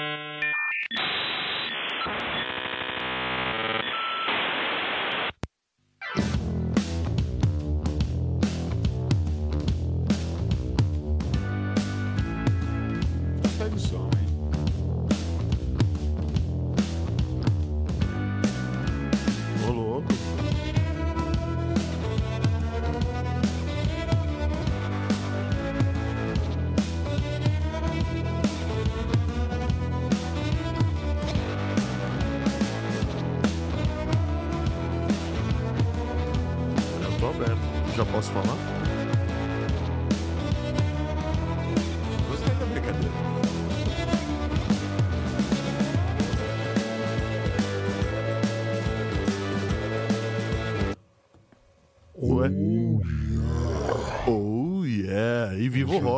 Segue 0.00 0.49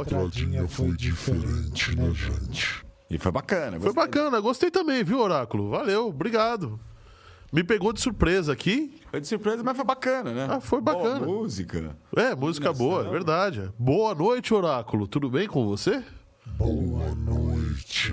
Entradinha 0.02 0.68
foi 0.68 0.92
diferente, 0.92 1.96
né, 1.96 2.10
gente? 2.12 2.84
E 3.10 3.18
foi 3.18 3.32
bacana. 3.32 3.72
Foi 3.78 3.92
gostei. 3.92 4.04
bacana. 4.04 4.40
Gostei 4.40 4.70
também, 4.70 5.04
viu, 5.04 5.18
Oráculo? 5.20 5.70
Valeu. 5.70 6.08
Obrigado. 6.08 6.80
Me 7.52 7.62
pegou 7.62 7.92
de 7.92 8.00
surpresa 8.00 8.52
aqui. 8.52 8.98
Foi 9.10 9.20
de 9.20 9.26
surpresa, 9.28 9.62
mas 9.62 9.76
foi 9.76 9.84
bacana, 9.84 10.32
né? 10.32 10.46
Ah, 10.50 10.60
foi 10.60 10.80
bacana. 10.80 11.20
Boa 11.20 11.42
música. 11.42 11.94
É, 12.16 12.34
música 12.34 12.72
boa, 12.72 13.06
é 13.06 13.10
verdade. 13.10 13.70
Boa 13.78 14.14
noite, 14.14 14.54
Oráculo. 14.54 15.06
Tudo 15.06 15.28
bem 15.28 15.46
com 15.46 15.66
você? 15.66 16.02
Boa 16.56 17.14
noite. 17.14 18.12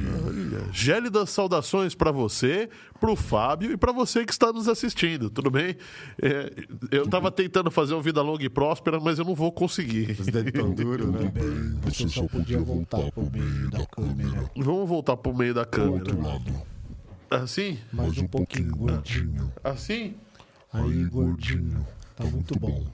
Gélidas 0.72 1.30
saudações 1.30 1.96
pra 1.96 2.12
você, 2.12 2.70
pro 3.00 3.16
Fábio 3.16 3.72
e 3.72 3.78
pra 3.78 3.92
você 3.92 4.26
que 4.26 4.32
está 4.32 4.52
nos 4.52 4.68
assistindo, 4.68 5.30
tudo 5.30 5.50
bem? 5.50 5.76
É, 6.22 6.52
eu 6.92 7.08
tava 7.08 7.32
tentando 7.32 7.70
fazer 7.72 7.94
um 7.94 8.02
Vida 8.02 8.22
Longa 8.22 8.44
e 8.44 8.50
Próspera, 8.50 9.00
mas 9.00 9.20
eu 9.20 9.26
não 9.26 9.36
vou 9.36 9.52
conseguir. 9.52 10.18
Os 10.20 10.28
dedos 10.28 10.52
tão 10.52 10.72
duros, 10.76 11.08
né? 11.08 11.32
Bem, 11.34 11.80
você 11.82 12.08
só 12.08 12.24
podia 12.28 12.60
voltar 12.60 13.12
pro 13.12 13.30
meio 13.32 13.70
da 13.70 13.86
câmera. 13.86 14.52
Vamos 14.56 14.90
voltar 14.90 15.18
pro 15.18 15.36
meio 15.36 15.54
da 15.54 15.66
câmera. 15.66 16.16
lado. 16.16 16.54
Assim? 17.30 17.78
Mais 17.94 18.18
um 18.18 18.28
pouquinho 18.28 18.76
gordinho. 18.76 19.54
Assim? 19.64 20.16
Aí, 20.74 21.06
gordinho. 21.06 21.86
Tá 22.16 22.24
muito 22.24 22.58
bom. 22.60 22.86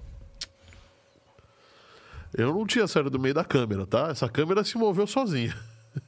Eu 2.38 2.54
não 2.54 2.66
tinha 2.66 2.86
saído 2.86 3.10
do 3.10 3.18
meio 3.20 3.34
da 3.34 3.46
câmera, 3.46 3.86
tá? 3.86 4.10
Essa 4.10 4.28
câmera 4.28 4.64
se 4.64 4.78
moveu 4.78 5.08
sozinha. 5.08 5.56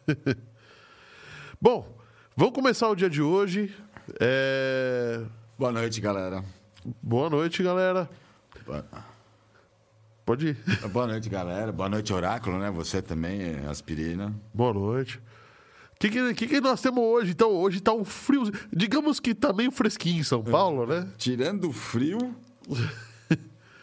Bom, 1.60 1.88
vamos 2.36 2.54
começar 2.54 2.88
o 2.90 2.96
dia 2.96 3.10
de 3.10 3.22
hoje. 3.22 3.74
É, 4.20 5.22
Boa 5.58 5.72
noite, 5.72 6.00
galera. 6.00 6.44
Boa 7.02 7.30
noite, 7.30 7.64
galera. 7.64 8.10
Boa- 8.66 8.86
Pode 10.26 10.48
ir. 10.50 10.58
Boa 10.92 11.08
noite, 11.08 11.30
galera. 11.30 11.72
Boa 11.72 11.90
noite, 11.90 12.14
Oráculo, 12.14 12.60
né? 12.60 12.70
Você 12.72 13.02
também, 13.02 13.42
é 13.42 13.68
aspirina. 13.68 14.34
Boa 14.54 14.74
noite. 14.74 15.18
O 15.96 16.00
que, 16.00 16.10
que, 16.10 16.34
que 16.36 16.48
que 16.48 16.62
nós 16.62 16.80
temos 16.80 17.04
hoje? 17.04 17.32
Então, 17.32 17.50
hoje 17.52 17.82
tá 17.82 17.92
um 17.92 18.06
frio. 18.06 18.44
Digamos 18.72 19.20
que 19.20 19.34
tá 19.34 19.52
meio 19.52 19.72
fresquinho 19.72 20.20
em 20.20 20.24
São 20.24 20.44
Paulo, 20.44 20.86
né? 20.86 21.08
Tirando 21.18 21.70
o 21.70 21.74
frio, 21.74 22.36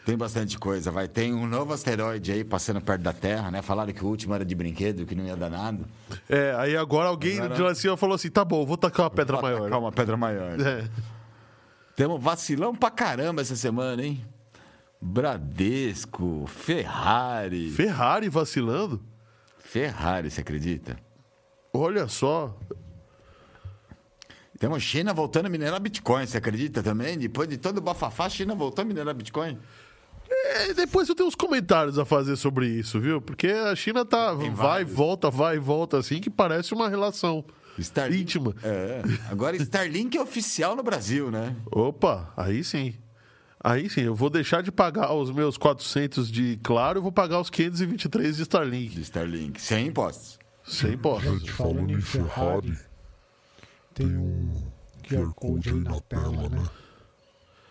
tem 0.05 0.15
bastante 0.15 0.57
coisa. 0.59 0.91
Vai 0.91 1.07
ter 1.07 1.33
um 1.33 1.47
novo 1.47 1.73
asteroide 1.73 2.31
aí 2.31 2.43
passando 2.43 2.79
perto 2.79 3.01
da 3.01 3.11
Terra, 3.11 3.49
né? 3.49 3.61
Falaram 3.61 3.91
que 3.91 4.03
o 4.05 4.07
último 4.07 4.33
era 4.35 4.45
de 4.45 4.53
brinquedo, 4.53 5.05
que 5.05 5.15
não 5.15 5.25
ia 5.25 5.35
dar 5.35 5.49
nada. 5.49 5.83
É, 6.29 6.53
aí 6.57 6.77
agora 6.77 7.09
alguém 7.09 7.39
Agora- 7.39 7.55
de 7.55 7.61
lá 7.61 7.71
em 7.71 7.75
cima 7.75 7.97
falou 7.97 8.15
assim: 8.15 8.29
tá 8.29 8.45
bom, 8.45 8.65
vou 8.65 8.77
tacar 8.77 9.05
uma 9.05 9.09
pedra 9.09 9.41
maior. 9.41 9.69
Calma, 9.69 9.91
pedra 9.91 10.15
maior. 10.15 10.59
É. 10.61 10.87
Temos 11.95 12.21
vacilão 12.21 12.75
pra 12.75 12.91
caramba 12.91 13.41
essa 13.41 13.55
semana, 13.55 14.03
hein? 14.03 14.23
Bradesco, 15.01 16.45
Ferrari. 16.47 17.69
Ferrari 17.71 18.29
vacilando? 18.29 19.01
Ferrari, 19.59 20.29
você 20.29 20.41
acredita? 20.41 20.97
Olha 21.73 22.07
só. 22.07 22.55
Temos 24.59 24.81
China 24.83 25.13
voltando 25.13 25.47
a 25.47 25.49
minerar 25.49 25.79
Bitcoin, 25.81 26.25
você 26.25 26.37
acredita 26.37 26.81
também? 26.81 27.17
Depois 27.17 27.47
de 27.49 27.57
todo 27.57 27.79
o 27.79 27.81
bafafá, 27.81 28.29
China 28.29 28.55
voltou 28.55 28.83
a 28.83 28.85
minerar 28.85 29.13
Bitcoin. 29.13 29.57
É, 30.29 30.73
depois 30.73 31.07
eu 31.07 31.15
tenho 31.15 31.27
uns 31.27 31.35
comentários 31.35 31.97
a 31.99 32.05
fazer 32.05 32.35
sobre 32.35 32.67
isso, 32.67 32.99
viu? 32.99 33.21
Porque 33.21 33.47
a 33.47 33.75
China 33.75 34.03
tá 34.05 34.33
vai, 34.33 34.49
vários. 34.49 34.91
volta, 34.91 35.29
vai, 35.29 35.59
volta 35.59 35.97
assim, 35.97 36.19
que 36.19 36.29
parece 36.29 36.73
uma 36.73 36.89
relação 36.89 37.43
Starlink. 37.77 38.21
íntima. 38.21 38.55
É. 38.63 39.01
Agora 39.29 39.55
Starlink 39.57 40.17
é 40.17 40.21
oficial 40.21 40.75
no 40.75 40.83
Brasil, 40.83 41.29
né? 41.29 41.55
Opa, 41.71 42.33
aí 42.35 42.63
sim. 42.63 42.95
Aí 43.63 43.89
sim, 43.89 44.01
eu 44.01 44.13
vou 44.15 44.29
deixar 44.29 44.61
de 44.61 44.71
pagar 44.71 45.11
os 45.13 45.31
meus 45.31 45.57
400 45.57 46.31
de 46.31 46.59
Claro, 46.63 46.99
eu 46.99 47.03
vou 47.03 47.11
pagar 47.11 47.39
os 47.39 47.49
523 47.49 48.37
de 48.37 48.43
Starlink. 48.43 48.95
De 48.95 49.01
Starlink. 49.01 49.61
Sem 49.61 49.87
impostos. 49.87 50.37
Sem 50.63 50.93
impostos. 50.93 51.31
Gente, 51.39 51.51
falando 51.51 51.91
em 51.91 52.01
Ferrari, 52.01 52.77
tem 53.93 54.07
um 54.07 54.51
QR 55.07 55.31
Code 55.33 55.69
aí 55.69 55.75
na 55.75 55.99
tela, 56.01 56.49
né? 56.49 56.63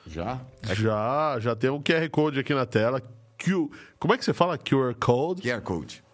Já? 0.06 0.40
Já, 0.74 1.38
já 1.40 1.56
tem 1.56 1.70
um 1.70 1.82
QR 1.82 2.08
Code 2.10 2.40
aqui 2.40 2.54
na 2.54 2.66
tela. 2.66 3.02
Q... 3.38 3.70
Como 3.98 4.14
é 4.14 4.18
que 4.18 4.24
você 4.24 4.32
fala 4.32 4.58
QR 4.58 4.94
Code? 4.94 5.42
QR 5.42 5.60
Code. 5.60 6.04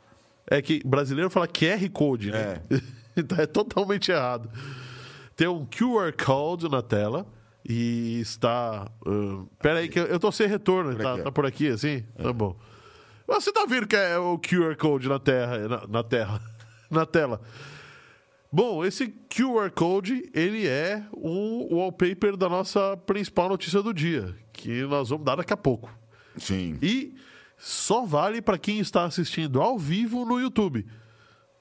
É 0.47 0.61
que 0.61 0.83
brasileiro 0.85 1.31
fala 1.31 1.47
QR 1.47 1.89
Code, 1.91 2.31
né? 2.31 2.63
Então 3.17 3.39
é 3.39 3.47
totalmente 3.47 4.11
errado. 4.13 4.49
Tem 5.37 5.49
um 5.49 5.67
QR 5.67 6.13
Code 6.13 6.69
na 6.69 6.81
tela 6.81 7.27
e 7.69 8.21
está. 8.21 8.89
Uh, 9.05 9.47
pera 9.61 9.81
aí, 9.81 9.89
que 9.89 9.99
eu, 9.99 10.07
eu 10.07 10.19
tô 10.19 10.31
sem 10.31 10.47
retorno. 10.47 10.95
Por 10.95 11.03
tá, 11.03 11.15
aqui, 11.15 11.23
tá 11.23 11.33
por 11.33 11.45
aqui, 11.45 11.69
assim? 11.69 12.05
Tá 12.17 12.33
bom. 12.33 12.57
Você 13.27 13.53
tá 13.53 13.67
vendo 13.67 13.87
que 13.87 13.97
é 13.97 14.17
o 14.17 14.39
QR 14.39 14.77
Code 14.77 15.09
na 15.09 15.19
terra, 15.19 15.69
na, 15.69 15.87
na 15.87 16.03
terra, 16.03 16.41
na 16.91 17.05
tela. 17.05 17.41
Bom, 18.53 18.85
esse 18.85 19.15
QR 19.29 19.71
Code, 19.71 20.29
ele 20.35 20.67
é 20.67 21.05
um 21.17 21.73
wallpaper 21.73 22.37
da 22.37 22.49
nossa 22.49 22.97
principal 22.97 23.49
notícia 23.49 23.81
do 23.81 23.95
dia, 23.95 24.35
que 24.53 24.83
nós 24.83 25.11
vamos 25.11 25.25
dar 25.25 25.37
daqui 25.37 25.53
a 25.53 25.57
pouco. 25.57 25.89
Sim. 26.37 26.77
E 26.83 27.15
só 27.57 28.05
vale 28.05 28.43
para 28.43 28.59
quem 28.59 28.81
está 28.81 29.05
assistindo 29.05 29.63
ao 29.63 29.79
vivo 29.79 30.25
no 30.25 30.41
YouTube. 30.41 30.85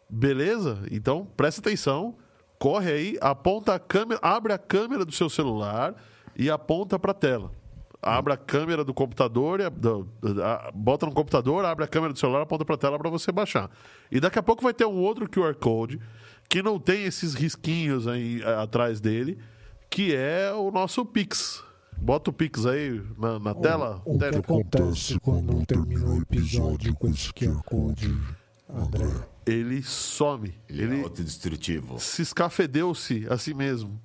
Beleza? 0.09 0.79
Então 0.89 1.27
presta 1.37 1.61
atenção, 1.61 2.17
corre 2.57 2.91
aí, 2.91 3.17
aponta 3.21 3.75
a 3.75 3.79
câmera, 3.79 4.19
abre 4.23 4.51
a 4.51 4.57
câmera 4.57 5.05
do 5.05 5.11
seu 5.11 5.29
celular 5.29 5.93
e 6.35 6.49
aponta 6.49 6.97
para 6.97 7.11
a 7.11 7.13
tela. 7.13 7.51
Abre 8.01 8.33
a 8.33 8.37
câmera 8.37 8.83
do 8.83 8.93
computador, 8.93 9.59
bota 10.73 11.05
no 11.05 11.11
computador, 11.11 11.65
abre 11.65 11.83
a 11.83 11.87
câmera 11.87 12.13
do 12.13 12.17
celular, 12.17 12.41
aponta 12.41 12.65
para 12.65 12.75
a 12.75 12.77
tela 12.77 12.97
para 12.97 13.09
você 13.09 13.31
baixar. 13.31 13.69
E 14.09 14.19
daqui 14.19 14.39
a 14.39 14.43
pouco 14.43 14.63
vai 14.63 14.73
ter 14.73 14.85
um 14.85 14.95
outro 14.95 15.29
QR 15.29 15.53
Code 15.53 15.99
que 16.49 16.63
não 16.63 16.79
tem 16.79 17.03
esses 17.03 17.35
risquinhos 17.35 18.07
aí 18.07 18.41
atrás 18.43 18.99
dele, 18.99 19.37
que 19.89 20.15
é 20.15 20.51
o 20.51 20.71
nosso 20.71 21.05
Pix. 21.05 21.63
Bota 21.95 22.31
o 22.31 22.33
Pix 22.33 22.65
aí 22.65 23.01
na, 23.17 23.39
na 23.39 23.53
tela. 23.53 24.01
O 24.03 24.17
que 24.17 24.25
acontece 24.25 25.19
quando 25.19 25.63
termina 25.65 26.09
o 26.09 26.21
episódio 26.21 26.95
com 26.95 27.07
esse 27.09 27.31
QR 27.31 27.61
Code, 27.63 28.17
André? 28.67 29.05
ele 29.45 29.83
some. 29.83 30.53
Ele, 30.67 30.83
Ele 30.83 30.99
é 31.01 31.03
autodestrutivo. 31.03 31.99
se 31.99 32.21
escafedeu-se 32.21 33.27
a 33.29 33.37
si 33.37 33.53
mesmo. 33.53 34.01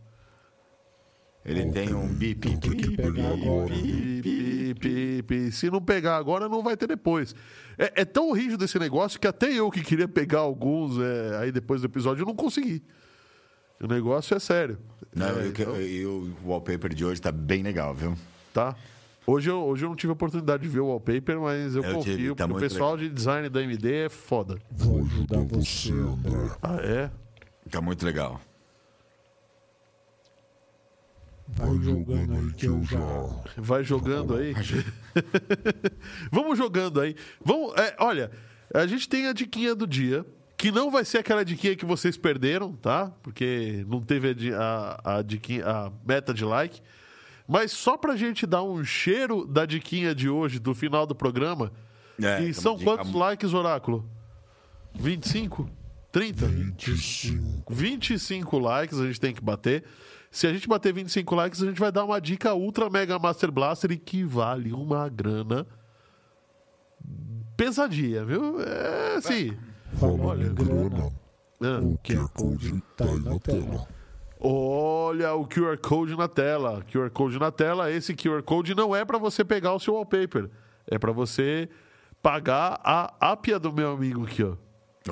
Ele 1.44 1.66
tem 1.72 1.92
um 1.94 2.08
bip. 2.08 2.56
Pi, 2.58 4.22
pi, 4.22 4.74
pi, 4.80 5.22
pi. 5.22 5.52
Se 5.52 5.70
não 5.70 5.80
pegar 5.80 6.16
agora, 6.16 6.48
não 6.48 6.62
vai 6.62 6.76
ter 6.76 6.86
depois. 6.86 7.34
É, 7.76 8.02
é 8.02 8.04
tão 8.04 8.32
rígido 8.32 8.64
esse 8.64 8.78
negócio 8.78 9.18
que 9.20 9.26
até 9.26 9.52
eu 9.52 9.70
que 9.70 9.82
queria 9.82 10.08
pegar 10.08 10.40
alguns 10.40 10.98
é, 10.98 11.36
aí 11.38 11.52
depois 11.52 11.80
do 11.82 11.86
episódio, 11.86 12.22
eu 12.22 12.26
não 12.26 12.34
consegui. 12.34 12.82
O 13.80 13.86
negócio 13.86 14.34
é 14.34 14.38
sério. 14.40 14.78
Não, 15.14 15.26
É, 15.40 15.46
eu 15.48 15.52
que- 15.52 15.62
então, 15.62 15.80
e 15.80 16.06
o 16.06 16.32
wallpaper 16.44 16.94
de 16.94 17.04
hoje 17.04 17.20
tá 17.20 17.30
bem 17.32 17.62
legal, 17.62 17.94
viu? 17.94 18.16
tá? 18.52 18.74
Hoje 19.26 19.50
eu, 19.50 19.58
hoje 19.64 19.84
eu 19.84 19.88
não 19.88 19.96
tive 19.96 20.10
a 20.10 20.12
oportunidade 20.12 20.62
de 20.62 20.68
ver 20.68 20.80
o 20.80 20.86
wallpaper, 20.86 21.40
mas 21.40 21.74
eu, 21.74 21.82
Eu 21.82 21.94
confio, 21.94 22.16
tive, 22.16 22.34
tá 22.34 22.46
porque 22.46 22.64
o 22.64 22.68
pessoal 22.68 22.96
de 22.96 23.08
design 23.08 23.48
da 23.48 23.60
AMD 23.60 23.92
é 23.92 24.08
foda. 24.08 24.58
Vou 24.70 25.00
ajudar 25.02 25.40
você, 25.40 25.90
André. 25.92 26.50
Ah, 26.62 26.76
é? 26.82 27.10
Tá 27.70 27.80
muito 27.80 28.04
legal. 28.04 28.40
Vai 31.46 31.76
jogando 31.82 32.32
aí 32.34 32.52
que 32.54 32.66
eu 32.66 32.82
já. 32.84 32.98
Vai 33.56 33.84
jogando 33.84 34.34
aí. 34.34 34.54
Vamos 36.30 36.56
jogando 36.58 37.00
aí. 37.00 37.14
Vamos, 37.44 37.74
é, 37.76 37.94
olha, 37.98 38.30
a 38.72 38.86
gente 38.86 39.08
tem 39.08 39.26
a 39.26 39.32
diquinha 39.32 39.74
do 39.74 39.86
dia, 39.86 40.24
Que 40.56 40.70
não 40.72 40.90
vai 40.90 41.04
ser 41.04 41.18
aquela 41.18 41.44
diquinha 41.44 41.76
que 41.76 41.84
vocês 41.84 42.16
perderam, 42.16 42.72
tá? 42.72 43.12
Porque 43.22 43.84
não 43.88 44.00
teve 44.00 44.52
a, 44.54 45.00
a, 45.04 45.16
a, 45.18 45.22
diquinha- 45.22 45.66
a 45.66 45.92
meta 46.06 46.32
de 46.32 46.44
like. 46.44 46.80
Mas 47.46 47.72
só 47.72 47.96
pra 47.98 48.16
gente 48.16 48.46
dar 48.46 48.62
um 48.62 48.82
cheiro 48.82 49.44
da 49.46 49.66
diquinha 49.66 50.14
de 50.14 50.28
hoje, 50.30 50.58
do 50.58 50.74
final 50.74 51.06
do 51.06 51.14
programa. 51.14 51.70
É, 52.22 52.42
e 52.44 52.54
são 52.54 52.76
dica 52.76 52.84
quantos 52.96 53.12
likes, 53.12 53.52
Oráculo? 53.52 54.08
25? 54.94 55.68
30? 56.12 56.46
25. 56.46 57.74
25 57.74 58.58
likes 58.58 58.98
a 58.98 59.06
gente 59.06 59.20
tem 59.20 59.34
que 59.34 59.42
bater. 59.42 59.84
Se 60.34 60.48
a 60.48 60.52
gente 60.52 60.66
bater 60.66 60.92
25 60.92 61.32
likes, 61.36 61.62
a 61.62 61.66
gente 61.66 61.78
vai 61.78 61.92
dar 61.92 62.04
uma 62.04 62.20
dica 62.20 62.52
Ultra 62.54 62.90
Mega 62.90 63.20
Master 63.20 63.52
Blaster 63.52 63.92
e 63.92 63.96
que 63.96 64.24
vale 64.24 64.72
uma 64.72 65.08
grana 65.08 65.64
pesadinha, 67.56 68.24
viu? 68.24 68.60
É, 68.60 69.20
sim. 69.20 69.56
Falando 69.92 70.42
em 70.44 70.52
grana, 70.52 71.12
Ah. 71.62 71.78
o 71.80 71.96
QR 71.98 72.28
Code 72.34 72.82
tá 72.96 73.04
aí 73.04 73.20
na 73.20 73.38
tela. 73.38 73.86
Olha 74.40 75.34
o 75.34 75.46
QR 75.46 75.78
Code 75.78 76.16
na 76.16 76.26
tela. 76.26 76.82
QR 76.92 77.10
Code 77.10 77.38
na 77.38 77.52
tela. 77.52 77.92
Esse 77.92 78.12
QR 78.12 78.42
Code 78.42 78.74
não 78.74 78.94
é 78.94 79.04
para 79.04 79.18
você 79.18 79.44
pegar 79.44 79.72
o 79.72 79.78
seu 79.78 79.94
wallpaper. 79.94 80.50
É 80.86 80.98
para 80.98 81.12
você 81.12 81.68
pagar 82.20 82.80
a 82.82 83.14
ápia 83.20 83.56
do 83.58 83.72
meu 83.72 83.92
amigo 83.92 84.24
aqui, 84.24 84.42
ó. 84.42 84.56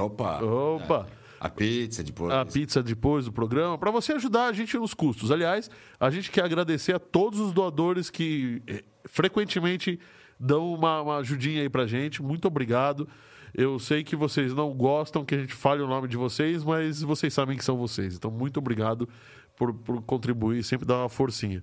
Opa. 0.04 0.42
Opa. 0.42 1.06
É, 1.08 1.21
A 1.44 1.50
pizza 1.50 2.04
depois. 2.04 2.32
a 2.32 2.44
pizza 2.44 2.80
depois 2.80 3.24
do 3.24 3.32
programa, 3.32 3.76
para 3.76 3.90
você 3.90 4.12
ajudar 4.12 4.46
a 4.46 4.52
gente 4.52 4.76
nos 4.78 4.94
custos. 4.94 5.32
Aliás, 5.32 5.68
a 5.98 6.08
gente 6.08 6.30
quer 6.30 6.44
agradecer 6.44 6.94
a 6.94 7.00
todos 7.00 7.40
os 7.40 7.52
doadores 7.52 8.10
que 8.10 8.62
eh, 8.64 8.84
frequentemente 9.06 9.98
dão 10.38 10.72
uma, 10.72 11.02
uma 11.02 11.16
ajudinha 11.16 11.62
aí 11.62 11.68
pra 11.68 11.84
gente. 11.84 12.22
Muito 12.22 12.46
obrigado. 12.46 13.08
Eu 13.52 13.76
sei 13.80 14.04
que 14.04 14.14
vocês 14.14 14.54
não 14.54 14.72
gostam 14.72 15.24
que 15.24 15.34
a 15.34 15.38
gente 15.38 15.52
fale 15.52 15.82
o 15.82 15.88
nome 15.88 16.06
de 16.06 16.16
vocês, 16.16 16.62
mas 16.62 17.02
vocês 17.02 17.34
sabem 17.34 17.56
que 17.56 17.64
são 17.64 17.76
vocês. 17.76 18.14
Então, 18.14 18.30
muito 18.30 18.58
obrigado 18.58 19.08
por, 19.56 19.74
por 19.74 20.00
contribuir, 20.02 20.62
sempre 20.62 20.86
dar 20.86 20.98
uma 20.98 21.08
forcinha. 21.08 21.60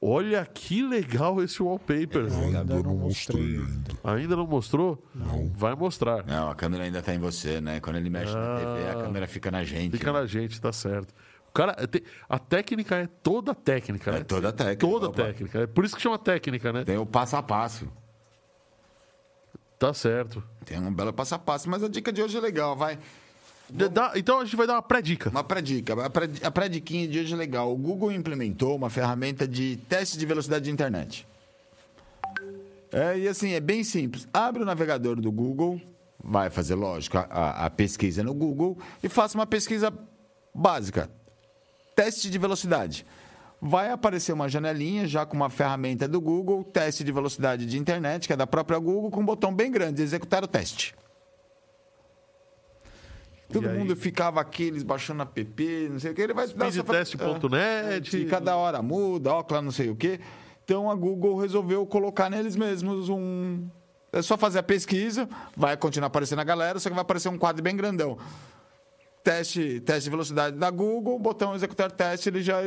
Olha 0.00 0.44
que 0.44 0.82
legal 0.82 1.42
esse 1.42 1.62
wallpaper. 1.62 2.26
Ainda 2.32 2.64
não 2.64 2.96
mostrei 2.96 3.56
ainda. 3.56 3.94
Ainda 4.04 4.36
não 4.36 4.46
mostrou? 4.46 5.02
Não. 5.14 5.50
Vai 5.54 5.74
mostrar. 5.74 6.24
Não, 6.26 6.50
a 6.50 6.54
câmera 6.54 6.84
ainda 6.84 7.02
tá 7.02 7.14
em 7.14 7.18
você, 7.18 7.60
né? 7.60 7.80
Quando 7.80 7.96
ele 7.96 8.10
mexe 8.10 8.34
na 8.34 8.56
TV, 8.56 8.88
a 8.90 8.94
câmera 8.94 9.26
fica 9.26 9.50
na 9.50 9.64
gente. 9.64 9.94
Ah. 9.94 9.98
Fica 9.98 10.12
né? 10.12 10.20
na 10.20 10.26
gente, 10.26 10.60
tá 10.60 10.72
certo. 10.72 11.14
O 11.48 11.52
cara, 11.52 11.74
a 12.28 12.38
técnica 12.38 12.96
é 12.96 13.06
toda 13.06 13.54
técnica, 13.54 14.12
né? 14.12 14.18
É 14.18 14.24
toda 14.24 14.52
técnica. 14.52 14.86
Toda 14.86 15.06
Opa. 15.08 15.24
técnica. 15.24 15.60
É 15.60 15.66
por 15.66 15.84
isso 15.84 15.96
que 15.96 16.02
chama 16.02 16.18
técnica, 16.18 16.72
né? 16.72 16.84
Tem 16.84 16.98
o 16.98 17.06
passo 17.06 17.36
a 17.36 17.42
passo. 17.42 17.90
Tá 19.78 19.92
certo. 19.94 20.42
Tem 20.64 20.78
um 20.78 20.92
belo 20.92 21.12
passo 21.12 21.34
a 21.34 21.38
passo, 21.38 21.68
mas 21.68 21.82
a 21.82 21.88
dica 21.88 22.12
de 22.12 22.22
hoje 22.22 22.36
é 22.36 22.40
legal, 22.40 22.76
vai. 22.76 22.98
Dá- 23.68 24.12
então 24.14 24.38
a 24.40 24.44
gente 24.44 24.56
vai 24.56 24.66
dar 24.66 24.74
uma 24.74 24.82
pré-dica. 24.82 25.28
Uma 25.30 25.42
pré-dica. 25.42 26.04
A 26.06 26.10
pré- 26.10 26.28
A 26.42 26.50
pré-diquinha 26.50 27.08
de 27.08 27.18
hoje 27.20 27.32
é 27.32 27.36
legal. 27.36 27.72
O 27.72 27.76
Google 27.76 28.12
implementou 28.12 28.76
uma 28.76 28.88
ferramenta 28.88 29.46
de 29.46 29.76
teste 29.88 30.16
de 30.16 30.24
velocidade 30.24 30.64
de 30.66 30.70
internet. 30.70 31.26
É, 32.92 33.18
e 33.18 33.28
assim, 33.28 33.52
é 33.52 33.60
bem 33.60 33.82
simples. 33.82 34.26
Abre 34.32 34.62
o 34.62 34.66
navegador 34.66 35.20
do 35.20 35.30
Google, 35.32 35.80
vai 36.22 36.48
fazer, 36.50 36.74
lógico, 36.76 37.18
a, 37.18 37.22
a- 37.22 37.66
a 37.66 37.70
pesquisa 37.70 38.22
no 38.22 38.32
Google 38.32 38.78
e 39.02 39.08
faça 39.08 39.36
uma 39.36 39.46
pesquisa 39.46 39.92
básica. 40.54 41.10
Teste 41.94 42.30
de 42.30 42.38
velocidade. 42.38 43.04
Vai 43.60 43.90
aparecer 43.90 44.32
uma 44.32 44.48
janelinha 44.48 45.06
já 45.08 45.26
com 45.26 45.34
uma 45.36 45.50
ferramenta 45.50 46.06
do 46.06 46.20
Google, 46.20 46.62
teste 46.62 47.02
de 47.02 47.10
velocidade 47.10 47.66
de 47.66 47.78
internet, 47.78 48.26
que 48.26 48.32
é 48.32 48.36
da 48.36 48.46
própria 48.46 48.78
Google, 48.78 49.10
com 49.10 49.20
um 49.20 49.24
botão 49.26 49.52
bem 49.52 49.70
grande, 49.72 50.02
executar 50.02 50.44
o 50.44 50.46
teste. 50.46 50.94
Todo 53.52 53.68
mundo 53.70 53.94
ficava 53.96 54.40
aqueles 54.40 54.82
baixando 54.82 55.22
app, 55.22 55.88
não 55.90 56.00
sei 56.00 56.10
o 56.10 56.14
que, 56.14 56.20
ele 56.22 56.34
vai 56.34 56.46
dar 56.48 56.66
essa- 56.66 56.82
Speedtest.net. 56.82 58.16
e 58.16 58.26
cada 58.26 58.56
hora 58.56 58.82
muda, 58.82 59.32
ó, 59.32 59.44
lá 59.50 59.62
não 59.62 59.70
sei 59.70 59.88
o 59.90 59.96
quê. 59.96 60.18
Então 60.64 60.90
a 60.90 60.94
Google 60.94 61.36
resolveu 61.38 61.86
colocar 61.86 62.28
neles 62.28 62.56
mesmos 62.56 63.08
um. 63.08 63.68
É 64.12 64.20
só 64.22 64.36
fazer 64.36 64.58
a 64.58 64.62
pesquisa, 64.62 65.28
vai 65.56 65.76
continuar 65.76 66.08
aparecendo 66.08 66.40
a 66.40 66.44
galera, 66.44 66.78
só 66.80 66.88
que 66.88 66.94
vai 66.94 67.02
aparecer 67.02 67.28
um 67.28 67.38
quadro 67.38 67.62
bem 67.62 67.76
grandão. 67.76 68.18
Teste, 69.22 69.80
teste 69.80 70.04
de 70.04 70.10
velocidade 70.10 70.56
da 70.56 70.70
Google, 70.70 71.18
botão 71.18 71.54
executar 71.54 71.90
teste, 71.90 72.28
ele 72.28 72.42
já 72.42 72.60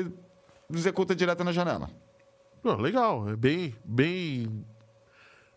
executa 0.73 1.15
direto 1.15 1.43
na 1.43 1.51
janela. 1.53 1.89
Pô, 2.61 2.73
legal. 2.75 3.29
É 3.29 3.35
bem, 3.35 3.73
bem 3.83 4.65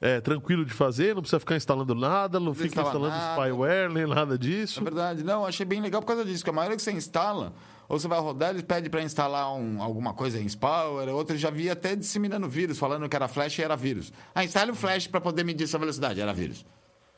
é, 0.02 0.20
tranquilo 0.20 0.64
de 0.64 0.75
fazer, 0.75 1.14
não 1.14 1.22
precisa 1.22 1.38
ficar 1.40 1.56
instalando 1.56 1.94
nada, 1.94 2.38
não 2.40 2.52
fica 2.52 2.66
instalar 2.66 2.88
instalando 2.88 3.14
nada. 3.16 3.40
spyware, 3.40 3.88
nem 3.90 4.04
nada 4.06 4.37
disso. 4.37 4.81
É 4.81 4.82
verdade. 4.84 5.22
Não, 5.22 5.46
achei 5.46 5.64
bem 5.64 5.81
legal 5.81 6.02
por 6.02 6.08
causa 6.08 6.25
disso, 6.25 6.43
que 6.44 6.50
a 6.50 6.52
maioria 6.52 6.76
que 6.76 6.82
você 6.82 6.90
instala, 6.93 7.52
ou 7.88 7.99
você 7.99 8.08
vai 8.08 8.19
rodar, 8.19 8.50
ele 8.50 8.62
pede 8.64 8.90
para 8.90 9.00
instalar 9.02 9.54
um- 9.54 9.81
alguma 9.81 10.12
coisa 10.12 10.40
em 10.40 10.49
Spyware, 10.49 11.08
outra 11.10 11.37
já 11.38 11.50
via 11.50 11.72
até 11.72 11.94
disseminando 11.94 12.49
vírus, 12.49 12.78
falando 12.78 13.08
que 13.08 13.14
era 13.14 13.28
flash 13.28 13.58
e 13.58 13.62
era 13.62 13.76
vírus. 13.76 14.12
Ah, 14.34 14.44
instale 14.44 14.72
o 14.72 14.75
flash 14.75 15.06
para 15.06 15.20
poder 15.20 15.44
medir 15.44 15.69
sua 15.69 15.78
velocidade, 15.78 16.20
era 16.20 16.34
vírus. 16.34 16.66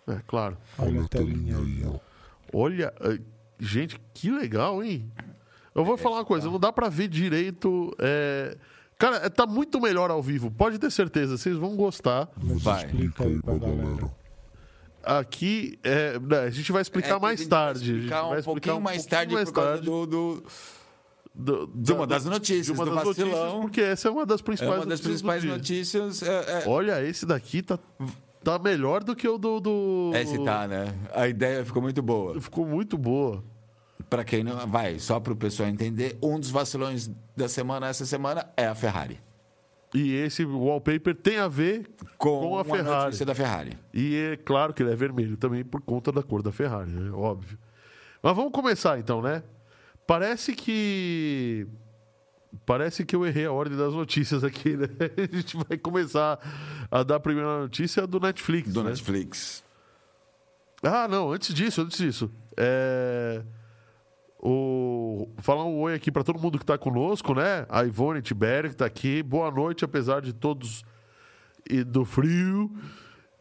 É, 0.07 0.21
claro. 0.27 0.59
Olha 0.79 1.01
a 1.03 1.09
telinha 1.09 1.57
aí, 1.57 1.83
ó. 1.87 1.99
Olha, 2.53 2.93
eh, 3.01 3.19
gente, 3.59 3.99
que 4.13 4.31
legal, 4.31 4.85
hein? 4.85 5.11
Eu 5.75 5.85
vou 5.85 5.97
falar 5.97 6.17
uma 6.19 6.25
coisa, 6.25 6.49
não 6.51 6.61
dá 6.61 6.71
pra 6.71 6.89
ver 6.91 7.09
direito. 7.09 7.93
é, 7.99 8.57
Cara, 9.05 9.27
é- 9.27 9.29
tá 9.29 9.47
muito 9.47 9.79
melhor 9.81 10.11
ao 10.11 10.23
vivo, 10.23 10.51
pode 10.51 10.79
ter 10.79 10.91
certeza, 10.91 11.37
vocês 11.37 11.57
vão 11.57 11.77
gostar. 11.77 12.27
Mas 12.43 12.63
Vai. 12.63 12.87
explica 12.87 13.25
aí 13.25 13.43
pra 13.43 13.59
galera. 13.59 14.11
Aqui, 15.03 15.79
é, 15.85 16.19
né, 16.19 16.39
a 16.41 16.51
gente 16.51 16.73
vai 16.73 16.81
explicar 16.81 17.17
É, 17.17 17.21
mais 17.21 17.47
tarde. 17.47 17.81
Vai 17.81 17.83
a 17.83 17.93
gente 17.93 17.97
explicar 17.97 18.23
vai 18.23 18.31
um 18.31 18.39
explicar 18.39 18.45
pouquinho 18.53 18.77
um 18.77 18.81
mais 18.81 18.97
pouquinho 19.03 19.19
tarde 19.19 19.35
mais 19.35 19.49
por 19.51 19.55
causa 19.55 19.71
tarde 19.73 19.85
do, 19.85 20.07
do- 20.07 20.43
do- 21.35 21.67
de 21.75 21.93
uma 21.93 22.07
da- 22.07 22.15
das 22.15 22.25
notícias, 22.25 22.65
de 22.67 22.73
uma 22.73 22.85
do 22.87 22.95
das 22.95 23.05
notícias, 23.05 23.29
vacilão. 23.29 23.61
porque 23.61 23.81
essa 23.83 24.09
é 24.09 24.11
uma 24.11 24.25
das 24.25 24.41
É 24.41 24.45
principais 24.45 24.73
uma 24.73 24.87
das 24.87 25.01
notícias 25.01 25.23
principais 25.23 25.45
notícias. 25.45 26.23
É, 26.23 26.63
é- 26.63 26.65
Olha, 26.67 27.03
esse 27.05 27.27
daqui 27.27 27.61
tá, 27.61 27.79
tá 28.43 28.59
melhor 28.59 29.05
do 29.05 29.15
que 29.15 29.29
o 29.29 29.37
do. 29.37 29.61
do... 29.61 30.13
Esse 30.15 30.43
tá, 30.43 30.67
né? 30.67 30.95
A 31.13 31.29
ideia 31.29 31.63
ficou 31.67 31.83
muito 31.83 32.01
boa. 32.01 32.41
Ficou 32.41 32.65
muito 32.65 32.97
boa. 32.97 33.45
Para 34.09 34.25
quem 34.25 34.45
não. 34.45 34.67
Vai, 34.67 34.99
só 34.99 35.19
para 35.19 35.33
o 35.33 35.37
pessoal 35.37 35.69
entender, 35.69 36.17
um 36.23 36.39
dos 36.39 36.51
vacilões 36.51 37.11
da 37.37 37.49
semana, 37.49 37.89
essa 37.89 38.05
semana, 38.07 38.49
é 38.57 38.67
a 38.67 38.75
Ferrari. 38.75 39.21
E 39.95 40.13
esse 40.13 40.45
wallpaper 40.45 41.15
tem 41.15 41.39
a 41.39 41.47
ver 41.47 41.89
Com, 42.19 42.41
com, 42.41 42.59
a 42.59 42.65
Ferrari. 42.65 43.05
notícia 43.05 43.25
da 43.25 43.35
Ferrari. 43.35 43.79
E 43.93 44.17
é 44.33 44.37
claro 44.37 44.75
que 44.75 44.83
ele 44.83 44.93
é 44.93 44.97
vermelho 44.97 45.37
também 45.37 45.65
por 45.65 45.81
conta 45.81 46.11
da 46.11 46.21
cor 46.21 46.43
da 46.43 46.51
Ferrari, 46.51 46.91
né? 46.91 47.13
Óbvio. 47.13 47.57
Mas 48.21 48.35
vamos 48.35 48.51
começar 48.53 48.99
então, 48.99 49.23
né? 49.23 49.43
Parece 50.07 50.55
que. 50.55 51.67
Parece 52.67 53.05
que 53.05 53.15
eu 53.15 53.25
errei 53.27 53.47
a 53.47 53.53
ordem 53.53 53.77
das 53.77 53.93
notícias 53.95 54.43
aqui, 54.43 54.77
né? 54.77 54.89
A 55.33 55.37
gente 55.37 55.57
vai 55.57 55.79
começar 55.79 56.39
a 56.91 57.03
dar 57.03 57.17
a 57.17 57.21
primeira 57.21 57.61
notícia 57.61 58.07
do 58.07 58.19
Netflix. 58.19 58.73
Do 58.73 58.83
né? 58.83 58.91
Netflix. 58.91 59.63
Ah, 60.83 61.09
não, 61.09 61.33
antes 61.33 61.55
disso, 61.55 61.83
antes 61.83 61.99
disso. 61.99 62.31
É... 62.57 63.43
O... 64.47 65.27
Falar 65.39 65.65
um 65.65 65.81
oi 65.81 65.95
aqui 65.95 66.13
para 66.13 66.23
todo 66.23 66.39
mundo 66.39 66.59
que 66.59 66.65
está 66.65 66.77
conosco, 66.77 67.35
né? 67.35 67.65
A 67.67 67.83
Ivone 67.85 68.21
Tibério, 68.21 68.69
que 68.69 68.75
está 68.75 68.85
aqui. 68.85 69.23
Boa 69.23 69.51
noite, 69.51 69.87
apesar 69.87 70.21
de 70.21 70.35
todos 70.35 70.85
e 71.69 71.83
do 71.83 72.05
frio. 72.05 72.71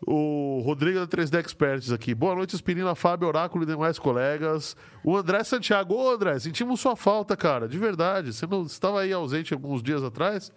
O 0.08 0.62
Rodrigo 0.66 1.00
da 1.00 1.08
3D 1.08 1.40
Experts 1.40 1.92
aqui. 1.92 2.16
Boa 2.16 2.36
noite, 2.36 2.56
Aspirina, 2.56 2.96
Fábio, 2.96 3.28
Oráculo 3.28 3.66
e 3.66 3.68
demais 3.68 4.00
colegas. 4.00 4.78
O 5.04 5.18
André 5.18 5.44
Santiago. 5.44 5.94
Ô, 5.94 6.10
André, 6.10 6.40
sentimos 6.40 6.80
sua 6.80 6.96
falta, 6.96 7.36
cara. 7.36 7.68
De 7.68 7.78
verdade. 7.78 8.32
Você 8.32 8.48
não 8.48 8.64
estava 8.64 9.02
aí 9.02 9.12
ausente 9.12 9.54
alguns 9.54 9.84
dias 9.84 10.04
atrás? 10.04 10.54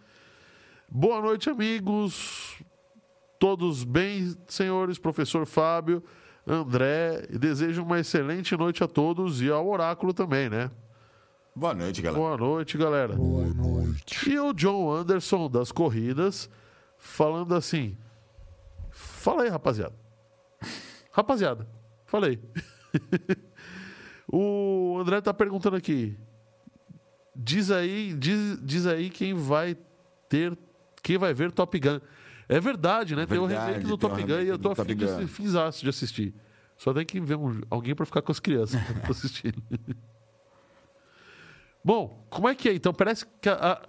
Boa 0.88 1.20
noite, 1.20 1.50
amigos. 1.50 2.62
Todos 3.40 3.82
bem, 3.82 4.32
senhores? 4.46 4.96
Professor 4.96 5.44
Fábio, 5.44 6.04
André. 6.46 7.26
Desejo 7.30 7.82
uma 7.82 7.98
excelente 7.98 8.56
noite 8.56 8.84
a 8.84 8.88
todos 8.88 9.42
e 9.42 9.50
ao 9.50 9.66
Oráculo 9.66 10.14
também, 10.14 10.48
né? 10.48 10.70
Boa 11.54 11.74
noite, 11.74 12.02
galera. 12.02 12.22
Boa 12.22 12.36
noite, 12.36 12.78
galera. 12.78 13.14
Boa 13.14 13.46
noite. 13.46 14.30
E 14.30 14.38
o 14.38 14.52
John 14.52 14.92
Anderson 14.92 15.48
das 15.50 15.72
corridas 15.72 16.50
falando 16.98 17.54
assim: 17.54 17.96
Fala 18.90 19.42
aí, 19.42 19.48
rapaziada. 19.48 19.94
Rapaziada, 21.10 21.66
falei. 22.04 22.38
o 24.30 24.98
André 25.00 25.20
tá 25.22 25.32
perguntando 25.32 25.76
aqui. 25.76 26.18
Diz 27.34 27.70
aí, 27.70 28.14
diz, 28.14 28.58
diz 28.62 28.86
aí 28.86 29.10
quem 29.10 29.34
vai 29.34 29.76
ter, 30.28 30.56
quem 31.02 31.18
vai 31.18 31.34
ver 31.34 31.52
Top 31.52 31.78
Gun. 31.78 32.00
É 32.48 32.60
verdade, 32.60 33.16
né? 33.16 33.26
tem 33.26 33.38
o 33.38 33.46
Verdade, 33.46 33.72
remake 33.72 33.86
do 33.88 33.98
tem 33.98 34.08
Top 34.10 34.22
Gun 34.22 34.40
e 34.40 34.48
eu 34.48 34.58
tô 34.58 34.70
afim 34.70 34.94
de, 34.94 35.26
finzaço 35.26 35.82
de 35.82 35.88
assistir. 35.88 36.34
Só 36.76 36.92
tem 36.92 37.04
que 37.04 37.18
ver 37.20 37.36
um- 37.36 37.60
alguém 37.70 37.94
pra 37.94 38.04
ficar 38.06 38.22
com 38.22 38.30
as 38.30 38.38
crianças 38.38 38.80
pra 39.02 39.10
assistir. 39.10 39.54
Bom, 41.84 42.26
como 42.28 42.48
é 42.48 42.54
que 42.54 42.68
é? 42.68 42.74
Então, 42.74 42.92
parece 42.92 43.24
que 43.40 43.48
a, 43.48 43.80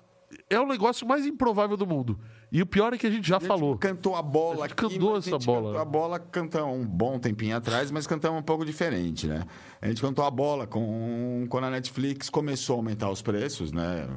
é 0.49 0.59
o 0.59 0.67
negócio 0.67 1.07
mais 1.07 1.25
improvável 1.25 1.75
do 1.75 1.85
mundo. 1.87 2.19
E 2.51 2.61
o 2.61 2.65
pior 2.65 2.93
é 2.93 2.97
que 2.97 3.05
a 3.05 3.09
gente 3.09 3.27
já 3.27 3.37
A 3.37 3.39
gente 3.39 3.47
falou. 3.47 3.77
Cantou 3.77 4.15
a 4.15 4.21
bola 4.21 4.65
A 4.65 4.67
gente 4.67 4.73
aqui, 4.73 4.93
cantou 4.95 5.17
essa 5.17 5.29
a 5.29 5.31
gente 5.39 5.45
bola. 5.45 5.67
Cantou 5.67 5.81
a 5.81 5.85
bola 5.85 6.19
cantamos 6.19 6.77
um 6.77 6.85
bom 6.85 7.19
tempinho 7.19 7.57
atrás, 7.57 7.91
mas 7.91 8.07
cantamos 8.07 8.39
um 8.39 8.43
pouco 8.43 8.63
diferente, 8.65 9.27
né? 9.27 9.43
A 9.81 9.87
gente 9.87 10.01
cantou 10.01 10.23
a 10.23 10.31
bola 10.31 10.65
com, 10.65 11.45
quando 11.49 11.65
a 11.65 11.69
Netflix 11.69 12.29
começou 12.29 12.75
a 12.75 12.79
aumentar 12.79 13.09
os 13.09 13.21
preços, 13.21 13.71
né? 13.71 14.07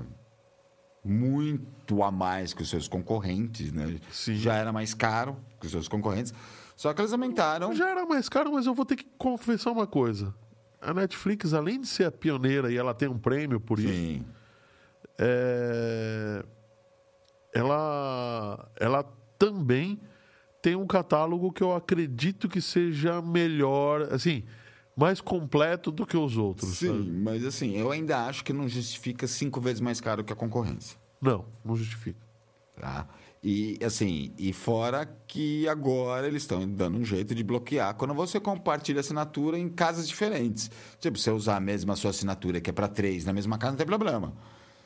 Muito 1.02 2.02
a 2.02 2.11
mais 2.11 2.52
que 2.52 2.62
os 2.62 2.69
seus 2.69 2.87
concorrentes, 2.87 3.73
né? 3.73 3.99
Sim. 4.11 4.35
Já 4.37 4.54
era 4.54 4.73
mais 4.73 4.92
caro 4.92 5.37
que 5.59 5.66
os 5.66 5.73
seus 5.73 5.88
concorrentes. 5.88 6.35
Só 6.76 6.92
que 6.92 7.00
eles 7.00 7.12
aumentaram. 7.12 7.75
Já 7.75 7.90
era 7.90 8.07
mais 8.07 8.28
caro, 8.28 8.52
mas 8.52 8.66
eu 8.66 8.75
vou 8.75 8.85
ter 8.85 8.97
que 8.97 9.07
confessar 9.19 9.71
uma 9.71 9.87
coisa. 9.87 10.35
A 10.80 10.95
Netflix, 10.95 11.52
além 11.52 11.80
de 11.80 11.87
ser 11.87 12.04
a 12.04 12.11
pioneira 12.11 12.73
e 12.73 12.76
ela 12.76 12.95
tem 12.95 13.09
um 13.09 13.19
prêmio 13.19 13.61
por 13.61 13.78
isso, 13.78 13.92
Sim. 13.92 14.25
é, 15.19 16.45
ela, 17.52 18.71
ela 18.76 19.02
também 19.38 20.00
tem 20.62 20.76
um 20.76 20.87
catálogo 20.87 21.52
que 21.52 21.62
eu 21.62 21.75
acredito 21.75 22.49
que 22.49 22.61
seja 22.61 23.21
melhor, 23.23 24.02
assim, 24.12 24.45
mais 24.97 25.20
completo 25.20 25.90
do 25.90 26.06
que 26.06 26.16
os 26.16 26.37
outros. 26.37 26.78
Sim, 26.78 26.88
sabe? 26.88 27.11
mas 27.11 27.44
assim, 27.44 27.76
eu 27.76 27.90
ainda 27.90 28.26
acho 28.26 28.44
que 28.44 28.52
não 28.52 28.68
justifica 28.68 29.26
cinco 29.26 29.61
vezes 29.61 29.80
mais 29.80 30.00
caro 30.00 30.25
que 30.25 30.32
a 30.32 30.37
concorrência. 30.37 30.99
Não, 31.20 31.44
não 31.64 31.76
justifica. 31.76 32.20
Tá? 32.78 33.06
E 33.42 33.78
assim, 33.82 34.35
e 34.38 34.52
fora 34.52 35.06
que 35.26 35.66
agora 35.66 36.26
eles 36.26 36.42
estão 36.42 36.68
dando 36.68 36.99
um 36.99 37.04
jeito 37.04 37.35
de 37.35 37.42
bloquear 37.42 37.94
quando 37.94 38.12
você 38.12 38.38
compartilha 38.38 39.00
assinatura 39.00 39.59
em 39.59 39.68
casas 39.68 40.06
diferentes. 40.06 40.70
Tipo, 40.99 41.18
você 41.18 41.30
usar 41.30 41.56
a 41.56 41.61
mesma 41.61 41.97
sua 41.97 42.11
assinatura 42.11 42.61
que 42.61 42.68
é 42.68 42.73
para 42.73 42.88
três 42.88 43.25
na 43.25 43.32
mesma 43.32 43.56
casa, 43.56 43.73
não 43.73 43.78
tem 43.78 43.87
problema. 43.87 44.35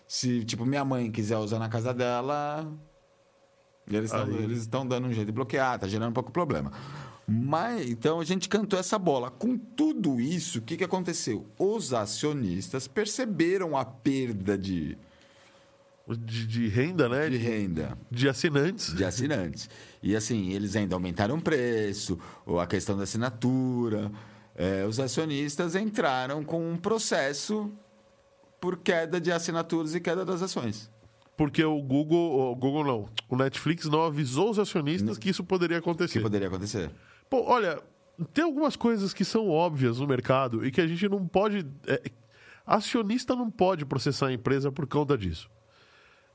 Se, 0.07 0.45
tipo, 0.45 0.65
minha 0.65 0.85
mãe 0.85 1.11
quiser 1.11 1.39
usar 1.39 1.59
na 1.59 1.69
casa 1.69 1.93
dela, 1.93 2.71
eles 3.89 4.13
estão 4.61 4.87
dando 4.87 5.09
um 5.09 5.13
jeito 5.13 5.27
de 5.27 5.33
bloquear, 5.33 5.79
tá 5.79 5.89
gerando 5.89 6.11
um 6.11 6.15
pouco 6.15 6.31
de 6.31 6.35
problema. 6.35 6.71
Mas 7.27 7.89
então 7.91 8.21
a 8.21 8.25
gente 8.25 8.49
cantou 8.49 8.79
essa 8.79 8.99
bola. 8.99 9.31
Com 9.31 9.57
tudo 9.57 10.21
isso, 10.21 10.59
o 10.59 10.63
que, 10.63 10.77
que 10.77 10.85
aconteceu? 10.85 11.47
Os 11.59 11.93
acionistas 11.95 12.87
perceberam 12.87 13.77
a 13.77 13.85
perda 13.85 14.59
de, 14.59 14.99
De, 16.07 16.47
de 16.47 16.69
renda, 16.69 17.09
né? 17.09 17.31
de 17.31 17.39
renda 17.39 17.97
de 18.11 18.29
assinantes. 18.29 18.95
de 18.95 19.05
assinantes. 19.05 19.71
E 20.03 20.15
assim, 20.15 20.51
eles 20.53 20.77
ainda 20.77 20.95
aumentaram 20.95 21.37
o 21.37 21.41
preço, 21.41 22.19
ou 22.45 22.61
a 22.61 22.67
questão 22.67 22.97
da 22.97 23.05
assinatura. 23.05 24.13
É, 24.55 24.85
os 24.87 25.01
acionistas 25.01 25.75
entraram 25.75 26.45
com 26.45 26.71
um 26.73 26.77
processo 26.77 27.73
por 28.61 28.77
queda 28.77 29.19
de 29.21 29.33
assinaturas 29.33 29.95
e 29.95 30.01
queda 30.01 30.25
das 30.25 30.43
ações. 30.43 30.91
Porque 31.37 31.65
o 31.65 31.81
Google, 31.83 32.53
o 32.53 32.55
Google 32.55 32.85
não, 32.85 33.09
o 33.29 33.37
Netflix 33.37 33.87
não 33.87 34.05
avisou 34.05 34.51
os 34.51 34.59
acionistas 34.59 35.19
que 35.19 35.31
isso 35.31 35.43
poderia 35.43 35.79
O 35.79 35.83
que 35.83 35.89
acontecer. 35.89 36.21
poderia 36.21 36.47
acontecer? 36.49 36.91
Pô, 37.35 37.43
olha, 37.51 37.83
tem 38.33 38.45
algumas 38.45 38.77
coisas 38.77 39.13
que 39.13 39.25
são 39.25 39.49
óbvias 39.49 39.99
no 39.99 40.07
mercado 40.07 40.65
e 40.65 40.71
que 40.71 40.81
a 40.81 40.87
gente 40.87 41.09
não 41.09 41.27
pode. 41.27 41.67
é, 41.85 42.01
acionista 42.65 43.35
não 43.35 43.51
pode 43.51 43.85
processar 43.85 44.29
a 44.29 44.33
empresa 44.33 44.71
por 44.71 44.87
conta 44.87 45.19
disso. 45.19 45.51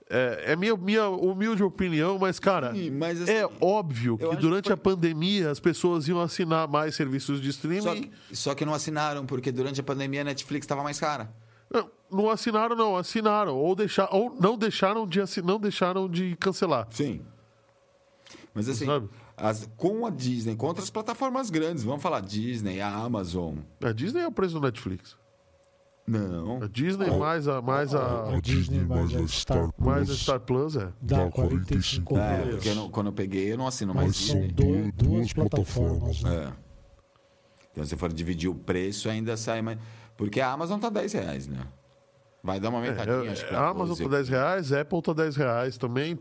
É, 0.10 0.52
é 0.52 0.56
minha, 0.58 0.76
minha 0.76 1.08
humilde 1.08 1.64
opinião, 1.64 2.20
mas, 2.20 2.38
cara, 2.38 2.74
Sim, 2.74 2.92
mas, 2.92 3.22
assim, 3.22 3.32
é 3.32 3.48
óbvio 3.62 4.18
que 4.18 4.36
durante 4.36 4.64
que 4.64 4.70
foi- 4.70 4.74
a 4.74 4.78
pandemia 4.78 5.50
as 5.50 5.60
pessoas 5.62 6.06
iam 6.10 6.20
assinar 6.20 6.68
mais 6.68 6.96
serviços 6.96 7.40
de 7.40 7.48
streaming. 7.48 7.82
Só 7.82 7.96
que, 7.96 8.12
só 8.34 8.56
que 8.56 8.66
não 8.66 8.74
assinaram, 8.74 9.26
porque 9.26 9.54
durante 9.54 9.80
a 9.80 9.84
pandemia 9.84 10.20
a 10.20 10.26
Netflix 10.26 10.66
estava 10.66 10.84
mais 10.84 11.00
cara. 11.00 11.34
Não, 11.74 11.90
não 12.12 12.30
assinaram, 12.30 12.76
não, 12.76 12.98
assinaram. 12.98 13.56
Ou, 13.56 13.74
deixar, 13.74 14.10
ou 14.14 14.36
não, 14.38 14.58
deixaram 14.58 15.08
de 15.08 15.20
não 15.44 15.60
deixaram 15.62 16.10
de 16.10 16.36
cancelar. 16.36 16.88
Sim. 16.92 17.22
Mas 18.54 18.68
assim, 18.68 18.86
Sabe? 18.86 19.08
As- 19.42 19.70
com 19.78 20.06
a 20.06 20.10
Disney, 20.10 20.56
com 20.56 20.68
outras 20.68 20.90
plataformas 20.90 21.50
grandes, 21.50 21.84
vamos 21.84 22.02
falar 22.02 22.22
Disney, 22.22 22.82
a 22.82 22.90
Amazon. 22.94 23.56
A 23.84 23.92
Disney 23.92 24.22
é 24.22 24.28
o 24.28 24.32
preço 24.32 24.56
do 24.56 24.62
Netflix. 24.62 25.18
Não. 26.08 26.64
A 26.64 26.68
Disney 26.68 27.10
mais 27.12 27.48
a, 27.48 27.62
mais 27.62 27.94
a, 27.94 28.36
A 28.36 28.40
Disney 28.42 28.80
mais 28.84 29.16
a 29.16 29.28
Star 29.28 29.70
mais 29.78 30.02
a 30.04 30.06
Plus 30.06 30.20
Star 30.22 30.40
Plus 30.40 30.76
é. 30.76 30.90
dá 31.00 31.30
45 31.30 32.18
É, 32.18 32.46
porque 32.50 32.70
eu 32.70 32.76
não- 32.76 32.90
quando 32.90 33.08
eu 33.08 33.14
peguei, 33.14 33.52
eu 33.54 33.58
não 33.58 33.68
assino 33.68 33.94
mais 33.94 34.08
Mas 34.08 34.18
são 34.18 34.40
Disney. 34.48 34.92
duas 34.94 35.32
plataformas. 35.34 36.24
né? 36.24 36.46
É. 36.56 36.70
Então, 37.72 37.86
se 37.86 37.96
for 37.96 38.12
dividir 38.12 38.50
o 38.50 38.56
preço, 38.56 39.08
ainda 39.08 39.38
sai 39.38 39.62
mais. 39.62 39.78
Porque 40.18 40.42
a 40.42 40.52
Amazon 40.52 40.80
tá 40.80 40.90
10 40.90 41.14
reais, 41.14 41.48
né? 41.48 41.60
Vai 42.44 42.60
dar 42.60 42.70
uma 42.70 42.80
aumentadinha, 42.80 43.30
É, 43.30 43.32
acho 43.32 43.48
que. 43.48 43.54
a 43.54 43.68
Amazon 43.68 43.90
12. 43.90 44.04
tá 44.04 44.10
10 44.10 44.30
reais, 44.30 44.74
a 44.74 44.82
Apple 44.82 45.02
tá 45.04 45.14
10 45.14 45.36
reais 45.36 45.78
também. 45.78 46.18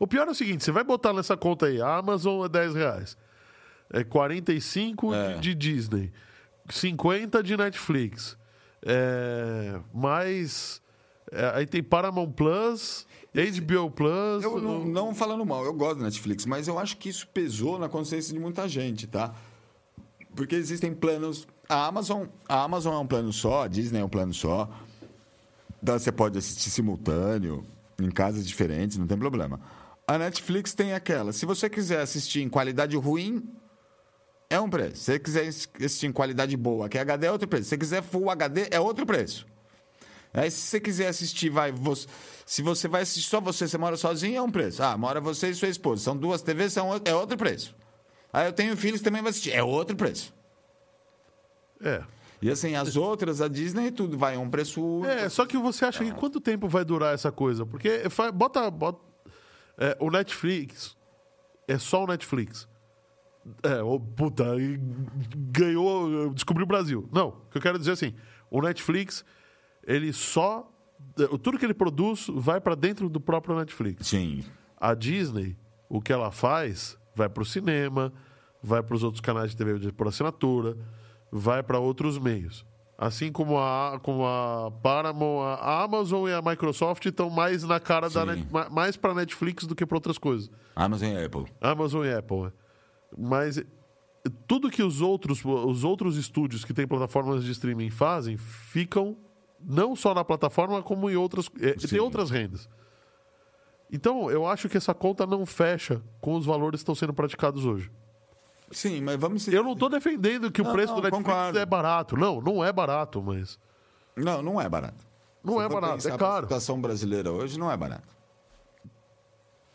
O 0.00 0.06
pior 0.06 0.26
é 0.26 0.30
o 0.30 0.34
seguinte, 0.34 0.64
você 0.64 0.72
vai 0.72 0.82
botar 0.82 1.12
nessa 1.12 1.36
conta 1.36 1.66
aí, 1.66 1.80
a 1.80 1.96
Amazon 1.98 2.42
é 2.44 2.48
10 2.48 2.74
reais. 2.74 3.18
É 3.92 4.02
45 4.02 5.14
É. 5.14 5.36
de 5.36 5.54
Disney, 5.54 6.10
50 6.70 7.42
de 7.42 7.54
Netflix. 7.54 8.34
É, 8.82 9.78
mais... 9.92 10.80
é, 11.30 11.52
aí 11.54 11.66
tem 11.66 11.82
Paramount 11.82 12.30
Plus, 12.30 13.06
HBO 13.34 13.90
Plus... 13.90 14.42
Eu 14.42 14.58
não, 14.58 14.86
não 14.86 15.14
falando 15.14 15.44
mal, 15.44 15.66
eu 15.66 15.74
gosto 15.74 15.98
da 15.98 16.04
Netflix, 16.04 16.46
mas 16.46 16.66
eu 16.66 16.78
acho 16.78 16.96
que 16.96 17.10
isso 17.10 17.28
pesou 17.28 17.78
na 17.78 17.88
consciência 17.88 18.32
de 18.32 18.40
muita 18.40 18.66
gente, 18.66 19.06
tá? 19.06 19.34
Porque 20.34 20.54
existem 20.54 20.94
planos. 20.94 21.46
A 21.68 21.86
Amazon, 21.86 22.26
a 22.48 22.62
Amazon 22.62 22.94
é 22.94 22.98
um 22.98 23.06
plano 23.06 23.32
só, 23.34 23.64
a 23.64 23.68
Disney 23.68 24.00
é 24.00 24.04
um 24.04 24.08
plano 24.08 24.32
só. 24.32 24.66
Então 25.82 25.98
você 25.98 26.10
pode 26.10 26.38
assistir 26.38 26.70
simultâneo, 26.70 27.66
em 28.00 28.10
casas 28.10 28.46
diferentes, 28.46 28.96
não 28.96 29.06
tem 29.06 29.18
problema. 29.18 29.60
A 30.10 30.18
Netflix 30.18 30.74
tem 30.74 30.92
aquela. 30.92 31.32
Se 31.32 31.46
você 31.46 31.70
quiser 31.70 32.00
assistir 32.00 32.42
em 32.42 32.48
qualidade 32.48 32.96
ruim, 32.96 33.48
é 34.50 34.58
um 34.58 34.68
preço. 34.68 34.96
Se 34.96 35.12
você 35.12 35.18
quiser 35.20 35.46
assistir 35.46 36.06
em 36.08 36.12
qualidade 36.12 36.56
boa, 36.56 36.88
que 36.88 36.98
é 36.98 37.00
HD, 37.00 37.28
é 37.28 37.30
outro 37.30 37.46
preço. 37.46 37.62
Se 37.66 37.68
você 37.70 37.78
quiser 37.78 38.02
Full 38.02 38.28
HD, 38.28 38.66
é 38.72 38.80
outro 38.80 39.06
preço. 39.06 39.46
Aí, 40.34 40.50
se 40.50 40.62
você 40.62 40.80
quiser 40.80 41.06
assistir, 41.06 41.48
vai. 41.48 41.70
você- 41.70 42.08
se 42.44 42.60
você 42.60 42.88
vai 42.88 43.02
assistir 43.02 43.30
só 43.30 43.40
você, 43.40 43.68
você 43.68 43.78
mora 43.78 43.96
sozinho, 43.96 44.36
é 44.36 44.42
um 44.42 44.50
preço. 44.50 44.82
Ah, 44.82 44.98
mora 44.98 45.20
você 45.20 45.50
e 45.50 45.54
sua 45.54 45.68
esposa. 45.68 46.02
São 46.02 46.16
duas 46.16 46.42
TVs, 46.42 46.72
são, 46.72 47.00
é 47.04 47.14
outro 47.14 47.36
preço. 47.36 47.72
Aí 48.32 48.46
eu 48.48 48.52
tenho 48.52 48.76
filhos 48.76 49.00
também 49.00 49.22
vai 49.22 49.30
assistir. 49.30 49.52
É 49.52 49.62
outro 49.62 49.94
preço. 49.94 50.34
É. 51.80 52.02
E 52.42 52.50
assim, 52.50 52.74
as 52.74 52.96
outras, 52.96 53.40
a 53.40 53.46
Disney, 53.46 53.92
tudo 53.92 54.18
vai 54.18 54.36
um 54.36 54.50
preço. 54.50 55.04
É, 55.04 55.28
só 55.28 55.46
que 55.46 55.56
você 55.56 55.84
acha 55.84 56.04
que 56.04 56.10
quanto 56.12 56.40
tempo 56.40 56.66
vai 56.66 56.84
durar 56.84 57.14
essa 57.14 57.30
coisa? 57.30 57.64
Porque 57.64 58.02
bota, 58.34 58.68
bota 58.70 59.09
é, 59.80 59.96
o 59.98 60.10
Netflix 60.10 60.96
é 61.66 61.78
só 61.78 62.04
o 62.04 62.06
Netflix. 62.06 62.68
É, 63.62 63.80
puta, 64.14 64.44
ganhou, 65.50 66.32
descobriu 66.34 66.64
o 66.64 66.68
Brasil. 66.68 67.08
Não, 67.10 67.28
o 67.28 67.50
que 67.50 67.58
eu 67.58 67.62
quero 67.62 67.78
dizer 67.78 67.92
é 67.92 67.94
assim, 67.94 68.14
o 68.50 68.60
Netflix, 68.60 69.24
ele 69.86 70.12
só 70.12 70.70
é, 71.18 71.26
tudo 71.38 71.58
que 71.58 71.64
ele 71.64 71.74
produz 71.74 72.26
vai 72.34 72.60
para 72.60 72.74
dentro 72.74 73.08
do 73.08 73.20
próprio 73.20 73.56
Netflix. 73.56 74.06
Sim. 74.06 74.44
A 74.76 74.94
Disney, 74.94 75.56
o 75.88 76.00
que 76.00 76.12
ela 76.12 76.30
faz, 76.30 76.98
vai 77.14 77.28
para 77.28 77.42
o 77.42 77.46
cinema, 77.46 78.12
vai 78.62 78.82
para 78.82 78.94
os 78.94 79.02
outros 79.02 79.20
canais 79.20 79.50
de 79.50 79.56
TV 79.56 79.92
por 79.92 80.08
assinatura, 80.08 80.76
vai 81.32 81.62
para 81.62 81.78
outros 81.78 82.18
meios. 82.18 82.66
Assim 83.02 83.32
como 83.32 83.56
a, 83.58 83.98
como 84.02 84.26
a 84.26 84.70
Paramount, 84.82 85.56
a 85.58 85.82
Amazon 85.84 86.28
e 86.28 86.34
a 86.34 86.42
Microsoft 86.42 87.06
estão 87.06 87.30
mais 87.30 87.62
na 87.64 87.80
cara 87.80 88.10
da 88.10 88.20
Sim. 88.20 88.26
Net- 88.26 88.52
ma- 88.52 88.68
mais 88.68 88.94
para 88.94 89.14
Netflix 89.14 89.64
do 89.64 89.74
que 89.74 89.86
para 89.86 89.96
outras 89.96 90.18
coisas. 90.18 90.50
Amazon 90.76 91.08
e 91.08 91.24
Apple. 91.24 91.46
Amazon 91.62 92.04
e 92.04 92.12
Apple. 92.12 92.48
é. 92.48 92.52
Mas 93.16 93.56
eh, 93.56 93.64
tudo 94.46 94.68
que 94.70 94.82
os 94.82 95.00
outros, 95.00 95.42
os 95.42 95.82
outros 95.82 96.18
estúdios 96.18 96.62
que 96.62 96.74
têm 96.74 96.86
plataformas 96.86 97.42
de 97.42 97.50
streaming 97.52 97.88
fazem 97.88 98.36
ficam 98.36 99.16
não 99.58 99.96
só 99.96 100.12
na 100.14 100.22
plataforma, 100.22 100.82
como 100.82 101.08
em 101.08 101.16
outras. 101.16 101.46
Sim. 101.78 101.88
tem 101.88 102.00
outras 102.00 102.28
rendas. 102.28 102.68
Então, 103.90 104.30
eu 104.30 104.46
acho 104.46 104.68
que 104.68 104.76
essa 104.76 104.92
conta 104.94 105.26
não 105.26 105.44
fecha 105.46 106.02
com 106.20 106.34
os 106.36 106.44
valores 106.46 106.78
que 106.80 106.82
estão 106.82 106.94
sendo 106.94 107.12
praticados 107.14 107.64
hoje. 107.64 107.90
Sim, 108.70 109.00
mas 109.00 109.16
vamos... 109.16 109.46
Eu 109.48 109.64
não 109.64 109.72
estou 109.72 109.88
defendendo 109.88 110.50
que 110.50 110.62
Não, 110.62 110.70
o 110.70 110.72
preço 110.72 110.92
não, 110.92 111.00
do 111.00 111.02
Netflix 111.02 111.28
concordo. 111.28 111.58
é 111.58 111.66
barato. 111.66 112.16
Não, 112.16 112.40
não 112.40 112.64
é 112.64 112.72
barato, 112.72 113.20
mas. 113.22 113.58
Não, 114.16 114.42
não 114.42 114.60
é 114.60 114.68
barato. 114.68 115.04
Não 115.42 115.54
Se 115.58 115.64
é 115.64 115.68
barato, 115.68 116.08
é 116.08 116.16
caro. 116.18 116.42
situação 116.46 116.80
brasileira 116.80 117.32
hoje 117.32 117.58
não 117.58 117.70
é 117.70 117.76
barato. 117.76 118.14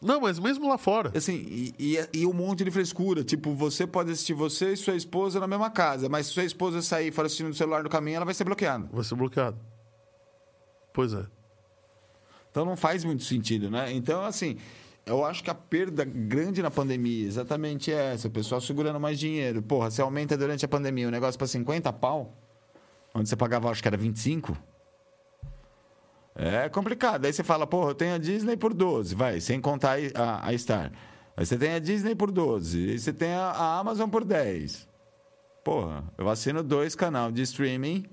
Não, 0.02 0.22
mas 0.22 0.38
mesmo 0.38 0.68
lá 0.70 0.78
fora. 0.78 1.12
Assim, 1.16 1.34
e, 1.34 1.74
e, 1.80 2.20
e 2.22 2.26
um 2.28 2.34
monte 2.34 2.64
de 2.64 2.70
frescura. 2.70 3.24
Tipo, 3.24 3.54
você 3.56 3.88
pode 3.88 4.12
assistir 4.12 4.34
você 4.34 4.74
e 4.74 4.78
sua 4.78 4.96
esposa 4.96 5.40
na 5.40 5.48
mesma 5.48 5.70
casa, 5.72 6.08
mas 6.08 6.28
se 6.28 6.34
sua 6.34 6.44
esposa 6.44 6.82
sair 6.82 7.08
e 7.08 7.12
for 7.12 7.26
assistindo 7.26 7.48
no 7.48 7.54
celular 7.56 7.84
no 7.84 7.90
caminho, 7.90 8.18
ela 8.18 8.26
vai 8.26 8.34
ser 8.34 8.44
bloqueada. 8.44 8.88
Vai 8.92 9.04
ser 9.04 9.16
bloqueado. 9.16 9.58
Pois 10.94 11.14
é. 11.14 11.26
Então 12.52 12.64
não 12.64 12.78
faz 12.78 13.04
muito 13.04 13.24
sentido, 13.24 13.70
né? 13.72 13.92
Então, 13.92 14.24
assim, 14.24 14.58
eu 15.06 15.24
acho 15.24 15.44
que 15.44 15.50
a 15.50 15.56
perda 15.56 16.04
grande 16.04 16.62
na 16.62 16.72
pandemia 16.72 17.28
exatamente 17.28 17.92
é 17.92 18.14
essa. 18.14 18.28
O 18.28 18.32
pessoal 18.32 18.60
segurando 18.60 19.00
mais 19.00 19.20
dinheiro. 19.20 19.62
Porra, 19.62 19.92
você 19.92 20.02
aumenta 20.02 20.36
durante 20.36 20.66
a 20.66 20.68
pandemia 20.68 21.08
o 21.08 21.12
negócio 21.12 21.38
para 21.38 21.48
50 21.48 21.94
pau, 21.94 22.34
onde 23.14 23.30
você 23.30 23.36
pagava, 23.36 23.70
acho 23.70 23.82
que 23.82 23.88
era 23.88 23.98
25. 23.98 24.58
É 26.36 26.68
complicado. 26.70 27.26
Aí 27.26 27.32
você 27.32 27.44
fala, 27.44 27.68
porra, 27.68 27.92
eu 27.92 27.96
tenho 27.96 28.16
a 28.16 28.18
Disney 28.18 28.58
por 28.58 28.74
12, 28.74 29.16
vai, 29.16 29.40
sem 29.40 29.62
contar 29.62 29.98
a, 30.16 30.48
a 30.48 30.58
Star. 30.58 30.92
Aí 31.38 31.46
você 31.46 31.58
tem 31.58 31.74
a 31.74 31.80
Disney 31.80 32.16
por 32.16 32.32
12, 32.32 32.92
aí 32.92 33.00
você 33.00 33.14
tem 33.14 33.34
a, 33.34 33.52
a 33.52 33.80
Amazon 33.80 34.10
por 34.10 34.26
10. 34.26 34.88
Porra, 35.64 36.04
eu 36.18 36.28
assino 36.30 36.62
dois 36.62 36.96
canais 36.96 37.34
de 37.34 37.42
streaming, 37.44 38.06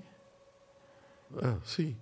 É, 1.41 1.55
sim. 1.63 1.97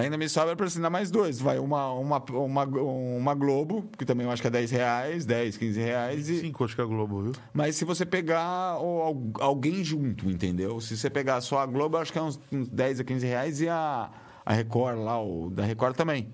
Ainda 0.00 0.16
me 0.16 0.28
sobra 0.28 0.56
para 0.56 0.66
assinar 0.66 0.90
mais 0.90 1.10
dois. 1.10 1.38
Vai 1.40 1.58
uma, 1.58 1.92
uma, 1.92 2.18
uma, 2.30 2.64
uma 2.64 3.34
Globo, 3.34 3.84
que 3.98 4.04
também 4.04 4.24
eu 4.26 4.32
acho 4.32 4.40
que 4.40 4.48
é 4.48 4.50
10 4.50 4.70
reais, 4.70 5.24
10, 5.26 5.56
15 5.56 5.80
reais. 5.80 6.28
E... 6.28 6.40
Cinco, 6.40 6.64
acho 6.64 6.74
que 6.74 6.80
é 6.80 6.84
a 6.84 6.86
Globo, 6.86 7.22
viu? 7.22 7.32
Mas 7.52 7.76
se 7.76 7.84
você 7.84 8.06
pegar 8.06 8.78
o- 8.80 9.02
al- 9.02 9.32
alguém 9.40 9.84
junto, 9.84 10.30
entendeu? 10.30 10.80
Se 10.80 10.96
você 10.96 11.10
pegar 11.10 11.40
só 11.40 11.58
a 11.58 11.66
Globo, 11.66 11.96
acho 11.98 12.12
que 12.12 12.18
é 12.18 12.22
uns, 12.22 12.40
uns 12.50 12.68
10 12.68 13.00
a 13.00 13.04
15 13.04 13.26
reais 13.26 13.60
e 13.60 13.68
a, 13.68 14.10
a 14.46 14.52
Record 14.52 14.98
lá, 14.98 15.22
o 15.22 15.50
da 15.50 15.64
Record 15.64 15.94
também. 15.96 16.32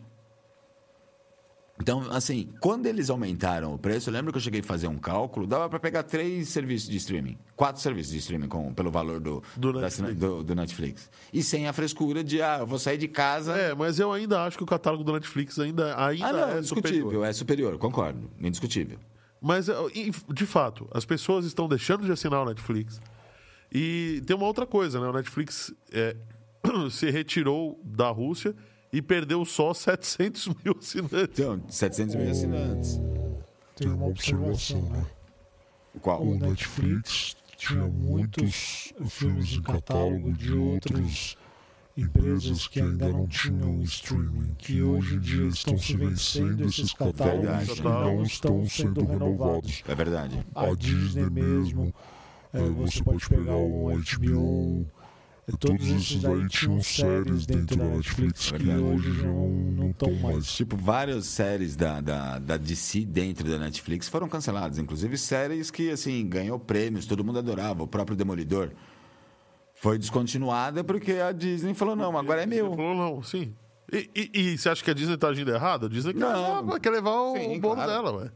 Então, 1.80 2.11
assim, 2.11 2.49
quando 2.61 2.87
eles 2.87 3.08
aumentaram 3.08 3.73
o 3.73 3.78
preço, 3.78 4.11
eu 4.11 4.12
lembro 4.14 4.32
que 4.32 4.38
eu 4.38 4.42
cheguei 4.42 4.61
a 4.61 4.64
fazer 4.64 4.88
um 4.88 4.99
cálculo, 4.99 5.47
dava 5.47 5.68
para 5.68 5.78
pegar 5.78 6.02
três 6.02 6.49
serviços 6.49 6.88
de 6.88 6.97
streaming, 6.97 7.38
quatro 7.54 7.80
serviços 7.80 8.12
de 8.12 8.18
streaming 8.18 8.49
com, 8.49 8.75
pelo 8.75 8.90
valor 8.90 9.20
do, 9.20 9.42
Do 9.56 9.73
da 9.73 9.82
Netflix. 9.82 10.16
do- 10.16 10.42
do 10.42 10.54
Netflix. 10.56 11.11
E 11.32 11.42
sem 11.42 11.68
a 11.68 11.73
frescura 11.73 12.25
de, 12.25 12.42
ah, 12.42 12.58
eu 12.61 12.66
vou 12.66 12.78
sair 12.80 12.99
de 12.99 13.06
casa. 13.06 13.56
É, 13.56 13.75
mas 13.75 14.00
eu 14.00 14.12
ainda 14.12 14.42
acho 14.44 14.56
que 14.56 14.62
o 14.64 14.66
catálogo 14.66 15.04
do 15.04 15.12
Netflix 15.12 15.58
ainda, 15.58 15.94
ainda 16.04 16.26
ah, 16.26 16.32
não, 16.32 16.49
é 16.49 16.54
é 16.54 16.58
indiscutível, 16.58 17.02
superior. 17.02 17.25
é 17.26 17.32
superior, 17.32 17.78
concordo, 17.78 18.28
indiscutível. 18.40 18.99
Mas, 19.40 19.66
de 20.35 20.47
fato, 20.47 20.88
as 20.92 21.04
pessoas 21.04 21.44
estão 21.47 21.68
deixando 21.68 22.04
de 22.04 22.11
assinar 22.11 22.42
o 22.42 22.44
Netflix. 22.47 23.00
E 23.73 24.20
tem 24.26 24.35
uma 24.35 24.47
outra 24.47 24.66
coisa, 24.66 24.99
né? 25.00 25.06
O 25.06 25.12
Netflix 25.12 25.73
é, 25.92 26.16
se 26.90 27.08
retirou 27.11 27.80
da 27.85 28.08
Rússia 28.11 28.52
e 28.92 29.02
perdeu 29.02 29.45
só 29.45 29.73
700 29.75 30.49
mil 30.64 30.76
assinantes. 30.78 31.38
Então, 31.38 31.62
700 31.68 32.14
mil 32.14 32.30
assinantes. 32.30 33.00
Tem 33.76 33.88
uma 33.88 34.07
observação, 34.07 34.83
né? 34.83 35.07
Qual? 36.00 36.23
O 36.23 36.35
Netflix 36.37 37.37
tinha 37.57 37.87
muitos 37.87 38.92
filmes 39.07 39.52
em 39.54 39.62
catálogo 39.62 40.33
de 40.33 40.52
outras 40.52 41.37
empresas 41.97 42.68
que 42.68 42.80
ainda 42.80 43.09
não 43.09 43.26
tinham 43.26 43.83
streaming, 43.83 44.54
que 44.57 44.80
hoje 44.80 45.16
em 45.16 45.18
dia 45.18 45.49
estão 45.49 45.76
se 45.76 45.97
vencendo 45.97 46.64
esses 46.64 46.92
catálogos 46.92 47.75
que 47.75 47.83
não 47.83 48.23
estão 48.23 48.68
sendo 48.68 49.04
renovados. 49.04 49.83
É 49.88 49.95
verdade. 49.97 50.47
A 50.54 50.73
Disney 50.75 51.28
mesmo, 51.28 51.92
é, 52.52 52.61
você 52.61 53.02
pode 53.02 53.28
pegar 53.28 53.57
o 53.57 53.90
HBO, 53.90 54.87
é, 55.52 55.56
todos 55.56 55.86
esses 55.88 56.20
daí 56.22 56.46
tinham 56.48 56.80
séries 56.82 57.46
dentro 57.46 57.76
da 57.76 57.84
Netflix 57.84 58.50
que 58.50 58.58
Verdade. 58.58 58.80
hoje 58.82 59.14
já 59.20 59.26
não 59.28 59.90
estão 59.90 60.12
mais. 60.16 60.46
Tipo, 60.52 60.76
várias 60.76 61.24
séries 61.26 61.74
da, 61.76 62.00
da, 62.00 62.38
da 62.38 62.56
DC 62.56 63.04
dentro 63.06 63.48
da 63.48 63.58
Netflix 63.58 64.08
foram 64.08 64.28
canceladas. 64.28 64.78
Inclusive 64.78 65.16
séries 65.16 65.70
que, 65.70 65.90
assim, 65.90 66.28
ganhou 66.28 66.58
prêmios, 66.58 67.06
todo 67.06 67.24
mundo 67.24 67.38
adorava. 67.38 67.82
O 67.82 67.86
próprio 67.88 68.16
Demolidor 68.16 68.70
foi 69.74 69.96
descontinuada 69.98 70.82
porque 70.84 71.12
a 71.12 71.32
Disney 71.32 71.72
falou, 71.74 71.94
não, 71.96 72.16
agora 72.18 72.42
é 72.42 72.46
meu. 72.46 72.70
falou, 72.74 72.94
não, 72.96 73.22
sim. 73.22 73.54
E, 73.90 74.10
e- 74.14 74.30
e 74.52 74.58
você 74.58 74.68
acha 74.68 74.84
que 74.84 74.90
a 74.90 74.94
Disney 74.94 75.16
tá 75.16 75.28
agindo 75.28 75.50
errado? 75.50 75.86
A 75.86 75.88
Disney 75.88 76.12
quer, 76.12 76.20
Não. 76.20 76.60
levar, 76.60 76.80
quer 76.80 76.90
levar 76.90 77.10
o, 77.20 77.36
Sim, 77.36 77.56
o 77.56 77.60
bolo 77.60 77.74
claro. 77.76 77.90
dela, 77.90 78.12
ué. 78.18 78.30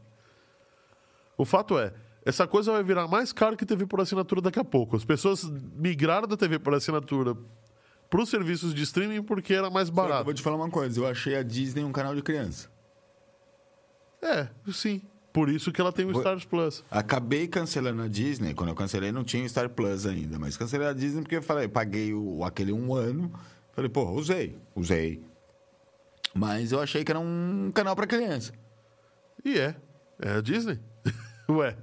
O 1.37 1.45
fato 1.45 1.77
é, 1.77 1.93
essa 2.25 2.47
coisa 2.47 2.71
vai 2.71 2.83
virar 2.83 3.07
mais 3.07 3.33
caro 3.33 3.57
que 3.57 3.65
TV 3.65 3.85
por 3.85 3.99
assinatura 4.01 4.41
daqui 4.41 4.59
a 4.59 4.63
pouco. 4.63 4.95
As 4.95 5.03
pessoas 5.03 5.43
migraram 5.75 6.27
da 6.27 6.37
TV 6.37 6.59
por 6.59 6.73
assinatura 6.73 7.35
para 8.09 8.21
os 8.21 8.29
serviços 8.29 8.73
de 8.73 8.83
streaming 8.83 9.23
porque 9.23 9.53
era 9.53 9.69
mais 9.69 9.89
Eu 9.89 9.95
barato. 9.95 10.23
vou 10.25 10.33
te 10.33 10.41
falar 10.41 10.55
uma 10.55 10.69
coisa, 10.69 10.99
eu 10.99 11.07
achei 11.07 11.35
a 11.35 11.43
Disney 11.43 11.83
um 11.83 11.91
canal 11.91 12.15
de 12.15 12.21
criança. 12.21 12.69
É, 14.21 14.47
sim. 14.71 15.01
Por 15.33 15.49
isso 15.49 15.71
que 15.71 15.81
ela 15.81 15.91
tem 15.91 16.05
o 16.05 16.11
Stars 16.11 16.45
Plus. 16.45 16.85
Acabei 16.91 17.47
cancelando 17.47 18.03
a 18.03 18.07
Disney. 18.07 18.53
Quando 18.53 18.69
eu 18.69 18.75
cancelei, 18.75 19.11
não 19.11 19.23
tinha 19.23 19.49
Star 19.49 19.67
Plus 19.67 20.05
ainda. 20.05 20.37
Mas 20.37 20.55
cancelei 20.55 20.87
a 20.87 20.93
Disney 20.93 21.23
porque 21.23 21.37
eu 21.37 21.41
falei, 21.41 21.67
paguei 21.67 22.13
o, 22.13 22.43
aquele 22.43 22.71
um 22.71 22.93
ano. 22.93 23.33
Falei, 23.73 23.89
pô, 23.89 24.11
usei. 24.11 24.55
Usei. 24.75 25.23
Mas 26.35 26.71
eu 26.71 26.79
achei 26.79 27.03
que 27.03 27.11
era 27.11 27.19
um 27.19 27.71
canal 27.73 27.95
para 27.95 28.05
criança. 28.05 28.53
E 29.43 29.57
é. 29.57 29.75
É 30.21 30.33
a 30.33 30.41
Disney. 30.41 30.79
Ué. 31.49 31.75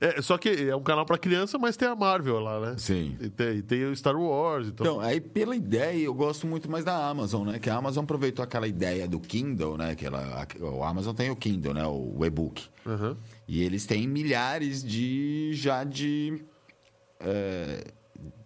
É, 0.00 0.20
só 0.20 0.36
que 0.36 0.48
é 0.68 0.76
um 0.76 0.82
canal 0.82 1.06
para 1.06 1.16
criança, 1.16 1.56
mas 1.58 1.74
tem 1.76 1.88
a 1.88 1.96
Marvel 1.96 2.38
lá, 2.38 2.60
né? 2.60 2.74
Sim. 2.78 3.16
E 3.18 3.30
tem, 3.30 3.56
e 3.56 3.62
tem 3.62 3.84
o 3.86 3.96
Star 3.96 4.14
Wars. 4.14 4.68
Então, 4.68 4.86
Então, 4.86 5.00
aí 5.00 5.20
pela 5.20 5.56
ideia, 5.56 5.98
eu 6.04 6.12
gosto 6.12 6.46
muito 6.46 6.70
mais 6.70 6.84
da 6.84 7.08
Amazon, 7.08 7.46
né? 7.48 7.58
Que 7.58 7.70
a 7.70 7.76
Amazon 7.76 8.04
aproveitou 8.04 8.42
aquela 8.42 8.68
ideia 8.68 9.08
do 9.08 9.18
Kindle, 9.18 9.78
né? 9.78 9.94
Que 9.94 10.04
ela, 10.04 10.20
a- 10.42 10.64
o 10.66 10.84
Amazon 10.84 11.14
tem 11.14 11.30
o 11.30 11.36
Kindle, 11.36 11.72
né? 11.72 11.86
O 11.86 12.22
e-book. 12.26 12.64
Aham. 12.86 13.16
E 13.48 13.62
eles 13.62 13.86
têm 13.86 14.06
milhares 14.06 14.84
de 14.84 15.50
já 15.54 15.82
de 15.82 16.42
é, 17.20 17.84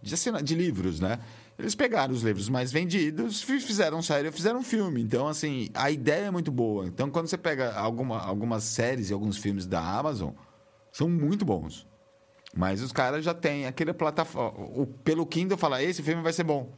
de, 0.02 0.14
assina- 0.14 0.42
de 0.42 0.54
livros, 0.54 1.00
né? 1.00 1.18
Eles 1.58 1.74
pegaram 1.74 2.14
os 2.14 2.22
livros 2.22 2.48
mais 2.48 2.72
vendidos, 2.72 3.42
fi- 3.42 3.60
fizeram 3.60 4.00
série, 4.00 4.30
fizeram 4.32 4.62
filme. 4.62 5.02
Então, 5.02 5.26
assim, 5.28 5.68
a 5.74 5.90
ideia 5.90 6.26
é 6.26 6.30
muito 6.30 6.50
boa. 6.50 6.86
Então, 6.86 7.10
quando 7.10 7.26
você 7.26 7.36
pega 7.36 7.72
alguma, 7.74 8.18
algumas 8.18 8.62
séries 8.64 9.10
e 9.10 9.12
alguns 9.12 9.36
filmes 9.36 9.66
da 9.66 9.80
Amazon, 9.82 10.30
são 10.92 11.08
muito 11.08 11.44
bons. 11.44 11.86
Mas 12.54 12.82
os 12.82 12.90
caras 12.92 13.24
já 13.24 13.32
têm 13.32 13.66
aquele 13.66 13.92
plataforma. 13.92 14.58
o- 14.58 14.86
Pelo 14.86 15.24
Kindle, 15.26 15.56
fala: 15.56 15.82
esse 15.82 16.02
filme 16.02 16.22
vai 16.22 16.32
ser 16.32 16.44
bom. 16.44 16.76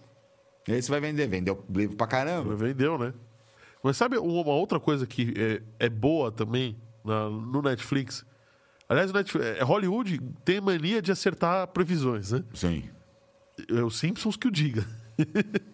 Esse 0.68 0.90
vai 0.90 1.00
vender. 1.00 1.26
Vendeu 1.26 1.64
livro 1.70 1.96
pra 1.96 2.06
caramba. 2.06 2.54
Vendeu, 2.54 2.98
né? 2.98 3.12
Mas 3.82 3.96
sabe 3.96 4.16
uma 4.18 4.52
outra 4.52 4.78
coisa 4.78 5.06
que 5.06 5.34
é, 5.78 5.86
é 5.86 5.88
boa 5.88 6.30
também 6.30 6.76
na- 7.04 7.28
no 7.30 7.62
Netflix? 7.62 8.24
Aliás, 8.88 9.10
o 9.10 9.14
Netflix, 9.14 9.46
é, 9.46 9.62
Hollywood 9.64 10.20
tem 10.44 10.60
mania 10.60 11.00
de 11.00 11.10
acertar 11.10 11.66
previsões, 11.68 12.30
né? 12.32 12.44
Sim. 12.54 12.84
É 13.70 13.82
os 13.82 13.98
Simpsons 13.98 14.36
que 14.36 14.46
o 14.46 14.50
diga. 14.50 14.84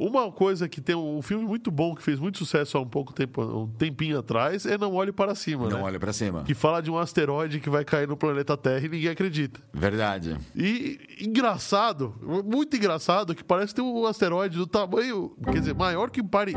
Uma 0.00 0.32
coisa 0.32 0.66
que 0.66 0.80
tem 0.80 0.96
um 0.96 1.20
filme 1.20 1.44
muito 1.44 1.70
bom 1.70 1.94
que 1.94 2.02
fez 2.02 2.18
muito 2.18 2.38
sucesso 2.38 2.78
há 2.78 2.80
um 2.80 2.88
pouco 2.88 3.12
tempo, 3.12 3.42
um 3.42 3.66
tempinho 3.68 4.18
atrás, 4.18 4.64
é 4.64 4.78
Não 4.78 4.94
Olhe 4.94 5.12
para 5.12 5.34
Cima, 5.34 5.68
Não 5.68 5.76
né? 5.76 5.84
olha 5.84 6.00
pra 6.00 6.10
cima. 6.10 6.42
Que 6.42 6.54
fala 6.54 6.80
de 6.80 6.90
um 6.90 6.96
asteroide 6.96 7.60
que 7.60 7.68
vai 7.68 7.84
cair 7.84 8.08
no 8.08 8.16
planeta 8.16 8.56
Terra 8.56 8.86
e 8.86 8.88
ninguém 8.88 9.10
acredita. 9.10 9.60
Verdade. 9.74 10.38
E 10.56 10.98
engraçado, 11.20 12.14
muito 12.46 12.74
engraçado, 12.78 13.34
que 13.34 13.44
parece 13.44 13.74
ter 13.74 13.82
um 13.82 14.06
asteroide 14.06 14.56
do 14.56 14.66
tamanho, 14.66 15.36
quer 15.44 15.58
dizer, 15.58 15.74
maior 15.74 16.08
que 16.10 16.22
um 16.22 16.26
pare. 16.26 16.54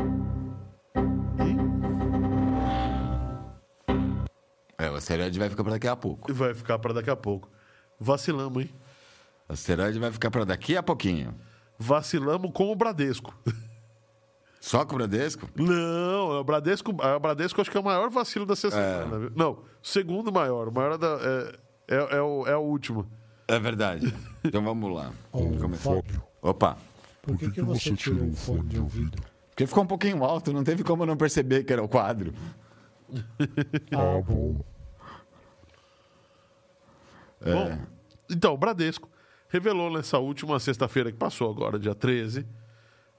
É, 4.78 4.90
o 4.90 4.94
asteroide 4.94 5.38
vai 5.38 5.50
ficar 5.50 5.62
pra 5.64 5.72
daqui 5.74 5.86
a 5.86 5.94
pouco. 5.94 6.32
Vai 6.32 6.54
ficar 6.54 6.78
para 6.78 6.94
daqui 6.94 7.10
a 7.10 7.16
pouco. 7.16 7.50
Vacilamos, 8.00 8.62
hein? 8.62 8.70
O 9.46 9.52
asteroide 9.52 9.98
vai 9.98 10.10
ficar 10.10 10.30
pra 10.30 10.44
daqui 10.44 10.78
a 10.78 10.82
pouquinho. 10.82 11.34
Vacilamos 11.84 12.50
com 12.54 12.72
o 12.72 12.74
Bradesco. 12.74 13.34
Só 14.58 14.84
com 14.86 14.94
o 14.94 14.98
Bradesco? 14.98 15.46
Não, 15.54 16.32
é 16.32 16.38
o 16.38 16.44
Bradesco, 16.44 16.96
é 17.02 17.14
o 17.14 17.20
Bradesco 17.20 17.60
acho 17.60 17.70
que 17.70 17.76
é 17.76 17.80
o 17.80 17.84
maior 17.84 18.08
vacilo 18.08 18.46
da 18.46 18.56
semana. 18.56 19.18
viu? 19.18 19.30
Não, 19.36 19.58
segundo 19.82 20.32
maior. 20.32 20.68
O 20.68 20.72
maior 20.72 20.92
é, 20.94 20.98
da- 20.98 21.18
é, 21.20 21.94
é, 21.94 22.16
é 22.16 22.22
o, 22.22 22.46
é 22.46 22.56
o 22.56 22.60
último. 22.60 23.06
É 23.46 23.58
verdade. 23.58 24.14
Então 24.42 24.64
vamos 24.64 24.90
lá. 24.94 25.12
Vamos 25.30 25.60
começar. 25.60 26.02
Opa. 26.40 26.78
por 27.20 27.36
que, 27.36 27.50
que 27.50 27.60
você 27.60 27.94
tirou 27.94 28.28
o 28.28 28.32
fone 28.34 28.62
de 28.62 28.78
ouvido? 28.80 29.22
Porque 29.50 29.66
ficou 29.66 29.84
um 29.84 29.86
pouquinho 29.86 30.24
alto, 30.24 30.50
não 30.52 30.64
teve 30.64 30.82
como 30.82 31.04
não 31.04 31.16
perceber 31.18 31.64
que 31.64 31.72
era 31.72 31.82
o 31.82 31.88
quadro. 31.88 32.32
Ah, 33.92 34.20
bom. 34.26 34.64
É. 37.42 37.52
Bom, 37.52 37.78
então, 38.30 38.54
o 38.54 38.56
Bradesco 38.56 39.08
revelou 39.54 39.88
nessa 39.88 40.18
última 40.18 40.58
sexta-feira 40.58 41.12
que 41.12 41.16
passou 41.16 41.48
agora, 41.48 41.78
dia 41.78 41.94
13, 41.94 42.44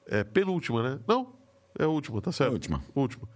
é 0.06 0.22
penúltima, 0.22 0.84
né? 0.84 1.00
Não, 1.08 1.34
é 1.80 1.86
a 1.86 1.88
última, 1.88 2.22
tá 2.22 2.30
certo? 2.30 2.50
É 2.50 2.52
a 2.52 2.54
última. 2.54 2.84
Última. 2.94 3.30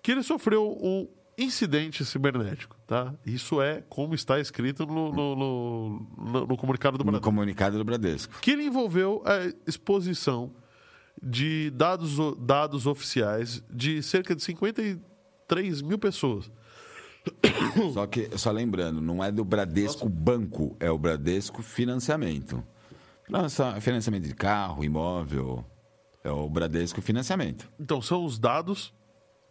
Que 0.00 0.12
ele 0.12 0.22
sofreu 0.22 0.78
um 0.80 1.08
incidente 1.36 2.04
cibernético, 2.04 2.76
tá? 2.86 3.12
Isso 3.26 3.60
é 3.60 3.82
como 3.88 4.14
está 4.14 4.38
escrito 4.38 4.86
no, 4.86 5.12
no, 5.12 5.34
no- 5.36 6.06
no- 6.32 6.46
no 6.46 6.56
comunicado 6.56 6.96
do 6.96 7.00
No 7.04 7.10
Bradesco. 7.10 7.24
comunicado 7.28 7.76
do 7.76 7.84
Bradesco. 7.84 8.38
que 8.40 8.52
ele 8.52 8.62
envolveu 8.64 9.20
a 9.26 9.52
exposição 9.66 10.52
de 11.20 11.70
dados, 11.70 12.16
dados 12.38 12.86
oficiais 12.86 13.64
de 13.68 14.00
cerca 14.00 14.36
de 14.36 14.42
53 14.44 15.82
mil 15.82 15.98
pessoas. 15.98 16.48
Só 17.92 18.06
que, 18.06 18.36
só 18.36 18.50
lembrando, 18.50 19.00
não 19.00 19.22
é 19.22 19.30
do 19.30 19.44
Bradesco 19.44 20.08
Banco, 20.08 20.76
é 20.80 20.90
o 20.90 20.98
Bradesco 20.98 21.62
Financiamento. 21.62 22.62
Lança 23.28 23.80
financiamento 23.80 24.24
de 24.24 24.34
carro, 24.34 24.84
imóvel. 24.84 25.64
É 26.24 26.30
o 26.30 26.48
Bradesco 26.48 27.00
Financiamento. 27.00 27.70
Então, 27.78 28.00
são 28.00 28.24
os 28.24 28.38
dados 28.38 28.92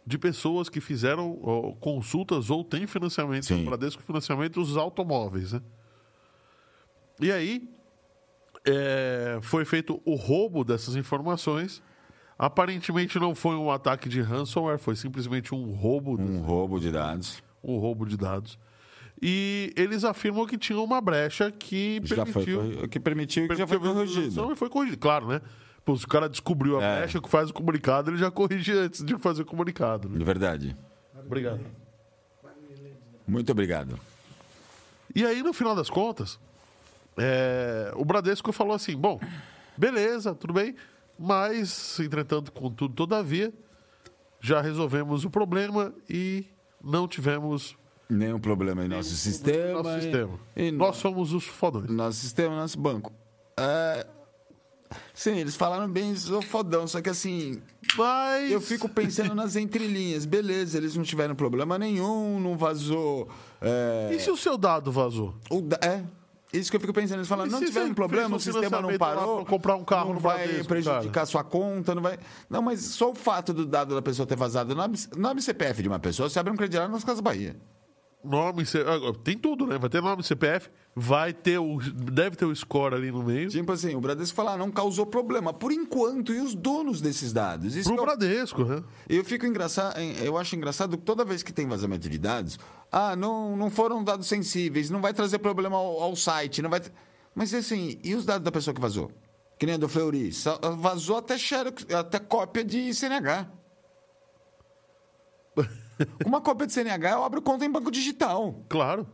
de 0.06 0.18
pessoas 0.18 0.68
que 0.68 0.80
fizeram 0.80 1.38
ó, 1.42 1.72
consultas 1.74 2.50
ou 2.50 2.64
têm 2.64 2.86
financiamento 2.86 3.46
Sim. 3.46 3.60
no 3.60 3.66
Bradesco 3.66 4.02
Financiamento 4.02 4.60
os 4.60 4.76
automóveis. 4.76 5.52
Né? 5.52 5.62
E 7.20 7.32
aí, 7.32 7.68
é, 8.66 9.38
foi 9.42 9.64
feito 9.64 10.00
o 10.04 10.14
roubo 10.14 10.64
dessas 10.64 10.96
informações 10.96 11.82
Aparentemente 12.38 13.18
não 13.18 13.34
foi 13.34 13.56
um 13.56 13.68
ataque 13.68 14.08
de 14.08 14.20
ransomware, 14.20 14.78
foi 14.78 14.94
simplesmente 14.94 15.52
um 15.52 15.72
roubo, 15.72 16.20
Um 16.20 16.40
roubo 16.40 16.78
de 16.78 16.92
dados. 16.92 17.42
Um 17.62 17.78
roubo 17.78 18.06
de 18.06 18.16
dados. 18.16 18.58
E 19.20 19.72
eles 19.76 20.04
afirmam 20.04 20.46
que 20.46 20.56
tinha 20.56 20.78
uma 20.80 21.00
brecha 21.00 21.50
que 21.50 22.00
Já 22.04 22.24
foi, 22.24 22.44
permitiu 22.44 22.60
corri- 22.74 22.88
que 22.88 23.00
permitiu 23.00 23.48
que 23.48 23.56
já 23.56 23.66
foi 23.66 23.78
corrigido. 23.80 24.36
Não, 24.36 24.52
e 24.52 24.56
foi 24.56 24.68
corrigido, 24.68 24.98
claro, 24.98 25.26
né? 25.28 25.40
Pô, 25.84 25.96
se 25.96 26.04
o 26.04 26.08
cara 26.08 26.28
descobriu 26.28 26.78
a 26.78 26.82
É. 26.84 26.98
brecha 27.00 27.20
que 27.20 27.28
faz 27.28 27.50
o 27.50 27.52
comunicado, 27.54 28.10
ele 28.10 28.18
já 28.18 28.30
corrige 28.30 28.72
antes 28.72 29.02
de 29.04 29.16
fazer 29.18 29.42
o 29.42 29.44
comunicado. 29.46 30.08
né? 30.08 30.18
De 30.18 30.24
verdade. 30.24 30.76
Obrigado. 31.26 31.60
Muito 33.26 33.50
obrigado. 33.52 33.98
E 35.14 35.24
aí, 35.24 35.42
no 35.42 35.52
final 35.52 35.74
das 35.74 35.90
contas, 35.90 36.38
é, 37.16 37.92
o 37.96 38.04
Bradesco 38.04 38.52
falou 38.52 38.74
assim: 38.74 38.96
bom, 38.96 39.20
beleza, 39.76 40.34
tudo 40.34 40.52
bem, 40.52 40.74
mas, 41.18 41.98
entretanto, 42.00 42.52
contudo, 42.52 42.94
todavia, 42.94 43.52
já 44.40 44.60
resolvemos 44.60 45.24
o 45.24 45.30
problema 45.30 45.92
e 46.08 46.46
não 46.82 47.06
tivemos 47.08 47.76
Nenhum 48.10 48.40
problema 48.40 48.84
em 48.84 48.88
nosso 48.88 49.10
sistema. 49.14 49.82
nosso 49.82 50.00
sistema. 50.00 50.38
E 50.56 50.70
Nós 50.70 50.96
somos 50.96 51.32
os 51.34 51.44
fodões. 51.44 51.90
nosso 51.90 52.18
sistema, 52.18 52.56
nosso 52.56 52.78
banco. 52.78 53.12
É, 53.58 54.06
Sim, 55.12 55.36
eles 55.36 55.54
falaram 55.54 55.86
bem, 55.90 56.16
sou 56.16 56.40
fodão, 56.40 56.86
só 56.86 57.02
que 57.02 57.10
assim, 57.10 57.60
Mas. 57.94 58.50
eu 58.50 58.58
fico 58.58 58.88
pensando 58.88 59.34
nas 59.34 59.54
entrelinhas. 59.54 60.24
Beleza, 60.24 60.78
eles 60.78 60.96
não 60.96 61.02
tiveram 61.04 61.34
problema 61.34 61.78
nenhum, 61.78 62.40
não 62.40 62.56
vazou. 62.56 63.28
É, 63.60 64.08
E 64.14 64.18
se 64.18 64.30
o 64.30 64.36
seu 64.36 64.56
dado 64.56 64.90
vazou? 64.90 65.34
o 65.50 65.60
da- 65.60 65.78
é, 65.82 66.02
isso 66.52 66.70
que 66.70 66.76
eu 66.76 66.80
fico 66.80 66.92
pensando. 66.92 67.18
Eles 67.18 67.28
falam, 67.28 67.46
não 67.46 67.58
se 67.58 67.66
tiveram 67.66 67.88
você 67.88 67.94
problema, 67.94 68.34
o 68.34 68.36
um 68.36 68.40
sistema 68.40 68.80
não 68.80 68.96
parou. 68.96 69.36
pra 69.36 69.44
comprar 69.44 69.76
um 69.76 69.84
carro 69.84 70.14
não 70.14 70.20
vai 70.20 70.46
Bradesco, 70.46 70.68
prejudicar 70.68 71.12
cara? 71.12 71.26
sua 71.26 71.44
conta, 71.44 71.94
não 71.94 72.02
vai. 72.02 72.18
Não, 72.48 72.62
mas 72.62 72.80
só 72.80 73.10
o 73.10 73.14
fato 73.14 73.52
do 73.52 73.66
dado 73.66 73.94
da 73.94 74.02
pessoa 74.02 74.26
ter 74.26 74.36
vazado 74.36 74.74
no 74.74 74.80
nome, 74.80 74.98
nome 75.16 75.42
CPF 75.42 75.82
de 75.82 75.88
uma 75.88 75.98
pessoa, 75.98 76.28
você 76.28 76.38
abre 76.38 76.52
um 76.52 76.56
crediário 76.56 76.90
nas 76.90 77.04
Casas 77.04 77.20
Bahia. 77.20 77.56
Nome, 78.28 78.62
ah, 78.62 79.18
tem 79.24 79.38
tudo, 79.38 79.66
né? 79.66 79.78
Vai 79.78 79.88
ter 79.88 80.02
nome 80.02 80.22
CPF, 80.22 80.68
vai 80.94 81.32
ter 81.32 81.58
o. 81.58 81.78
Deve 81.78 82.36
ter 82.36 82.44
o 82.44 82.54
score 82.54 82.94
ali 82.94 83.10
no 83.10 83.22
meio. 83.22 83.48
Tipo 83.48 83.72
assim, 83.72 83.94
o 83.94 84.00
Bradesco 84.00 84.36
fala, 84.36 84.52
ah, 84.52 84.56
não 84.58 84.70
causou 84.70 85.06
problema. 85.06 85.52
Por 85.52 85.72
enquanto, 85.72 86.34
e 86.34 86.40
os 86.40 86.54
donos 86.54 87.00
desses 87.00 87.32
dados? 87.32 87.74
Isso 87.74 87.94
Pro 87.94 88.04
Bradesco, 88.04 88.64
né? 88.64 88.84
Eu 89.08 89.24
fico 89.24 89.46
engraçado, 89.46 89.98
eu 90.22 90.36
acho 90.36 90.54
engraçado 90.54 90.98
que 90.98 91.04
toda 91.04 91.24
vez 91.24 91.42
que 91.42 91.52
tem 91.52 91.66
vazamento 91.66 92.06
de 92.06 92.18
dados, 92.18 92.58
ah, 92.92 93.16
não, 93.16 93.56
não 93.56 93.70
foram 93.70 94.04
dados 94.04 94.26
sensíveis, 94.26 94.90
não 94.90 95.00
vai 95.00 95.14
trazer 95.14 95.38
problema 95.38 95.78
ao, 95.78 96.02
ao 96.02 96.14
site, 96.14 96.60
não 96.60 96.68
vai. 96.68 96.82
Mas 97.34 97.54
assim, 97.54 97.98
e 98.04 98.14
os 98.14 98.26
dados 98.26 98.44
da 98.44 98.52
pessoa 98.52 98.74
que 98.74 98.80
vazou? 98.80 99.10
Que 99.58 99.64
nem 99.64 99.76
a 99.76 99.78
do 99.78 99.88
Fleury, 99.88 100.30
vazou 100.78 101.16
até 101.16 101.38
xerox, 101.38 101.86
até 101.92 102.18
cópia 102.18 102.62
de 102.62 102.92
CNH. 102.92 103.57
Uma 106.24 106.40
cópia 106.40 106.66
de 106.66 106.72
CNH, 106.72 107.12
eu 107.12 107.24
abro 107.24 107.42
conta 107.42 107.64
em 107.64 107.70
banco 107.70 107.90
digital. 107.90 108.64
Claro. 108.68 109.06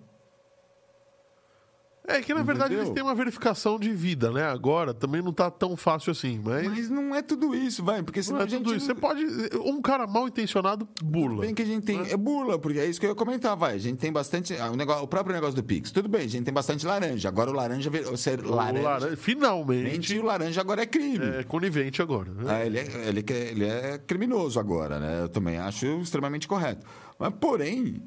É 2.07 2.21
que 2.21 2.35
na 2.35 2.43
verdade 2.43 2.75
eles 2.75 2.91
têm 2.91 3.03
uma 3.03 3.15
verificação 3.15 3.79
de 3.79 3.91
vida, 3.93 4.31
né? 4.31 4.43
Agora 4.45 4.93
também 4.93 5.23
não 5.23 5.33
tá 5.33 5.51
tão 5.51 5.75
fácil 5.75 6.11
assim, 6.13 6.39
mas. 6.45 6.69
Mas 6.69 6.91
não 6.91 7.15
é 7.15 7.23
tudo 7.23 7.55
isso, 7.55 7.83
vai, 7.83 8.03
porque 8.03 8.23
senão 8.23 8.39
não 8.41 8.45
é 8.45 8.47
a 8.47 8.51
gente. 8.51 8.63
tudo 8.63 8.77
isso. 8.77 8.85
Você 8.87 8.95
pode. 8.95 9.25
Um 9.65 9.81
cara 9.81 10.07
mal 10.07 10.29
intencionado 10.29 10.87
burla. 11.03 11.41
Bem 11.41 11.55
que 11.55 11.63
a 11.63 11.65
gente 11.65 11.85
tem. 11.87 11.99
É 12.11 12.17
burla, 12.17 12.59
porque 12.59 12.79
é 12.79 12.85
isso 12.85 13.01
que 13.01 13.07
eu 13.07 13.11
ia 13.11 13.17
comentar, 13.17 13.57
vai. 13.57 13.75
A 13.75 13.79
gente 13.79 13.97
tem 13.99 14.13
bastante. 14.13 14.55
ah, 14.59 14.71
O, 14.71 14.77
negócio, 14.77 15.03
o 15.03 15.09
próprio 15.09 15.35
negócio 15.35 15.55
do 15.57 15.63
Pix. 15.65 15.91
Tudo 15.91 16.09
bem, 16.09 16.23
a 16.27 16.29
gente 16.29 16.45
tem 16.45 16.53
bastante 16.53 16.85
laranja. 16.85 17.27
Agora 17.29 17.51
o 17.51 17.55
laranja 17.55 17.91
ser 18.19 18.45
laranja. 18.45 18.83
laranja- 18.83 19.17
finalmente 19.17 19.83
Mente, 19.93 20.19
o 20.19 20.25
laranja 20.25 20.61
agora 20.61 20.83
é 20.83 20.87
crime. 20.87 21.25
é 21.25 21.43
conivente 21.45 22.03
agora. 22.03 22.31
né? 22.33 22.45
Ah, 22.49 22.67
ele, 22.67 22.79
é, 22.81 23.09
ele, 23.09 23.23
que- 23.23 23.33
ele 23.33 23.65
é 23.65 23.97
criminoso 24.07 24.61
agora, 24.61 25.01
né? 25.01 25.23
Eu 25.23 25.29
também 25.31 25.57
acho 25.57 25.87
extremamente 26.03 26.47
correto. 26.47 26.87
Mas, 27.19 27.33
porém, 27.41 28.03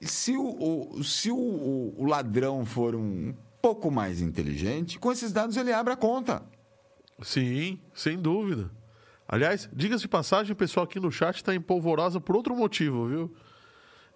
se 0.00 0.36
o, 0.36 0.96
o- 0.98 1.04
se 1.04 1.30
o, 1.30 1.36
o- 1.98 2.04
ladrão 2.06 2.64
for 2.64 2.94
um 2.94 3.34
pouco 3.60 3.90
mais 3.90 4.20
inteligente, 4.20 4.98
com 4.98 5.12
esses 5.12 5.32
dados 5.32 5.56
ele 5.56 5.72
abre 5.72 5.92
a 5.92 5.96
conta. 5.96 6.42
Sim, 7.22 7.78
sem 7.94 8.18
dúvida. 8.18 8.70
Aliás, 9.28 9.68
diga-se 9.72 10.02
de 10.02 10.08
passagem, 10.08 10.52
o 10.52 10.56
pessoal 10.56 10.84
aqui 10.84 10.98
no 10.98 11.10
chat 11.12 11.36
está 11.36 11.54
em 11.54 11.60
polvorosa 11.60 12.20
por 12.20 12.34
outro 12.34 12.56
motivo, 12.56 13.06
viu? 13.06 13.34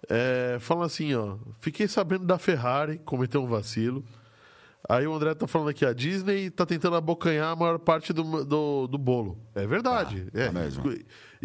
É, 0.09 0.57
fala 0.59 0.85
assim, 0.85 1.13
ó. 1.13 1.37
Fiquei 1.59 1.87
sabendo 1.87 2.25
da 2.25 2.37
Ferrari, 2.37 2.97
cometeu 3.05 3.41
um 3.43 3.47
vacilo. 3.47 4.03
Aí 4.87 5.07
o 5.07 5.13
André 5.13 5.33
tá 5.33 5.47
falando 5.47 5.69
aqui, 5.69 5.83
a 5.85 5.93
Disney 5.93 6.49
tá 6.51 6.63
tentando 6.65 6.95
abocanhar 6.95 7.53
a 7.53 7.55
maior 7.55 7.79
parte 7.79 8.13
do, 8.13 8.43
do, 8.45 8.87
do 8.87 8.97
bolo. 8.99 9.39
É 9.55 9.65
verdade. 9.65 10.25
Tá, 10.31 10.39
é. 10.39 10.45
tá 10.47 10.51
mesmo. 10.51 10.83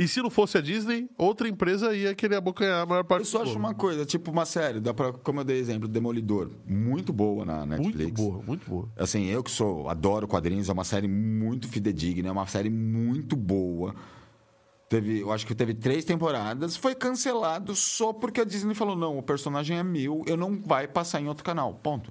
E 0.01 0.09
se 0.09 0.23
não 0.23 0.31
fosse 0.31 0.57
a 0.57 0.63
Disney, 0.63 1.11
outra 1.19 1.47
empresa 1.47 1.95
ia 1.95 2.15
querer 2.15 2.37
abocanhar 2.37 2.81
a 2.81 2.87
maior 2.87 3.05
parte 3.05 3.21
Eu 3.21 3.27
só 3.27 3.41
do 3.41 3.51
acho 3.51 3.59
uma 3.59 3.75
coisa, 3.75 4.07
tipo 4.07 4.31
uma 4.31 4.47
série, 4.47 4.81
dá 4.81 4.95
pra, 4.95 5.13
como 5.13 5.41
eu 5.41 5.45
dei 5.45 5.59
exemplo, 5.59 5.87
Demolidor. 5.87 6.51
Muito 6.67 7.13
boa 7.13 7.45
na 7.45 7.67
Netflix. 7.67 7.99
Muito 7.99 8.15
boa, 8.15 8.43
muito 8.43 8.71
boa. 8.71 8.89
Assim, 8.97 9.27
eu 9.27 9.43
que 9.43 9.51
sou, 9.51 9.91
adoro 9.91 10.27
quadrinhos, 10.27 10.71
é 10.71 10.73
uma 10.73 10.85
série 10.85 11.07
muito 11.07 11.69
fidedigna, 11.69 12.31
é 12.31 12.33
uma 12.33 12.47
série 12.47 12.71
muito 12.71 13.37
boa. 13.37 13.95
Teve, 14.89 15.21
eu 15.21 15.31
acho 15.31 15.47
que 15.47 15.55
teve 15.55 15.75
três 15.75 16.03
temporadas, 16.03 16.79
foi 16.79 16.95
cancelado 16.95 17.77
só 17.77 18.11
porque 18.11 18.41
a 18.41 18.45
Disney 18.45 18.75
falou: 18.75 18.97
não, 18.97 19.19
o 19.19 19.23
personagem 19.23 19.77
é 19.77 19.83
meu, 19.83 20.25
eu 20.27 20.37
não 20.37 20.63
vai 20.63 20.89
passar 20.89 21.21
em 21.21 21.29
outro 21.29 21.45
canal. 21.45 21.75
Ponto. 21.75 22.11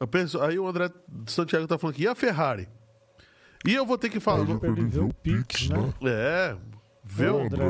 Eu 0.00 0.06
penso, 0.06 0.40
aí 0.40 0.58
o 0.58 0.66
André 0.66 0.90
Santiago 1.26 1.66
tá 1.66 1.76
falando 1.76 1.96
aqui, 1.96 2.04
e 2.04 2.08
a 2.08 2.14
Ferrari? 2.14 2.66
E 3.66 3.74
eu 3.74 3.84
vou 3.84 3.98
ter 3.98 4.08
que 4.08 4.18
falar. 4.18 4.48
Ele 4.48 4.84
ver 4.86 5.00
o 5.00 5.12
Pix, 5.12 5.68
né? 5.68 5.92
É, 6.02 6.56
vê 7.10 7.28
o 7.28 7.36
Ô, 7.36 7.40
André. 7.44 7.64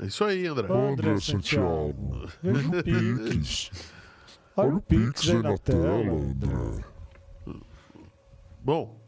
É 0.00 0.06
isso 0.06 0.24
aí, 0.24 0.46
André. 0.46 0.66
André 0.72 1.20
Santiago, 1.20 2.28
veja 2.42 2.68
o 2.68 2.82
Pix. 3.30 3.70
Olha 4.56 4.74
o 4.76 4.80
Pix 4.80 5.28
aí 5.30 5.42
na 5.42 5.56
tela, 5.58 6.12
André. 6.12 6.84
Bom, 8.60 8.98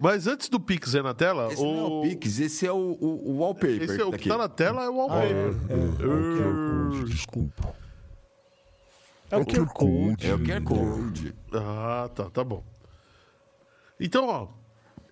mas 0.00 0.26
antes 0.26 0.48
do 0.48 0.58
Pix 0.60 0.94
aí 0.94 1.02
na 1.02 1.14
tela, 1.14 1.52
Esse 1.52 1.62
não 1.62 1.78
é 1.78 1.82
o 1.84 2.02
Pix, 2.02 2.38
esse 2.40 2.66
é 2.66 2.72
o, 2.72 2.76
o, 2.76 3.30
o 3.30 3.38
wallpaper. 3.38 3.82
esse 3.82 4.00
é 4.00 4.04
o 4.04 4.10
que 4.10 4.16
daqui. 4.18 4.28
tá 4.28 4.36
na 4.38 4.48
tela 4.48 4.84
é 4.84 4.88
o 4.90 5.10
Ah, 5.10 5.24
é, 5.24 5.32
wallpaper. 5.32 5.70
é, 5.70 5.74
é 5.74 6.06
o 6.06 6.36
QR 6.36 6.90
Code, 6.90 7.04
desculpa. 7.12 7.74
É 9.30 9.36
o 9.38 9.44
QR 9.46 9.66
Code. 9.72 10.26
É 10.30 10.34
o 10.34 10.38
QR 10.38 10.62
Code. 10.62 11.34
Ah, 11.52 12.10
tá, 12.14 12.30
tá 12.30 12.44
bom. 12.44 12.62
Então, 13.98 14.26
ó, 14.28 14.48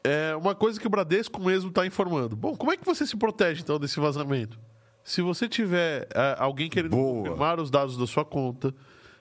é 0.05 0.37
uma 0.37 0.55
coisa 0.55 0.79
que 0.79 0.87
o 0.87 0.91
Bradesco 0.91 1.41
mesmo 1.41 1.71
está 1.71 1.87
informando. 1.87 2.37
Bom, 2.37 2.55
como 2.55 2.71
é 2.73 2.77
que 2.77 2.85
você 2.85 3.07
se 3.07 3.17
protege 3.17 3.63
então 3.63 3.79
desse 3.79 3.99
vazamento? 3.99 4.59
Se 5.03 5.23
você 5.23 5.49
tiver 5.49 6.07
é, 6.15 6.37
alguém 6.39 6.69
querendo 6.69 6.93
Boa. 6.93 7.23
confirmar 7.23 7.59
os 7.59 7.71
dados 7.71 7.97
da 7.97 8.07
sua 8.07 8.25
conta, 8.25 8.75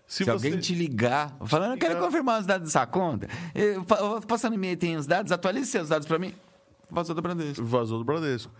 se, 0.06 0.26
Se 0.26 0.30
alguém 0.30 0.60
te 0.60 0.76
ligar, 0.76 1.36
falando, 1.46 1.74
eu 1.74 1.78
quero 1.78 2.00
confirmar 2.00 2.42
os 2.42 2.46
dados 2.46 2.68
da 2.68 2.72
sua 2.72 2.86
conta, 2.86 3.28
eu, 3.56 3.86
no 4.50 4.56
e-mail, 4.56 4.78
tem 4.78 4.98
os 4.98 5.08
dados, 5.08 5.32
atualize 5.32 5.72
seus 5.72 5.90
dados 5.90 6.08
para 6.08 6.20
mim. 6.20 6.34
Vazou 6.92 7.16
do 7.16 7.22
Bradesco. 7.22 7.64
vazou 7.64 7.98
do 7.98 8.04
Bradesco. 8.04 8.52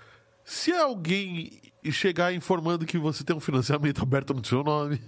Se 0.44 0.72
alguém 0.72 1.62
chegar 1.92 2.34
informando 2.34 2.86
que 2.86 2.98
você 2.98 3.24
tem 3.24 3.36
um 3.36 3.42
financiamento 3.42 4.02
aberto 4.04 4.34
no 4.34 4.44
seu 4.46 4.64
nome, 4.64 5.02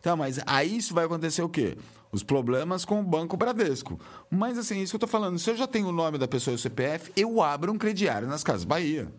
Tá, 0.00 0.16
mas 0.16 0.40
aí 0.46 0.76
isso 0.76 0.94
vai 0.94 1.04
acontecer 1.04 1.42
o 1.42 1.48
quê? 1.48 1.76
Os 2.12 2.22
problemas 2.22 2.84
com 2.84 3.00
o 3.00 3.02
Banco 3.02 3.36
Bradesco. 3.38 3.98
Mas 4.30 4.58
assim, 4.58 4.82
isso 4.82 4.92
que 4.92 4.96
eu 4.96 5.00
tô 5.00 5.06
falando, 5.06 5.38
se 5.38 5.48
eu 5.50 5.56
já 5.56 5.66
tenho 5.66 5.88
o 5.88 5.92
nome 5.92 6.18
da 6.18 6.28
pessoa 6.28 6.52
e 6.52 6.56
o 6.56 6.58
CPF, 6.58 7.10
eu 7.16 7.40
abro 7.42 7.72
um 7.72 7.78
crediário 7.78 8.28
nas 8.28 8.44
Casas 8.44 8.64
Bahia. 8.64 9.10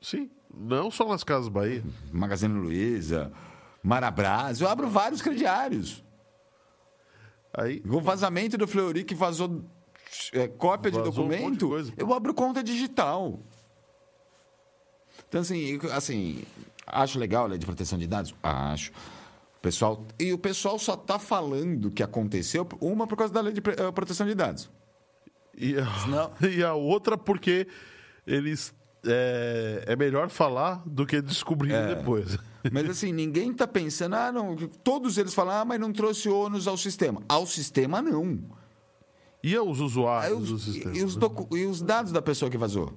sim, 0.00 0.30
não 0.52 0.90
só 0.90 1.06
nas 1.06 1.22
Casas 1.22 1.48
Bahia. 1.48 1.84
Magazine 2.10 2.54
Luiza, 2.58 3.30
Marabras, 3.82 4.60
eu 4.60 4.68
abro 4.68 4.88
vários 4.88 5.20
crediários. 5.20 6.02
Aí, 7.52 7.82
O 7.86 8.00
vazamento 8.00 8.56
do 8.56 8.66
Fleury 8.66 9.04
que 9.04 9.14
vazou 9.14 9.62
é, 10.32 10.48
cópia 10.48 10.90
de 10.90 10.96
Vazou 10.98 11.24
um 11.24 11.28
de 11.28 11.36
documento, 11.36 11.68
coisa. 11.68 11.92
eu 11.96 12.14
abro 12.14 12.32
conta 12.32 12.62
digital. 12.64 13.40
Então, 15.28 15.40
assim, 15.42 15.78
assim, 15.92 16.42
acho 16.86 17.18
legal 17.18 17.44
a 17.44 17.48
lei 17.48 17.58
de 17.58 17.66
proteção 17.66 17.98
de 17.98 18.06
dados? 18.06 18.34
Acho. 18.42 18.90
O 19.60 19.62
Pessoal, 19.62 20.06
e 20.18 20.32
o 20.32 20.38
pessoal 20.38 20.78
só 20.78 20.94
está 20.94 21.18
falando 21.18 21.90
que 21.90 22.02
aconteceu, 22.02 22.66
uma 22.80 23.06
por 23.06 23.14
causa 23.16 23.32
da 23.32 23.42
lei 23.42 23.52
de 23.52 23.60
eh, 23.60 23.92
proteção 23.92 24.26
de 24.26 24.34
dados. 24.34 24.70
E 25.54 25.76
a, 25.78 26.06
Não. 26.06 26.30
e 26.48 26.64
a 26.64 26.72
outra 26.74 27.18
porque 27.18 27.66
eles. 28.26 28.72
É, 29.04 29.84
é 29.86 29.96
melhor 29.96 30.28
falar 30.28 30.82
do 30.86 31.06
que 31.06 31.20
descobrir 31.22 31.72
É. 31.72 31.94
depois. 31.94 32.36
Mas 32.72 32.88
assim, 32.90 33.12
ninguém 33.12 33.50
está 33.50 33.66
pensando, 33.66 34.14
ah, 34.14 34.30
não. 34.32 34.54
Todos 34.56 35.16
eles 35.18 35.32
falam, 35.32 35.54
ah, 35.60 35.64
mas 35.64 35.80
não 35.80 35.90
trouxe 35.92 36.28
ônus 36.28 36.68
ao 36.68 36.76
sistema. 36.76 37.22
Ao 37.26 37.46
sistema, 37.46 38.02
não. 38.02 38.38
E 39.42 39.58
os 39.58 39.78
Aí 39.78 39.84
usuários 39.86 40.42
os- 40.42 40.48
do 40.50 40.58
sistema? 40.58 40.94
e, 40.96 41.02
os 41.02 41.14
né? 41.16 41.20
docu- 41.20 41.56
e 41.56 41.64
os 41.64 41.80
dados 41.80 42.12
da 42.12 42.20
pessoa 42.20 42.50
que 42.50 42.58
vazou? 42.58 42.92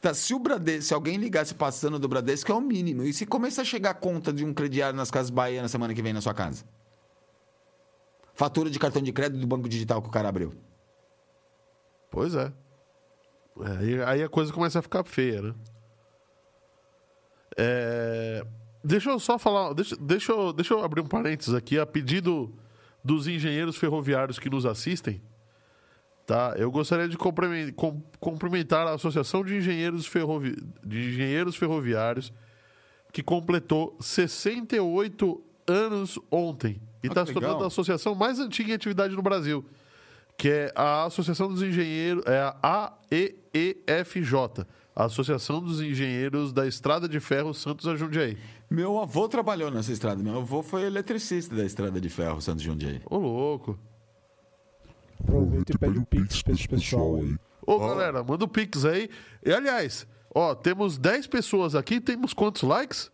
Tá, 0.00 0.12
se 0.14 0.34
o 0.34 0.38
Bradesco, 0.38 0.82
se 0.82 0.94
alguém 0.94 1.16
ligasse 1.16 1.54
passando 1.54 1.98
do 1.98 2.08
Bradesco, 2.08 2.50
é 2.50 2.54
o 2.54 2.60
mínimo. 2.60 3.02
E 3.02 3.12
se 3.12 3.26
começar 3.26 3.62
a 3.62 3.64
chegar 3.64 3.90
a 3.90 3.94
conta 3.94 4.32
de 4.32 4.44
um 4.44 4.52
crediário 4.52 4.96
nas 4.96 5.10
casas 5.10 5.30
Bahia 5.30 5.62
na 5.62 5.68
semana 5.68 5.94
que 5.94 6.02
vem 6.02 6.12
na 6.12 6.20
sua 6.20 6.34
casa? 6.34 6.64
Fatura 8.34 8.68
de 8.68 8.78
cartão 8.78 9.02
de 9.02 9.12
crédito 9.12 9.40
do 9.40 9.46
banco 9.46 9.68
digital 9.68 10.02
que 10.02 10.08
o 10.08 10.10
cara 10.10 10.28
abriu. 10.28 10.52
Pois 12.10 12.34
é. 12.34 12.52
É, 13.60 13.78
aí, 13.78 14.02
aí 14.02 14.22
a 14.22 14.28
coisa 14.28 14.52
começa 14.52 14.78
a 14.78 14.82
ficar 14.82 15.04
feia, 15.04 15.40
né? 15.40 15.54
É, 17.56 18.46
deixa 18.84 19.10
eu 19.10 19.18
só 19.18 19.38
falar, 19.38 19.72
deixa, 19.72 19.96
deixa, 19.96 20.32
eu, 20.32 20.52
deixa 20.52 20.74
eu 20.74 20.84
abrir 20.84 21.00
um 21.00 21.06
parênteses 21.06 21.54
aqui, 21.54 21.78
a 21.78 21.86
pedido 21.86 22.52
dos 23.02 23.26
engenheiros 23.26 23.76
ferroviários 23.76 24.38
que 24.38 24.50
nos 24.50 24.66
assistem, 24.66 25.22
tá? 26.26 26.54
Eu 26.56 26.70
gostaria 26.70 27.08
de 27.08 27.16
cumprimentar 28.20 28.86
a 28.86 28.94
Associação 28.94 29.44
de 29.44 29.56
Engenheiros, 29.56 30.06
Ferrovi- 30.06 30.56
de 30.84 31.08
Engenheiros 31.10 31.56
Ferroviários, 31.56 32.32
que 33.12 33.22
completou 33.22 33.96
68 34.00 35.42
anos 35.66 36.18
ontem 36.30 36.80
e 37.02 37.06
Ah, 37.06 37.10
está 37.10 37.22
que 37.22 37.28
se 37.28 37.34
tornando 37.34 37.64
a 37.64 37.66
associação 37.68 38.14
mais 38.14 38.38
antiga 38.38 38.70
em 38.70 38.74
atividade 38.74 39.14
no 39.14 39.22
Brasil, 39.22 39.64
que 40.36 40.48
é 40.48 40.72
a 40.74 41.04
Associação 41.04 41.48
dos 41.48 41.62
Engenheiros, 41.62 42.22
é 42.26 42.40
a 42.62 42.92
AEEFJ, 43.10 44.66
a 44.94 45.04
Associação 45.04 45.60
dos 45.62 45.80
Engenheiros 45.80 46.52
da 46.52 46.66
Estrada 46.66 47.08
de 47.08 47.20
Ferro 47.20 47.52
Santos 47.54 47.86
a 47.86 47.96
Jundiaí. 47.96 48.36
Meu 48.70 48.98
avô 48.98 49.28
trabalhou 49.28 49.70
nessa 49.70 49.92
estrada. 49.92 50.22
Meu 50.22 50.38
avô 50.38 50.62
foi 50.62 50.82
eletricista 50.82 51.54
da 51.54 51.64
estrada 51.64 52.00
de 52.00 52.08
ferro 52.08 52.40
Santos 52.40 52.62
Jundiaí. 52.64 53.00
Ô, 53.08 53.16
louco. 53.18 53.78
Aproveita 55.20 55.72
e 55.72 55.78
pede 55.78 55.98
o 55.98 56.04
Pix 56.06 56.42
pra 56.42 56.52
esse 56.52 56.68
pessoal 56.68 57.16
aí. 57.16 57.36
Ô, 57.66 57.78
galera, 57.78 58.22
manda 58.22 58.44
o 58.44 58.48
Pix 58.48 58.84
aí. 58.84 59.08
E, 59.44 59.52
aliás, 59.52 60.06
ó, 60.34 60.54
temos 60.54 60.98
10 60.98 61.26
pessoas 61.26 61.74
aqui, 61.74 62.00
temos 62.00 62.32
quantos 62.32 62.62
likes? 62.62 63.10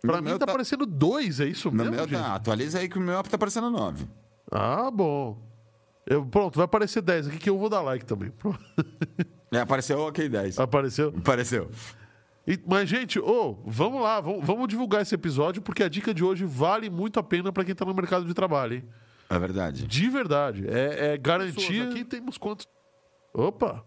Pra 0.00 0.16
No 0.16 0.22
mim 0.22 0.30
tá 0.30 0.38
tá- 0.38 0.44
aparecendo 0.52 0.86
dois, 0.86 1.40
é 1.40 1.46
isso 1.46 1.70
No 1.70 1.76
mesmo, 1.76 1.92
meu 1.94 2.08
gente? 2.08 2.18
tá, 2.20 2.34
atualiza 2.34 2.78
aí 2.78 2.88
que 2.88 2.98
o 2.98 3.00
meu 3.00 3.22
tá 3.22 3.36
parecendo 3.38 3.68
9. 3.70 4.06
Ah, 4.50 4.90
bom. 4.90 5.38
Eu, 6.06 6.24
pronto, 6.24 6.56
vai 6.56 6.64
aparecer 6.64 7.02
10 7.02 7.28
aqui 7.28 7.38
que 7.38 7.50
eu 7.50 7.58
vou 7.58 7.68
dar 7.68 7.80
like 7.82 8.04
também. 8.04 8.32
É, 9.50 9.60
apareceu 9.60 9.98
ok 10.00 10.28
10. 10.28 10.58
Apareceu? 10.60 11.08
Apareceu. 11.16 11.70
E- 12.46 12.58
mas, 12.66 12.86
gente, 12.86 13.18
ô, 13.18 13.56
vamos 13.64 14.02
lá, 14.02 14.20
vamos, 14.20 14.44
vamos 14.46 14.68
divulgar 14.68 15.00
esse 15.00 15.14
episódio, 15.14 15.62
porque 15.62 15.82
a 15.82 15.88
dica 15.88 16.12
de 16.12 16.22
hoje 16.22 16.44
vale 16.44 16.90
muito 16.90 17.18
a 17.18 17.22
pena 17.22 17.50
pra 17.50 17.64
quem 17.64 17.74
tá 17.74 17.82
no 17.86 17.94
mercado 17.94 18.26
de 18.26 18.34
trabalho, 18.34 18.74
hein? 18.74 18.84
É 19.30 19.38
verdade. 19.38 19.86
De 19.86 20.08
verdade. 20.08 20.66
É, 20.68 21.12
é 21.12 21.18
garantia. 21.18 21.88
Aqui 21.88 22.04
temos 22.04 22.38
quantos? 22.38 22.66
Opa! 23.32 23.84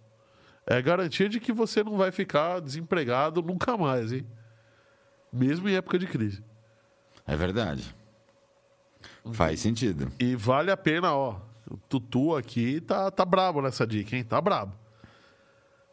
É 0.65 0.81
garantia 0.81 1.27
de 1.27 1.39
que 1.39 1.51
você 1.51 1.83
não 1.83 1.97
vai 1.97 2.11
ficar 2.11 2.59
desempregado 2.59 3.41
nunca 3.41 3.75
mais, 3.75 4.11
hein? 4.13 4.25
Mesmo 5.33 5.67
em 5.67 5.75
época 5.75 5.97
de 5.97 6.05
crise. 6.05 6.43
É 7.25 7.35
verdade. 7.35 7.95
Faz 9.33 9.59
sentido. 9.59 10.11
E 10.19 10.35
vale 10.35 10.71
a 10.71 10.77
pena, 10.77 11.13
ó. 11.13 11.39
O 11.69 11.77
Tutu 11.77 12.35
aqui 12.35 12.81
tá, 12.81 13.09
tá 13.09 13.23
brabo 13.25 13.61
nessa 13.61 13.87
dica, 13.87 14.15
hein? 14.15 14.23
Tá 14.23 14.39
brabo. 14.41 14.75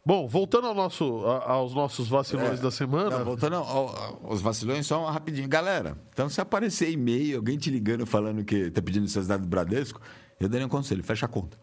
Bom, 0.05 0.27
voltando 0.27 0.67
ao 0.67 0.75
nosso, 0.75 1.25
a- 1.27 1.51
aos 1.53 1.75
nossos 1.75 2.09
vacilões 2.09 2.61
da 2.61 2.71
semana. 2.71 3.19
Não, 3.19 3.25
voltando 3.25 3.57
ao- 3.57 3.67
ao- 3.67 4.21
aos 4.31 4.41
vacilões, 4.41 4.87
só 4.87 5.01
uma 5.03 5.11
rapidinho. 5.13 5.47
Galera, 5.49 5.99
então 6.13 6.29
se 6.31 6.41
aparecer 6.41 6.91
e-mail, 6.91 7.37
alguém 7.37 7.59
te 7.59 7.71
ligando 7.71 8.07
falando 8.07 8.43
que 8.45 8.71
tá 8.71 8.81
pedindo 8.81 9.07
seus 9.09 9.27
dados 9.27 9.47
do 9.47 9.51
Bradesco, 9.51 10.01
eu 10.41 10.49
daria 10.49 10.67
um 10.67 10.71
conselho, 10.71 11.05
fecha 11.05 11.27
a 11.27 11.29
conta. 11.29 11.59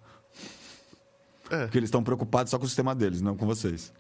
É. 1.50 1.64
Porque 1.64 1.78
eles 1.80 1.88
estão 1.88 2.04
preocupados 2.04 2.52
só 2.52 2.58
com 2.60 2.66
o 2.66 2.68
sistema 2.68 2.94
deles, 2.94 3.22
não 3.22 3.36
com 3.36 3.46
vocês. 3.46 3.92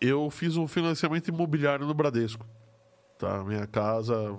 eu 0.00 0.28
fiz 0.30 0.56
um 0.58 0.68
financiamento 0.68 1.28
imobiliário 1.28 1.86
no 1.86 1.94
Bradesco. 1.94 2.46
Tá? 3.18 3.42
Minha 3.42 3.66
casa. 3.66 4.36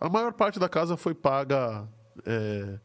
A 0.00 0.08
maior 0.08 0.32
parte 0.32 0.58
da 0.58 0.68
casa 0.68 0.96
foi 0.96 1.14
paga. 1.14 1.86
é, 2.26 2.78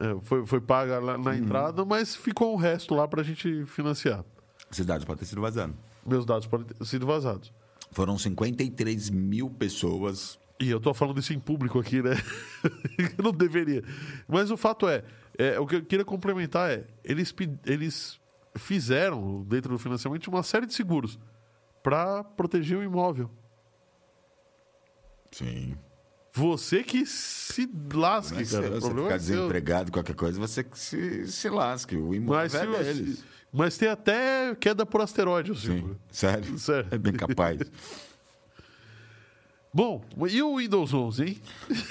é, 0.00 0.18
foi, 0.22 0.46
foi 0.46 0.60
paga 0.60 0.98
lá 0.98 1.18
na 1.18 1.36
entrada, 1.36 1.84
mas 1.84 2.16
ficou 2.16 2.54
o 2.54 2.56
resto 2.56 2.94
lá 2.94 3.06
pra 3.06 3.22
gente 3.22 3.66
financiar. 3.66 4.24
Esses 4.72 4.86
dados 4.86 5.04
podem 5.04 5.20
ter 5.20 5.26
sido 5.26 5.42
vazados. 5.42 5.76
Meus 6.06 6.24
dados 6.24 6.46
podem 6.46 6.66
ter 6.66 6.84
sido 6.86 7.06
vazados. 7.06 7.52
Foram 7.92 8.16
53 8.16 9.10
mil 9.10 9.50
pessoas. 9.50 10.38
E 10.58 10.70
eu 10.70 10.80
tô 10.80 10.94
falando 10.94 11.18
isso 11.18 11.34
em 11.34 11.38
público 11.38 11.78
aqui, 11.78 12.02
né? 12.02 12.12
eu 13.18 13.24
não 13.24 13.32
deveria. 13.32 13.82
Mas 14.26 14.50
o 14.50 14.56
fato 14.56 14.88
é, 14.88 15.04
é, 15.36 15.60
o 15.60 15.66
que 15.66 15.76
eu 15.76 15.84
queria 15.84 16.04
complementar 16.04 16.70
é, 16.70 16.86
eles, 17.04 17.34
eles 17.66 18.20
fizeram, 18.56 19.42
dentro 19.44 19.70
do 19.70 19.78
financiamento, 19.78 20.28
uma 20.28 20.42
série 20.42 20.66
de 20.66 20.72
seguros 20.72 21.18
para 21.82 22.24
proteger 22.24 22.78
o 22.78 22.82
imóvel. 22.82 23.30
Sim. 25.30 25.76
Você 26.32 26.82
que 26.84 27.04
se 27.06 27.68
lasque, 27.92 28.34
Mas 28.36 28.50
cara. 28.52 28.64
se 28.64 28.70
você 28.80 28.88
ficar 28.88 29.14
é 29.14 29.18
seu. 29.18 29.36
desempregado, 29.36 29.90
qualquer 29.92 30.14
coisa, 30.14 30.38
você 30.38 30.62
que 30.62 30.78
se, 30.78 31.26
se 31.26 31.48
lasque. 31.48 31.96
O 31.96 32.08
Mas, 32.22 32.54
imóvel 32.54 32.76
é 32.80 32.94
se- 32.94 33.24
mas 33.52 33.76
tem 33.76 33.88
até 33.88 34.54
queda 34.54 34.86
por 34.86 35.00
asteroide, 35.00 35.50
o 35.50 35.56
Sim, 35.56 35.76
seguro. 35.78 36.00
sério. 36.10 36.56
Sério. 36.58 36.86
É 36.92 36.96
bem 36.98 37.12
capaz. 37.12 37.58
Bom, 39.72 40.02
e 40.28 40.42
o 40.42 40.56
Windows 40.56 40.92
11, 40.92 41.24
hein? 41.24 41.40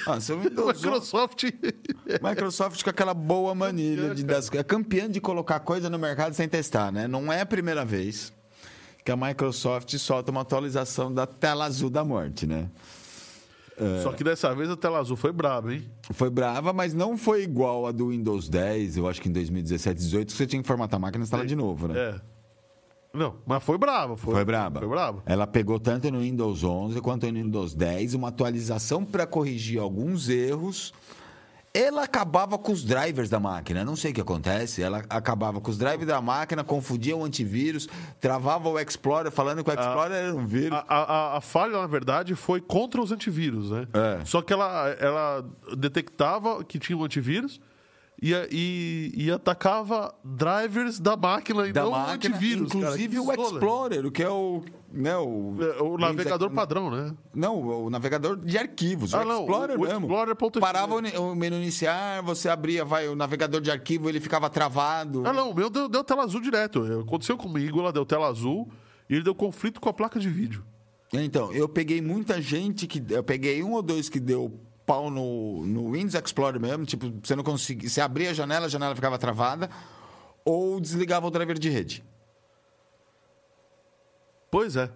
Ah, 0.06 0.20
seu 0.20 0.38
Windows 0.40 0.76
Microsoft... 0.84 1.44
Microsoft 2.22 2.84
com 2.84 2.90
aquela 2.90 3.14
boa 3.14 3.56
mania 3.56 4.14
de 4.14 4.24
das, 4.24 4.52
é 4.54 4.64
campeã 4.64 5.10
de 5.10 5.22
colocar 5.22 5.62
coisa 5.62 5.90
no 5.90 5.98
mercado 5.98 6.34
sem 6.34 6.48
testar, 6.50 6.92
né? 6.92 7.08
Não 7.08 7.32
é 7.32 7.40
a 7.42 7.46
primeira 7.46 7.86
vez 7.86 8.34
que 9.06 9.12
a 9.12 9.16
Microsoft 9.16 9.98
solta 9.98 10.30
uma 10.30 10.42
atualização 10.42 11.14
da 11.14 11.26
tela 11.26 11.66
azul 11.66 11.90
da 11.90 12.04
morte, 12.04 12.46
né? 12.46 12.70
Só 14.04 14.12
que 14.12 14.24
dessa 14.24 14.54
vez 14.54 14.70
a 14.70 14.76
tela 14.76 15.00
azul 15.00 15.16
foi 15.16 15.32
braba, 15.32 15.74
hein? 15.74 15.90
Foi 16.12 16.30
brava, 16.30 16.74
mas 16.74 16.94
não 16.94 17.18
foi 17.18 17.44
igual 17.44 17.88
a 17.88 17.92
do 17.92 18.10
Windows 18.10 18.50
10, 18.50 18.98
eu 18.98 19.08
acho 19.08 19.22
que 19.22 19.30
em 19.30 19.32
2017, 19.32 19.96
2018, 19.96 20.28
que 20.28 20.34
você 20.38 20.48
tinha 20.48 20.62
que 20.62 20.68
formatar 20.68 20.98
a 20.98 21.00
máquina 21.00 21.24
e 21.24 21.26
instalar 21.26 21.46
de 21.46 21.56
novo, 21.56 21.88
né? 21.88 22.00
É. 22.00 22.22
Não, 23.14 23.38
mas 23.46 23.64
foi 23.64 23.78
brava. 23.78 24.16
Foi, 24.16 24.36
Foi 24.36 24.46
braba. 24.46 24.80
Foi 24.80 24.90
brava. 24.90 25.24
Ela 25.26 25.48
pegou 25.48 25.80
tanto 25.80 26.12
no 26.12 26.20
Windows 26.20 26.64
11 26.64 27.02
quanto 27.02 27.26
no 27.32 27.34
Windows 27.34 27.74
10 27.74 28.14
uma 28.14 28.28
atualização 28.28 29.04
para 29.04 29.26
corrigir 29.26 29.80
alguns 29.80 30.30
erros. 30.30 30.94
Ela 31.80 32.04
acabava 32.04 32.58
com 32.58 32.72
os 32.72 32.84
drivers 32.84 33.30
da 33.30 33.40
máquina. 33.40 33.86
Não 33.86 33.96
sei 33.96 34.12
o 34.12 34.14
que 34.14 34.22
acontece. 34.22 34.82
Ela 34.84 35.04
acabava 35.10 35.62
com 35.62 35.72
os 35.72 35.78
drivers 35.78 36.08
da 36.08 36.22
máquina, 36.22 36.64
confundia 36.64 37.16
o 37.16 37.24
antivírus, 37.24 37.88
travava 38.20 38.68
o 38.70 38.80
Explorer, 38.80 39.32
falando 39.32 39.64
que 39.64 39.70
o 39.70 39.74
Explorer 39.74 40.12
era 40.26 40.36
um 40.36 40.46
vírus. 40.46 40.78
A, 40.88 40.96
a- 41.34 41.38
a 41.38 41.42
falha, 41.42 41.74
na 41.80 41.88
verdade, 41.88 42.36
foi 42.36 42.60
contra 42.60 43.02
os 43.02 43.12
antivírus, 43.12 43.72
né? 43.72 43.88
É. 43.94 44.26
Só 44.26 44.42
que 44.42 44.52
ela, 44.52 44.90
ela 45.00 45.46
detectava 45.78 46.64
que 46.64 46.78
tinha 46.80 46.98
um 46.98 47.04
antivírus 47.04 47.60
e, 48.22 48.34
e, 48.52 49.14
e 49.26 49.32
atacava 49.32 50.14
drivers 50.24 51.00
da 51.00 51.16
máquina 51.16 51.68
e 51.68 51.72
da 51.72 51.84
não 51.84 51.92
máquina, 51.92 52.14
antivírus. 52.36 52.72
cara. 52.72 52.84
inclusive 52.86 53.14
Que 53.14 53.20
o. 53.20 53.32
Explorer, 53.34 54.06
o 54.06 54.12
que 54.12 54.22
é 54.24 54.30
o, 54.30 54.62
né, 54.92 55.16
o, 55.18 55.56
É, 55.62 55.82
O 55.82 55.98
navegador 55.98 56.50
padrão, 56.52 56.92
né? 56.92 57.16
Não, 57.34 57.86
o 57.86 57.90
navegador 57.90 58.36
de 58.38 58.58
arquivos. 58.58 59.14
Ah, 59.14 59.22
o 59.22 59.26
não, 59.26 59.40
Explorer 59.42 59.78
o- 59.78 59.82
mesmo. 59.82 60.00
Explorer.txt. 60.02 60.60
Parava 60.60 60.96
o, 60.96 61.32
o 61.32 61.36
menu 61.36 61.56
iniciar, 61.58 62.22
você 62.22 62.50
abria, 62.50 62.84
vai, 62.84 63.08
o 63.08 63.16
navegador 63.16 63.62
de 63.62 63.72
arquivo, 63.72 64.10
ele 64.10 64.20
ficava 64.20 64.50
travado. 64.50 65.24
Ah, 65.26 65.32
não, 65.34 65.52
o 65.52 65.56
meu 65.56 65.70
deu, 65.70 65.88
deu 65.88 66.04
tela 66.04 66.24
azul 66.24 66.42
direto. 66.42 66.84
Aconteceu 67.02 67.38
comigo, 67.38 67.80
ela 67.80 67.94
deu 67.94 68.06
tela 68.06 68.28
azul 68.28 68.70
e 69.10 69.16
ele 69.16 69.24
deu 69.24 69.34
conflito 69.34 69.80
com 69.80 69.88
a 69.90 69.94
placa 69.94 70.20
de 70.20 70.30
vídeo. 70.30 70.64
Então, 71.14 71.52
eu 71.54 71.68
peguei 71.68 72.02
muita 72.02 72.40
gente 72.42 72.86
que. 72.86 73.02
Eu 73.10 73.24
peguei 73.24 73.64
um 73.64 73.72
ou 73.74 73.82
dois 73.82 74.10
que 74.10 74.20
deu 74.20 74.60
pau 74.90 75.12
no, 75.12 75.64
no 75.68 75.92
Windows 75.92 76.16
Explorer 76.16 76.60
mesmo. 76.60 76.84
Tipo, 76.84 77.14
você 77.24 77.36
não 77.36 77.44
conseguia. 77.44 77.88
Você 77.88 78.02
abria 78.02 78.32
a 78.32 78.34
janela, 78.34 78.66
a 78.66 78.70
janela 78.70 78.96
ficava 78.96 79.20
travada. 79.20 79.70
Ou 80.44 80.80
desligava 80.82 81.28
o 81.28 81.30
driver 81.30 81.60
de 81.60 81.70
rede. 81.70 82.04
Pois 84.50 84.76
é. 84.76 84.90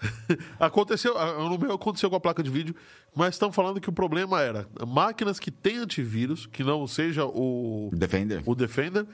aconteceu, 0.58 1.14
no 1.48 1.56
meu 1.58 1.72
aconteceu 1.72 2.08
com 2.10 2.16
a 2.16 2.20
placa 2.20 2.42
de 2.42 2.50
vídeo, 2.50 2.74
mas 3.14 3.34
estão 3.34 3.50
falando 3.50 3.80
que 3.80 3.88
o 3.88 3.92
problema 3.92 4.40
era 4.40 4.66
máquinas 4.86 5.40
que 5.40 5.50
têm 5.50 5.78
antivírus, 5.78 6.46
que 6.46 6.62
não 6.62 6.86
seja 6.86 7.24
o, 7.24 7.90
Defender. 7.92 8.42
o 8.46 8.54
Defender, 8.54 9.06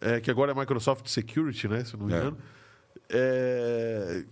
é, 0.00 0.20
que 0.20 0.30
agora 0.30 0.52
é 0.52 0.54
Microsoft 0.54 1.06
Security, 1.08 1.66
né? 1.68 1.84
Se 1.84 1.96
não 1.96 2.06
me 2.06 2.12
É. 2.12 2.16
engano. 2.18 2.38
É, 2.38 2.61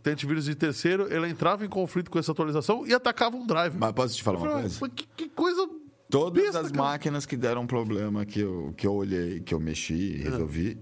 tem 0.03 0.13
antivírus 0.13 0.45
de 0.47 0.55
terceiro, 0.55 1.13
ela 1.13 1.29
entrava 1.29 1.65
em 1.65 1.69
conflito 1.69 2.11
com 2.11 2.19
essa 2.19 2.33
atualização 2.33 2.87
e 2.87 2.95
atacava 2.95 3.37
um 3.37 3.47
driver. 3.47 3.79
Mas 3.79 3.93
posso 3.93 4.17
te 4.17 4.23
falar 4.23 4.39
Eu 4.39 4.43
uma 4.43 4.49
falei, 4.51 4.63
coisa? 4.65 4.79
"Mas 4.81 4.93
que, 4.95 5.07
que 5.17 5.29
coisa. 5.29 5.69
Todas 6.09 6.43
besta, 6.43 6.61
as 6.61 6.71
cara." 6.73 6.83
máquinas 6.85 7.27
que 7.27 7.37
deram 7.37 7.67
problema 7.67 8.25
que 8.25 8.41
eu, 8.41 8.75
que 8.77 8.87
eu 8.87 8.95
olhei, 8.95 9.41
que 9.41 9.55
eu 9.55 9.59
É. 9.59 9.63
mexi, 9.63 10.17
resolvi, 10.17 10.79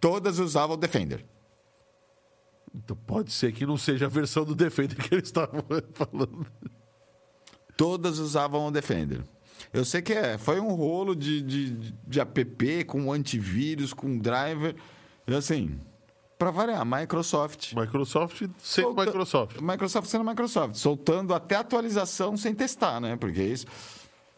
todas 0.00 0.38
usavam 0.38 0.76
o 0.76 0.78
Defender. 0.78 1.24
Então 2.74 2.96
pode 2.96 3.32
ser 3.32 3.50
que 3.52 3.64
não 3.66 3.76
seja 3.78 4.06
a 4.06 4.08
versão 4.08 4.44
do 4.44 4.54
Defender 4.54 4.96
que 4.96 5.14
eles 5.14 5.28
estavam 5.28 5.64
falando. 5.94 6.46
Todas 7.76 8.18
usavam 8.18 8.66
o 8.66 8.70
Defender. 8.70 9.22
Eu 9.72 9.84
sei 9.84 10.00
que 10.02 10.12
é, 10.12 10.38
foi 10.38 10.60
um 10.60 10.72
rolo 10.74 11.14
de, 11.16 11.42
de, 11.42 11.92
de 12.06 12.20
app 12.20 12.84
com 12.84 13.12
antivírus, 13.12 13.92
com 13.92 14.16
driver. 14.18 14.74
E 15.26 15.34
assim, 15.34 15.80
para 16.38 16.50
variar, 16.50 16.84
Microsoft. 16.86 17.72
Microsoft 17.74 18.42
sendo 18.58 18.86
Solta- 18.88 19.04
Microsoft. 19.06 19.60
Microsoft 19.60 20.08
sendo 20.08 20.24
Microsoft, 20.24 20.76
soltando 20.76 21.34
até 21.34 21.56
atualização 21.56 22.36
sem 22.36 22.54
testar, 22.54 23.00
né? 23.00 23.16
Porque 23.16 23.42
isso, 23.42 23.66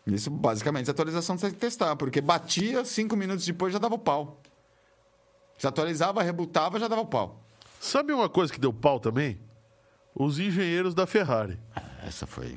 isso 0.07 0.31
basicamente 0.31 0.89
é 0.89 0.91
atualização 0.91 1.37
sem 1.37 1.51
testar, 1.53 1.95
porque 1.97 2.21
batia, 2.21 2.85
cinco 2.85 3.15
minutos 3.17 3.45
depois 3.45 3.73
já 3.73 3.79
dava 3.79 3.95
o 3.95 3.99
pau. 3.99 4.41
Você 5.59 5.67
atualizava, 5.67 6.23
rebutava, 6.23 6.81
já 6.81 6.89
dava 6.89 7.05
pau. 7.05 7.45
Sabe 7.79 8.13
uma 8.15 8.29
coisa 8.29 8.51
que 8.53 8.59
deu 8.59 8.73
pau 8.73 8.99
também? 8.99 9.39
Os 10.15 10.39
engenheiros 10.39 10.95
da 10.95 11.07
Ferrari. 11.07 11.59
Essa 12.03 12.27
foi. 12.27 12.57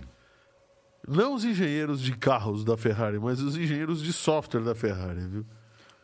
Não 1.05 1.33
os 1.35 1.43
engenheiros 1.43 2.01
de 2.01 2.15
carros 2.15 2.63
da 2.63 2.77
Ferrari, 2.77 3.19
mas 3.19 3.41
os 3.41 3.57
engenheiros 3.57 4.01
de 4.01 4.13
software 4.13 4.61
da 4.61 4.73
Ferrari, 4.73 5.27
viu? 5.27 5.45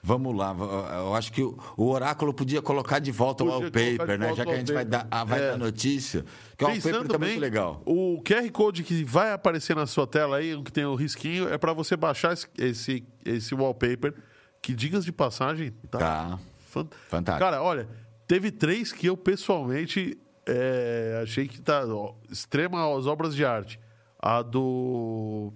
Vamos 0.01 0.35
lá, 0.35 0.55
eu 0.99 1.13
acho 1.13 1.31
que 1.31 1.43
o 1.43 1.57
o 1.75 1.89
oráculo 1.89 2.33
podia 2.33 2.61
colocar 2.61 2.99
de 2.99 3.11
volta 3.11 3.43
o 3.43 3.47
Podia 3.47 3.69
colocar 3.69 3.79
wallpaper, 3.79 4.17
né? 4.19 4.33
Já 4.35 4.45
que 4.45 4.51
a 4.51 4.55
gente 4.57 4.71
o 4.71 4.75
vai 4.75 4.85
dar, 4.85 5.07
ah, 5.11 5.23
vai 5.25 5.39
É. 5.41 5.51
dar 5.51 5.57
notícia. 5.57 6.23
Que 6.57 6.63
o 6.63 6.67
wallpaper 6.67 7.07
tá 7.07 7.17
bem, 7.17 7.29
muito 7.31 7.41
legal. 7.41 7.81
o 7.85 8.21
QR 8.23 8.49
Code 8.51 8.83
que 8.83 9.03
vai 9.03 9.33
aparecer 9.33 9.75
na 9.75 9.85
sua 9.85 10.07
tela 10.07 10.37
aí, 10.37 10.55
o 10.55 10.63
que 10.63 10.71
tem 10.71 10.85
o 10.85 10.95
risquinho, 10.95 11.49
é 11.49 11.57
para 11.57 11.73
você 11.73 11.97
baixar 11.97 12.31
esse, 12.33 12.47
esse, 12.57 13.03
esse 13.25 13.53
wallpaper, 13.53 14.13
que, 14.61 14.73
digas 14.73 15.03
de 15.03 15.11
passagem, 15.11 15.71
tá, 15.91 15.97
Tá. 15.99 16.39
fan- 16.69 16.87
Fantástico. 17.09 17.45
Cara, 17.49 17.61
olha, 17.61 17.87
teve 18.27 18.51
três 18.51 18.91
que 18.93 19.05
eu 19.07 19.17
pessoalmente 19.17 20.17
é, 20.45 21.19
achei 21.23 21.47
que 21.47 21.61
tá 21.61 21.85
ó, 21.85 22.13
extrema 22.31 22.97
às 22.97 23.05
obras 23.05 23.35
de 23.35 23.43
arte. 23.45 23.79
A 24.17 24.41
do 24.41 25.53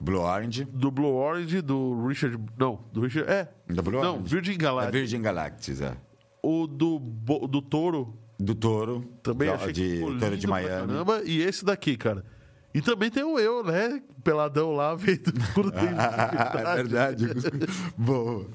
Blue 0.00 0.20
Orange, 0.20 0.64
do 0.64 0.90
Blue 0.90 1.12
Orange, 1.14 1.60
do 1.60 2.06
Richard. 2.06 2.38
Não, 2.56 2.84
do 2.92 3.00
Richard. 3.00 3.30
É. 3.30 3.48
Da 3.68 3.82
Blue 3.82 4.00
não, 4.00 4.14
Orange? 4.14 4.34
Virgin 4.34 4.56
Galactic. 4.58 4.92
Virgin 4.92 5.22
Galactic, 5.22 5.80
é. 5.82 5.96
O 6.42 6.66
do, 6.66 6.98
do 6.98 7.60
Touro. 7.60 8.16
Do 8.38 8.54
Touro. 8.54 9.04
Também 9.22 9.48
da- 9.48 9.56
achei 9.56 9.72
de, 9.72 9.82
que 9.82 10.18
Touro 10.18 10.36
de 10.36 10.46
Miami. 10.46 10.86
Caramba, 10.86 11.22
e 11.24 11.42
esse 11.42 11.64
daqui, 11.64 11.96
cara. 11.96 12.24
E 12.72 12.80
também 12.80 13.10
tem 13.10 13.24
o 13.24 13.38
eu, 13.38 13.64
né? 13.64 14.00
Peladão 14.22 14.72
lá, 14.72 14.94
vendo 14.96 15.32
dentro. 15.32 15.72
é 15.74 16.74
verdade. 16.76 17.26
Boa. 17.98 18.46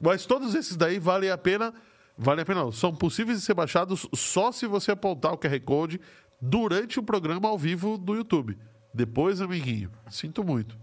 Mas 0.00 0.24
todos 0.24 0.54
esses 0.54 0.76
daí 0.76 0.98
valem 0.98 1.30
a 1.30 1.36
pena. 1.36 1.74
Vale 2.16 2.40
a 2.40 2.44
pena, 2.46 2.62
não. 2.62 2.72
São 2.72 2.94
possíveis 2.94 3.38
de 3.38 3.44
ser 3.44 3.52
baixados 3.52 4.08
só 4.14 4.50
se 4.50 4.66
você 4.66 4.92
apontar 4.92 5.34
o 5.34 5.38
QR 5.38 5.60
Code 5.60 6.00
durante 6.40 6.98
o 6.98 7.02
programa 7.02 7.48
ao 7.48 7.58
vivo 7.58 7.98
do 7.98 8.14
YouTube. 8.14 8.56
Depois, 8.94 9.42
amiguinho, 9.42 9.90
sinto 10.08 10.42
muito. 10.42 10.78